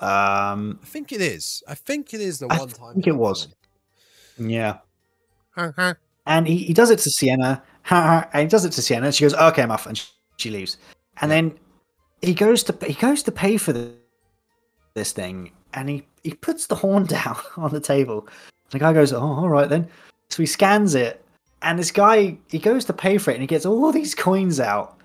um, 0.00 0.78
I 0.82 0.86
think 0.86 1.12
it 1.12 1.20
is. 1.20 1.62
I 1.68 1.74
think 1.74 2.14
it 2.14 2.20
is 2.20 2.38
the 2.38 2.46
I 2.48 2.58
one 2.58 2.68
time. 2.68 2.88
I 2.90 2.92
think 2.94 3.06
it 3.06 3.16
was. 3.16 3.48
yeah, 4.38 4.78
and 6.26 6.46
he, 6.46 6.58
he 6.58 6.72
does 6.72 6.90
it 6.90 6.98
to 7.00 7.10
Sienna, 7.10 7.62
and 7.90 8.42
he 8.42 8.46
does 8.46 8.64
it 8.64 8.72
to 8.72 8.82
Sienna, 8.82 9.06
and 9.06 9.14
she 9.14 9.24
goes, 9.24 9.34
"Okay, 9.34 9.62
I'm 9.62 9.70
off," 9.70 9.86
and 9.86 9.98
she, 9.98 10.06
she 10.38 10.50
leaves. 10.50 10.78
And 11.20 11.30
Yeah. 11.30 11.36
then 11.36 11.58
he 12.22 12.34
goes 12.34 12.62
to 12.64 12.86
he 12.86 12.94
goes 12.94 13.22
to 13.24 13.32
pay 13.32 13.56
for 13.56 13.72
the, 13.72 13.92
this 14.94 15.12
thing, 15.12 15.52
and 15.74 15.88
he 15.88 16.06
he 16.22 16.34
puts 16.34 16.66
the 16.68 16.76
horn 16.76 17.06
down 17.18 17.36
on 17.56 17.72
the 17.72 17.80
table. 17.80 18.28
The 18.70 18.78
guy 18.78 18.92
goes, 18.92 19.12
"Oh, 19.12 19.20
all 19.20 19.48
right 19.48 19.68
then." 19.68 19.88
So 20.30 20.42
he 20.42 20.46
scans 20.46 20.94
it, 20.94 21.22
and 21.62 21.78
this 21.78 21.90
guy 21.90 22.36
he 22.48 22.58
goes 22.58 22.84
to 22.86 22.92
pay 22.92 23.18
for 23.18 23.30
it, 23.30 23.34
and 23.34 23.42
he 23.42 23.46
gets 23.46 23.66
all 23.66 23.90
these 23.92 24.14
coins 24.14 24.60
out, 24.60 24.98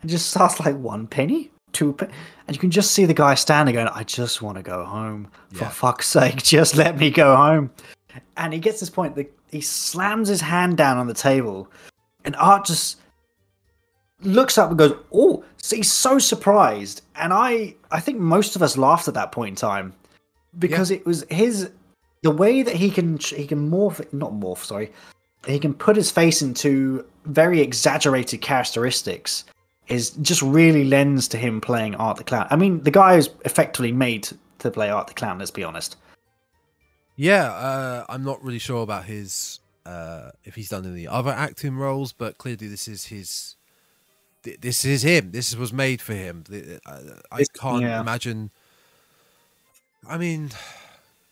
and 0.00 0.10
just 0.10 0.30
starts 0.30 0.60
like 0.60 0.76
one 0.76 1.06
penny, 1.06 1.50
two, 1.72 1.96
and 2.00 2.54
you 2.56 2.58
can 2.58 2.70
just 2.70 2.92
see 2.92 3.04
the 3.04 3.14
guy 3.14 3.34
standing 3.34 3.74
going, 3.74 3.88
"I 3.88 4.04
just 4.04 4.42
want 4.42 4.56
to 4.56 4.62
go 4.62 4.84
home. 4.84 5.28
For 5.52 5.64
Yeah. 5.64 5.70
fuck's 5.70 6.06
sake, 6.08 6.42
just 6.42 6.76
let 6.76 6.98
me 6.98 7.10
go 7.10 7.36
home." 7.36 7.70
And 8.36 8.52
he 8.52 8.58
gets 8.58 8.80
this 8.80 8.90
point 8.90 9.14
that 9.16 9.30
he 9.50 9.60
slams 9.60 10.28
his 10.28 10.40
hand 10.40 10.76
down 10.76 10.98
on 10.98 11.06
the 11.06 11.14
table, 11.14 11.68
and 12.24 12.34
Art 12.36 12.64
just 12.64 12.98
looks 14.22 14.58
up 14.58 14.70
and 14.70 14.78
goes, 14.78 14.94
"Oh!" 15.12 15.44
So 15.58 15.76
he's 15.76 15.92
so 15.92 16.18
surprised, 16.18 17.02
and 17.16 17.32
I 17.32 17.74
I 17.90 18.00
think 18.00 18.18
most 18.18 18.56
of 18.56 18.62
us 18.62 18.76
laughed 18.76 19.08
at 19.08 19.14
that 19.14 19.32
point 19.32 19.50
in 19.50 19.56
time 19.56 19.94
because 20.58 20.90
it 20.90 21.04
was 21.04 21.24
his 21.28 21.70
the 22.22 22.30
way 22.30 22.62
that 22.62 22.74
he 22.74 22.90
can 22.90 23.18
he 23.18 23.46
can 23.46 23.70
morph 23.70 24.00
not 24.12 24.32
morph 24.32 24.64
sorry 24.64 24.90
he 25.46 25.58
can 25.58 25.74
put 25.74 25.96
his 25.96 26.10
face 26.10 26.42
into 26.42 27.04
very 27.24 27.60
exaggerated 27.60 28.40
characteristics 28.40 29.44
is 29.88 30.10
just 30.10 30.42
really 30.42 30.84
lends 30.84 31.28
to 31.28 31.38
him 31.38 31.60
playing 31.60 31.94
Art 31.96 32.16
the 32.16 32.24
Clown. 32.24 32.46
I 32.50 32.56
mean, 32.56 32.82
the 32.82 32.90
guy 32.90 33.16
is 33.16 33.30
effectively 33.44 33.92
made 33.92 34.28
to 34.58 34.70
play 34.70 34.90
Art 34.90 35.06
the 35.06 35.14
Clown. 35.14 35.38
Let's 35.38 35.50
be 35.50 35.62
honest. 35.62 35.96
Yeah, 37.16 37.44
uh, 37.52 38.04
I'm 38.08 38.24
not 38.24 38.42
really 38.42 38.58
sure 38.58 38.82
about 38.82 39.04
his 39.04 39.60
uh, 39.86 40.30
if 40.44 40.54
he's 40.54 40.68
done 40.68 40.84
any 40.84 41.06
other 41.06 41.30
acting 41.30 41.76
roles, 41.76 42.12
but 42.12 42.38
clearly 42.38 42.66
this 42.66 42.88
is 42.88 43.06
his. 43.06 43.54
This 44.42 44.84
is 44.84 45.02
him. 45.02 45.32
This 45.32 45.56
was 45.56 45.72
made 45.72 46.00
for 46.00 46.14
him. 46.14 46.44
I, 46.86 47.00
I 47.32 47.44
can't 47.58 47.82
yeah. 47.82 48.00
imagine. 48.00 48.50
I 50.08 50.18
mean, 50.18 50.50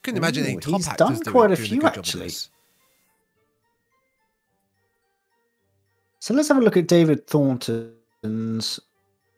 couldn't 0.03 0.19
imagine 0.19 0.47
any 0.47 0.57
top 0.57 0.75
he's 0.75 0.89
actors 0.89 0.99
done 0.99 1.15
doing, 1.15 1.33
quite 1.33 1.53
a 1.53 1.57
doing 1.57 1.69
few, 1.69 1.81
good 1.81 1.95
job 1.95 1.99
actually. 1.99 2.31
So 6.25 6.33
let's 6.33 6.49
have 6.49 6.57
a 6.57 6.63
look 6.63 6.79
at 6.79 6.87
David 6.89 7.27
Thornton's. 7.27 8.81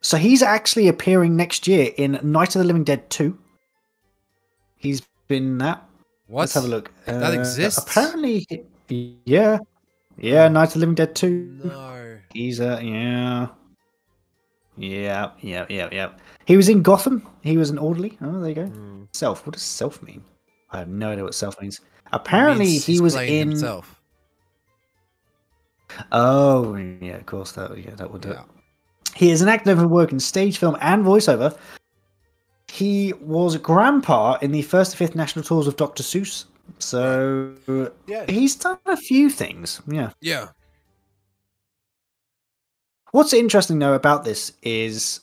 So 0.03 0.17
he's 0.17 0.41
actually 0.41 0.87
appearing 0.87 1.35
next 1.35 1.67
year 1.67 1.91
in 1.97 2.21
Night 2.23 2.55
of 2.55 2.61
the 2.61 2.65
Living 2.65 2.85
Dead 2.85 3.11
2. 3.11 3.37
He's 4.77 5.03
been 5.27 5.59
that. 5.59 5.83
What? 6.29 6.43
Let's 6.43 6.55
have 6.55 6.63
a 6.67 6.69
look. 6.69 6.93
That 7.07 7.35
Uh, 7.37 7.41
exists? 7.41 7.81
Apparently, 7.83 8.47
yeah. 9.25 9.59
Yeah, 10.17 10.47
Night 10.47 10.69
of 10.69 10.75
the 10.75 10.79
Living 10.79 10.95
Dead 10.95 11.17
2. 11.17 11.61
No. 11.65 12.19
He's 12.33 12.61
uh 12.61 12.79
yeah. 12.81 13.49
Yeah, 14.77 15.31
yeah, 15.41 15.67
yeah, 15.69 15.89
yeah. 15.91 16.11
He 16.45 16.57
was 16.57 16.69
in 16.69 16.83
Gotham. 16.83 17.27
He 17.43 17.57
was 17.57 17.71
an 17.71 17.79
orderly. 17.79 18.17
Oh, 18.23 18.39
there 18.39 18.51
you 18.51 18.55
go. 18.55 18.67
Hmm. 18.67 19.03
Self. 19.13 19.45
What 19.45 19.55
does 19.55 19.63
self 19.65 20.01
mean? 20.05 20.23
I 20.71 20.79
have 20.79 20.89
no 20.89 21.11
idea 21.11 21.25
what 21.25 21.35
self 21.35 21.61
means. 21.61 21.81
Apparently, 22.13 22.67
Means 22.67 22.87
he 22.87 23.01
was 23.01 23.17
in. 23.17 23.49
himself. 23.49 23.96
Oh, 26.13 26.75
yeah, 26.77 27.17
of 27.17 27.27
course. 27.27 27.53
That 27.53 27.77
yeah, 27.79 27.95
that 27.95 28.11
would 28.11 28.23
do 28.23 28.31
it. 28.31 28.35
Yeah. 28.37 28.43
He 29.15 29.31
is 29.31 29.41
an 29.43 29.49
actor 29.49 29.75
who 29.75 29.89
worked 29.89 30.13
in 30.13 30.21
stage, 30.21 30.59
film, 30.59 30.77
and 30.81 31.05
voiceover. 31.05 31.57
He 32.69 33.13
was 33.21 33.57
grandpa 33.57 34.37
in 34.43 34.53
the 34.53 34.63
first 34.63 34.93
and 34.93 34.99
fifth 34.99 35.15
national 35.17 35.45
tours 35.45 35.67
of 35.67 35.77
Dr. 35.77 36.03
Seuss. 36.03 36.45
So 36.79 37.55
Yeah. 38.07 38.25
he's 38.29 38.57
done 38.57 38.79
a 38.87 38.97
few 38.97 39.31
things. 39.31 39.81
Yeah. 39.87 40.11
Yeah. 40.21 40.49
What's 43.13 43.33
interesting 43.33 43.79
though 43.79 43.95
about 43.95 44.25
this 44.25 44.53
is 44.63 45.21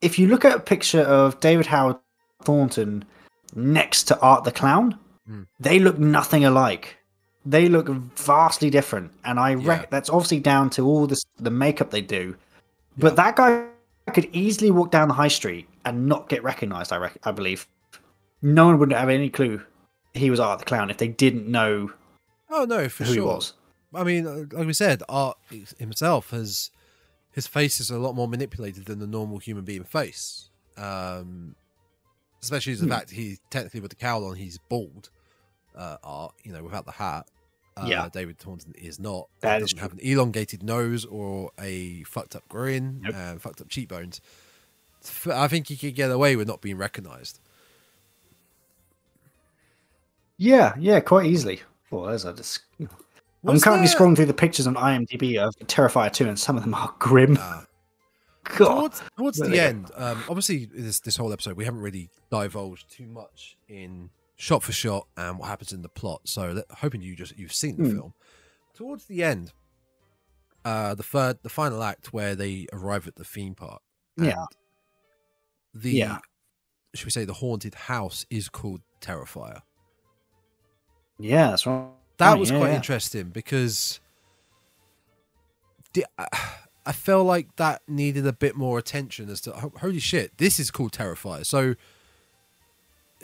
if 0.00 0.18
you 0.18 0.28
look 0.28 0.44
at 0.44 0.56
a 0.56 0.60
picture 0.60 1.02
of 1.02 1.38
David 1.40 1.66
Howard 1.66 1.96
Thornton 2.44 3.04
next 3.54 4.04
to 4.04 4.18
Art 4.20 4.44
the 4.44 4.52
Clown, 4.52 4.98
Hmm. 5.26 5.42
they 5.58 5.78
look 5.78 5.98
nothing 5.98 6.44
alike. 6.44 6.96
They 7.46 7.68
look 7.68 7.88
vastly 7.88 8.70
different, 8.70 9.12
and 9.24 9.38
I 9.38 9.54
Yeah. 9.54 9.68
reckon 9.68 9.88
that's 9.90 10.08
obviously 10.08 10.40
down 10.40 10.70
to 10.70 10.86
all 10.86 11.06
this 11.06 11.24
the 11.38 11.50
makeup 11.50 11.90
they 11.90 12.00
do. 12.00 12.36
But 12.96 13.12
Yeah. 13.12 13.14
that 13.16 13.36
guy 13.36 13.66
could 14.12 14.28
easily 14.32 14.70
walk 14.70 14.90
down 14.90 15.08
the 15.08 15.14
high 15.14 15.28
street 15.28 15.68
and 15.84 16.06
not 16.06 16.28
get 16.28 16.42
recognized. 16.42 16.92
I 16.92 16.96
reckon, 16.96 17.20
I 17.24 17.32
believe. 17.32 17.66
No 18.40 18.66
one 18.66 18.78
would 18.78 18.92
have 18.92 19.08
any 19.08 19.28
clue 19.30 19.62
he 20.14 20.30
was 20.30 20.38
Art 20.40 20.60
the 20.60 20.64
Clown 20.64 20.90
if 20.90 20.98
they 20.98 21.08
didn't 21.08 21.48
know 21.48 21.92
Oh 22.50 22.64
no, 22.66 22.88
for 22.88 23.04
who 23.04 23.14
sure. 23.14 23.22
he 23.22 23.28
was. 23.28 23.54
I 23.94 24.04
mean, 24.04 24.26
uh, 24.26 24.44
like 24.56 24.66
we 24.66 24.72
said, 24.72 25.02
Art 25.08 25.36
himself 25.78 26.30
has 26.30 26.70
his 27.32 27.46
face 27.48 27.80
is 27.80 27.90
a 27.90 27.98
lot 27.98 28.14
more 28.14 28.28
manipulated 28.28 28.84
than 28.84 29.00
the 29.00 29.06
normal 29.06 29.38
human 29.38 29.64
being 29.64 29.82
face. 29.84 30.50
Um, 30.76 31.56
especially 32.42 32.74
the 32.74 32.84
Hmm. 32.84 32.90
fact 32.90 33.10
he 33.10 33.38
technically 33.50 33.80
with 33.80 33.90
the 33.90 33.96
cowl 33.96 34.24
on, 34.24 34.36
he's 34.36 34.58
bald. 34.68 35.10
Uh, 35.74 35.96
Art, 36.04 36.34
you 36.44 36.52
know, 36.52 36.62
without 36.62 36.84
the 36.86 36.92
hat. 36.92 37.26
Uh, 37.76 37.86
Yeah. 37.88 38.08
David 38.12 38.38
Thornton 38.38 38.72
is 38.76 39.00
not. 39.00 39.28
That 39.40 39.54
he 39.56 39.60
doesn't 39.60 39.78
have 39.78 39.92
an 39.92 39.98
elongated 40.00 40.62
nose 40.62 41.04
or 41.04 41.50
a 41.58 42.02
fucked 42.04 42.36
up 42.36 42.48
grin 42.48 43.00
Nope. 43.02 43.14
and 43.16 43.42
fucked 43.42 43.60
up 43.60 43.68
cheekbones. 43.68 44.20
I 45.26 45.48
think 45.48 45.66
he 45.68 45.76
could 45.76 45.94
get 45.94 46.10
away 46.10 46.36
with 46.36 46.46
not 46.48 46.60
being 46.60 46.76
recognised. 46.78 47.40
Yeah, 50.36 50.74
yeah, 50.78 51.00
quite 51.00 51.26
easily. 51.26 51.62
Well, 51.90 52.08
as 52.08 52.26
I 52.26 52.32
just, 52.32 52.60
I'm 52.80 52.88
Was 53.42 53.62
currently 53.62 53.86
there- 53.86 53.96
scrolling 53.96 54.16
through 54.16 54.26
the 54.26 54.34
pictures 54.34 54.66
on 54.66 54.74
IMDb 54.74 55.38
of 55.38 55.54
Terrifier 55.66 56.12
2, 56.12 56.26
and 56.28 56.38
some 56.38 56.56
of 56.56 56.62
them 56.62 56.74
are 56.74 56.94
grim. 56.98 57.38
Uh, 57.40 57.62
God. 58.44 58.66
towards 58.66 59.02
towards 59.16 59.38
the 59.38 59.58
end, 59.58 59.90
um, 59.96 60.22
obviously 60.28 60.66
this 60.66 61.00
this 61.00 61.16
whole 61.16 61.32
episode 61.32 61.56
we 61.56 61.64
haven't 61.64 61.80
really 61.80 62.10
divulged 62.30 62.90
too 62.90 63.06
much 63.06 63.56
in 63.68 64.10
shot 64.36 64.62
for 64.62 64.72
shot 64.72 65.06
and 65.16 65.38
what 65.38 65.48
happens 65.48 65.72
in 65.72 65.82
the 65.82 65.88
plot. 65.88 66.22
So 66.24 66.50
let, 66.52 66.64
hoping 66.70 67.02
you 67.02 67.14
just 67.16 67.36
you've 67.38 67.52
seen 67.52 67.76
the 67.76 67.84
Hmm. 67.90 67.96
film. 67.96 68.14
Towards 68.74 69.04
the 69.06 69.22
end, 69.22 69.52
uh, 70.64 70.94
the 70.94 71.02
third, 71.02 71.38
the 71.42 71.48
final 71.48 71.82
act 71.82 72.12
where 72.12 72.34
they 72.34 72.66
arrive 72.72 73.06
at 73.06 73.16
the 73.16 73.24
theme 73.24 73.54
park. 73.54 73.82
Yeah. 74.16 74.46
The 75.72 75.90
Yeah. 75.92 76.18
should 76.94 77.06
we 77.06 77.10
say 77.10 77.24
the 77.24 77.34
haunted 77.34 77.74
house 77.74 78.26
is 78.30 78.48
called 78.48 78.80
Terrifier. 79.00 79.62
Yeah, 81.18 81.50
that's 81.50 81.66
right. 81.66 81.88
That 82.18 82.36
Oh, 82.36 82.40
was 82.40 82.50
yeah, 82.50 82.58
quite 82.58 82.70
yeah. 82.70 82.76
interesting 82.76 83.30
because 83.30 84.00
the, 85.92 86.06
I 86.86 86.92
felt 86.92 87.26
like 87.26 87.54
that 87.56 87.82
needed 87.88 88.26
a 88.26 88.32
bit 88.32 88.56
more 88.56 88.78
attention 88.78 89.28
as 89.28 89.40
to 89.42 89.52
holy 89.52 90.00
shit, 90.00 90.36
this 90.38 90.58
is 90.58 90.70
called 90.70 90.92
Terrifier. 90.92 91.46
So, 91.46 91.74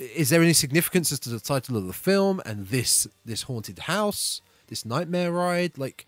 is 0.01 0.31
there 0.31 0.43
any 0.43 0.53
significance 0.55 1.13
as 1.13 1.19
to 1.21 1.29
the 1.29 1.41
title 1.41 1.77
of 1.77 1.87
the 1.87 1.93
film 1.93 2.41
and 2.47 2.69
this 2.69 3.07
this 3.25 3.43
haunted 3.43 3.81
house, 3.81 4.41
this 4.69 4.85
nightmare 4.85 5.31
ride? 5.33 5.77
Like, 5.79 6.07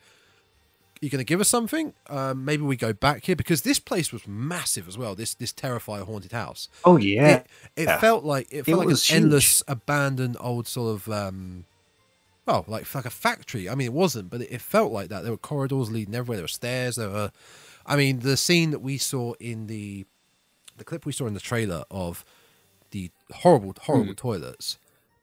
are 0.97 1.05
you 1.05 1.10
going 1.10 1.19
to 1.19 1.24
give 1.24 1.40
us 1.40 1.48
something? 1.48 1.93
Um, 2.09 2.44
maybe 2.44 2.62
we 2.62 2.77
go 2.77 2.93
back 2.93 3.24
here 3.24 3.36
because 3.36 3.62
this 3.62 3.78
place 3.78 4.12
was 4.12 4.27
massive 4.27 4.89
as 4.89 4.97
well. 4.97 5.14
This 5.14 5.35
this 5.35 5.52
Terrifier 5.52 6.05
haunted 6.06 6.32
house. 6.32 6.69
Oh, 6.85 6.97
yeah. 6.97 7.36
It, 7.36 7.47
it 7.77 7.85
Yeah. 7.85 7.98
felt 8.01 8.24
like 8.24 8.48
it 8.51 8.64
felt 8.64 8.78
like 8.78 8.89
an 8.89 8.90
huge. 8.97 9.12
endless, 9.12 9.62
abandoned, 9.69 10.36
old 10.40 10.66
sort 10.69 10.94
of, 10.94 11.09
um, 11.10 11.64
well, 12.47 12.64
like 12.69 12.93
like 12.94 13.05
a 13.05 13.10
factory. 13.10 13.69
I 13.69 13.74
mean, 13.74 13.86
it 13.86 13.93
wasn't, 13.93 14.31
but 14.31 14.40
it, 14.43 14.52
it 14.52 14.60
felt 14.60 14.93
like 14.93 15.09
that. 15.10 15.23
There 15.23 15.32
were 15.32 15.36
corridors 15.39 15.90
leading 15.90 16.14
everywhere. 16.14 16.39
There 16.39 16.44
were 16.44 16.48
stairs. 16.48 16.97
There 16.97 17.10
were, 17.10 17.31
I 17.85 17.97
mean, 17.97 18.20
the 18.20 18.36
scene 18.36 18.70
that 18.70 18.81
we 18.81 18.97
saw 18.97 19.35
in 19.40 19.66
the, 19.66 20.06
the 20.77 20.85
clip 20.85 21.05
we 21.05 21.12
saw 21.12 21.27
in 21.27 21.35
the 21.35 21.40
trailer 21.40 21.85
of 21.90 22.24
the 22.93 23.10
horrible, 23.32 23.74
horrible 23.82 24.14
toilets, 24.14 24.78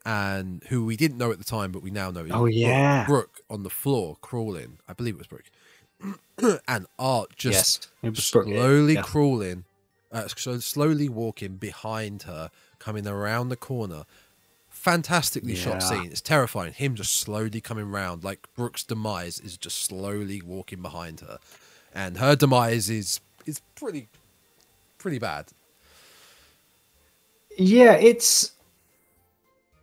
and 0.06 0.64
who 0.70 0.86
we 0.86 0.98
didn't 0.98 1.18
know 1.18 1.32
at 1.32 1.38
the 1.38 1.44
time, 1.46 1.72
but 1.72 1.82
we 1.82 1.90
now 1.92 2.12
know. 2.12 2.26
Oh, 2.32 2.42
Brooke- 2.42 2.54
yeah. 2.54 3.06
Brooke 3.06 3.40
on 3.50 3.64
the 3.64 3.70
floor 3.70 4.18
crawling. 4.22 4.80
I 4.88 4.94
believe 4.94 5.16
it 5.16 5.20
was 5.20 5.28
Brooke, 5.28 6.62
and 6.68 6.86
Art 7.00 7.36
just 7.36 7.54
yes. 7.54 7.88
It 8.04 8.10
was 8.16 8.32
Brooke, 8.32 8.48
yeah, 8.48 8.56
slowly 8.58 8.94
yeah. 8.96 9.02
crawling, 9.02 9.64
uh, 10.12 10.28
so 10.28 10.60
slowly 10.60 11.08
walking 11.10 11.56
behind 11.56 12.24
her, 12.24 12.52
coming 12.80 13.08
around 13.08 13.50
the 13.50 13.56
corner. 13.56 14.04
Fantastically 14.70 15.56
shot 15.56 15.84
scene. 15.84 16.06
It's 16.06 16.22
terrifying. 16.22 16.72
Him 16.72 16.96
just 16.96 17.18
slowly 17.18 17.60
coming 17.60 17.92
round, 17.92 18.24
like 18.24 18.48
Brooke's 18.56 18.86
demise 18.86 19.38
is 19.38 19.58
just 19.58 19.84
slowly 19.84 20.42
walking 20.42 20.82
behind 20.82 21.20
her, 21.20 21.38
and 21.94 22.18
her 22.18 22.34
demise 22.36 22.90
is 22.90 23.20
is 23.46 23.62
pretty 23.76 24.08
pretty 24.98 25.20
bad. 25.20 25.48
Yeah, 27.60 27.94
it's. 27.94 28.52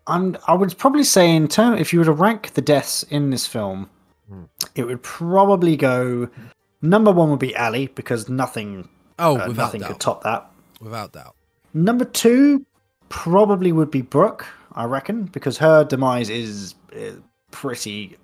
I'm. 0.06 0.36
I 0.46 0.54
would 0.54 0.76
probably 0.78 1.04
say 1.04 1.34
in 1.34 1.48
term, 1.48 1.74
if 1.78 1.92
you 1.92 1.98
were 1.98 2.04
to 2.04 2.12
rank 2.12 2.54
the 2.54 2.62
deaths 2.62 3.02
in 3.04 3.30
this 3.30 3.46
film, 3.46 3.90
Hmm. 4.28 4.44
it 4.74 4.84
would 4.84 5.02
probably 5.02 5.76
go. 5.76 6.28
Number 6.82 7.10
one 7.12 7.30
would 7.30 7.38
be 7.38 7.54
Allie 7.56 7.88
because 7.88 8.28
nothing, 8.28 8.88
Oh, 9.18 9.32
uh, 9.38 9.48
without 9.48 9.56
nothing 9.56 9.80
doubt, 9.80 9.90
could 9.90 10.00
top 10.00 10.22
that. 10.24 10.50
without 10.80 11.12
doubt. 11.12 11.34
Number 11.74 12.04
two 12.04 12.64
probably 13.08 13.72
would 13.72 13.90
be 13.90 14.02
Brooke, 14.02 14.46
I 14.72 14.84
reckon, 14.84 15.24
because 15.24 15.58
her 15.58 15.84
demise 15.84 16.28
is 16.30 16.74
uh, 16.94 17.12
pretty 17.50 18.16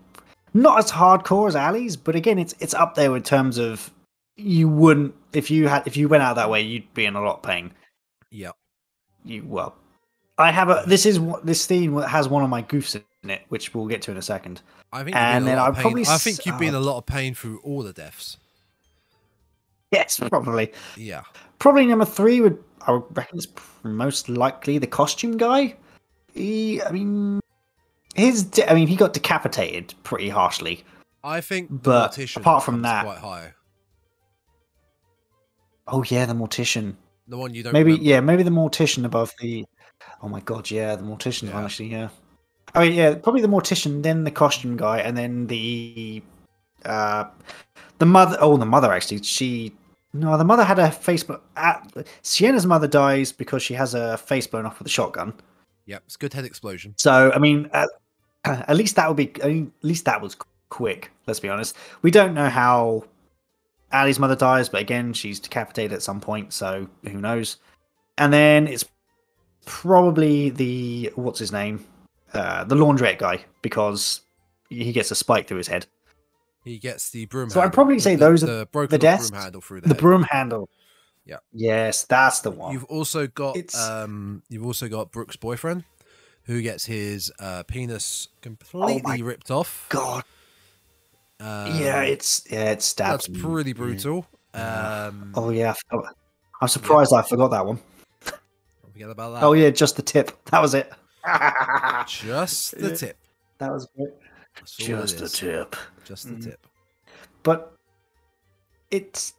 not 0.55 0.79
as 0.79 0.91
hardcore 0.93 1.49
as 1.49 1.57
Allie's, 1.57 1.97
but 1.97 2.15
again, 2.15 2.39
it's 2.39 2.55
it's 2.61 2.75
up 2.75 2.95
there 2.95 3.15
in 3.17 3.23
terms 3.23 3.59
of 3.59 3.91
you 4.37 4.69
wouldn't 4.69 5.15
if 5.33 5.51
you 5.51 5.69
had 5.69 5.87
if 5.87 5.97
you 5.97 6.09
went 6.09 6.23
out 6.23 6.37
that 6.37 6.51
way, 6.51 6.61
you'd 6.63 6.93
be 6.95 7.05
in 7.07 7.17
a 7.17 7.21
lot 7.23 7.37
of 7.37 7.43
pain. 7.43 7.73
Yeah, 8.31 8.51
You 9.25 9.45
well, 9.47 9.77
I 10.39 10.51
have 10.51 10.69
a 10.69 10.85
this 10.87 11.07
is 11.07 11.21
what 11.21 11.47
this 11.47 11.67
theme 11.67 11.97
has 11.99 12.29
one 12.29 12.43
of 12.43 12.51
my 12.51 12.63
goofs 12.63 13.01
in 13.23 13.31
it, 13.31 13.43
which 13.49 13.75
we'll 13.75 13.87
get 13.87 14.03
to 14.03 14.11
in 14.11 14.17
a 14.17 14.23
second. 14.23 14.63
I 14.93 15.05
think. 15.05 15.17
And 15.17 15.45
you've 15.45 15.45
been 15.45 15.59
in 15.59 15.65
then 15.65 15.75
pain. 15.75 15.83
probably 15.83 16.07
I 16.07 16.19
think 16.19 16.45
you've 16.47 16.59
been 16.59 16.69
in 16.71 16.75
uh, 16.75 16.81
a 16.81 16.81
lot 16.81 16.99
of 16.99 17.07
pain 17.07 17.35
through 17.35 17.61
all 17.63 17.83
the 17.83 17.93
deaths. 17.93 18.37
Yes, 19.93 20.19
probably. 20.19 20.73
Yeah, 20.97 21.23
Probably 21.59 21.87
number 21.87 22.05
three 22.07 22.41
would 22.41 22.63
I 22.87 22.93
would 22.93 23.05
reckon 23.17 23.39
it's 23.39 23.47
most 23.85 24.29
likely 24.29 24.79
the 24.79 24.87
costume 24.87 25.37
guy. 25.37 25.77
He, 26.35 26.83
I 26.83 26.91
mean, 26.91 27.41
his, 28.15 28.43
de- 28.43 28.69
I 28.69 28.75
mean, 28.75 28.89
he 28.89 28.97
got 28.97 29.13
decapitated 29.13 29.95
pretty 30.03 30.31
harshly. 30.31 30.83
I 31.23 31.41
think. 31.43 31.69
the 31.71 31.77
But 31.77 32.37
apart 32.37 32.65
from 32.65 32.83
that- 32.83 33.05
quite 33.05 33.19
high. 33.19 33.53
Oh 35.87 36.03
yeah, 36.05 36.27
the 36.27 36.33
mortician. 36.35 36.95
The 37.29 37.37
one 37.39 37.55
you 37.55 37.63
don't 37.63 37.73
Maybe 37.73 37.93
remember. 37.93 38.05
yeah, 38.09 38.21
maybe 38.21 38.43
the 38.43 38.51
mortician 38.51 39.05
above 39.05 39.33
the. 39.41 39.65
Oh 40.23 40.29
my 40.29 40.41
god, 40.41 40.71
yeah, 40.71 40.97
the 40.97 41.03
mortician 41.03 41.49
Yeah. 41.49 41.65
actually, 41.65 41.89
yeah. 41.89 42.09
I 42.75 42.85
mean, 42.89 42.93
yeah, 42.95 43.15
probably 43.15 43.43
the 43.43 43.49
mortician, 43.49 44.03
then 44.03 44.25
the 44.25 44.31
costume 44.31 44.77
guy, 44.77 44.99
and 44.99 45.17
then 45.17 45.47
the, 45.47 46.23
uh, 46.85 47.25
the 47.99 48.07
mother. 48.07 48.37
Oh, 48.41 48.57
the 48.57 48.67
mother 48.67 48.93
actually. 48.93 49.23
She 49.23 49.73
no, 50.13 50.37
the 50.37 50.45
mother 50.45 50.65
had 50.65 50.79
a 50.79 50.91
face. 50.91 51.23
blo- 51.23 51.41
At, 51.57 51.87
Sienna's 52.23 52.67
mother 52.67 52.87
dies 52.89 53.33
because 53.33 53.63
she 53.63 53.75
has 53.75 53.95
a 53.95 54.17
face 54.19 54.47
blown 54.47 54.67
off 54.67 54.79
with 54.79 54.87
a 54.87 54.91
shotgun. 54.91 55.33
Yep, 55.87 56.03
it's 56.07 56.17
good 56.17 56.33
head 56.33 56.45
explosion. 56.45 56.95
So 56.99 57.31
I 57.35 57.39
mean, 57.39 57.69
at, 57.73 57.89
at 58.45 58.77
least 58.77 58.97
that 58.97 59.09
would 59.09 59.17
be. 59.17 59.33
I 59.43 59.49
mean, 59.49 59.73
at 59.79 59.85
least 59.85 60.05
that 60.07 60.21
was 60.21 60.37
quick. 60.71 61.11
Let's 61.27 61.41
be 61.41 61.49
honest. 61.49 61.77
We 62.03 62.11
don't 62.11 62.35
know 62.35 62.49
how 62.49 63.05
Allie's 63.93 64.19
mother 64.19 64.37
dies, 64.37 64.69
but 64.69 64.81
again, 64.81 65.13
she's 65.13 65.39
decapitated 65.39 65.93
at 65.93 66.03
some 66.03 66.21
point, 66.21 66.53
so 66.53 66.89
who 67.05 67.21
knows? 67.21 67.59
And 68.19 68.33
then 68.33 68.67
it's 68.67 68.85
probably 69.67 70.51
the 70.51 71.13
what's 71.15 71.39
his 71.39 71.53
name, 71.53 71.85
uh, 72.35 72.65
the 72.65 72.75
laundrette 72.75 73.19
guy, 73.19 73.45
because 73.63 74.23
he 74.69 74.93
gets 74.93 75.11
a 75.11 75.15
spike 75.15 75.47
through 75.49 75.59
his 75.59 75.69
head. 75.69 75.87
He 76.65 76.79
gets 76.79 77.11
the 77.11 77.27
broom. 77.27 77.51
So 77.51 77.61
I'd 77.61 77.73
probably 77.73 77.99
say 77.99 78.15
the- 78.15 78.25
those 78.27 78.43
are 78.45 78.47
the 78.47 78.67
broken 78.71 78.91
the 78.91 78.99
deaths, 78.99 79.31
broom 79.31 79.41
handle 79.43 79.61
through 79.61 79.81
the, 79.83 79.89
The 79.89 79.95
broom 79.95 80.23
handle. 80.25 80.69
Yeah. 81.25 81.39
Yes, 81.53 82.05
that's 82.05 82.41
the 82.41 82.51
one. 82.51 82.73
You've 82.73 82.85
also 82.85 83.27
got 83.27 83.57
It's- 83.57 83.77
um, 83.79 84.43
you've 84.49 84.65
also 84.67 84.89
got 84.89 85.13
Brooke's 85.13 85.37
boyfriend, 85.37 85.85
who 86.45 86.63
gets 86.63 86.87
his 86.87 87.31
uh, 87.39 87.63
penis 87.65 88.29
completely 88.41 89.23
ripped 89.23 89.51
off. 89.51 89.87
God. 89.89 90.25
Um, 91.43 91.81
yeah, 91.81 92.03
it's 92.03 92.45
yeah, 92.51 92.71
it's 92.71 92.85
stabbed. 92.85 93.27
that's 93.29 93.41
pretty 93.43 93.73
brutal. 93.73 94.27
Yeah. 94.55 95.07
Um, 95.09 95.33
Oh 95.35 95.51
yeah, 95.51 95.71
I 95.73 95.75
forgot. 95.91 96.15
I'm 96.61 96.69
surprised 96.69 97.13
I 97.13 97.23
forgot 97.23 97.49
that 97.51 97.67
one. 97.67 97.81
don't 98.25 98.93
forget 98.93 99.11
about 99.11 99.35
that. 99.35 99.43
Oh 99.43 99.53
yeah, 99.55 99.71
just 99.71 99.97
the 99.97 100.03
tip. 100.03 100.31
That 100.51 100.61
was 100.63 100.75
it. 100.75 100.93
just 102.07 102.79
the 102.79 102.97
tip. 102.97 103.17
that 103.59 103.73
was 103.73 103.89
great. 103.97 104.11
That's 104.57 104.79
all 104.81 104.87
it 104.87 105.01
Just 105.01 105.19
the 105.19 105.29
tip. 105.29 105.77
Just 106.05 106.29
the 106.29 106.35
Mm. 106.35 106.45
tip. 106.45 106.67
But 107.43 107.75
it's 108.91 109.35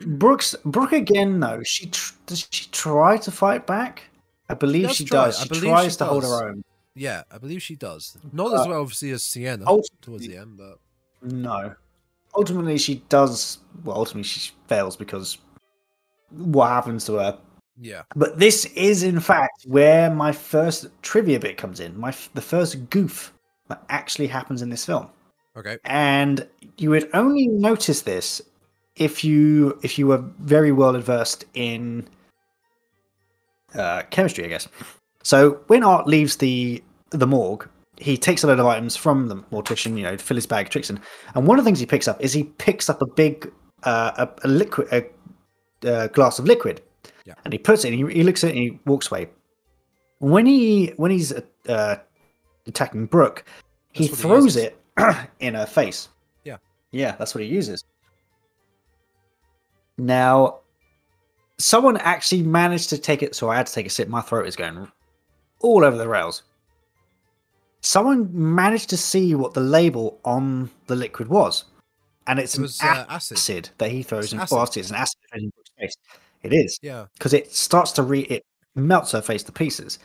Brooks. 0.00 0.56
Brooke 0.64 0.92
again, 0.92 1.38
though. 1.40 1.62
She 1.62 1.86
tr- 1.86 2.14
does 2.26 2.48
she 2.50 2.66
try 2.72 3.18
to 3.18 3.30
fight 3.30 3.66
back? 3.66 4.04
I 4.48 4.54
believe 4.54 4.88
does 4.88 4.96
she 4.96 5.04
does. 5.04 5.38
I 5.38 5.42
She 5.42 5.48
believe 5.50 5.62
tries 5.70 5.92
she 5.92 5.98
to 5.98 6.04
hold 6.06 6.22
does. 6.22 6.40
her 6.40 6.48
own. 6.48 6.64
Yeah, 6.94 7.22
I 7.30 7.38
believe 7.38 7.62
she 7.62 7.76
does. 7.76 8.16
Not 8.32 8.54
as 8.54 8.60
Uh, 8.60 8.70
well, 8.70 8.80
obviously, 8.80 9.10
as 9.12 9.22
Sienna 9.22 9.64
towards 10.00 10.26
the 10.26 10.36
end, 10.38 10.56
but 10.56 10.78
No. 11.22 11.74
Ultimately, 12.36 12.78
she 12.78 13.02
does. 13.08 13.58
Well, 13.84 13.96
ultimately, 13.96 14.24
she 14.24 14.52
fails 14.68 14.96
because 14.96 15.38
what 16.30 16.68
happens 16.68 17.04
to 17.06 17.14
her. 17.14 17.38
yeah. 17.80 18.02
But 18.14 18.38
this 18.38 18.66
is, 18.66 19.02
in 19.02 19.20
fact, 19.20 19.64
where 19.66 20.10
my 20.14 20.32
first 20.32 20.86
trivia 21.02 21.40
bit 21.40 21.56
comes 21.56 21.80
in. 21.80 21.98
My 21.98 22.14
the 22.34 22.40
first 22.42 22.88
goof 22.90 23.32
that 23.68 23.82
actually 23.88 24.28
happens 24.28 24.62
in 24.62 24.70
this 24.70 24.84
film. 24.84 25.08
Okay. 25.56 25.78
and 25.84 26.46
you 26.78 26.90
would 26.90 27.10
only 27.12 27.48
notice 27.48 28.02
this 28.02 28.40
if 28.94 29.24
you 29.24 29.78
if 29.82 29.98
you 29.98 30.06
were 30.06 30.24
very 30.38 30.70
well 30.70 30.94
adversed 30.94 31.44
in 31.54 32.06
uh, 33.74 34.02
chemistry, 34.10 34.44
I 34.44 34.48
guess. 34.48 34.68
So 35.24 35.60
when 35.66 35.82
Art 35.82 36.06
leaves 36.06 36.36
the 36.36 36.82
the 37.10 37.26
morgue, 37.26 37.68
he 38.00 38.16
takes 38.16 38.42
a 38.42 38.46
load 38.46 38.58
of 38.58 38.66
items 38.66 38.96
from 38.96 39.28
the 39.28 39.36
mortician, 39.52 39.96
you 39.96 40.02
know, 40.02 40.16
fill 40.16 40.36
his 40.36 40.46
bag 40.46 40.70
tricks 40.70 40.88
in. 40.90 40.98
And 41.34 41.46
one 41.46 41.58
of 41.58 41.64
the 41.64 41.68
things 41.68 41.78
he 41.78 41.86
picks 41.86 42.08
up 42.08 42.20
is 42.20 42.32
he 42.32 42.44
picks 42.44 42.88
up 42.88 43.02
a 43.02 43.06
big 43.06 43.52
uh, 43.84 44.26
a, 44.42 44.46
a 44.46 44.48
liquid 44.48 44.88
a, 44.92 45.06
uh 45.90 46.06
glass 46.08 46.38
of 46.38 46.46
liquid, 46.46 46.80
Yeah. 47.26 47.34
and 47.44 47.52
he 47.52 47.58
puts 47.58 47.84
it. 47.84 47.92
And 47.92 48.10
he, 48.10 48.14
he 48.18 48.22
looks 48.24 48.42
at 48.42 48.50
it 48.50 48.56
and 48.56 48.62
he 48.62 48.80
walks 48.86 49.10
away. 49.10 49.28
When 50.18 50.46
he 50.46 50.92
when 50.96 51.10
he's 51.10 51.32
uh, 51.68 51.96
attacking 52.66 53.06
Brooke, 53.06 53.44
he 53.92 54.06
throws 54.08 54.56
it 54.56 54.78
in 55.40 55.54
her 55.54 55.66
face. 55.66 56.08
Yeah. 56.44 56.56
Yeah, 56.92 57.16
that's 57.16 57.34
what 57.34 57.44
he 57.44 57.48
uses. 57.50 57.84
Now, 59.98 60.60
someone 61.58 61.96
actually 61.98 62.42
managed 62.42 62.88
to 62.90 62.98
take 62.98 63.22
it. 63.22 63.34
So 63.34 63.50
I 63.50 63.56
had 63.56 63.66
to 63.66 63.72
take 63.72 63.86
a 63.86 63.90
sip. 63.90 64.08
My 64.08 64.20
throat 64.20 64.46
is 64.46 64.56
going 64.56 64.90
all 65.60 65.84
over 65.84 65.96
the 65.96 66.08
rails. 66.08 66.42
Someone 67.82 68.28
managed 68.32 68.90
to 68.90 68.96
see 68.96 69.34
what 69.34 69.54
the 69.54 69.60
label 69.60 70.20
on 70.24 70.70
the 70.86 70.94
liquid 70.96 71.28
was, 71.28 71.64
and 72.26 72.38
it's 72.38 72.56
It 72.58 72.80
an 72.82 72.88
uh, 72.88 73.06
acid. 73.08 73.38
acid. 73.38 73.70
that 73.78 73.90
he 73.90 74.02
throws 74.02 74.24
It's 74.24 74.32
in. 74.34 74.40
acid. 74.40 74.76
It's 74.76 74.90
an 74.90 74.96
acid 74.96 75.16
in. 75.34 75.50
It 76.42 76.52
is 76.52 76.78
Yeah. 76.82 77.06
because 77.14 77.32
it 77.34 77.52
starts 77.54 77.92
to 77.92 78.02
re 78.02 78.20
it 78.22 78.42
melts 78.74 79.12
her 79.12 79.22
face 79.22 79.42
to 79.44 79.52
pieces. 79.52 79.98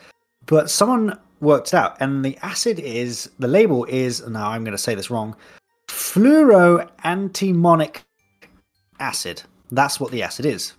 But 0.46 0.70
someone 0.70 1.18
worked 1.40 1.68
it 1.68 1.74
out, 1.74 1.96
and 2.00 2.24
the 2.24 2.38
acid 2.42 2.78
is 2.78 3.28
the 3.38 3.48
label 3.48 3.84
is 3.86 4.26
now 4.26 4.50
I'm 4.50 4.64
going 4.64 4.72
to 4.76 4.78
say 4.78 4.94
this 4.94 5.10
wrong. 5.10 5.36
Fluoroantimonic 5.88 7.96
acid. 9.00 9.42
That's 9.70 9.98
what 10.00 10.10
the 10.12 10.22
acid 10.22 10.46
is. 10.46 10.72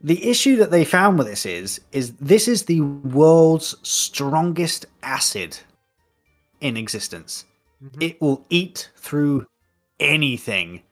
The 0.00 0.28
issue 0.28 0.56
that 0.56 0.70
they 0.70 0.84
found 0.84 1.18
with 1.18 1.26
this 1.26 1.44
is 1.46 1.80
is 1.92 2.12
this 2.14 2.48
is 2.48 2.64
the 2.64 2.80
world's 2.80 3.74
strongest 3.82 4.86
acid 5.02 5.58
in 6.60 6.76
existence. 6.76 7.44
Mhm. 7.82 8.02
It 8.02 8.20
will 8.20 8.44
eat 8.50 8.90
through 8.96 9.46
anything. 10.00 10.82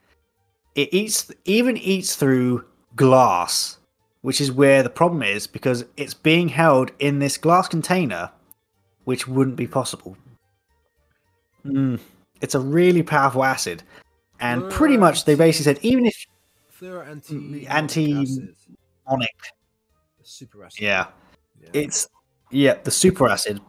It 0.74 0.93
eats 0.93 1.30
even 1.44 1.76
eats 1.76 2.16
through 2.16 2.64
glass, 2.94 3.78
which 4.22 4.40
is 4.40 4.52
where 4.52 4.82
the 4.82 4.90
problem 4.90 5.22
is 5.22 5.47
because 5.47 5.84
it's 5.97 6.14
being 6.14 6.48
held 6.48 6.90
in 6.98 7.18
this 7.18 7.38
glass 7.38 7.68
container, 7.68 8.30
which 9.05 9.26
wouldn't 9.26 9.56
be 9.56 9.66
possible. 9.66 10.16
Mm, 11.64 11.98
it's 12.40 12.55
a 12.55 12.60
really 12.60 13.02
powerful 13.02 13.43
acid, 13.44 13.82
and 14.38 14.70
pretty 14.70 14.97
much 14.97 15.24
they 15.24 15.34
basically 15.34 15.64
said 15.74 15.84
even 15.84 16.06
if 16.06 16.26
Fluoro 16.78 17.06
anti 17.06 17.34
Mm, 17.34 17.70
anti- 17.70 18.26
onic, 19.09 19.28
super 20.22 20.64
acid. 20.64 20.80
yeah, 20.82 21.06
Yeah. 21.60 21.70
it's 21.72 22.06
yeah 22.51 22.74
the 22.84 22.90
super 22.90 23.28
acid. 23.28 23.60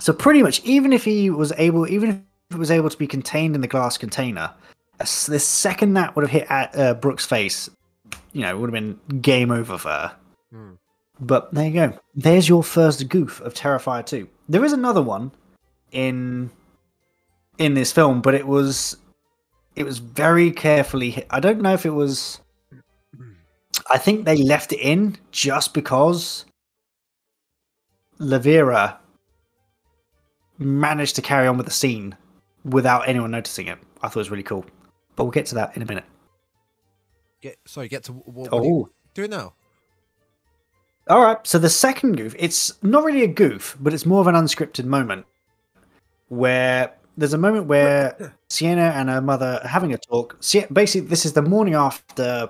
So 0.00 0.12
pretty 0.12 0.42
much 0.42 0.62
even 0.64 0.92
if 0.92 1.04
he 1.04 1.30
was 1.30 1.52
able, 1.58 1.88
even 1.88 2.10
if 2.10 2.20
it 2.50 2.58
was 2.58 2.70
able 2.70 2.90
to 2.90 2.96
be 2.96 3.06
contained 3.06 3.54
in 3.54 3.60
the 3.60 3.68
glass 3.68 3.98
container, 3.98 4.52
the 4.98 5.38
second 5.38 5.94
that 5.94 6.14
would 6.16 6.22
have 6.22 6.30
hit 6.30 6.50
at, 6.50 6.76
uh, 6.76 6.94
Brooke's 6.94 7.26
face, 7.26 7.68
you 8.32 8.42
know, 8.42 8.50
it 8.50 8.58
would 8.58 8.72
have 8.72 8.98
been 8.98 9.20
game 9.20 9.50
over 9.50 9.78
for 9.78 9.88
her. 9.88 10.16
Hmm. 10.52 10.72
But 11.20 11.52
there 11.52 11.66
you 11.66 11.72
go. 11.72 11.98
There's 12.14 12.48
your 12.48 12.62
first 12.62 13.08
goof 13.08 13.40
of 13.40 13.54
Terrifier 13.54 14.06
2. 14.06 14.28
There 14.48 14.64
is 14.64 14.72
another 14.72 15.02
one 15.02 15.32
in 15.90 16.50
in 17.58 17.74
this 17.74 17.92
film, 17.92 18.22
but 18.22 18.34
it 18.34 18.46
was 18.46 18.96
it 19.74 19.84
was 19.84 19.98
very 19.98 20.52
carefully 20.52 21.10
hit. 21.10 21.26
I 21.30 21.40
don't 21.40 21.60
know 21.60 21.74
if 21.74 21.84
it 21.84 21.90
was 21.90 22.40
I 23.90 23.98
think 23.98 24.24
they 24.24 24.36
left 24.36 24.72
it 24.72 24.80
in 24.80 25.16
just 25.32 25.74
because 25.74 26.44
LaVera 28.20 28.96
managed 30.58 31.16
to 31.16 31.22
carry 31.22 31.46
on 31.46 31.56
with 31.56 31.66
the 31.66 31.72
scene 31.72 32.16
without 32.64 33.08
anyone 33.08 33.30
noticing 33.30 33.68
it. 33.68 33.78
I 34.02 34.08
thought 34.08 34.16
it 34.16 34.20
was 34.20 34.30
really 34.30 34.42
cool. 34.42 34.64
But 35.16 35.24
we'll 35.24 35.32
get 35.32 35.46
to 35.46 35.56
that 35.56 35.76
in 35.76 35.82
a 35.82 35.86
minute. 35.86 36.04
Get 37.40 37.58
sorry. 37.66 37.88
Get 37.88 38.04
to 38.04 38.12
what, 38.12 38.52
what 38.52 38.62
do, 38.62 38.68
you, 38.68 38.74
Oh, 38.74 38.90
do 39.14 39.24
it 39.24 39.30
now. 39.30 39.54
All 41.08 41.22
right. 41.22 41.38
So 41.46 41.58
the 41.58 41.70
second 41.70 42.16
goof, 42.16 42.34
it's 42.38 42.80
not 42.82 43.04
really 43.04 43.22
a 43.22 43.28
goof, 43.28 43.76
but 43.80 43.94
it's 43.94 44.06
more 44.06 44.20
of 44.20 44.26
an 44.26 44.34
unscripted 44.34 44.84
moment 44.84 45.26
where 46.28 46.94
there's 47.16 47.32
a 47.32 47.38
moment 47.38 47.66
where 47.66 48.34
Sienna 48.48 48.92
and 48.94 49.08
her 49.08 49.20
mother 49.20 49.60
are 49.62 49.68
having 49.68 49.92
a 49.92 49.98
talk. 49.98 50.38
Basically, 50.72 51.08
this 51.08 51.24
is 51.24 51.32
the 51.32 51.42
morning 51.42 51.74
after 51.74 52.48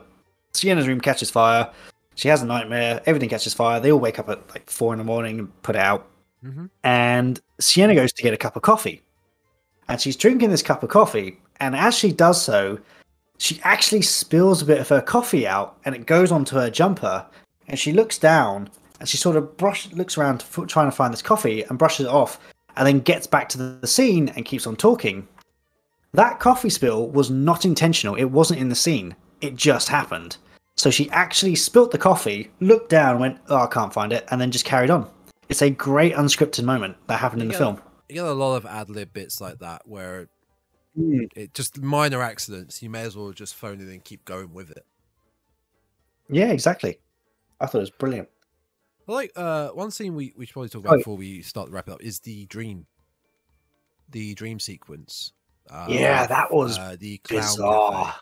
Sienna's 0.52 0.89
room 0.89 1.01
catches 1.01 1.30
fire. 1.30 1.70
She 2.14 2.28
has 2.28 2.43
a 2.43 2.47
nightmare. 2.47 3.01
Everything 3.06 3.28
catches 3.28 3.55
fire. 3.55 3.78
They 3.78 3.93
all 3.93 4.01
wake 4.01 4.18
up 4.18 4.28
at 4.28 4.48
like 4.51 4.68
four 4.68 4.93
in 4.93 4.98
the 4.98 5.05
morning 5.05 5.39
and 5.39 5.62
put 5.62 5.76
it 5.76 5.80
out. 5.80 6.09
Mm-hmm. 6.44 6.66
And 6.82 7.40
Sienna 7.60 7.94
goes 7.94 8.12
to 8.12 8.22
get 8.22 8.35
a 8.35 8.39
cup 8.39 8.56
of 8.56 8.62
coffee. 8.62 9.02
And 9.89 10.01
she's 10.01 10.16
drinking 10.16 10.51
this 10.51 10.62
cup 10.62 10.82
of 10.82 10.90
coffee. 10.90 11.40
And 11.60 11.74
as 11.74 11.94
she 11.94 12.12
does 12.12 12.40
so, 12.40 12.78
she 13.39 13.60
actually 13.62 14.02
spills 14.02 14.62
a 14.62 14.66
bit 14.66 14.80
of 14.80 14.89
her 14.89 15.01
coffee 15.01 15.47
out 15.47 15.76
and 15.85 15.94
it 15.94 16.06
goes 16.06 16.30
onto 16.30 16.56
her 16.56 16.70
jumper. 16.70 17.24
And 17.68 17.78
she 17.78 17.93
looks 17.93 18.18
down 18.18 18.70
and 19.01 19.09
she 19.09 19.16
sort 19.16 19.36
of 19.36 19.56
brush 19.56 19.90
looks 19.93 20.18
around 20.18 20.44
trying 20.66 20.90
to 20.90 20.97
find 20.97 21.12
this 21.12 21.22
coffee 21.22 21.62
and 21.62 21.78
brushes 21.78 22.06
it 22.06 22.10
off 22.10 22.40
and 22.76 22.86
then 22.86 23.01
gets 23.01 23.26
back 23.26 23.48
to 23.51 23.59
the 23.59 23.86
scene 23.86 24.28
and 24.30 24.44
keeps 24.44 24.66
on 24.66 24.76
talking. 24.76 25.26
That 26.14 26.40
coffee 26.40 26.70
spill 26.70 27.09
was 27.09 27.30
not 27.30 27.64
intentional. 27.64 28.14
It 28.14 28.24
wasn't 28.24 28.60
in 28.60 28.68
the 28.68 28.74
scene. 28.74 29.14
It 29.40 29.56
just 29.56 29.89
happened. 29.89 30.36
So 30.76 30.90
she 30.90 31.10
actually 31.10 31.56
spilt 31.56 31.90
the 31.90 31.98
coffee, 31.98 32.51
looked 32.60 32.89
down, 32.89 33.18
went, 33.18 33.39
"Oh, 33.48 33.56
I 33.56 33.66
can't 33.66 33.93
find 33.93 34.12
it," 34.12 34.26
and 34.30 34.40
then 34.40 34.51
just 34.51 34.64
carried 34.64 34.90
on. 34.90 35.10
It's 35.48 35.62
a 35.62 35.70
great 35.70 36.14
unscripted 36.14 36.64
moment 36.64 36.96
that 37.06 37.18
happened 37.20 37.42
in 37.42 37.48
the 37.48 37.54
Yeah. 37.54 37.58
film. 37.58 37.82
You 38.08 38.16
get 38.16 38.24
a 38.24 38.32
lot 38.32 38.56
of 38.56 38.66
ad 38.66 38.90
lib 38.90 39.12
bits 39.12 39.40
like 39.40 39.58
that 39.60 39.86
where 39.86 40.28
Mm. 40.98 41.28
it 41.36 41.54
just 41.54 41.78
minor 41.80 42.22
accidents. 42.22 42.82
You 42.82 42.90
may 42.90 43.02
as 43.02 43.16
well 43.16 43.30
just 43.32 43.54
phone 43.54 43.80
it 43.80 43.88
and 43.88 44.02
keep 44.04 44.24
going 44.24 44.52
with 44.52 44.70
it. 44.70 44.84
Yeah, 46.28 46.50
exactly. 46.50 46.98
I 47.60 47.66
thought 47.66 47.78
it 47.78 47.80
was 47.82 47.90
brilliant. 47.90 48.28
I 49.08 49.12
like 49.12 49.32
uh 49.36 49.68
one 49.70 49.90
scene 49.90 50.14
we, 50.14 50.34
we 50.36 50.44
should 50.44 50.52
probably 50.52 50.68
talk 50.68 50.80
Oh, 50.80 50.88
about 50.88 50.92
yeah. 50.94 50.98
before 50.98 51.16
we 51.16 51.42
start 51.42 51.68
to 51.68 51.72
wrap 51.72 51.88
up 51.88 52.02
is 52.02 52.20
the 52.20 52.46
dream. 52.46 52.86
The 54.10 54.34
dream 54.34 54.58
sequence. 54.60 55.32
Uh, 55.70 55.86
Yeah, 55.88 56.26
that 56.26 56.52
was 56.52 56.78
uh, 56.78 56.96
the 56.98 57.18
clown 57.18 57.40
Bizarre. 57.42 58.04
cafe. 58.06 58.18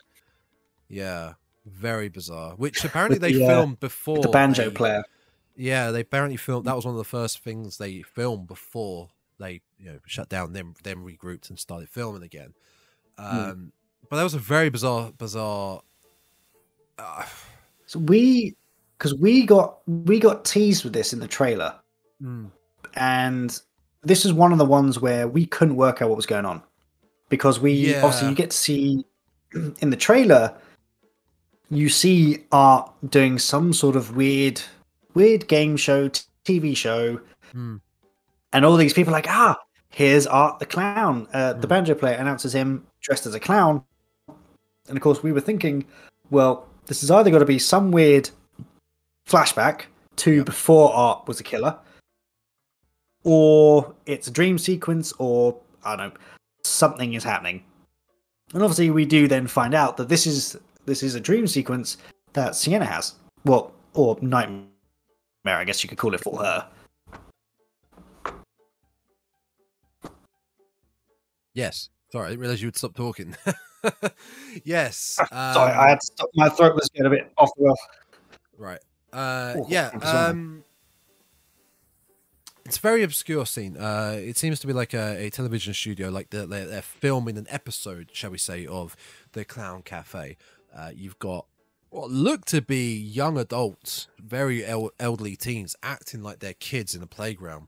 Yeah, 0.89 1.33
very 1.65 2.09
bizarre. 2.09 2.55
Which 2.55 2.83
apparently 2.85 3.15
With 3.19 3.21
they 3.21 3.33
the, 3.39 3.45
filmed 3.47 3.79
before 3.79 4.21
the 4.21 4.29
banjo 4.29 4.65
they- 4.69 4.75
player. 4.75 5.03
Yeah, 5.57 5.91
they 5.91 6.01
apparently 6.01 6.37
filmed. 6.37 6.65
That 6.65 6.75
was 6.75 6.85
one 6.85 6.93
of 6.93 6.99
the 6.99 7.03
first 7.03 7.43
things 7.43 7.77
they 7.77 8.03
filmed 8.03 8.47
before 8.47 9.09
they, 9.39 9.61
you 9.79 9.91
know, 9.91 9.99
shut 10.05 10.29
down. 10.29 10.53
Then, 10.53 10.75
then 10.83 10.97
regrouped 10.97 11.49
and 11.49 11.57
started 11.57 11.89
filming 11.89 12.23
again. 12.23 12.53
Um, 13.17 13.71
But 14.09 14.17
that 14.17 14.23
was 14.23 14.35
a 14.35 14.39
very 14.39 14.69
bizarre, 14.69 15.11
bizarre. 15.17 15.81
Uh, 16.99 17.25
So 17.87 17.99
we, 17.99 18.55
because 18.97 19.15
we 19.15 19.45
got 19.45 19.79
we 19.87 20.19
got 20.19 20.45
teased 20.45 20.83
with 20.83 20.93
this 20.93 21.13
in 21.13 21.19
the 21.19 21.27
trailer, 21.27 21.75
mm, 22.21 22.51
and 22.95 23.59
this 24.03 24.25
is 24.25 24.33
one 24.33 24.51
of 24.51 24.57
the 24.57 24.65
ones 24.65 24.99
where 24.99 25.27
we 25.27 25.45
couldn't 25.45 25.75
work 25.75 26.01
out 26.01 26.09
what 26.09 26.15
was 26.15 26.25
going 26.25 26.45
on 26.45 26.61
because 27.29 27.59
we 27.59 27.95
obviously 27.95 28.29
you 28.29 28.35
get 28.35 28.51
to 28.51 28.57
see 28.57 29.05
in 29.53 29.89
the 29.89 29.97
trailer 29.97 30.53
you 31.69 31.89
see 31.89 32.45
art 32.51 32.91
doing 33.09 33.37
some 33.37 33.73
sort 33.73 33.95
of 33.95 34.15
weird 34.15 34.61
weird 35.17 35.47
game 35.47 35.75
show 35.77 36.07
t- 36.09 36.21
tv 36.45 36.75
show. 36.77 37.19
Mm, 37.53 37.81
and 38.53 38.65
all 38.65 38.77
these 38.77 38.93
people 38.93 39.13
are 39.13 39.17
like 39.21 39.29
ah 39.29 39.57
here's 39.89 40.27
art 40.27 40.59
the 40.59 40.65
clown 40.65 41.27
uh, 41.33 41.53
the 41.53 41.67
Mm. 41.67 41.69
banjo 41.73 41.95
player 41.95 42.15
announces 42.15 42.53
him 42.53 42.85
dressed 43.01 43.25
as 43.25 43.35
a 43.35 43.39
clown. 43.39 43.83
And 44.87 44.95
of 44.97 45.01
course 45.01 45.23
we 45.23 45.31
were 45.31 45.41
thinking 45.49 45.85
well 46.29 46.53
this 46.85 47.01
has 47.01 47.11
either 47.11 47.31
got 47.31 47.39
to 47.39 47.45
be 47.45 47.59
some 47.59 47.91
weird 47.91 48.29
flashback 49.27 49.77
to 50.23 50.31
Yep. 50.37 50.45
before 50.45 50.93
art 50.93 51.27
was 51.27 51.39
a 51.39 51.43
killer 51.43 51.77
or 53.23 53.93
it's 54.05 54.27
a 54.27 54.31
dream 54.31 54.57
sequence 54.57 55.11
or 55.19 55.59
i 55.83 55.95
don't 55.95 56.13
know 56.13 56.19
something 56.63 57.13
is 57.13 57.23
happening. 57.23 57.63
And 58.53 58.61
obviously 58.63 58.89
we 58.91 59.05
do 59.05 59.27
then 59.27 59.47
find 59.47 59.73
out 59.73 59.97
that 59.97 60.09
this 60.09 60.25
is 60.27 60.57
this 60.85 61.01
is 61.03 61.15
a 61.15 61.19
dream 61.19 61.47
sequence 61.47 61.97
that 62.33 62.55
sienna 62.55 62.85
has. 62.85 63.15
Well 63.45 63.73
or 63.93 64.17
nightmare 65.47 65.61
i 65.61 65.63
guess 65.63 65.83
you 65.83 65.89
could 65.89 65.97
call 65.97 66.13
it 66.13 66.21
for 66.21 66.43
her 66.43 66.67
yes. 71.57 71.89
Sorry, 72.11 72.27
I 72.27 72.29
didn't 72.29 72.41
realize 72.41 72.61
you 72.61 72.67
would 72.67 72.77
stop 72.77 72.95
talking. 72.95 73.35
yes. 74.63 75.19
Sorry, 75.29 75.29
I 75.31 75.83
um, 75.83 75.89
had 75.89 75.99
to 75.99 76.05
stop. 76.05 76.29
My 76.35 76.47
throat 76.47 76.75
was 76.75 76.89
getting 76.93 77.07
a 77.07 77.09
bit 77.09 77.31
off 77.37 77.49
the. 77.57 77.75
Right. 78.57 78.79
Uh, 79.11 79.55
Oh, 79.57 79.65
yeah. 79.67 79.89
Um, 80.01 80.63
it's 82.65 82.77
a 82.77 82.81
very 82.81 83.03
obscure 83.03 83.45
scene. 83.45 83.77
Uh, 83.77 84.17
it 84.17 84.37
seems 84.37 84.59
to 84.59 84.67
be 84.67 84.73
like 84.73 84.93
a, 84.93 85.25
a 85.25 85.29
television 85.29 85.73
studio, 85.73 86.09
like 86.09 86.29
they're, 86.29 86.45
they're, 86.45 86.67
they're 86.67 86.81
filming 86.81 87.37
an 87.37 87.47
episode, 87.49 88.09
shall 88.13 88.31
we 88.31 88.37
say, 88.37 88.65
of 88.65 88.95
the 89.33 89.43
Clown 89.43 89.81
Cafe. 89.81 90.37
Uh, 90.75 90.91
you've 90.93 91.17
got 91.19 91.45
what 91.89 92.09
look 92.11 92.45
to 92.45 92.61
be 92.61 92.95
young 92.95 93.37
adults, 93.37 94.07
very 94.19 94.65
el- 94.65 94.91
elderly 94.99 95.35
teens, 95.35 95.75
acting 95.81 96.21
like 96.21 96.39
they're 96.39 96.53
kids 96.53 96.93
in 96.95 97.01
a 97.01 97.07
playground. 97.07 97.67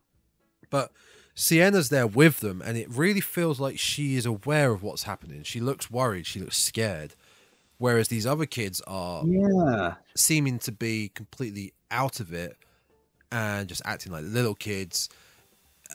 But 0.70 0.92
Sienna's 1.36 1.90
there 1.90 2.06
with 2.08 2.42
them, 2.42 2.62
and 2.64 2.78
it 2.78 2.90
really 2.90 3.22
feels 3.22 3.60
like 3.60 3.80
she 3.80 4.16
is 4.16 4.26
aware 4.26 4.72
of 4.72 4.84
what's 4.84 5.04
happening. 5.04 5.44
She 5.44 5.60
looks 5.60 5.90
worried. 5.90 6.26
She 6.28 6.40
looks 6.40 6.58
scared. 6.58 7.14
Whereas 7.78 8.10
these 8.10 8.26
other 8.26 8.46
kids 8.46 8.82
are 8.88 9.24
Yeah. 9.26 9.96
seeming 10.16 10.60
to 10.60 10.72
be 10.74 11.10
completely 11.16 11.74
out 11.90 12.20
of 12.20 12.34
it 12.34 12.58
and 13.32 13.70
just 13.70 13.82
acting 13.86 14.12
like 14.12 14.26
little 14.26 14.56
kids. 14.56 15.08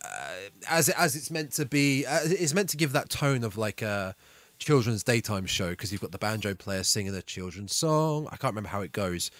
uh, 0.02 0.34
as 0.68 0.88
as 0.88 1.14
it's 1.14 1.30
meant 1.30 1.52
to 1.52 1.64
be. 1.64 2.04
Uh, 2.04 2.18
it's 2.24 2.52
meant 2.52 2.68
to 2.70 2.76
give 2.76 2.92
that 2.92 3.08
tone 3.10 3.44
of 3.44 3.56
like 3.56 3.80
a 3.80 4.16
children's 4.58 5.02
daytime 5.02 5.46
show 5.46 5.70
because 5.70 5.92
you've 5.92 6.00
got 6.00 6.12
the 6.12 6.18
banjo 6.18 6.54
player 6.54 6.82
singing 6.82 7.14
a 7.14 7.22
children's 7.22 7.74
song. 7.74 8.26
I 8.26 8.36
can't 8.36 8.52
remember 8.52 8.68
how 8.70 8.82
it 8.82 8.92
goes. 8.92 9.30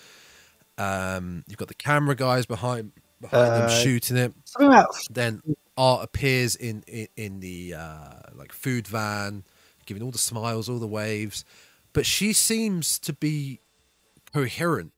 Um, 0.79 1.45
you've 1.47 1.59
got 1.59 1.69
the 1.69 1.75
camera 1.75 2.15
guys 2.15 2.47
behind 2.47 2.93
behind 3.21 3.53
them 3.53 3.67
Uh, 3.67 3.69
shooting 3.69 4.17
it. 4.17 4.35
Something 4.45 4.69
about 4.69 4.89
Then 5.11 5.41
Art 5.77 6.05
appears 6.05 6.57
in 6.57 6.83
in, 6.87 7.09
in 7.17 7.41
the 7.41 7.75
uh, 7.75 8.21
like 8.35 8.53
food 8.53 8.87
van, 8.87 9.45
giving 9.87 10.03
all 10.03 10.11
the 10.11 10.19
smiles, 10.19 10.69
all 10.69 10.79
the 10.79 10.87
waves, 10.87 11.45
but 11.93 12.07
she 12.07 12.33
seems 12.33 12.99
to 13.01 13.13
be 13.13 13.61
coherent. 14.33 14.93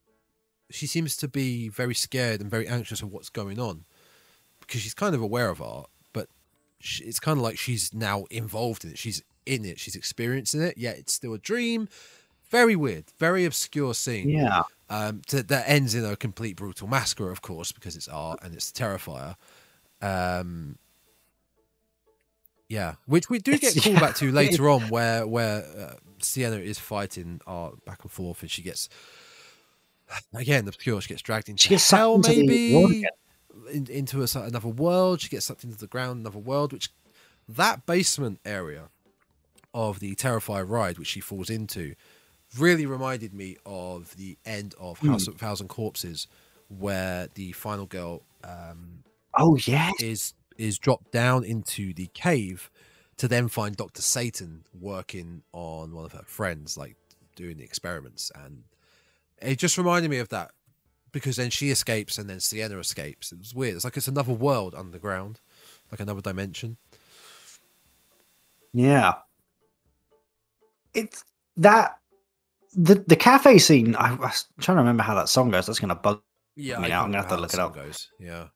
She 0.71 0.87
seems 0.87 1.17
to 1.19 1.29
be 1.29 1.69
very 1.69 1.95
scared 1.95 2.41
and 2.41 2.51
very 2.51 2.67
anxious 2.67 3.03
of 3.03 3.13
what's 3.13 3.29
going 3.29 3.61
on 3.61 3.85
because 4.61 4.81
she's 4.81 4.95
kind 4.95 5.15
of 5.15 5.21
aware 5.21 5.49
of 5.51 5.63
art, 5.63 5.89
but 6.13 6.29
she, 6.81 7.05
it's 7.05 7.21
kind 7.21 7.39
of 7.39 7.43
like 7.45 7.57
she's 7.59 7.95
now 7.95 8.25
involved 8.31 8.85
in 8.85 8.91
it. 8.91 8.99
She's 8.99 9.23
in 9.47 9.65
it. 9.65 9.79
She's 9.81 9.97
experiencing 9.97 10.61
it. 10.61 10.77
Yet 10.77 10.99
it's 10.99 11.13
still 11.13 11.35
a 11.35 11.39
dream. 11.39 11.89
Very 12.51 12.77
weird, 12.77 13.07
very 13.19 13.45
obscure 13.45 13.93
scene 13.93 14.29
yeah. 14.29 14.63
um, 14.89 15.21
to, 15.27 15.43
that 15.43 15.65
ends 15.69 15.97
in 15.97 16.05
a 16.05 16.15
complete 16.15 16.57
brutal 16.57 16.87
massacre, 16.87 17.31
of 17.31 17.43
course, 17.43 17.73
because 17.73 17.97
it's 17.97 18.07
art 18.07 18.39
and 18.43 18.55
it's 18.55 18.71
Terrifier. 18.71 19.35
Um, 20.01 20.79
yeah, 22.69 22.95
which 23.07 23.29
we 23.29 23.41
do 23.41 23.59
get 23.59 23.77
called 23.83 24.01
back 24.01 24.15
to 24.17 24.31
later 24.31 24.69
on, 24.69 24.83
where 24.91 25.27
where 25.27 25.65
uh, 25.77 25.95
Sienna 26.21 26.57
is 26.57 26.79
fighting 26.79 27.41
art 27.47 27.85
back 27.85 28.03
and 28.03 28.13
forth, 28.13 28.43
and 28.43 28.51
she 28.51 28.63
gets 28.63 28.89
again 30.35 30.67
obscure. 30.69 31.01
She 31.01 31.09
gets 31.09 31.23
dragged 31.23 31.49
into 31.49 31.63
She 31.63 31.71
gets 31.71 31.91
hell, 31.91 32.19
maybe 32.19 33.07
in, 33.73 33.87
into 33.89 34.23
a, 34.23 34.27
another 34.41 34.69
world. 34.69 35.21
She 35.21 35.29
gets 35.29 35.47
sucked 35.47 35.65
into 35.65 35.79
the 35.79 35.87
ground, 35.87 36.21
another 36.21 36.39
world. 36.39 36.73
Which 36.73 36.91
that 37.49 37.87
basement 37.87 38.41
area 38.45 38.89
of 39.77 40.01
the 40.01 40.15
Terrifier 40.17 40.69
ride, 40.69 40.97
which 40.99 41.09
she 41.09 41.21
falls 41.21 41.51
into, 41.51 41.95
really 42.59 42.87
reminded 42.87 43.35
me 43.35 43.59
of 43.67 44.17
the 44.17 44.39
end 44.47 44.75
of 44.81 44.99
Hmm. 44.99 45.11
House 45.11 45.29
of 45.29 45.35
a 45.35 45.39
Thousand 45.39 45.69
Corpses, 45.69 46.27
where 46.69 47.29
the 47.35 47.53
final 47.53 47.85
girl 47.87 48.23
um, 48.43 49.05
Oh 49.35 49.57
yeah. 49.67 49.91
is 50.01 50.33
is 50.57 50.79
dropped 50.79 51.13
down 51.13 51.45
into 51.45 51.93
the 51.93 52.07
cave 52.15 52.71
to 53.19 53.29
then 53.29 53.49
find 53.49 53.77
Doctor 53.77 54.01
Satan 54.01 54.65
working 54.81 55.43
on 55.53 55.93
one 55.93 56.07
of 56.07 56.13
her 56.13 56.25
friends, 56.25 56.79
like 56.79 56.97
doing 57.37 57.59
the 57.59 57.65
experiments, 57.65 58.33
and 58.35 58.65
it 59.43 59.59
just 59.59 59.77
reminded 59.77 60.11
me 60.11 60.19
of 60.19 60.31
that 60.31 60.53
because 61.13 61.37
then 61.37 61.51
she 61.51 61.69
escapes 61.71 62.17
and 62.17 62.31
then 62.31 62.41
Sienna 62.41 62.79
escapes. 62.79 63.33
It 63.33 63.39
was 63.39 63.55
weird. 63.55 63.75
It's 63.77 63.85
like 63.85 63.97
it's 63.99 64.09
another 64.09 64.33
world 64.33 64.75
underground, 64.75 65.41
like 65.91 66.01
another 66.01 66.23
dimension. 66.23 66.79
Yeah. 68.73 69.15
It's 70.97 71.23
that 71.59 71.99
the 72.75 72.97
the 73.07 73.17
cafe 73.17 73.59
scene. 73.59 73.95
I 73.97 74.15
was 74.15 74.47
trying 74.61 74.77
to 74.77 74.81
remember 74.83 75.03
how 75.03 75.15
that 75.15 75.29
song 75.29 75.51
goes. 75.51 75.67
That's 75.67 75.79
gonna 75.79 75.95
bug. 75.95 76.21
Yeah, 76.57 76.77
I 76.77 76.79
I 76.79 76.83
mean, 76.83 76.93
I'm 76.93 77.05
gonna 77.13 77.19
have 77.19 77.29
to 77.29 77.37
look 77.37 77.53
it 77.55 77.61
up. 77.61 77.75
Goes. 77.75 78.11
Yeah, 78.19 78.49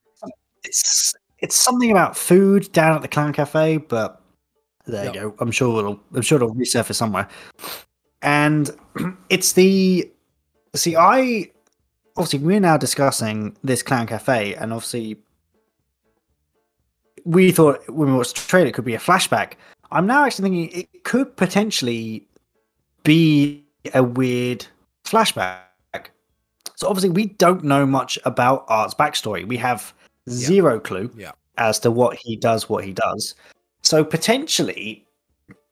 It's 0.65 1.15
it's 1.39 1.55
something 1.57 1.91
about 1.91 2.17
food 2.17 2.71
down 2.73 2.95
at 2.97 3.03
the 3.03 3.09
clown 3.09 3.33
cafe, 3.33 3.77
but 3.77 4.21
there 4.87 5.05
Yep. 5.07 5.15
you 5.15 5.21
go. 5.21 5.35
I'm 5.39 5.51
sure 5.51 5.79
it'll 5.79 6.01
I'm 6.15 6.23
sure 6.23 6.37
it'll 6.37 6.55
resurface 6.55 6.95
somewhere. 6.97 7.29
And 8.23 8.71
it's 9.29 9.53
the 9.53 10.11
see 10.75 10.97
I 10.97 11.51
obviously 12.17 12.39
we're 12.41 12.61
now 12.61 12.77
discussing 12.77 13.57
this 13.63 13.83
clown 13.83 14.07
cafe, 14.07 14.55
and 14.55 14.73
obviously 14.73 15.19
we 17.25 17.53
thought 17.53 17.87
when 17.89 18.11
we 18.11 18.17
watched 18.17 18.37
the 18.37 18.49
trailer 18.49 18.69
it 18.69 18.75
could 18.75 18.85
be 18.85 18.95
a 18.95 18.99
flashback. 18.99 19.55
I'm 19.93 20.07
now 20.07 20.25
actually 20.25 20.51
thinking 20.51 20.81
it 20.83 21.05
could 21.05 21.37
potentially 21.37 22.27
be 23.03 23.65
a 23.95 24.03
weird 24.03 24.67
flashback. 25.05 25.59
So 26.77 26.89
obviously 26.89 27.11
we 27.11 27.27
don't 27.27 27.65
know 27.65 27.85
much 27.85 28.19
about 28.25 28.65
Art's 28.69 28.95
backstory. 28.95 29.47
We 29.47 29.57
have 29.59 29.93
zero 30.29 30.81
clue 30.81 31.11
Yeah. 31.17 31.33
as 31.59 31.79
to 31.81 31.91
what 31.91 32.17
he 32.17 32.37
does, 32.37 32.69
what 32.69 32.85
he 32.85 32.93
does. 32.93 33.35
So 33.83 34.05
potentially, 34.05 35.07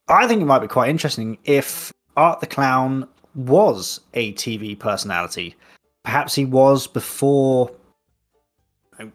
I 0.07 0.27
think 0.27 0.41
it 0.41 0.45
might 0.45 0.59
be 0.59 0.67
quite 0.67 0.89
interesting 0.89 1.37
if 1.45 1.93
Art 2.17 2.39
the 2.39 2.47
Clown 2.47 3.07
was 3.35 4.01
a 4.13 4.33
TV 4.33 4.77
personality. 4.77 5.55
Perhaps 6.03 6.35
he 6.35 6.45
was 6.45 6.87
before 6.87 7.71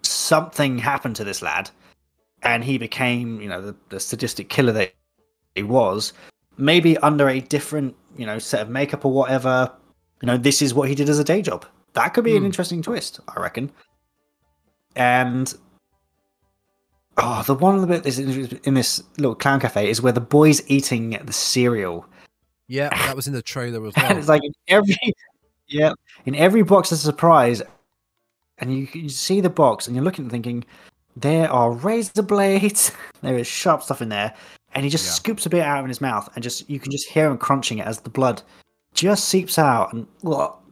something 0.02 0.78
happened 0.78 1.16
to 1.16 1.24
this 1.24 1.42
lad, 1.42 1.70
and 2.42 2.64
he 2.64 2.78
became, 2.78 3.40
you 3.40 3.48
know, 3.48 3.60
the, 3.60 3.76
the 3.88 4.00
sadistic 4.00 4.48
killer 4.48 4.72
that 4.72 4.94
he 5.54 5.62
was. 5.62 6.12
Maybe 6.56 6.96
under 6.98 7.28
a 7.28 7.40
different, 7.40 7.94
you 8.16 8.26
know, 8.26 8.38
set 8.38 8.60
of 8.62 8.68
makeup 8.68 9.04
or 9.04 9.12
whatever. 9.12 9.70
You 10.22 10.26
know, 10.26 10.36
this 10.36 10.62
is 10.62 10.72
what 10.74 10.88
he 10.88 10.94
did 10.94 11.08
as 11.08 11.18
a 11.18 11.24
day 11.24 11.42
job. 11.42 11.66
That 11.94 12.08
could 12.14 12.24
be 12.24 12.36
an 12.36 12.42
Hmm. 12.42 12.46
interesting 12.46 12.82
twist, 12.82 13.20
I 13.28 13.40
reckon. 13.40 13.70
And 14.96 15.52
oh, 17.18 17.42
the 17.46 17.54
one 17.54 17.80
the 17.80 17.86
bit 17.86 18.06
is 18.06 18.18
in 18.18 18.74
this 18.74 19.02
little 19.18 19.34
clown 19.34 19.60
cafe 19.60 19.88
is 19.88 20.00
where 20.02 20.12
the 20.12 20.20
boy's 20.20 20.68
eating 20.70 21.10
the 21.24 21.32
cereal, 21.32 22.06
yeah, 22.68 22.88
that 23.06 23.16
was 23.16 23.26
in 23.26 23.32
the 23.34 23.42
trailer 23.42 23.84
as 23.86 23.94
well. 23.96 24.16
it's 24.16 24.28
like 24.28 24.44
in 24.44 24.52
every 24.68 24.96
yeah, 25.68 25.92
in 26.26 26.34
every 26.34 26.62
box 26.62 26.90
there's 26.90 27.02
a 27.02 27.04
surprise, 27.04 27.62
and 28.58 28.72
you 28.76 28.88
you 28.92 29.08
see 29.08 29.40
the 29.40 29.50
box 29.50 29.86
and 29.86 29.94
you're 29.96 30.04
looking 30.04 30.24
and 30.24 30.32
thinking 30.32 30.64
there 31.16 31.50
are 31.50 31.72
razor 31.72 32.22
blades, 32.22 32.92
there 33.22 33.36
is 33.38 33.46
sharp 33.46 33.82
stuff 33.82 34.02
in 34.02 34.08
there, 34.08 34.34
and 34.74 34.84
he 34.84 34.90
just 34.90 35.04
Yeah. 35.06 35.10
scoops 35.12 35.46
a 35.46 35.50
bit 35.50 35.62
out 35.62 35.80
of 35.80 35.88
his 35.88 36.00
mouth, 36.00 36.28
and 36.34 36.42
just 36.42 36.68
you 36.68 36.78
can 36.80 36.90
just 36.92 37.08
hear 37.08 37.30
him 37.30 37.38
crunching 37.38 37.78
it 37.78 37.86
as 37.86 38.00
the 38.00 38.10
blood 38.10 38.42
just 38.94 39.28
seeps 39.28 39.58
out, 39.58 39.92
and 39.92 40.06
well, 40.22 40.62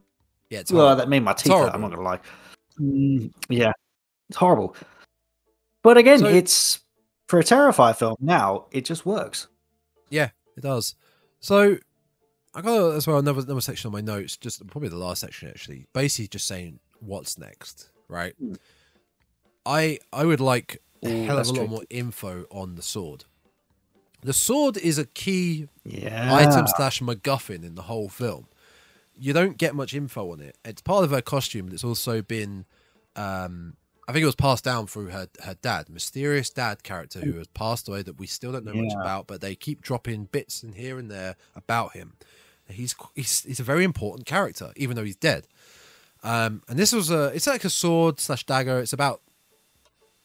yeah, 0.51 0.61
it's 0.61 0.73
well, 0.73 0.95
that 0.97 1.09
made 1.09 1.23
my 1.25 1.33
teeth 1.33 1.53
hurt. 1.53 1.73
I'm 1.75 1.81
not 1.81 1.91
gonna 1.91 2.03
lie. 2.03 2.21
Mm, 2.81 3.33
yeah, 3.49 3.73
it's 4.29 4.39
horrible. 4.39 4.77
But 5.83 5.97
again, 5.97 6.21
So- 6.21 6.27
it's 6.27 6.81
for 7.29 7.39
a 7.39 7.43
Terrifier 7.45 7.97
film. 7.97 8.17
Now 8.21 8.67
it 8.71 8.85
just 8.85 9.05
works. 9.07 9.49
Yeah, 10.11 10.31
it 10.57 10.61
does. 10.63 10.95
So 11.41 11.79
I 12.55 12.61
got 12.61 12.95
as 12.95 13.07
well 13.07 13.19
another 13.19 13.41
another 13.41 13.61
section 13.61 13.89
on 13.89 13.93
my 13.93 14.01
notes, 14.01 14.37
just 14.37 14.65
probably 14.69 14.89
the 14.91 14.97
last 14.97 15.21
section 15.21 15.49
actually. 15.49 15.87
Basically, 15.93 16.29
just 16.29 16.47
saying 16.47 16.79
what's 17.01 17.39
next, 17.39 17.91
right? 18.09 18.35
Hmm. 18.39 18.55
I 19.67 19.99
I 20.13 20.25
would 20.25 20.41
like 20.41 20.83
a 21.03 21.09
hell 21.25 21.39
of 21.39 21.49
a 21.49 21.53
lot 21.53 21.69
more 21.69 21.83
info 21.91 22.45
on 22.51 22.75
the 22.77 22.83
sword. 22.83 23.25
The 24.23 24.33
sword 24.33 24.77
is 24.77 24.99
a 24.99 25.05
key 25.07 25.69
Yeah. 25.85 26.35
item 26.35 26.67
slash 26.77 27.01
MacGuffin 27.01 27.65
in 27.65 27.75
the 27.75 27.83
whole 27.83 28.09
film. 28.09 28.47
You 29.19 29.33
don't 29.33 29.59
get 29.59 29.75
much 29.75 29.95
info 29.95 30.33
on 30.33 30.41
it. 30.41 30.57
It's 30.65 30.81
part 30.83 31.05
of 31.05 31.11
her 31.11 31.21
costume, 31.21 31.67
but 31.67 31.75
it's 31.75 31.85
also 31.85 32.23
been, 32.23 32.65
um, 33.17 33.77
I 34.09 34.13
think 34.13 34.23
it 34.23 34.27
was 34.27 34.35
passed 34.35 34.65
down 34.65 34.87
through 34.87 35.09
her 35.09 35.29
her 35.43 35.55
dad, 35.61 35.89
mysterious 35.89 36.51
dad 36.51 36.83
character 36.83 37.21
who 37.21 37.33
has 37.39 37.47
passed 37.49 37.89
away 37.89 38.03
that 38.03 38.19
we 38.19 38.27
still 38.27 38.53
don't 38.53 38.65
know 38.65 38.75
much 38.75 38.93
about, 38.95 39.27
but 39.27 39.41
they 39.41 39.55
keep 39.55 39.81
dropping 39.83 40.25
bits 40.25 40.63
in 40.63 40.73
here 40.73 40.99
and 40.99 41.11
there 41.11 41.37
about 41.55 41.93
him. 41.93 42.15
He's 42.69 42.95
he's 43.15 43.43
he's 43.43 43.61
a 43.61 43.65
very 43.65 43.85
important 43.85 44.27
character, 44.27 44.73
even 44.77 44.97
though 44.97 45.05
he's 45.05 45.17
dead. 45.17 45.47
Um, 46.25 46.63
and 46.69 46.79
this 46.79 46.93
was 46.93 47.11
a 47.11 47.27
it's 47.35 47.47
like 47.47 47.65
a 47.65 47.71
sword 47.71 48.19
slash 48.21 48.45
dagger. 48.47 48.79
It's 48.81 48.93
about 48.93 49.21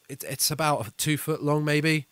it's 0.09 0.23
it's 0.23 0.49
about 0.51 0.97
two 0.97 1.17
foot 1.17 1.43
long, 1.43 1.65
maybe. 1.65 2.07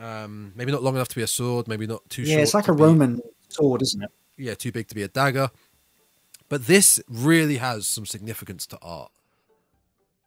Um, 0.00 0.52
maybe 0.56 0.72
not 0.72 0.82
long 0.82 0.94
enough 0.96 1.08
to 1.08 1.16
be 1.16 1.22
a 1.22 1.26
sword, 1.26 1.68
maybe 1.68 1.86
not 1.86 2.08
too 2.08 2.22
yeah, 2.22 2.36
short. 2.36 2.42
it's 2.42 2.54
like 2.54 2.68
a 2.68 2.74
be- 2.74 2.82
Roman 2.82 3.20
sword, 3.50 3.82
isn't 3.82 4.02
it? 4.02 4.10
yeah, 4.38 4.54
too 4.54 4.72
big 4.72 4.88
to 4.88 4.94
be 4.94 5.02
a 5.02 5.08
dagger. 5.08 5.50
But 6.48 6.66
this 6.66 7.00
really 7.08 7.58
has 7.58 7.86
some 7.86 8.06
significance 8.06 8.66
to 8.68 8.78
art. 8.80 9.12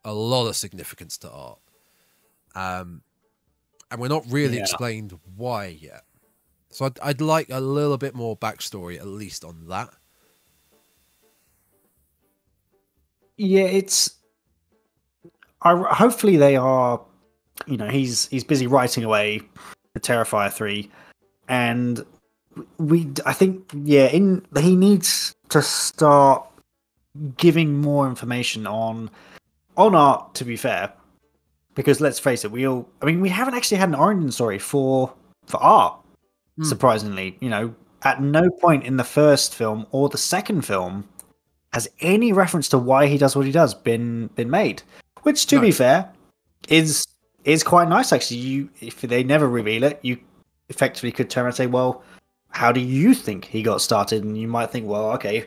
A 0.04 0.12
lot 0.14 0.46
of 0.46 0.54
significance 0.56 1.18
to 1.18 1.30
art. 1.30 1.58
Um, 2.54 3.02
and 3.90 4.00
we're 4.00 4.08
not 4.08 4.24
really 4.30 4.56
Yeah. 4.56 4.62
explained 4.62 5.18
why 5.36 5.66
yet. 5.66 6.04
So 6.70 6.86
I'd, 6.86 6.98
I'd 7.00 7.20
like 7.20 7.50
a 7.50 7.60
little 7.60 7.98
bit 7.98 8.14
more 8.14 8.36
backstory, 8.36 8.96
at 8.98 9.06
least 9.06 9.44
on 9.44 9.66
that. 9.68 9.90
Yeah, 13.36 13.64
it's. 13.64 14.14
I 15.62 15.76
hopefully 15.94 16.36
they 16.36 16.56
are. 16.56 17.00
You 17.66 17.76
know, 17.76 17.88
he's 17.88 18.26
he's 18.28 18.44
busy 18.44 18.66
writing 18.66 19.04
away 19.04 19.40
the 19.94 20.00
Terrifier 20.00 20.52
three, 20.52 20.90
and 21.48 22.04
we. 22.78 23.08
I 23.24 23.32
think 23.32 23.70
yeah, 23.82 24.06
in 24.06 24.44
he 24.58 24.76
needs 24.76 25.34
to 25.50 25.62
start 25.62 26.46
giving 27.36 27.80
more 27.80 28.08
information 28.08 28.66
on 28.66 29.10
on 29.76 29.94
art. 29.94 30.34
To 30.34 30.44
be 30.44 30.56
fair, 30.56 30.92
because 31.74 32.00
let's 32.00 32.18
face 32.18 32.44
it, 32.44 32.50
we 32.50 32.66
all. 32.66 32.88
I 33.02 33.06
mean, 33.06 33.20
we 33.20 33.28
haven't 33.28 33.54
actually 33.54 33.78
had 33.78 33.88
an 33.88 33.94
origin 33.94 34.30
story 34.32 34.58
for 34.58 35.12
for 35.46 35.62
art. 35.62 35.98
Hmm. 36.56 36.64
Surprisingly, 36.64 37.36
you 37.40 37.50
know, 37.50 37.74
at 38.02 38.20
no 38.20 38.50
point 38.50 38.84
in 38.84 38.96
the 38.96 39.04
first 39.04 39.54
film 39.54 39.86
or 39.90 40.08
the 40.08 40.18
second 40.18 40.62
film 40.62 41.08
has 41.72 41.88
any 42.00 42.32
reference 42.32 42.68
to 42.68 42.78
why 42.78 43.06
he 43.06 43.18
does 43.18 43.34
what 43.34 43.46
he 43.46 43.52
does 43.52 43.74
been 43.74 44.28
been 44.34 44.50
made. 44.50 44.82
Which, 45.22 45.46
to 45.46 45.56
No. 45.56 45.62
be 45.62 45.72
fair, 45.72 46.12
is 46.68 47.04
is 47.44 47.62
quite 47.62 47.88
nice 47.88 48.12
actually. 48.12 48.38
You 48.38 48.70
if 48.80 49.00
they 49.00 49.22
never 49.22 49.48
reveal 49.48 49.84
it, 49.84 49.98
you 50.02 50.18
effectively 50.68 51.12
could 51.12 51.30
turn 51.30 51.42
around 51.42 51.50
and 51.50 51.56
say, 51.56 51.66
"Well, 51.66 52.02
how 52.50 52.72
do 52.72 52.80
you 52.80 53.14
think 53.14 53.44
he 53.44 53.62
got 53.62 53.80
started?" 53.80 54.24
And 54.24 54.36
you 54.36 54.48
might 54.48 54.70
think, 54.70 54.86
"Well, 54.86 55.12
okay, 55.12 55.46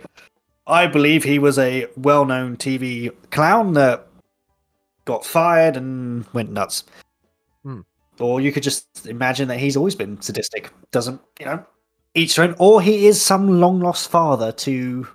I 0.67 0.87
believe 0.87 1.23
he 1.23 1.39
was 1.39 1.57
a 1.57 1.87
well-known 1.97 2.57
TV 2.57 3.11
clown 3.31 3.73
that 3.73 4.07
got 5.05 5.25
fired 5.25 5.77
and 5.77 6.25
went 6.33 6.51
nuts." 6.51 6.83
Hmm. 7.63 7.81
Or 8.19 8.41
you 8.41 8.51
could 8.51 8.63
just 8.63 9.07
imagine 9.07 9.47
that 9.47 9.59
he's 9.59 9.77
always 9.77 9.95
been 9.95 10.21
sadistic. 10.21 10.71
Doesn't 10.91 11.21
you 11.39 11.45
know? 11.45 11.65
Each 12.13 12.35
their 12.35 12.45
own. 12.45 12.55
Or 12.59 12.81
he 12.81 13.07
is 13.07 13.21
some 13.21 13.59
long 13.59 13.79
lost 13.79 14.09
father 14.09 14.51
to 14.51 15.07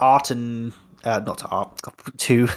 Art 0.00 0.30
and 0.30 0.72
uh, 1.04 1.20
not 1.20 1.38
to 1.38 1.46
Art 1.46 1.80
to 2.18 2.48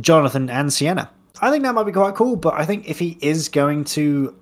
Jonathan 0.00 0.48
and 0.48 0.72
Sienna. 0.72 1.10
I 1.40 1.50
think 1.50 1.64
that 1.64 1.74
might 1.74 1.84
be 1.84 1.92
quite 1.92 2.14
cool, 2.14 2.36
but 2.36 2.54
I 2.54 2.64
think 2.64 2.88
if 2.88 2.98
he 2.98 3.18
is 3.20 3.48
going 3.48 3.84
to 3.84 4.34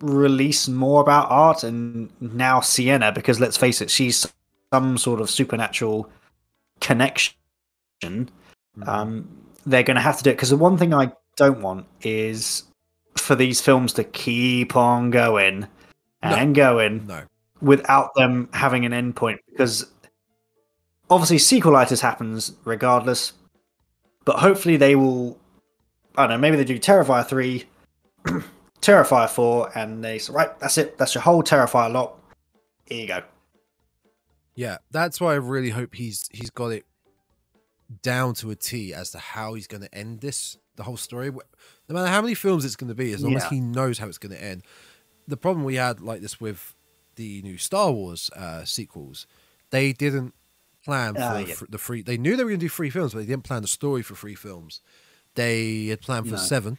release 0.00 0.68
more 0.68 1.00
about 1.00 1.30
Art 1.30 1.64
and 1.64 2.10
now 2.20 2.60
Sienna, 2.60 3.12
because 3.12 3.40
let's 3.40 3.56
face 3.56 3.80
it, 3.80 3.90
she's 3.90 4.26
some 4.72 4.96
sort 4.98 5.20
of 5.20 5.28
supernatural 5.30 6.10
connection, 6.80 7.34
um, 8.86 9.28
they're 9.66 9.82
going 9.82 9.96
to 9.96 10.00
have 10.00 10.18
to 10.18 10.24
do 10.24 10.30
it. 10.30 10.34
Because 10.34 10.50
the 10.50 10.56
one 10.56 10.78
thing 10.78 10.94
I 10.94 11.12
don't 11.36 11.60
want 11.60 11.86
is 12.02 12.64
for 13.16 13.34
these 13.34 13.60
films 13.60 13.92
to 13.94 14.04
keep 14.04 14.76
on 14.76 15.10
going 15.10 15.66
and 16.22 16.54
going 16.54 17.06
No. 17.06 17.22
without 17.60 18.14
them 18.14 18.48
having 18.52 18.84
an 18.84 18.92
endpoint 18.92 19.38
because 19.50 19.86
obviously 21.10 21.36
sequelitis 21.36 22.00
happens 22.00 22.52
regardless 22.64 23.32
but 24.24 24.36
hopefully 24.38 24.76
they 24.76 24.94
will 24.96 25.38
i 26.18 26.22
don't 26.26 26.30
know 26.30 26.38
maybe 26.38 26.56
they 26.56 26.64
do 26.64 26.78
terrifier 26.78 27.26
3 27.26 27.64
terrifier 28.80 29.28
4 29.28 29.72
and 29.78 30.04
they 30.04 30.18
say 30.18 30.32
right 30.32 30.58
that's 30.60 30.76
it 30.78 30.98
that's 30.98 31.14
your 31.14 31.22
whole 31.22 31.42
terrifier 31.42 31.90
lot 31.92 32.18
here 32.86 33.00
you 33.02 33.06
go 33.08 33.22
Yeah, 34.54 34.78
that's 34.90 35.20
why 35.20 35.32
I 35.32 35.36
really 35.36 35.70
hope 35.70 35.94
he's 35.94 36.28
he's 36.32 36.50
got 36.50 36.72
it 36.72 36.84
down 38.02 38.34
to 38.34 38.50
a 38.50 38.56
T 38.56 38.92
as 38.92 39.10
to 39.12 39.18
how 39.18 39.54
he's 39.54 39.66
going 39.68 39.82
to 39.82 39.94
end 39.94 40.20
this 40.20 40.56
the 40.76 40.82
whole 40.82 40.96
story. 40.96 41.30
No 41.30 41.94
matter 41.94 42.08
how 42.08 42.20
many 42.22 42.34
films 42.34 42.64
it's 42.64 42.74
going 42.76 42.88
to 42.88 42.94
be, 42.94 43.12
as 43.12 43.22
long 43.22 43.36
as 43.36 43.44
he 43.50 43.60
knows 43.60 43.98
how 43.98 44.08
it's 44.08 44.18
going 44.18 44.34
to 44.34 44.42
end. 44.42 44.62
The 45.28 45.36
problem 45.36 45.64
we 45.64 45.76
had 45.76 46.00
like 46.00 46.20
this 46.22 46.40
with 46.40 46.74
the 47.16 47.40
new 47.42 47.56
Star 47.58 47.92
Wars 47.92 48.30
uh, 48.34 48.64
sequels, 48.64 49.26
they 49.70 49.92
didn't 49.92 50.34
plan 50.84 51.14
for 51.14 51.20
Ah, 51.22 51.38
yeah. 51.38 51.54
fr- 51.54 51.66
the 51.68 51.78
free. 51.78 52.02
They 52.02 52.16
knew 52.18 52.34
they 52.36 52.42
were 52.44 52.50
going 52.50 52.60
to 52.60 52.64
do 52.66 52.70
three 52.70 52.90
films, 52.90 53.12
but 53.12 53.20
they 53.20 53.26
didn't 53.26 53.44
plan 53.44 53.62
the 53.62 53.68
story 53.68 54.02
for 54.02 54.14
three 54.16 54.34
films. 54.34 54.80
They 55.38 55.86
had 55.86 56.00
planned 56.00 56.26
for 56.26 56.32
No. 56.32 56.38
seven, 56.38 56.78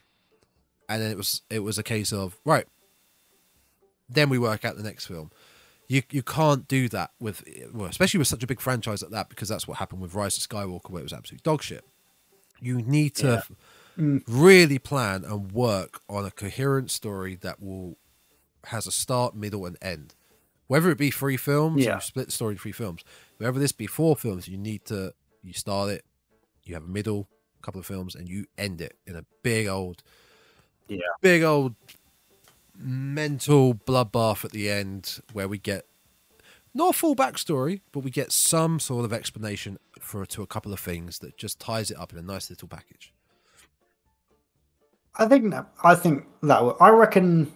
and 0.90 1.02
then 1.02 1.12
it 1.12 1.18
was 1.18 1.42
it 1.50 1.60
was 1.60 1.78
a 1.78 1.84
case 1.84 2.12
of 2.14 2.38
right. 2.46 2.68
Then 4.10 4.30
we 4.30 4.38
work 4.40 4.66
out 4.66 4.76
the 4.78 4.84
next 4.84 5.06
film 5.06 5.32
you 5.88 6.04
you 6.12 6.22
can't 6.22 6.68
do 6.68 6.88
that 6.90 7.10
with 7.20 7.44
well, 7.74 7.88
especially 7.88 8.20
with 8.20 8.28
such 8.28 8.44
a 8.44 8.48
big 8.48 8.62
franchise 8.62 9.02
like 9.02 9.12
that 9.12 9.28
because 9.28 9.50
that's 9.50 9.68
what 9.68 9.78
happened 9.78 10.02
with 10.02 10.14
Rise 10.14 10.38
of 10.38 10.44
Skywalker 10.48 10.92
where 10.92 11.00
it 11.02 11.04
was 11.04 11.14
absolute 11.14 11.42
dog 11.44 11.64
shit. 11.64 11.84
You 12.62 12.82
need 12.82 13.16
to 13.16 13.28
Yeah. 13.28 13.42
Mm. 13.98 14.24
really 14.28 14.78
plan 14.80 15.26
and 15.26 15.52
work 15.52 16.02
on 16.08 16.26
a 16.26 16.32
coherent 16.32 16.92
story 16.92 17.36
that 17.38 17.60
will 17.62 17.98
has 18.66 18.86
a 18.88 18.92
start, 18.92 19.36
middle, 19.36 19.66
and 19.66 19.78
end. 19.82 20.14
Whether 20.68 20.92
it 20.92 20.98
be 21.00 21.10
three 21.12 21.38
films, 21.38 21.84
Yeah. 21.84 21.98
split 22.00 22.28
the 22.28 22.32
story 22.32 22.52
into 22.54 22.62
three 22.62 22.72
films. 22.72 23.04
Whether 23.40 23.60
this 23.60 23.72
be 23.72 23.88
four 23.88 24.16
films, 24.16 24.48
you 24.48 24.58
need 24.58 24.86
to 24.86 25.14
you 25.42 25.54
start 25.54 25.90
it, 25.90 26.06
you 26.64 26.76
have 26.76 26.84
a 26.84 26.88
middle, 26.88 27.30
couple 27.62 27.80
of 27.80 27.86
films, 27.86 28.16
and 28.16 28.28
you 28.30 28.46
end 28.58 28.82
it 28.82 28.98
in 29.06 29.16
a 29.16 29.24
big 29.44 29.68
old, 29.68 30.04
Yeah. 30.88 31.00
big 31.22 31.44
old 31.44 31.76
mental 32.76 33.74
bloodbath 33.74 34.46
at 34.46 34.52
the 34.52 34.70
end 34.70 35.20
where 35.34 35.48
we 35.48 35.58
get 35.58 35.86
not 36.74 36.92
a 36.92 36.98
full 36.98 37.16
backstory, 37.16 37.82
but 37.92 38.02
we 38.02 38.12
get 38.12 38.32
some 38.32 38.80
sort 38.80 39.04
of 39.04 39.12
explanation 39.12 39.78
for 40.00 40.26
to 40.28 40.42
a 40.44 40.48
couple 40.48 40.72
of 40.72 40.80
things 40.80 41.20
that 41.20 41.36
just 41.36 41.60
ties 41.60 41.90
it 41.92 41.98
up 41.98 42.14
in 42.14 42.20
a 42.20 42.22
nice 42.22 42.50
little 42.50 42.68
package. 42.68 43.12
i 45.16 45.28
think 45.28 45.52
that 45.52 45.68
i 45.84 45.94
think 45.96 46.26
that 46.44 46.60
i 46.80 46.90
reckon 46.90 47.52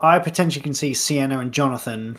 i 0.00 0.18
potentially 0.18 0.62
can 0.62 0.72
see 0.72 0.94
sienna 0.94 1.38
and 1.40 1.52
jonathan 1.52 2.16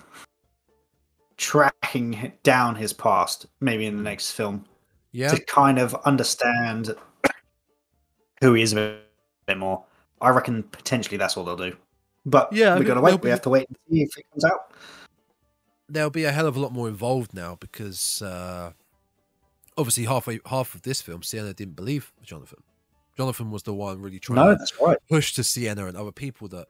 tracking 1.38 2.32
down 2.44 2.76
his 2.76 2.94
past 2.94 3.46
maybe 3.62 3.86
in 3.86 3.96
the 3.98 4.04
next 4.04 4.32
film 4.32 4.66
Yeah, 5.18 5.30
to 5.30 5.44
kind 5.46 5.80
of 5.80 5.96
understand 6.06 6.96
who 8.42 8.54
he 8.54 8.62
is 8.62 8.74
a 8.74 9.00
bit 9.48 9.58
more. 9.58 9.84
I 10.22 10.30
reckon 10.30 10.62
potentially 10.64 11.18
that's 11.18 11.36
what 11.36 11.46
they'll 11.46 11.56
do. 11.72 11.76
But 12.26 12.54
Yeah, 12.54 12.72
I 12.72 12.74
we 12.76 12.80
mean, 12.82 12.88
gotta 12.88 13.02
wait. 13.02 13.22
We 13.22 13.30
have 13.32 13.42
to 13.42 13.50
wait 13.50 13.68
and 13.68 13.78
see 13.90 14.02
if 14.04 14.16
it 14.18 14.26
comes 14.32 14.46
out. 14.46 14.72
there'll 15.90 16.10
be 16.12 16.26
a 16.26 16.32
hell 16.32 16.46
of 16.48 16.56
a 16.56 16.60
lot 16.60 16.72
more 16.72 16.88
involved 16.88 17.34
now 17.34 17.58
because 17.60 18.22
uh, 18.22 18.72
obviously 19.78 20.04
halfway 20.06 20.40
half 20.46 20.76
of 20.76 20.82
this 20.84 21.02
film, 21.02 21.24
Sienna 21.24 21.54
didn't 21.54 21.76
believe 21.76 22.14
Jonathan. 22.22 22.60
Jonathan 23.18 23.50
was 23.50 23.64
the 23.64 23.74
one 23.74 24.00
really 24.02 24.20
trying 24.20 24.36
No, 24.36 24.52
to 24.52 24.56
that's 24.56 24.80
right. 24.80 24.98
push 25.10 25.34
to 25.34 25.44
Sienna 25.44 25.88
and 25.88 25.98
other 25.98 26.12
people 26.12 26.48
that 26.50 26.68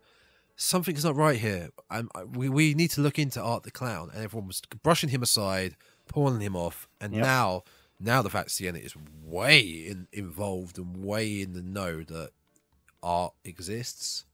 something's 0.55 1.03
not 1.03 1.15
right 1.17 1.37
here. 1.37 1.69
I'm, 1.89 2.09
I, 2.15 2.23
we 2.23 2.47
we 2.47 2.73
need 2.75 2.91
to 2.91 3.01
look 3.01 3.19
into 3.19 3.41
Art 3.41 3.63
the 3.63 3.71
Clown, 3.71 4.09
and 4.13 4.23
everyone 4.23 4.47
was 4.47 4.61
brushing 4.83 5.09
him 5.09 5.21
aside, 5.23 5.75
pulling 6.07 6.39
him 6.39 6.55
off, 6.55 6.87
and 7.01 7.13
Yep. 7.13 7.23
now 7.23 7.63
now 7.99 8.21
the 8.21 8.29
fact 8.29 8.51
Sienna 8.51 8.79
is 8.79 8.95
way 9.23 9.59
in, 9.59 10.07
involved 10.11 10.77
and 10.77 11.03
way 11.03 11.41
in 11.41 11.53
the 11.53 11.61
know 11.61 12.03
that 12.03 12.31
art 13.01 13.33
exists. 13.43 14.25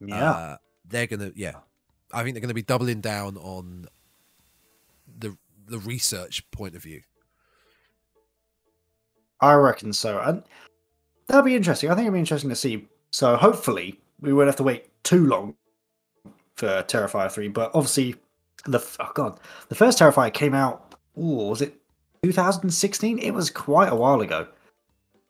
Yeah. 0.00 0.30
uh, 0.30 0.56
they're 0.86 1.06
gonna 1.06 1.32
yeah, 1.34 1.56
I 2.12 2.22
think 2.22 2.34
they're 2.34 2.42
gonna 2.42 2.54
be 2.54 2.62
doubling 2.62 3.00
down 3.00 3.36
on 3.36 3.86
the 5.18 5.36
the 5.66 5.78
research 5.78 6.50
point 6.50 6.74
of 6.74 6.82
view. 6.82 7.02
I 9.40 9.54
reckon 9.54 9.92
so. 9.92 10.18
And 10.20 10.42
that'll 11.26 11.42
be 11.42 11.56
interesting. 11.56 11.90
I 11.90 11.94
think 11.94 12.06
it'll 12.06 12.14
be 12.14 12.20
interesting 12.20 12.50
to 12.50 12.56
see. 12.56 12.88
So 13.10 13.36
hopefully 13.36 14.00
we 14.20 14.32
won't 14.32 14.48
have 14.48 14.56
to 14.56 14.62
wait 14.62 14.88
too 15.04 15.26
long 15.26 15.54
for 16.54 16.82
Terrifier 16.84 17.30
3. 17.30 17.48
But 17.48 17.70
obviously 17.74 18.16
the 18.66 18.84
oh 19.00 19.10
god. 19.14 19.38
The 19.68 19.74
first 19.74 19.98
Terrifier 19.98 20.32
came 20.32 20.54
out 20.54 20.94
ooh, 21.18 21.48
was 21.48 21.62
it 21.62 21.78
2016? 22.24 23.18
It 23.18 23.32
was 23.32 23.50
quite 23.50 23.92
a 23.92 23.96
while 23.96 24.20
ago. 24.20 24.46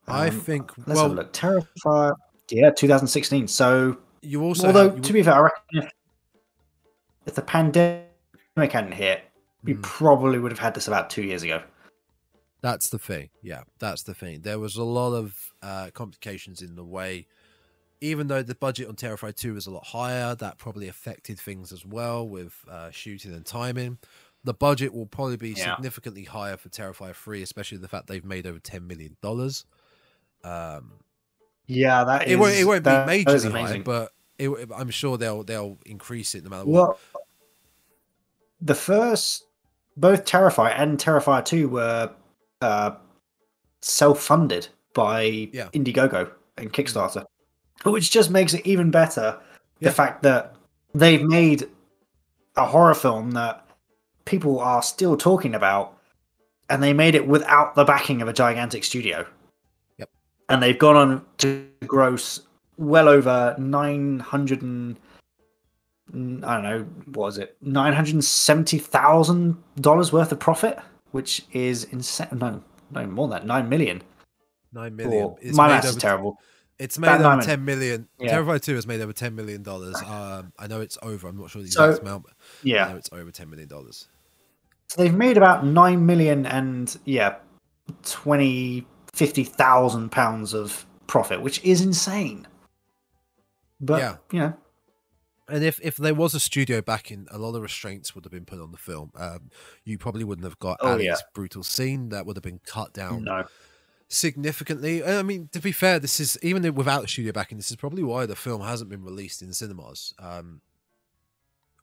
I 0.06 0.28
Um, 0.28 0.40
think 0.40 0.70
Let's 0.78 0.88
well, 0.98 1.02
have 1.08 1.12
a 1.12 1.14
look. 1.14 1.32
Terrifier. 1.32 2.14
Yeah, 2.50 2.70
2016. 2.70 3.48
So, 3.48 3.96
you 4.20 4.42
also 4.42 4.66
although 4.66 4.88
have- 4.90 4.96
you 4.96 5.02
to 5.02 5.12
be 5.12 5.22
fair, 5.22 5.34
I 5.34 5.40
reckon 5.40 5.62
if, 5.72 5.90
if 7.26 7.34
the 7.34 7.42
pandemic 7.42 8.04
hadn't 8.72 8.92
hit, 8.92 9.22
we 9.62 9.74
Mm. 9.74 9.82
probably 9.82 10.38
would 10.38 10.52
have 10.52 10.58
had 10.58 10.74
this 10.74 10.86
about 10.88 11.08
two 11.10 11.22
years 11.22 11.42
ago. 11.42 11.62
That's 12.60 12.88
the 12.90 12.98
thing. 12.98 13.30
Yeah, 13.42 13.62
that's 13.78 14.02
the 14.02 14.14
thing. 14.14 14.40
There 14.42 14.58
was 14.58 14.76
a 14.76 14.84
lot 14.84 15.12
of 15.14 15.52
uh, 15.62 15.90
complications 15.94 16.60
in 16.60 16.76
the 16.76 16.84
way. 16.84 17.26
Even 18.02 18.26
though 18.26 18.42
the 18.42 18.54
budget 18.54 18.86
on 18.88 18.96
Terrifier 18.96 19.34
2 19.34 19.54
was 19.54 19.66
a 19.66 19.70
lot 19.70 19.86
higher, 19.86 20.34
that 20.34 20.58
probably 20.58 20.88
affected 20.88 21.40
things 21.40 21.72
as 21.72 21.86
well 21.86 22.28
with 22.28 22.54
uh, 22.70 22.90
shooting 22.90 23.32
and 23.32 23.46
timing. 23.46 23.96
The 24.44 24.54
budget 24.54 24.92
will 24.92 25.06
probably 25.06 25.36
be 25.38 25.50
Yeah. 25.50 25.74
significantly 25.76 26.24
higher 26.24 26.56
for 26.56 26.68
Terrifier 26.68 27.14
3, 27.14 27.42
especially 27.42 27.78
the 27.78 27.88
fact 27.88 28.06
they've 28.08 28.24
made 28.24 28.46
over 28.46 28.58
$10 28.58 28.86
million. 28.86 29.16
Um, 30.44 30.92
Yeah, 31.66 32.04
that 32.04 32.28
it 32.28 32.36
won't, 32.36 32.52
it 32.52 32.58
is- 32.58 32.66
won't 32.66 32.84
be 32.84 32.90
that- 32.90 33.06
that 33.06 33.28
is 33.34 33.44
majorly 33.46 33.66
high, 33.66 33.78
but 33.78 34.12
it, 34.38 34.50
I'm 34.76 34.90
sure 34.90 35.16
they'll 35.16 35.42
they'll 35.44 35.78
increase 35.86 36.34
it 36.34 36.44
no 36.44 36.50
matter 36.50 36.66
what. 36.66 36.88
Well, 36.88 36.98
the 38.60 38.74
first, 38.74 39.44
both 39.96 40.24
Terrifier 40.26 40.74
and 40.78 40.98
Terrifier 40.98 41.44
2 41.44 41.68
were 41.68 42.10
uh, 42.60 42.90
self 43.80 44.20
funded 44.22 44.68
by 44.92 45.22
Yeah. 45.52 45.68
Indiegogo 45.72 46.30
and 46.58 46.72
Kickstarter, 46.72 47.24
which 47.84 48.10
just 48.10 48.30
makes 48.30 48.52
it 48.54 48.66
even 48.66 48.90
better. 48.90 49.40
Yeah. 49.80 49.88
The 49.88 49.94
fact 49.94 50.22
that 50.22 50.54
they've 50.94 51.22
made 51.22 51.68
a 52.56 52.66
horror 52.66 52.94
film 52.94 53.30
that 53.32 53.63
people 54.24 54.60
are 54.60 54.82
still 54.82 55.16
talking 55.16 55.54
about, 55.54 55.98
and 56.70 56.82
they 56.82 56.92
made 56.92 57.14
it 57.14 57.26
without 57.26 57.74
the 57.74 57.84
backing 57.84 58.22
of 58.22 58.28
a 58.28 58.32
gigantic 58.32 58.84
studio. 58.84 59.26
Yep. 59.98 60.10
And 60.48 60.62
they've 60.62 60.78
gone 60.78 60.96
on 60.96 61.24
to 61.38 61.66
gross 61.86 62.40
well 62.76 63.08
over 63.08 63.54
900 63.58 64.62
and 64.62 64.96
I 66.44 66.54
don't 66.54 66.62
know, 66.62 66.80
what 67.14 67.28
is 67.28 67.38
it? 67.38 67.56
Nine 67.62 67.92
hundred 67.92 68.22
seventy 68.22 68.78
thousand 68.78 69.56
dollars 69.80 70.12
worth 70.12 70.30
of 70.32 70.38
profit, 70.38 70.78
which 71.12 71.42
is 71.52 71.84
insane. 71.84 72.28
No, 72.32 72.62
no 72.90 73.06
more 73.06 73.26
than 73.28 73.40
that. 73.40 73.46
Nine 73.46 73.68
million. 73.68 74.02
Nine 74.72 74.94
million. 74.94 75.24
Or- 75.24 75.36
It's 75.40 75.56
my 75.56 75.68
maths 75.68 75.88
is 75.88 75.96
terrible. 75.96 76.36
It's 76.78 76.98
made 76.98 77.20
over 77.20 77.40
ten 77.42 77.64
million. 77.64 78.06
Yeah. 78.18 78.34
Terrifier 78.36 78.60
two 78.60 78.74
has 78.74 78.86
made 78.86 79.00
over 79.00 79.12
ten 79.12 79.34
million 79.34 79.62
dollars. 79.62 79.96
Um, 80.02 80.52
I 80.58 80.66
know 80.66 80.80
it's 80.82 80.98
over. 81.02 81.26
I'm 81.28 81.38
not 81.38 81.50
sure 81.50 81.62
the 81.62 81.68
So- 81.68 81.86
exact 81.88 82.02
amount. 82.06 82.24
But 82.24 82.32
I 82.32 82.34
Yeah. 82.62 82.88
know 82.90 82.96
it's 82.96 83.10
over 83.12 83.30
ten 83.30 83.48
million 83.50 83.68
dollars. 83.68 84.06
So 84.88 85.02
they've 85.02 85.14
made 85.14 85.36
about 85.36 85.64
nine 85.64 86.04
million 86.06 86.46
and 86.46 86.96
yeah, 87.04 87.36
twenty 88.02 88.86
fifty 89.12 89.44
thousand 89.44 90.10
pounds 90.10 90.54
of 90.54 90.86
profit, 91.06 91.42
which 91.42 91.62
is 91.64 91.80
insane. 91.80 92.46
But 93.80 94.00
Yeah. 94.00 94.16
you 94.32 94.38
know, 94.40 94.54
And 95.48 95.62
if, 95.62 95.78
if 95.82 95.96
there 95.96 96.14
was 96.14 96.34
a 96.34 96.40
studio 96.40 96.80
backing, 96.80 97.26
a 97.30 97.36
lot 97.38 97.54
of 97.54 97.62
restraints 97.62 98.14
would 98.14 98.24
have 98.24 98.32
been 98.32 98.46
put 98.46 98.60
on 98.60 98.72
the 98.72 98.78
film. 98.78 99.10
Um, 99.14 99.50
you 99.84 99.98
probably 99.98 100.24
wouldn't 100.24 100.44
have 100.44 100.58
got 100.58 100.78
Oh, 100.80 100.92
Allie's 100.92 101.04
yeah. 101.06 101.16
brutal 101.34 101.62
scene 101.62 102.08
that 102.10 102.24
would 102.24 102.36
have 102.36 102.42
been 102.42 102.60
cut 102.64 102.94
down 102.94 103.24
no, 103.24 103.44
significantly. 104.08 105.04
I 105.04 105.22
mean, 105.22 105.48
to 105.52 105.60
be 105.60 105.72
fair, 105.72 105.98
this 105.98 106.18
is 106.20 106.38
even 106.42 106.74
without 106.74 107.02
the 107.02 107.08
studio 107.08 107.32
backing, 107.32 107.58
this 107.58 107.70
is 107.70 107.76
probably 107.76 108.02
why 108.02 108.24
the 108.26 108.36
film 108.36 108.62
hasn't 108.62 108.88
been 108.90 109.04
released 109.04 109.42
in 109.42 109.52
cinemas. 109.52 110.14
Um, 110.18 110.60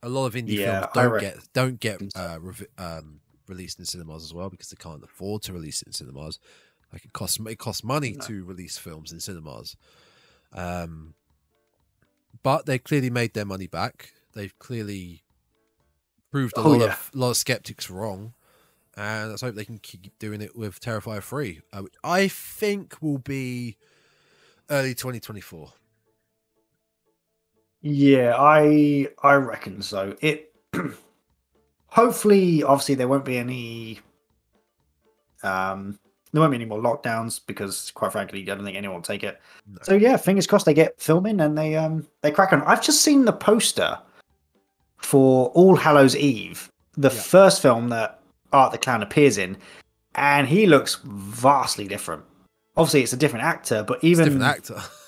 a 0.04 0.10
lot 0.10 0.26
of 0.28 0.34
indie 0.34 0.58
Yeah, 0.58 0.82
films 0.82 0.94
don't 0.94 1.12
re- 1.12 1.20
get 1.22 1.38
don't 1.54 1.80
get 1.80 2.02
uh, 2.16 2.38
revi- 2.40 2.68
um, 2.78 3.20
released 3.48 3.80
in 3.80 3.86
cinemas 3.86 4.24
as 4.24 4.34
well 4.34 4.50
because 4.50 4.70
they 4.70 4.82
can't 4.82 5.04
afford 5.04 5.42
to 5.44 5.54
release 5.54 5.82
it 5.82 5.88
in 5.88 5.94
cinemas. 5.94 6.40
Like 6.92 7.06
it 7.06 7.14
costs 7.14 7.40
it 7.40 7.58
costs 7.58 7.84
money 7.84 8.14
No. 8.14 8.26
to 8.26 8.44
release 8.46 8.78
films 8.78 9.12
in 9.12 9.20
cinemas. 9.20 9.78
Um, 10.54 11.14
but 12.44 12.66
they 12.66 12.80
clearly 12.80 13.10
made 13.10 13.34
their 13.34 13.46
money 13.46 13.68
back. 13.68 14.12
They've 14.34 14.58
clearly 14.60 15.24
proved 16.32 16.58
a 16.58 16.62
Oh, 16.62 16.72
lot 16.72 16.80
yeah. 16.82 16.86
of 16.94 17.12
lot 17.14 17.30
of 17.32 17.38
skeptics 17.38 17.90
wrong 17.90 18.34
and 18.98 19.30
let's 19.30 19.42
hope 19.42 19.56
they 19.56 19.66
can 19.66 19.78
keep 19.80 20.18
doing 20.20 20.42
it 20.42 20.56
with 20.56 20.80
Terrifier 20.82 21.24
3, 21.24 21.62
uh, 21.72 21.80
which 21.82 21.94
I 22.04 22.28
think 22.28 23.02
will 23.02 23.18
be 23.20 23.78
early 24.70 24.94
2024. 24.94 25.74
Yeah, 27.82 28.36
I 28.38 29.08
I 29.24 29.34
reckon 29.34 29.82
so. 29.82 30.16
It 30.22 30.54
hopefully, 31.88 32.64
obviously, 32.64 32.96
there 32.96 33.08
won't 33.08 33.26
be 33.26 33.38
any. 33.38 34.00
Um, 35.44 35.98
there 36.32 36.40
won't 36.40 36.52
be 36.52 36.56
any 36.56 36.66
more 36.66 36.80
lockdowns 36.80 37.42
because, 37.46 37.92
quite 37.92 38.12
frankly, 38.14 38.42
I 38.42 38.46
don't 38.56 38.64
think 38.64 38.78
anyone 38.78 38.96
will 38.98 39.02
take 39.02 39.24
it. 39.24 39.42
No. 39.68 39.80
So 39.84 39.94
yeah, 39.96 40.16
fingers 40.18 40.48
crossed 40.48 40.66
they 40.66 40.74
get 40.74 41.00
filming 41.00 41.42
and 41.42 41.58
they 41.58 41.76
um 41.76 42.08
they 42.22 42.32
crack 42.32 42.54
on. 42.54 42.62
I've 42.64 42.82
just 42.82 43.02
seen 43.02 43.26
the 43.26 43.34
poster 43.34 43.98
for 44.98 45.48
All 45.50 45.76
Hallows 45.76 46.16
Eve, 46.16 46.70
the 46.96 47.10
Yeah. 47.10 47.22
first 47.22 47.62
film 47.62 47.90
that 47.90 48.20
Art 48.54 48.72
the 48.72 48.78
Clown 48.78 49.02
appears 49.04 49.38
in, 49.38 49.58
and 50.16 50.48
he 50.48 50.68
looks 50.68 51.00
vastly 51.04 51.88
different. 51.88 52.24
Obviously, 52.78 53.02
it's 53.04 53.14
a 53.14 53.18
different 53.18 53.44
actor, 53.44 53.84
but 53.84 53.96
It's 53.98 54.06
even 54.06 54.26
different 54.26 54.46
actor. 54.46 54.82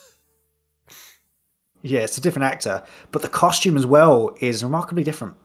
yeah, 1.84 2.00
it's 2.00 2.18
a 2.18 2.22
different 2.22 2.46
actor, 2.46 2.82
but 3.12 3.22
the 3.22 3.30
costume 3.30 3.78
as 3.78 3.86
well 3.86 4.36
is 4.40 4.64
remarkably 4.64 5.04
different. 5.04 5.36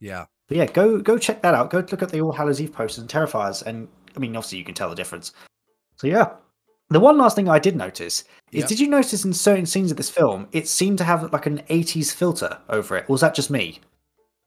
yeah. 0.00 0.24
But 0.48 0.56
yeah, 0.56 0.64
go 0.64 0.98
go 0.98 1.18
check 1.18 1.42
that 1.42 1.52
out. 1.54 1.68
Go 1.68 1.80
look 1.90 2.02
at 2.02 2.08
the 2.08 2.22
All 2.22 2.32
Hallows 2.32 2.58
Eve 2.58 2.72
posters 2.72 3.02
and 3.02 3.10
Terrifiers, 3.10 3.62
and 3.66 3.86
I 4.16 4.18
mean, 4.18 4.34
obviously 4.34 4.56
you 4.56 4.64
can 4.64 4.74
tell 4.74 4.88
the 4.88 4.96
difference. 4.96 5.32
So 5.96 6.06
yeah, 6.06 6.30
the 6.88 7.00
one 7.00 7.18
last 7.18 7.36
thing 7.36 7.50
I 7.50 7.58
did 7.58 7.76
notice 7.76 8.24
is, 8.50 8.62
Yeah. 8.62 8.66
did 8.66 8.80
you 8.80 8.88
notice 8.88 9.26
in 9.26 9.34
certain 9.34 9.66
scenes 9.66 9.90
of 9.90 9.98
this 9.98 10.08
film, 10.08 10.48
it 10.52 10.66
seemed 10.66 10.96
to 10.98 11.04
have 11.04 11.30
like 11.34 11.44
an 11.44 11.58
'80s 11.68 12.14
filter 12.14 12.56
over 12.70 12.96
it, 12.96 13.04
or 13.10 13.12
was 13.12 13.20
that 13.20 13.34
just 13.34 13.50
me? 13.50 13.80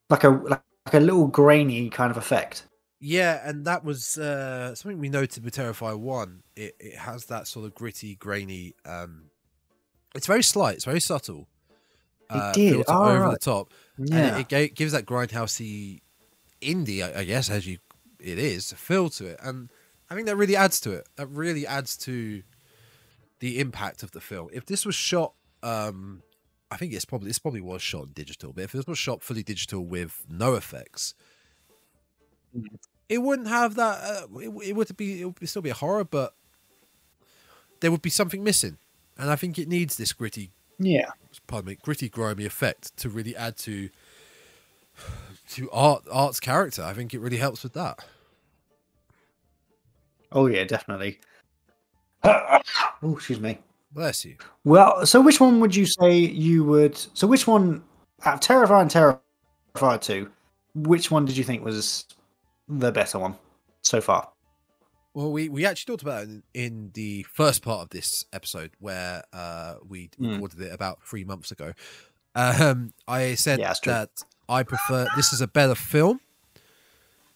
Like 0.10 0.24
a 0.24 0.30
like, 0.30 0.64
like 0.88 0.96
a 0.96 1.00
little 1.00 1.28
grainy 1.28 1.92
kind 1.92 2.10
of 2.10 2.18
effect. 2.18 2.66
Yeah, 3.00 3.48
and 3.48 3.64
that 3.66 3.84
was 3.84 4.18
uh, 4.18 4.74
something 4.74 4.98
we 5.00 5.10
noted 5.10 5.44
with 5.44 5.56
Terrifier 5.56 6.00
1. 6.00 6.44
It, 6.56 6.76
it 6.80 6.96
has 6.98 7.26
that 7.26 7.48
sort 7.48 7.66
of 7.68 7.76
gritty, 7.76 8.16
grainy. 8.16 8.74
Um, 8.86 9.26
it's 10.16 10.28
very 10.28 10.44
slight, 10.44 10.76
it's 10.76 10.86
very 10.86 11.00
subtle. 11.00 11.48
uh, 12.30 12.54
did. 12.54 12.74
filter 12.74 12.92
Oh, 12.92 13.10
over 13.10 13.32
the 13.32 13.38
top. 13.38 13.72
Yeah, 13.98 14.38
and 14.38 14.42
it, 14.42 14.54
it 14.54 14.76
gives 14.76 14.92
that 14.94 15.06
grindhousey 15.06 16.02
indie, 16.62 17.04
I, 17.04 17.20
I 17.20 17.24
guess, 17.24 17.50
as 17.50 17.68
you 17.68 17.78
it 18.20 18.38
is, 18.38 18.72
a 18.72 18.76
feel 18.76 19.10
to 19.10 19.28
it, 19.28 19.40
and 19.42 19.70
I 20.10 20.16
think 20.16 20.28
that 20.28 20.36
really 20.36 20.56
adds 20.56 20.80
to 20.82 20.92
it. 20.92 21.08
That 21.16 21.28
really 21.28 21.66
adds 21.66 21.98
to 21.98 22.44
the 23.40 23.60
impact 23.60 24.04
of 24.04 24.12
the 24.12 24.22
film. 24.22 24.50
If 24.54 24.66
this 24.66 24.86
was 24.86 24.96
shot, 24.96 25.34
um, 25.64 26.22
I 26.70 26.78
think 26.78 26.94
it's 26.94 27.06
probably 27.06 27.28
this 27.28 27.40
probably 27.40 27.62
was 27.62 27.82
shot 27.82 28.06
in 28.06 28.12
digital, 28.14 28.54
but 28.54 28.64
if 28.64 28.72
this 28.72 28.86
was 28.86 28.98
shot 28.98 29.24
fully 29.24 29.44
digital 29.44 29.86
with 29.86 30.26
no 30.30 30.56
effects, 30.56 31.16
it 33.10 33.18
wouldn't 33.20 33.48
have 33.48 33.76
that. 33.76 34.04
Uh, 34.04 34.40
it, 34.40 34.70
it 34.70 34.76
would 34.76 34.96
be 34.96 35.22
it 35.22 35.26
would 35.26 35.50
still 35.50 35.62
be 35.62 35.70
a 35.70 35.76
horror, 35.76 36.04
but 36.04 36.34
there 37.82 37.92
would 37.92 38.02
be 38.02 38.10
something 38.10 38.44
missing, 38.44 38.78
and 39.22 39.30
I 39.30 39.36
think 39.36 39.58
it 39.58 39.68
needs 39.68 39.96
this 39.96 40.12
gritty 40.12 40.52
yeah, 40.80 41.12
pardon 41.46 41.70
me, 41.70 41.78
gritty, 41.82 42.10
grimy 42.10 42.46
effect 42.46 42.98
to 42.98 43.10
really 43.10 43.36
add 43.36 43.56
to 43.58 43.90
to 45.52 45.70
art 45.72 46.04
art's 46.12 46.40
character. 46.40 46.84
I 46.84 46.94
think 46.94 47.14
it 47.14 47.20
really 47.20 47.38
helps 47.38 47.62
with 47.64 47.74
that. 47.74 48.04
oh 50.32 50.48
yeah, 50.48 50.64
definitely. 50.64 51.20
oh, 52.24 52.60
excuse 53.04 53.40
me. 53.40 53.60
Bless 53.94 54.26
you. 54.26 54.38
Well, 54.64 55.06
so 55.06 55.22
which 55.22 55.40
one 55.40 55.60
would 55.60 55.76
you 55.76 55.86
say 55.86 56.18
you 56.18 56.64
would? 56.64 56.98
So 57.14 57.28
which 57.28 57.46
one 57.46 57.84
out 58.26 58.36
of 58.36 58.40
Terrifier 58.40 58.82
and 58.82 58.90
Terrifier 59.76 60.02
Two? 60.02 60.32
Which 60.74 61.12
one 61.12 61.26
did 61.26 61.38
you 61.38 61.44
think 61.44 61.64
was 61.64 62.06
the 62.68 62.92
better 62.92 63.20
one 63.20 63.36
so 63.84 64.02
far? 64.02 64.30
Well, 65.14 65.32
we, 65.32 65.50
we 65.50 65.66
actually 65.66 65.92
talked 65.94 66.04
about 66.04 66.24
it 66.24 66.30
in, 66.30 66.44
in 66.54 66.92
the 66.94 67.24
first 67.24 67.62
part 67.62 67.82
of 67.82 67.90
this 67.90 68.26
episode 68.32 68.72
where 68.80 69.24
uh, 69.34 69.76
we 69.88 70.10
Mm. 70.20 70.34
recorded 70.34 70.62
it 70.62 70.74
about 70.74 71.04
three 71.04 71.24
months 71.26 71.52
ago. 71.52 71.74
Um, 72.34 72.94
I 73.08 73.36
said 73.36 73.60
Yeah, 73.60 73.74
that 73.86 74.24
I 74.48 74.64
prefer 74.64 75.08
this 75.18 75.34
is 75.34 75.42
a 75.42 75.48
better 75.48 75.76
film. 75.76 76.22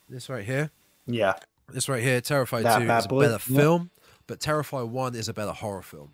This 0.08 0.30
right 0.30 0.46
here, 0.46 0.72
Yeah, 1.06 1.34
this 1.68 1.90
right 1.90 2.02
here, 2.02 2.22
Terrifier 2.22 2.64
That 2.64 2.80
Two 2.80 2.88
bad 2.88 3.00
is 3.00 3.06
a 3.06 3.10
better 3.10 3.32
yeah. 3.32 3.38
film, 3.58 3.90
but 4.28 4.40
Terrifier 4.40 4.88
One 4.88 5.16
is 5.16 5.28
a 5.28 5.34
better 5.34 5.52
horror 5.52 5.82
film. 5.82 6.12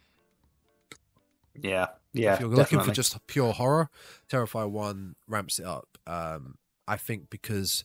yeah, 1.61 1.87
yeah. 2.13 2.33
if 2.35 2.39
you're 2.39 2.49
looking 2.49 2.79
for 2.79 2.91
just 2.91 3.25
pure 3.27 3.53
horror, 3.53 3.89
Terrifier 4.29 4.69
One 4.69 5.15
ramps 5.27 5.59
it 5.59 5.65
up. 5.65 5.97
Um, 6.07 6.55
I 6.87 6.97
think 6.97 7.29
because 7.29 7.83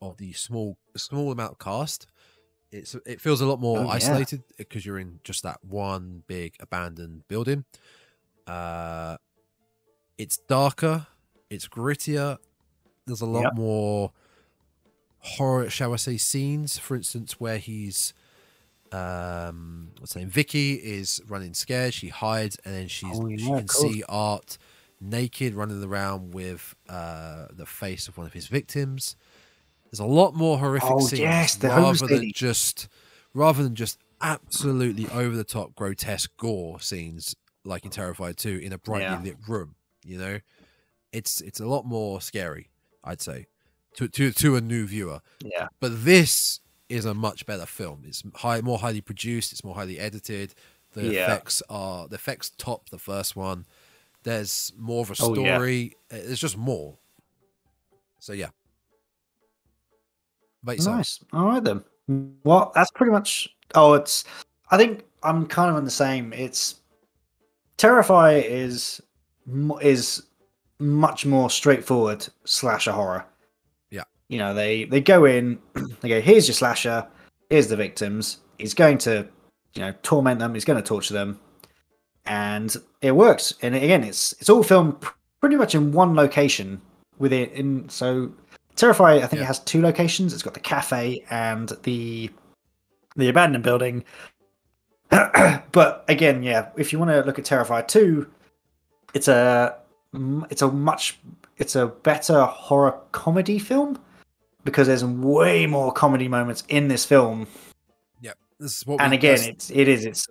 of 0.00 0.16
the 0.16 0.32
small 0.32 0.78
small 0.96 1.30
amount 1.32 1.52
of 1.52 1.58
cast, 1.58 2.06
it's 2.72 2.94
it 3.06 3.20
feels 3.20 3.40
a 3.40 3.46
lot 3.46 3.60
more 3.60 3.86
Oh, 3.86 3.88
isolated 3.90 4.44
because 4.56 4.84
you're 4.86 4.98
in 4.98 5.20
just 5.24 5.42
that 5.42 5.64
one 5.64 6.24
big 6.26 6.54
abandoned 6.60 7.26
building. 7.28 7.64
Uh, 8.46 9.18
it's 10.16 10.38
darker, 10.48 11.06
it's 11.50 11.68
grittier. 11.68 12.38
There's 13.06 13.20
a 13.22 13.26
lot 13.26 13.50
Yep. 13.50 13.52
more 13.52 14.12
horror, 15.20 15.68
shall 15.70 15.92
I 15.92 15.96
say, 15.96 16.16
scenes. 16.16 16.78
For 16.78 16.96
instance, 16.96 17.40
where 17.40 17.58
he's 17.58 18.14
um 18.92 19.92
what's 20.00 20.16
name 20.16 20.30
vicky 20.30 20.74
is 20.74 21.20
running 21.26 21.54
scared 21.54 21.94
she 21.94 22.08
hides 22.08 22.56
and 22.64 22.74
then 22.74 22.88
she's 22.88 23.20
Oh, 23.20 23.28
she 23.36 23.52
can 23.52 23.66
cool. 23.66 23.68
see 23.68 24.02
art 24.08 24.58
naked 25.00 25.54
running 25.54 25.84
around 25.84 26.32
with 26.34 26.74
uh 26.88 27.48
the 27.52 27.66
face 27.66 28.08
of 28.08 28.16
one 28.18 28.26
of 28.26 28.32
his 28.34 28.48
victims 28.48 29.16
there's 29.90 30.00
a 30.00 30.04
lot 30.04 30.34
more 30.34 30.58
horrific 30.58 30.90
Oh, 30.90 31.00
scenes 31.00 31.20
yes, 31.20 31.62
rather 31.62 32.06
than 32.06 32.18
lady. 32.18 32.32
just 32.32 32.88
rather 33.34 33.62
than 33.62 33.74
just 33.74 33.98
absolutely 34.20 35.08
over 35.10 35.36
the 35.36 35.44
top 35.44 35.74
grotesque 35.74 36.36
gore 36.36 36.80
scenes 36.80 37.34
like 37.64 37.84
in 37.84 37.90
terrifier 37.90 38.34
2 38.34 38.58
in 38.58 38.72
a 38.72 38.78
brightly 38.78 39.04
Yeah. 39.06 39.22
lit 39.22 39.36
room 39.46 39.74
you 40.04 40.18
know 40.18 40.38
it's 41.12 41.40
it's 41.40 41.60
a 41.60 41.66
lot 41.66 41.84
more 41.86 42.20
scary 42.20 42.70
i'd 43.04 43.20
say 43.20 43.46
to 43.94 44.08
to 44.08 44.32
to 44.32 44.56
a 44.56 44.60
new 44.60 44.86
viewer 44.86 45.20
yeah, 45.44 45.68
but 45.80 46.04
this 46.04 46.60
is 46.88 47.04
a 47.04 47.12
much 47.12 47.44
better 47.44 47.66
film. 47.66 48.02
It's 48.06 48.22
high, 48.36 48.62
more 48.62 48.78
highly 48.78 49.02
produced. 49.02 49.52
It's 49.52 49.62
more 49.62 49.74
highly 49.74 49.98
edited. 49.98 50.54
The 50.94 51.02
Yeah. 51.12 51.24
effects 51.24 51.62
are 51.68 52.08
the 52.08 52.14
effects 52.14 52.50
top 52.56 52.88
the 52.88 52.98
first 52.98 53.36
one. 53.36 53.66
There's 54.22 54.72
more 54.78 55.02
of 55.02 55.10
a 55.10 55.14
Oh, 55.20 55.34
yeah. 55.34 55.54
story. 55.56 55.96
There's 56.08 56.40
just 56.40 56.56
more. 56.56 56.96
So 58.20 58.32
yeah. 58.32 58.48
Nice. 60.86 61.24
All 61.32 61.46
right 61.46 61.62
then. 61.62 61.84
Well, 62.44 62.72
that's 62.74 62.90
pretty 62.90 63.12
much. 63.12 63.48
Oh, 63.74 63.94
it's. 63.94 64.24
I 64.70 64.76
think 64.76 65.04
I'm 65.22 65.46
kind 65.46 65.70
of 65.70 65.76
on 65.76 65.84
the 65.84 65.90
same. 65.90 66.32
It's 66.32 66.76
Terrifier 67.78 68.44
is 68.44 69.00
is 69.80 70.24
much 70.80 71.24
more 71.24 71.48
straightforward 71.48 72.26
slasher 72.44 72.92
horror. 72.92 73.24
Yeah. 73.90 74.04
You 74.28 74.38
know, 74.38 74.52
they 74.52 74.84
they 74.84 75.00
go 75.00 75.24
in, 75.24 75.58
they 76.00 76.08
go, 76.08 76.20
here's 76.20 76.48
your 76.48 76.54
slasher, 76.54 77.06
here's 77.50 77.68
the 77.68 77.76
victims. 77.76 78.38
He's 78.58 78.74
going 78.74 78.98
to, 78.98 79.26
you 79.74 79.82
know, 79.82 79.94
torment 80.02 80.40
them. 80.40 80.54
He's 80.54 80.64
going 80.64 80.80
to 80.82 80.86
torture 80.86 81.14
them, 81.14 81.38
and 82.26 82.76
it 83.00 83.12
works. 83.12 83.54
And 83.62 83.74
again, 83.74 84.02
it's 84.02 84.32
it's 84.40 84.50
all 84.50 84.64
filmed 84.64 85.00
pr- 85.00 85.14
pretty 85.40 85.56
much 85.56 85.74
in 85.74 85.92
one 85.92 86.14
location. 86.14 86.80
With 87.18 87.32
it 87.32 87.50
in 87.52 87.88
so 87.88 88.32
Terrifier, 88.78 89.16
I 89.22 89.26
think 89.26 89.40
Yeah. 89.40 89.42
it 89.42 89.46
has 89.46 89.58
two 89.60 89.82
locations. 89.82 90.32
It's 90.32 90.42
got 90.42 90.54
the 90.54 90.60
cafe 90.60 91.24
and 91.30 91.70
the 91.82 92.30
the 93.16 93.28
abandoned 93.28 93.64
building. 93.64 94.04
but 95.10 96.04
again, 96.06 96.42
yeah, 96.44 96.68
if 96.76 96.92
you 96.92 96.98
want 97.00 97.10
to 97.10 97.22
look 97.22 97.38
at 97.38 97.44
Terrifier 97.44 97.86
2, 97.86 98.26
it's 99.14 99.26
a 99.26 99.76
it's 100.48 100.62
a 100.62 100.70
much 100.70 101.18
it's 101.56 101.74
a 101.74 101.88
better 101.88 102.44
horror 102.44 102.98
comedy 103.10 103.58
film 103.58 103.98
because 104.64 104.86
there's 104.86 105.04
way 105.04 105.66
more 105.66 105.90
comedy 105.92 106.28
moments 106.28 106.62
in 106.68 106.86
this 106.88 107.04
film. 107.04 107.48
this 108.60 108.76
is 108.76 108.86
what 108.86 109.00
And 109.00 109.12
again, 109.12 109.36
that's, 109.38 109.48
it's 109.48 109.70
it 109.70 109.88
is 109.88 110.04
it's 110.04 110.28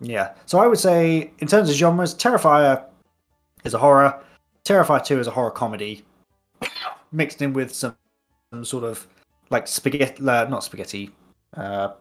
Yeah. 0.00 0.32
So 0.46 0.58
I 0.58 0.66
would 0.66 0.78
say, 0.78 1.30
in 1.40 1.48
terms 1.48 1.68
of 1.68 1.76
genres, 1.76 2.14
Terrifier 2.14 2.84
is 3.64 3.74
a 3.74 3.78
horror. 3.78 4.18
Terrifier 4.64 5.04
2 5.04 5.20
is 5.20 5.26
a 5.26 5.30
horror 5.30 5.50
comedy, 5.50 6.04
mixed 7.14 7.40
in 7.40 7.52
with 7.52 7.74
some, 7.74 7.96
some 8.52 8.64
sort 8.64 8.84
of 8.84 9.06
like 9.50 9.66
spaghetti, 9.66 10.22
uh, 10.26 10.44
not 10.46 10.64
spaghetti, 10.64 11.10
uh, 11.56 11.92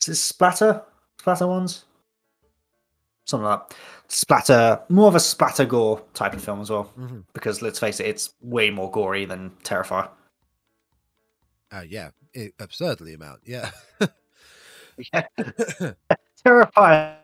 is 0.00 0.06
this 0.06 0.20
splatter? 0.22 0.82
Splatter 1.18 1.46
ones? 1.46 1.84
Something 3.26 3.46
like 3.46 3.68
that. 3.68 3.76
Splatter, 4.08 4.80
more 4.88 5.08
of 5.08 5.14
a 5.14 5.20
splatter 5.20 5.64
gore 5.64 6.02
type 6.14 6.34
of 6.34 6.44
film 6.44 6.60
as 6.60 6.70
well. 6.70 6.92
Mhm. 6.98 7.24
Because 7.32 7.62
let's 7.62 7.78
face 7.78 7.98
it, 8.00 8.06
it's 8.06 8.34
way 8.40 8.70
more 8.70 8.90
gory 8.90 9.24
than 9.24 9.50
Terrifier. 9.64 10.08
Uh, 11.72 11.82
yeah, 11.88 12.10
it, 12.34 12.54
absurdly 12.60 13.14
amount. 13.14 13.40
Yeah. 13.44 13.70
Yeah. 15.12 15.26
Terrifier 16.44 17.16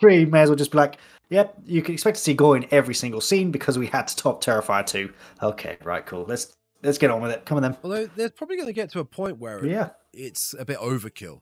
3 0.00 0.24
may 0.24 0.40
as 0.40 0.48
well 0.48 0.56
just 0.56 0.72
be 0.72 0.78
like, 0.78 0.98
yep, 1.30 1.54
you 1.64 1.82
can 1.82 1.94
expect 1.94 2.16
to 2.18 2.22
see 2.22 2.34
gore 2.34 2.56
in 2.56 2.66
every 2.70 2.94
single 2.94 3.20
scene 3.20 3.50
because 3.50 3.78
we 3.78 3.86
had 3.86 4.08
to 4.08 4.16
top 4.16 4.42
Terrifier 4.42 4.84
2. 4.86 5.12
Okay, 5.42 5.76
right, 5.84 6.04
cool. 6.06 6.24
Let's 6.28 6.56
let's 6.82 6.98
get 6.98 7.10
on 7.10 7.20
with 7.22 7.30
it. 7.32 7.44
Come 7.46 7.56
on 7.56 7.62
then. 7.62 7.76
Although 7.82 8.06
they're 8.06 8.30
probably 8.30 8.56
going 8.56 8.68
to 8.68 8.72
get 8.72 8.90
to 8.92 9.00
a 9.00 9.04
point 9.04 9.38
where 9.38 9.64
Yeah. 9.64 9.90
it's 10.12 10.54
a 10.58 10.64
bit 10.64 10.78
overkill 10.78 11.40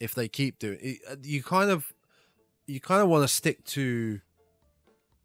if 0.00 0.14
they 0.14 0.28
keep 0.28 0.58
doing 0.58 0.78
it. 0.80 0.98
uh, 1.10 1.16
You 1.22 1.42
kind 1.42 1.70
of, 1.70 1.92
you 2.66 2.80
kind 2.80 3.02
of 3.02 3.08
want 3.08 3.22
to 3.28 3.34
stick 3.34 3.64
to 3.64 4.20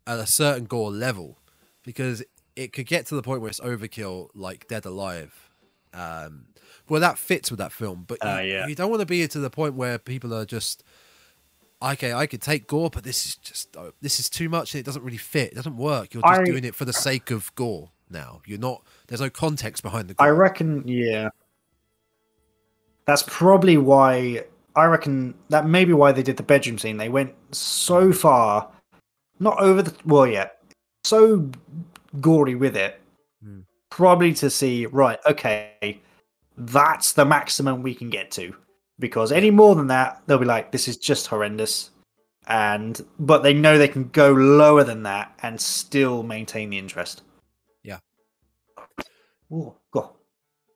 at 0.07 0.19
a 0.19 0.25
certain 0.27 0.65
gore 0.65 0.91
level 0.91 1.37
because 1.83 2.23
it 2.55 2.73
could 2.73 2.85
get 2.87 3.05
to 3.07 3.15
the 3.15 3.21
point 3.21 3.41
where 3.41 3.49
it's 3.49 3.59
overkill, 3.59 4.29
like 4.33 4.67
Dead 4.67 4.85
Alive. 4.85 5.49
Um, 5.93 6.45
well, 6.89 6.99
that 7.01 7.17
fits 7.17 7.49
with 7.51 7.59
that 7.59 7.71
film, 7.71 8.05
but 8.07 8.17
you, 8.23 8.29
Uh, 8.29 8.39
yeah. 8.39 8.67
you 8.67 8.75
don't 8.75 8.89
want 8.89 9.01
to 9.01 9.05
be 9.05 9.25
to 9.27 9.39
the 9.39 9.49
point 9.49 9.75
where 9.75 9.97
people 9.97 10.33
are 10.33 10.45
just. 10.45 10.83
Okay, 11.83 12.13
I 12.13 12.27
could 12.27 12.41
take 12.41 12.67
gore, 12.67 12.89
but 12.91 13.03
this 13.03 13.25
is 13.25 13.35
just 13.37 13.75
uh, 13.75 13.91
this 14.01 14.19
is 14.19 14.29
too 14.29 14.49
much, 14.49 14.73
and 14.73 14.79
it 14.79 14.85
doesn't 14.85 15.03
really 15.03 15.17
fit. 15.17 15.51
It 15.51 15.55
doesn't 15.55 15.77
work. 15.77 16.13
You're 16.13 16.21
just 16.23 16.41
I- 16.41 16.43
doing 16.43 16.63
it 16.63 16.75
for 16.75 16.85
the 16.85 16.93
sake 16.93 17.31
of 17.31 17.53
gore. 17.55 17.89
Now 18.09 18.41
you're 18.45 18.59
not. 18.59 18.83
There's 19.07 19.21
no 19.21 19.29
context 19.29 19.81
behind 19.83 20.07
the 20.09 20.13
gore. 20.13 20.27
I 20.27 20.29
reckon, 20.29 20.87
yeah. 20.87 21.29
That's 23.05 23.23
probably 23.25 23.77
why 23.77 24.43
I 24.75 24.85
reckon 24.85 25.33
that 25.49 25.65
may 25.65 25.85
be 25.85 25.93
why 25.93 26.11
they 26.11 26.21
did 26.23 26.37
the 26.37 26.43
bedroom 26.43 26.77
scene. 26.77 26.97
They 26.97 27.09
went 27.09 27.33
so 27.51 28.13
far, 28.13 28.69
not 29.39 29.59
over 29.59 29.81
the 29.81 29.93
well, 30.05 30.27
yeah, 30.27 30.49
so 31.03 31.49
gory 32.19 32.55
with 32.55 32.75
it, 32.77 33.01
Hmm. 33.43 33.61
probably 33.89 34.33
to 34.35 34.49
see 34.49 34.85
right. 34.85 35.17
Okay, 35.25 35.99
that's 36.57 37.13
the 37.13 37.25
maximum 37.25 37.81
we 37.81 37.95
can 37.95 38.09
get 38.09 38.29
to, 38.31 38.53
because 38.99 39.31
any 39.31 39.51
more 39.51 39.75
than 39.75 39.87
that, 39.87 40.21
they'll 40.27 40.37
be 40.37 40.45
like, 40.45 40.71
this 40.71 40.87
is 40.87 40.97
just 40.97 41.27
horrendous. 41.27 41.89
And 42.47 42.99
but 43.19 43.43
they 43.43 43.53
know 43.53 43.77
they 43.77 43.87
can 43.87 44.09
go 44.09 44.31
lower 44.31 44.83
than 44.83 45.03
that 45.03 45.31
and 45.43 45.61
still 45.61 46.23
maintain 46.23 46.69
the 46.71 46.77
interest. 46.79 47.21
Yeah. 47.83 47.99
Ooh, 49.51 49.75
go. 49.91 50.15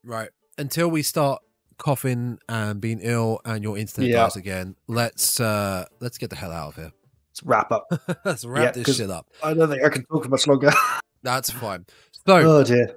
Right. 0.03 0.29
Until 0.57 0.89
we 0.89 1.01
start 1.01 1.41
coughing 1.77 2.37
and 2.47 2.79
being 2.79 2.99
ill 3.01 3.41
and 3.43 3.63
your 3.63 3.77
internet 3.77 4.09
Yeah. 4.09 4.23
dies 4.23 4.35
again, 4.35 4.75
let's 4.87 5.39
uh 5.39 5.85
let's 5.99 6.17
get 6.17 6.29
the 6.29 6.35
hell 6.35 6.51
out 6.51 6.69
of 6.69 6.75
here. 6.75 6.91
Let's 7.31 7.43
wrap 7.43 7.71
up. 7.71 7.87
let's 8.25 8.45
wrap 8.45 8.75
Yeah, 8.75 8.83
this 8.83 8.97
shit 8.97 9.09
up. 9.09 9.27
I 9.43 9.53
don't 9.53 9.69
think 9.69 9.83
I 9.83 9.89
can 9.89 10.05
talk 10.05 10.29
much 10.29 10.47
longer. 10.47 10.71
That's 11.23 11.49
fine. 11.49 11.85
So 12.27 12.37
oh 12.37 12.63
dear. 12.63 12.95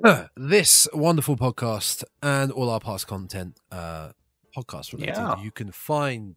this 0.36 0.88
wonderful 0.92 1.36
podcast 1.36 2.04
and 2.22 2.52
all 2.52 2.70
our 2.70 2.80
past 2.80 3.06
content 3.06 3.58
uh 3.72 4.10
podcast 4.56 4.92
related 4.92 5.14
Yeah. 5.16 5.40
you 5.42 5.50
can 5.50 5.70
find 5.72 6.36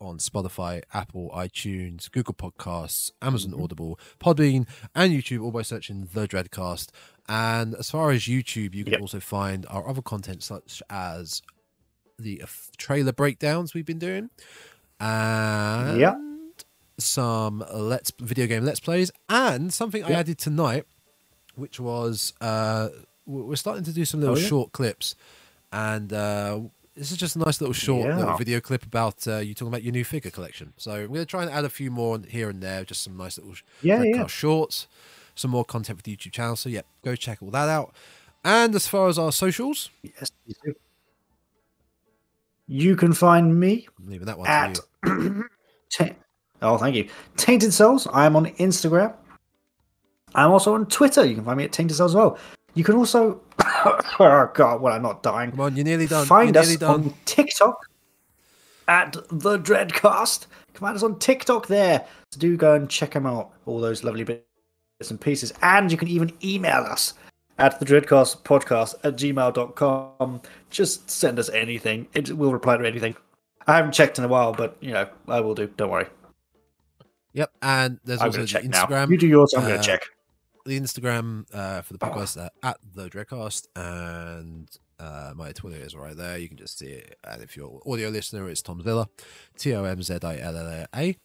on 0.00 0.16
Spotify, 0.18 0.82
Apple, 0.94 1.30
iTunes, 1.34 2.10
Google 2.10 2.32
Podcasts, 2.32 3.10
Amazon 3.20 3.50
Mhm. 3.52 3.62
Audible, 3.62 4.00
Podbean, 4.18 4.66
and 4.94 5.12
YouTube, 5.12 5.42
all 5.42 5.50
by 5.50 5.60
searching 5.60 6.08
The 6.14 6.26
Dreadcast. 6.26 6.88
And 7.28 7.74
as 7.74 7.90
far 7.90 8.10
as 8.10 8.22
YouTube, 8.22 8.74
you 8.74 8.82
can 8.84 8.94
Yep. 8.94 9.00
also 9.02 9.20
find 9.20 9.66
our 9.68 9.86
other 9.86 10.00
content, 10.00 10.42
such 10.42 10.82
as 10.88 11.42
the 12.18 12.42
trailer 12.78 13.12
breakdowns 13.12 13.74
we've 13.74 13.84
been 13.84 13.98
doing, 13.98 14.30
and 14.98 16.00
some 16.98 17.62
let's 17.74 18.10
video 18.18 18.46
game 18.46 18.64
let's 18.64 18.80
plays, 18.80 19.10
and 19.28 19.72
something 19.72 20.02
I 20.02 20.12
added 20.12 20.38
tonight, 20.38 20.86
which 21.56 21.78
was 21.80 22.32
uh, 22.40 22.88
we're 23.26 23.56
starting 23.56 23.84
to 23.84 23.92
do 23.92 24.04
some 24.04 24.20
little 24.20 24.36
Oh, 24.36 24.38
yeah? 24.38 24.46
short 24.48 24.72
clips, 24.72 25.14
and 25.72 26.12
uh, 26.12 26.60
this 26.96 27.10
is 27.12 27.16
just 27.16 27.36
a 27.36 27.38
nice 27.38 27.60
little 27.60 27.72
short 27.74 28.14
little 28.16 28.36
video 28.36 28.60
clip 28.60 28.82
about 28.84 29.26
uh, 29.26 29.38
you 29.38 29.54
talking 29.54 29.68
about 29.68 29.82
your 29.82 29.92
new 29.92 30.04
figure 30.04 30.30
collection. 30.30 30.72
So 30.76 30.92
I'm 30.92 31.06
going 31.08 31.20
to 31.20 31.26
try 31.26 31.42
and 31.42 31.50
add 31.50 31.64
a 31.64 31.68
few 31.70 31.90
more 31.90 32.18
here 32.28 32.48
and 32.50 32.60
there, 32.62 32.84
just 32.84 33.02
some 33.02 33.16
nice 33.16 33.38
little 33.38 33.54
Yeah, 33.82 34.02
yeah. 34.02 34.26
shorts, 34.26 34.86
some 35.34 35.50
more 35.50 35.64
content 35.64 35.98
for 35.98 36.02
the 36.02 36.16
YouTube 36.16 36.32
channel. 36.32 36.56
So 36.56 36.68
yeah, 36.68 36.82
go 37.04 37.14
check 37.16 37.38
all 37.42 37.50
that 37.50 37.68
out. 37.68 37.94
And 38.44 38.74
as 38.74 38.86
far 38.86 39.08
as 39.08 39.18
our 39.18 39.32
socials, 39.32 39.90
Yes, 40.02 40.30
you. 40.64 40.74
You 42.66 42.94
can 42.96 43.12
find 43.12 43.58
me 43.58 43.88
leaving 44.04 44.26
that 44.26 44.38
one 44.38 44.46
at. 44.46 44.78
you. 45.04 45.44
Ta- 45.90 46.10
oh, 46.62 46.78
thank 46.78 46.94
you. 46.94 47.08
Tainted 47.36 47.72
Souls. 47.74 48.06
I 48.12 48.26
am 48.26 48.36
on 48.36 48.46
Instagram. 48.46 49.12
I'm 50.34 50.50
also 50.50 50.74
on 50.74 50.86
Twitter. 50.86 51.24
You 51.24 51.34
can 51.34 51.44
find 51.44 51.58
me 51.58 51.64
at 51.64 51.72
Tainted 51.72 52.00
as 52.00 52.14
well. 52.14 52.38
You 52.74 52.84
can 52.84 52.96
also. 52.96 53.40
oh, 53.60 54.50
God, 54.54 54.80
well, 54.80 54.94
I'm 54.94 55.02
not 55.02 55.22
dying. 55.22 55.50
Come 55.50 55.60
on, 55.60 55.76
you're 55.76 55.84
nearly 55.84 56.06
done. 56.06 56.26
Find 56.26 56.54
you're 56.54 56.62
us 56.62 56.76
done. 56.76 56.90
on 56.90 57.14
TikTok 57.24 57.88
at 58.88 59.12
the 59.30 59.58
Dreadcast. 59.58 60.46
Find 60.74 60.96
us 60.96 61.02
on 61.02 61.18
TikTok 61.18 61.66
there. 61.66 62.06
So 62.30 62.40
do 62.40 62.56
go 62.56 62.74
and 62.74 62.88
check 62.88 63.12
them 63.12 63.26
out. 63.26 63.50
All 63.66 63.80
those 63.80 64.04
lovely 64.04 64.24
bits 64.24 65.10
and 65.10 65.20
pieces. 65.20 65.52
And 65.62 65.90
you 65.90 65.98
can 65.98 66.08
even 66.08 66.32
email 66.42 66.82
us 66.82 67.14
at 67.58 67.78
the 67.78 67.86
Dreadcast 67.86 68.42
podcast 68.42 68.94
at 69.04 69.16
gmail.com. 69.16 70.40
Just 70.70 71.10
send 71.10 71.38
us 71.38 71.48
anything. 71.50 72.08
It 72.14 72.32
will 72.36 72.52
reply 72.52 72.76
to 72.76 72.86
anything. 72.86 73.14
I 73.66 73.76
haven't 73.76 73.92
checked 73.92 74.18
in 74.18 74.24
a 74.24 74.28
while, 74.28 74.52
but 74.52 74.76
you 74.80 74.92
know, 74.92 75.08
I 75.28 75.40
will 75.40 75.54
do. 75.54 75.66
Don't 75.76 75.90
worry. 75.90 76.06
Yep, 77.34 77.52
and 77.62 78.00
there's 78.04 78.20
I'm 78.20 78.26
also 78.26 78.38
going 78.38 78.46
the 78.46 78.52
check 78.52 78.64
now. 78.64 78.86
Instagram. 78.86 79.10
You 79.10 79.18
do 79.18 79.26
yours, 79.28 79.54
I'm 79.54 79.62
going 79.62 79.74
uh, 79.74 79.76
to 79.76 79.82
check. 79.82 80.02
The 80.70 80.78
Instagram 80.78 81.46
uh, 81.52 81.82
for 81.82 81.94
the 81.94 81.98
podcast 81.98 82.40
uh, 82.40 82.48
at 82.62 82.78
the 82.94 83.10
Dreadcast, 83.10 83.66
and 83.74 84.70
uh, 85.00 85.32
my 85.34 85.50
Twitter 85.50 85.78
is 85.82 85.96
right 85.96 86.16
there. 86.16 86.38
You 86.38 86.46
can 86.46 86.56
just 86.58 86.78
see 86.78 86.86
it. 86.86 87.18
And 87.24 87.42
if 87.42 87.56
you're 87.56 87.68
an 87.84 87.92
audio 87.92 88.08
listener, 88.08 88.48
it's 88.48 88.62
Tomzilla, 88.62 89.08
T 89.58 89.74
O 89.74 89.82
M 89.82 90.00
Z 90.00 90.18
I 90.22 90.38
L 90.38 90.56
L 90.56 90.86
A. 90.94 91.16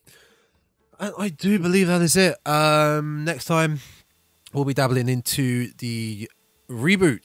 And 1.00 1.14
I 1.20 1.30
do 1.30 1.60
believe 1.60 1.86
that 1.86 2.02
is 2.02 2.16
it. 2.16 2.36
Um, 2.48 3.24
next 3.24 3.46
time, 3.46 3.82
we'll 4.52 4.66
be 4.66 4.74
dabbling 4.74 5.10
into 5.10 5.72
the 5.78 6.28
reboot. 6.68 7.22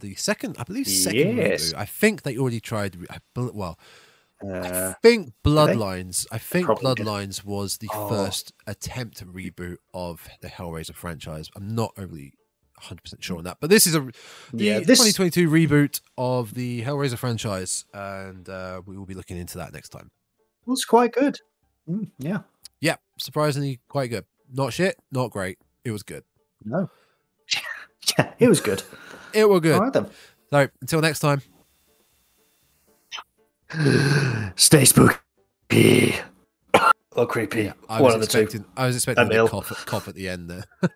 The 0.00 0.16
second, 0.16 0.56
I 0.58 0.64
believe, 0.64 0.86
second 0.86 1.38
Yes. 1.38 1.72
reboot. 1.72 1.78
I 1.78 1.84
think 1.86 2.22
they 2.24 2.36
already 2.36 2.60
tried. 2.60 2.94
re- 2.96 3.06
I 3.08 3.20
bel- 3.34 3.52
Well, 3.54 3.78
Uh, 4.44 4.92
I 4.94 4.96
think 5.02 5.32
Bloodlines. 5.44 6.26
I 6.30 6.38
think. 6.38 6.66
Bloodlines 6.68 7.44
was 7.44 7.78
the 7.78 7.88
Oh. 7.92 8.08
first 8.08 8.52
attempt 8.66 9.20
at 9.22 9.28
reboot 9.28 9.76
of 9.92 10.28
the 10.40 10.48
Hellraiser 10.48 10.94
franchise. 10.94 11.50
I'm 11.56 11.74
not 11.74 11.92
overly 11.98 12.34
100 12.76 13.02
percent 13.02 13.24
sure 13.24 13.38
on 13.38 13.44
that, 13.44 13.58
but 13.60 13.68
this 13.70 13.86
is 13.86 13.96
a 13.96 14.00
the 14.52 14.64
Yeah, 14.64 14.78
this- 14.80 15.00
2022 15.00 15.48
reboot 15.50 16.00
of 16.16 16.54
the 16.54 16.82
Hellraiser 16.84 17.18
franchise, 17.18 17.84
and 17.92 18.48
uh, 18.48 18.80
we 18.86 18.96
will 18.96 19.06
be 19.06 19.14
looking 19.14 19.36
into 19.36 19.58
that 19.58 19.72
next 19.72 19.88
time. 19.88 20.10
was 20.66 20.84
quite 20.84 21.12
good. 21.12 21.38
Mm, 21.88 22.10
yeah. 22.18 22.38
Yeah, 22.80 22.96
surprisingly 23.18 23.80
quite 23.88 24.10
good. 24.10 24.24
Not 24.52 24.72
shit, 24.72 24.96
not 25.10 25.30
great. 25.32 25.58
It 25.84 25.90
was 25.90 26.02
good. 26.04 26.22
No. 26.64 26.90
yeah, 28.18 28.32
it 28.38 28.48
was 28.48 28.60
good. 28.60 28.82
It 29.34 29.48
was 29.48 29.60
good. 29.60 29.74
All 29.74 29.80
right 29.80 29.92
then. 29.92 30.06
So 30.50 30.68
until 30.80 31.00
next 31.00 31.18
time. 31.20 31.42
Stay 34.56 34.84
spooky. 34.84 36.14
or 37.12 37.26
creepy. 37.26 37.70
I 37.88 38.00
One 38.00 38.04
was 38.04 38.14
of 38.14 38.20
the 38.22 38.26
two. 38.26 38.38
expecting. 38.40 38.64
I 38.76 38.86
was 38.86 38.96
expecting 38.96 39.30
a 39.32 39.34
ill. 39.34 39.48
cough, 39.48 39.84
cough 39.86 40.08
at 40.08 40.14
the 40.14 40.28
end 40.28 40.48
there. 40.50 40.64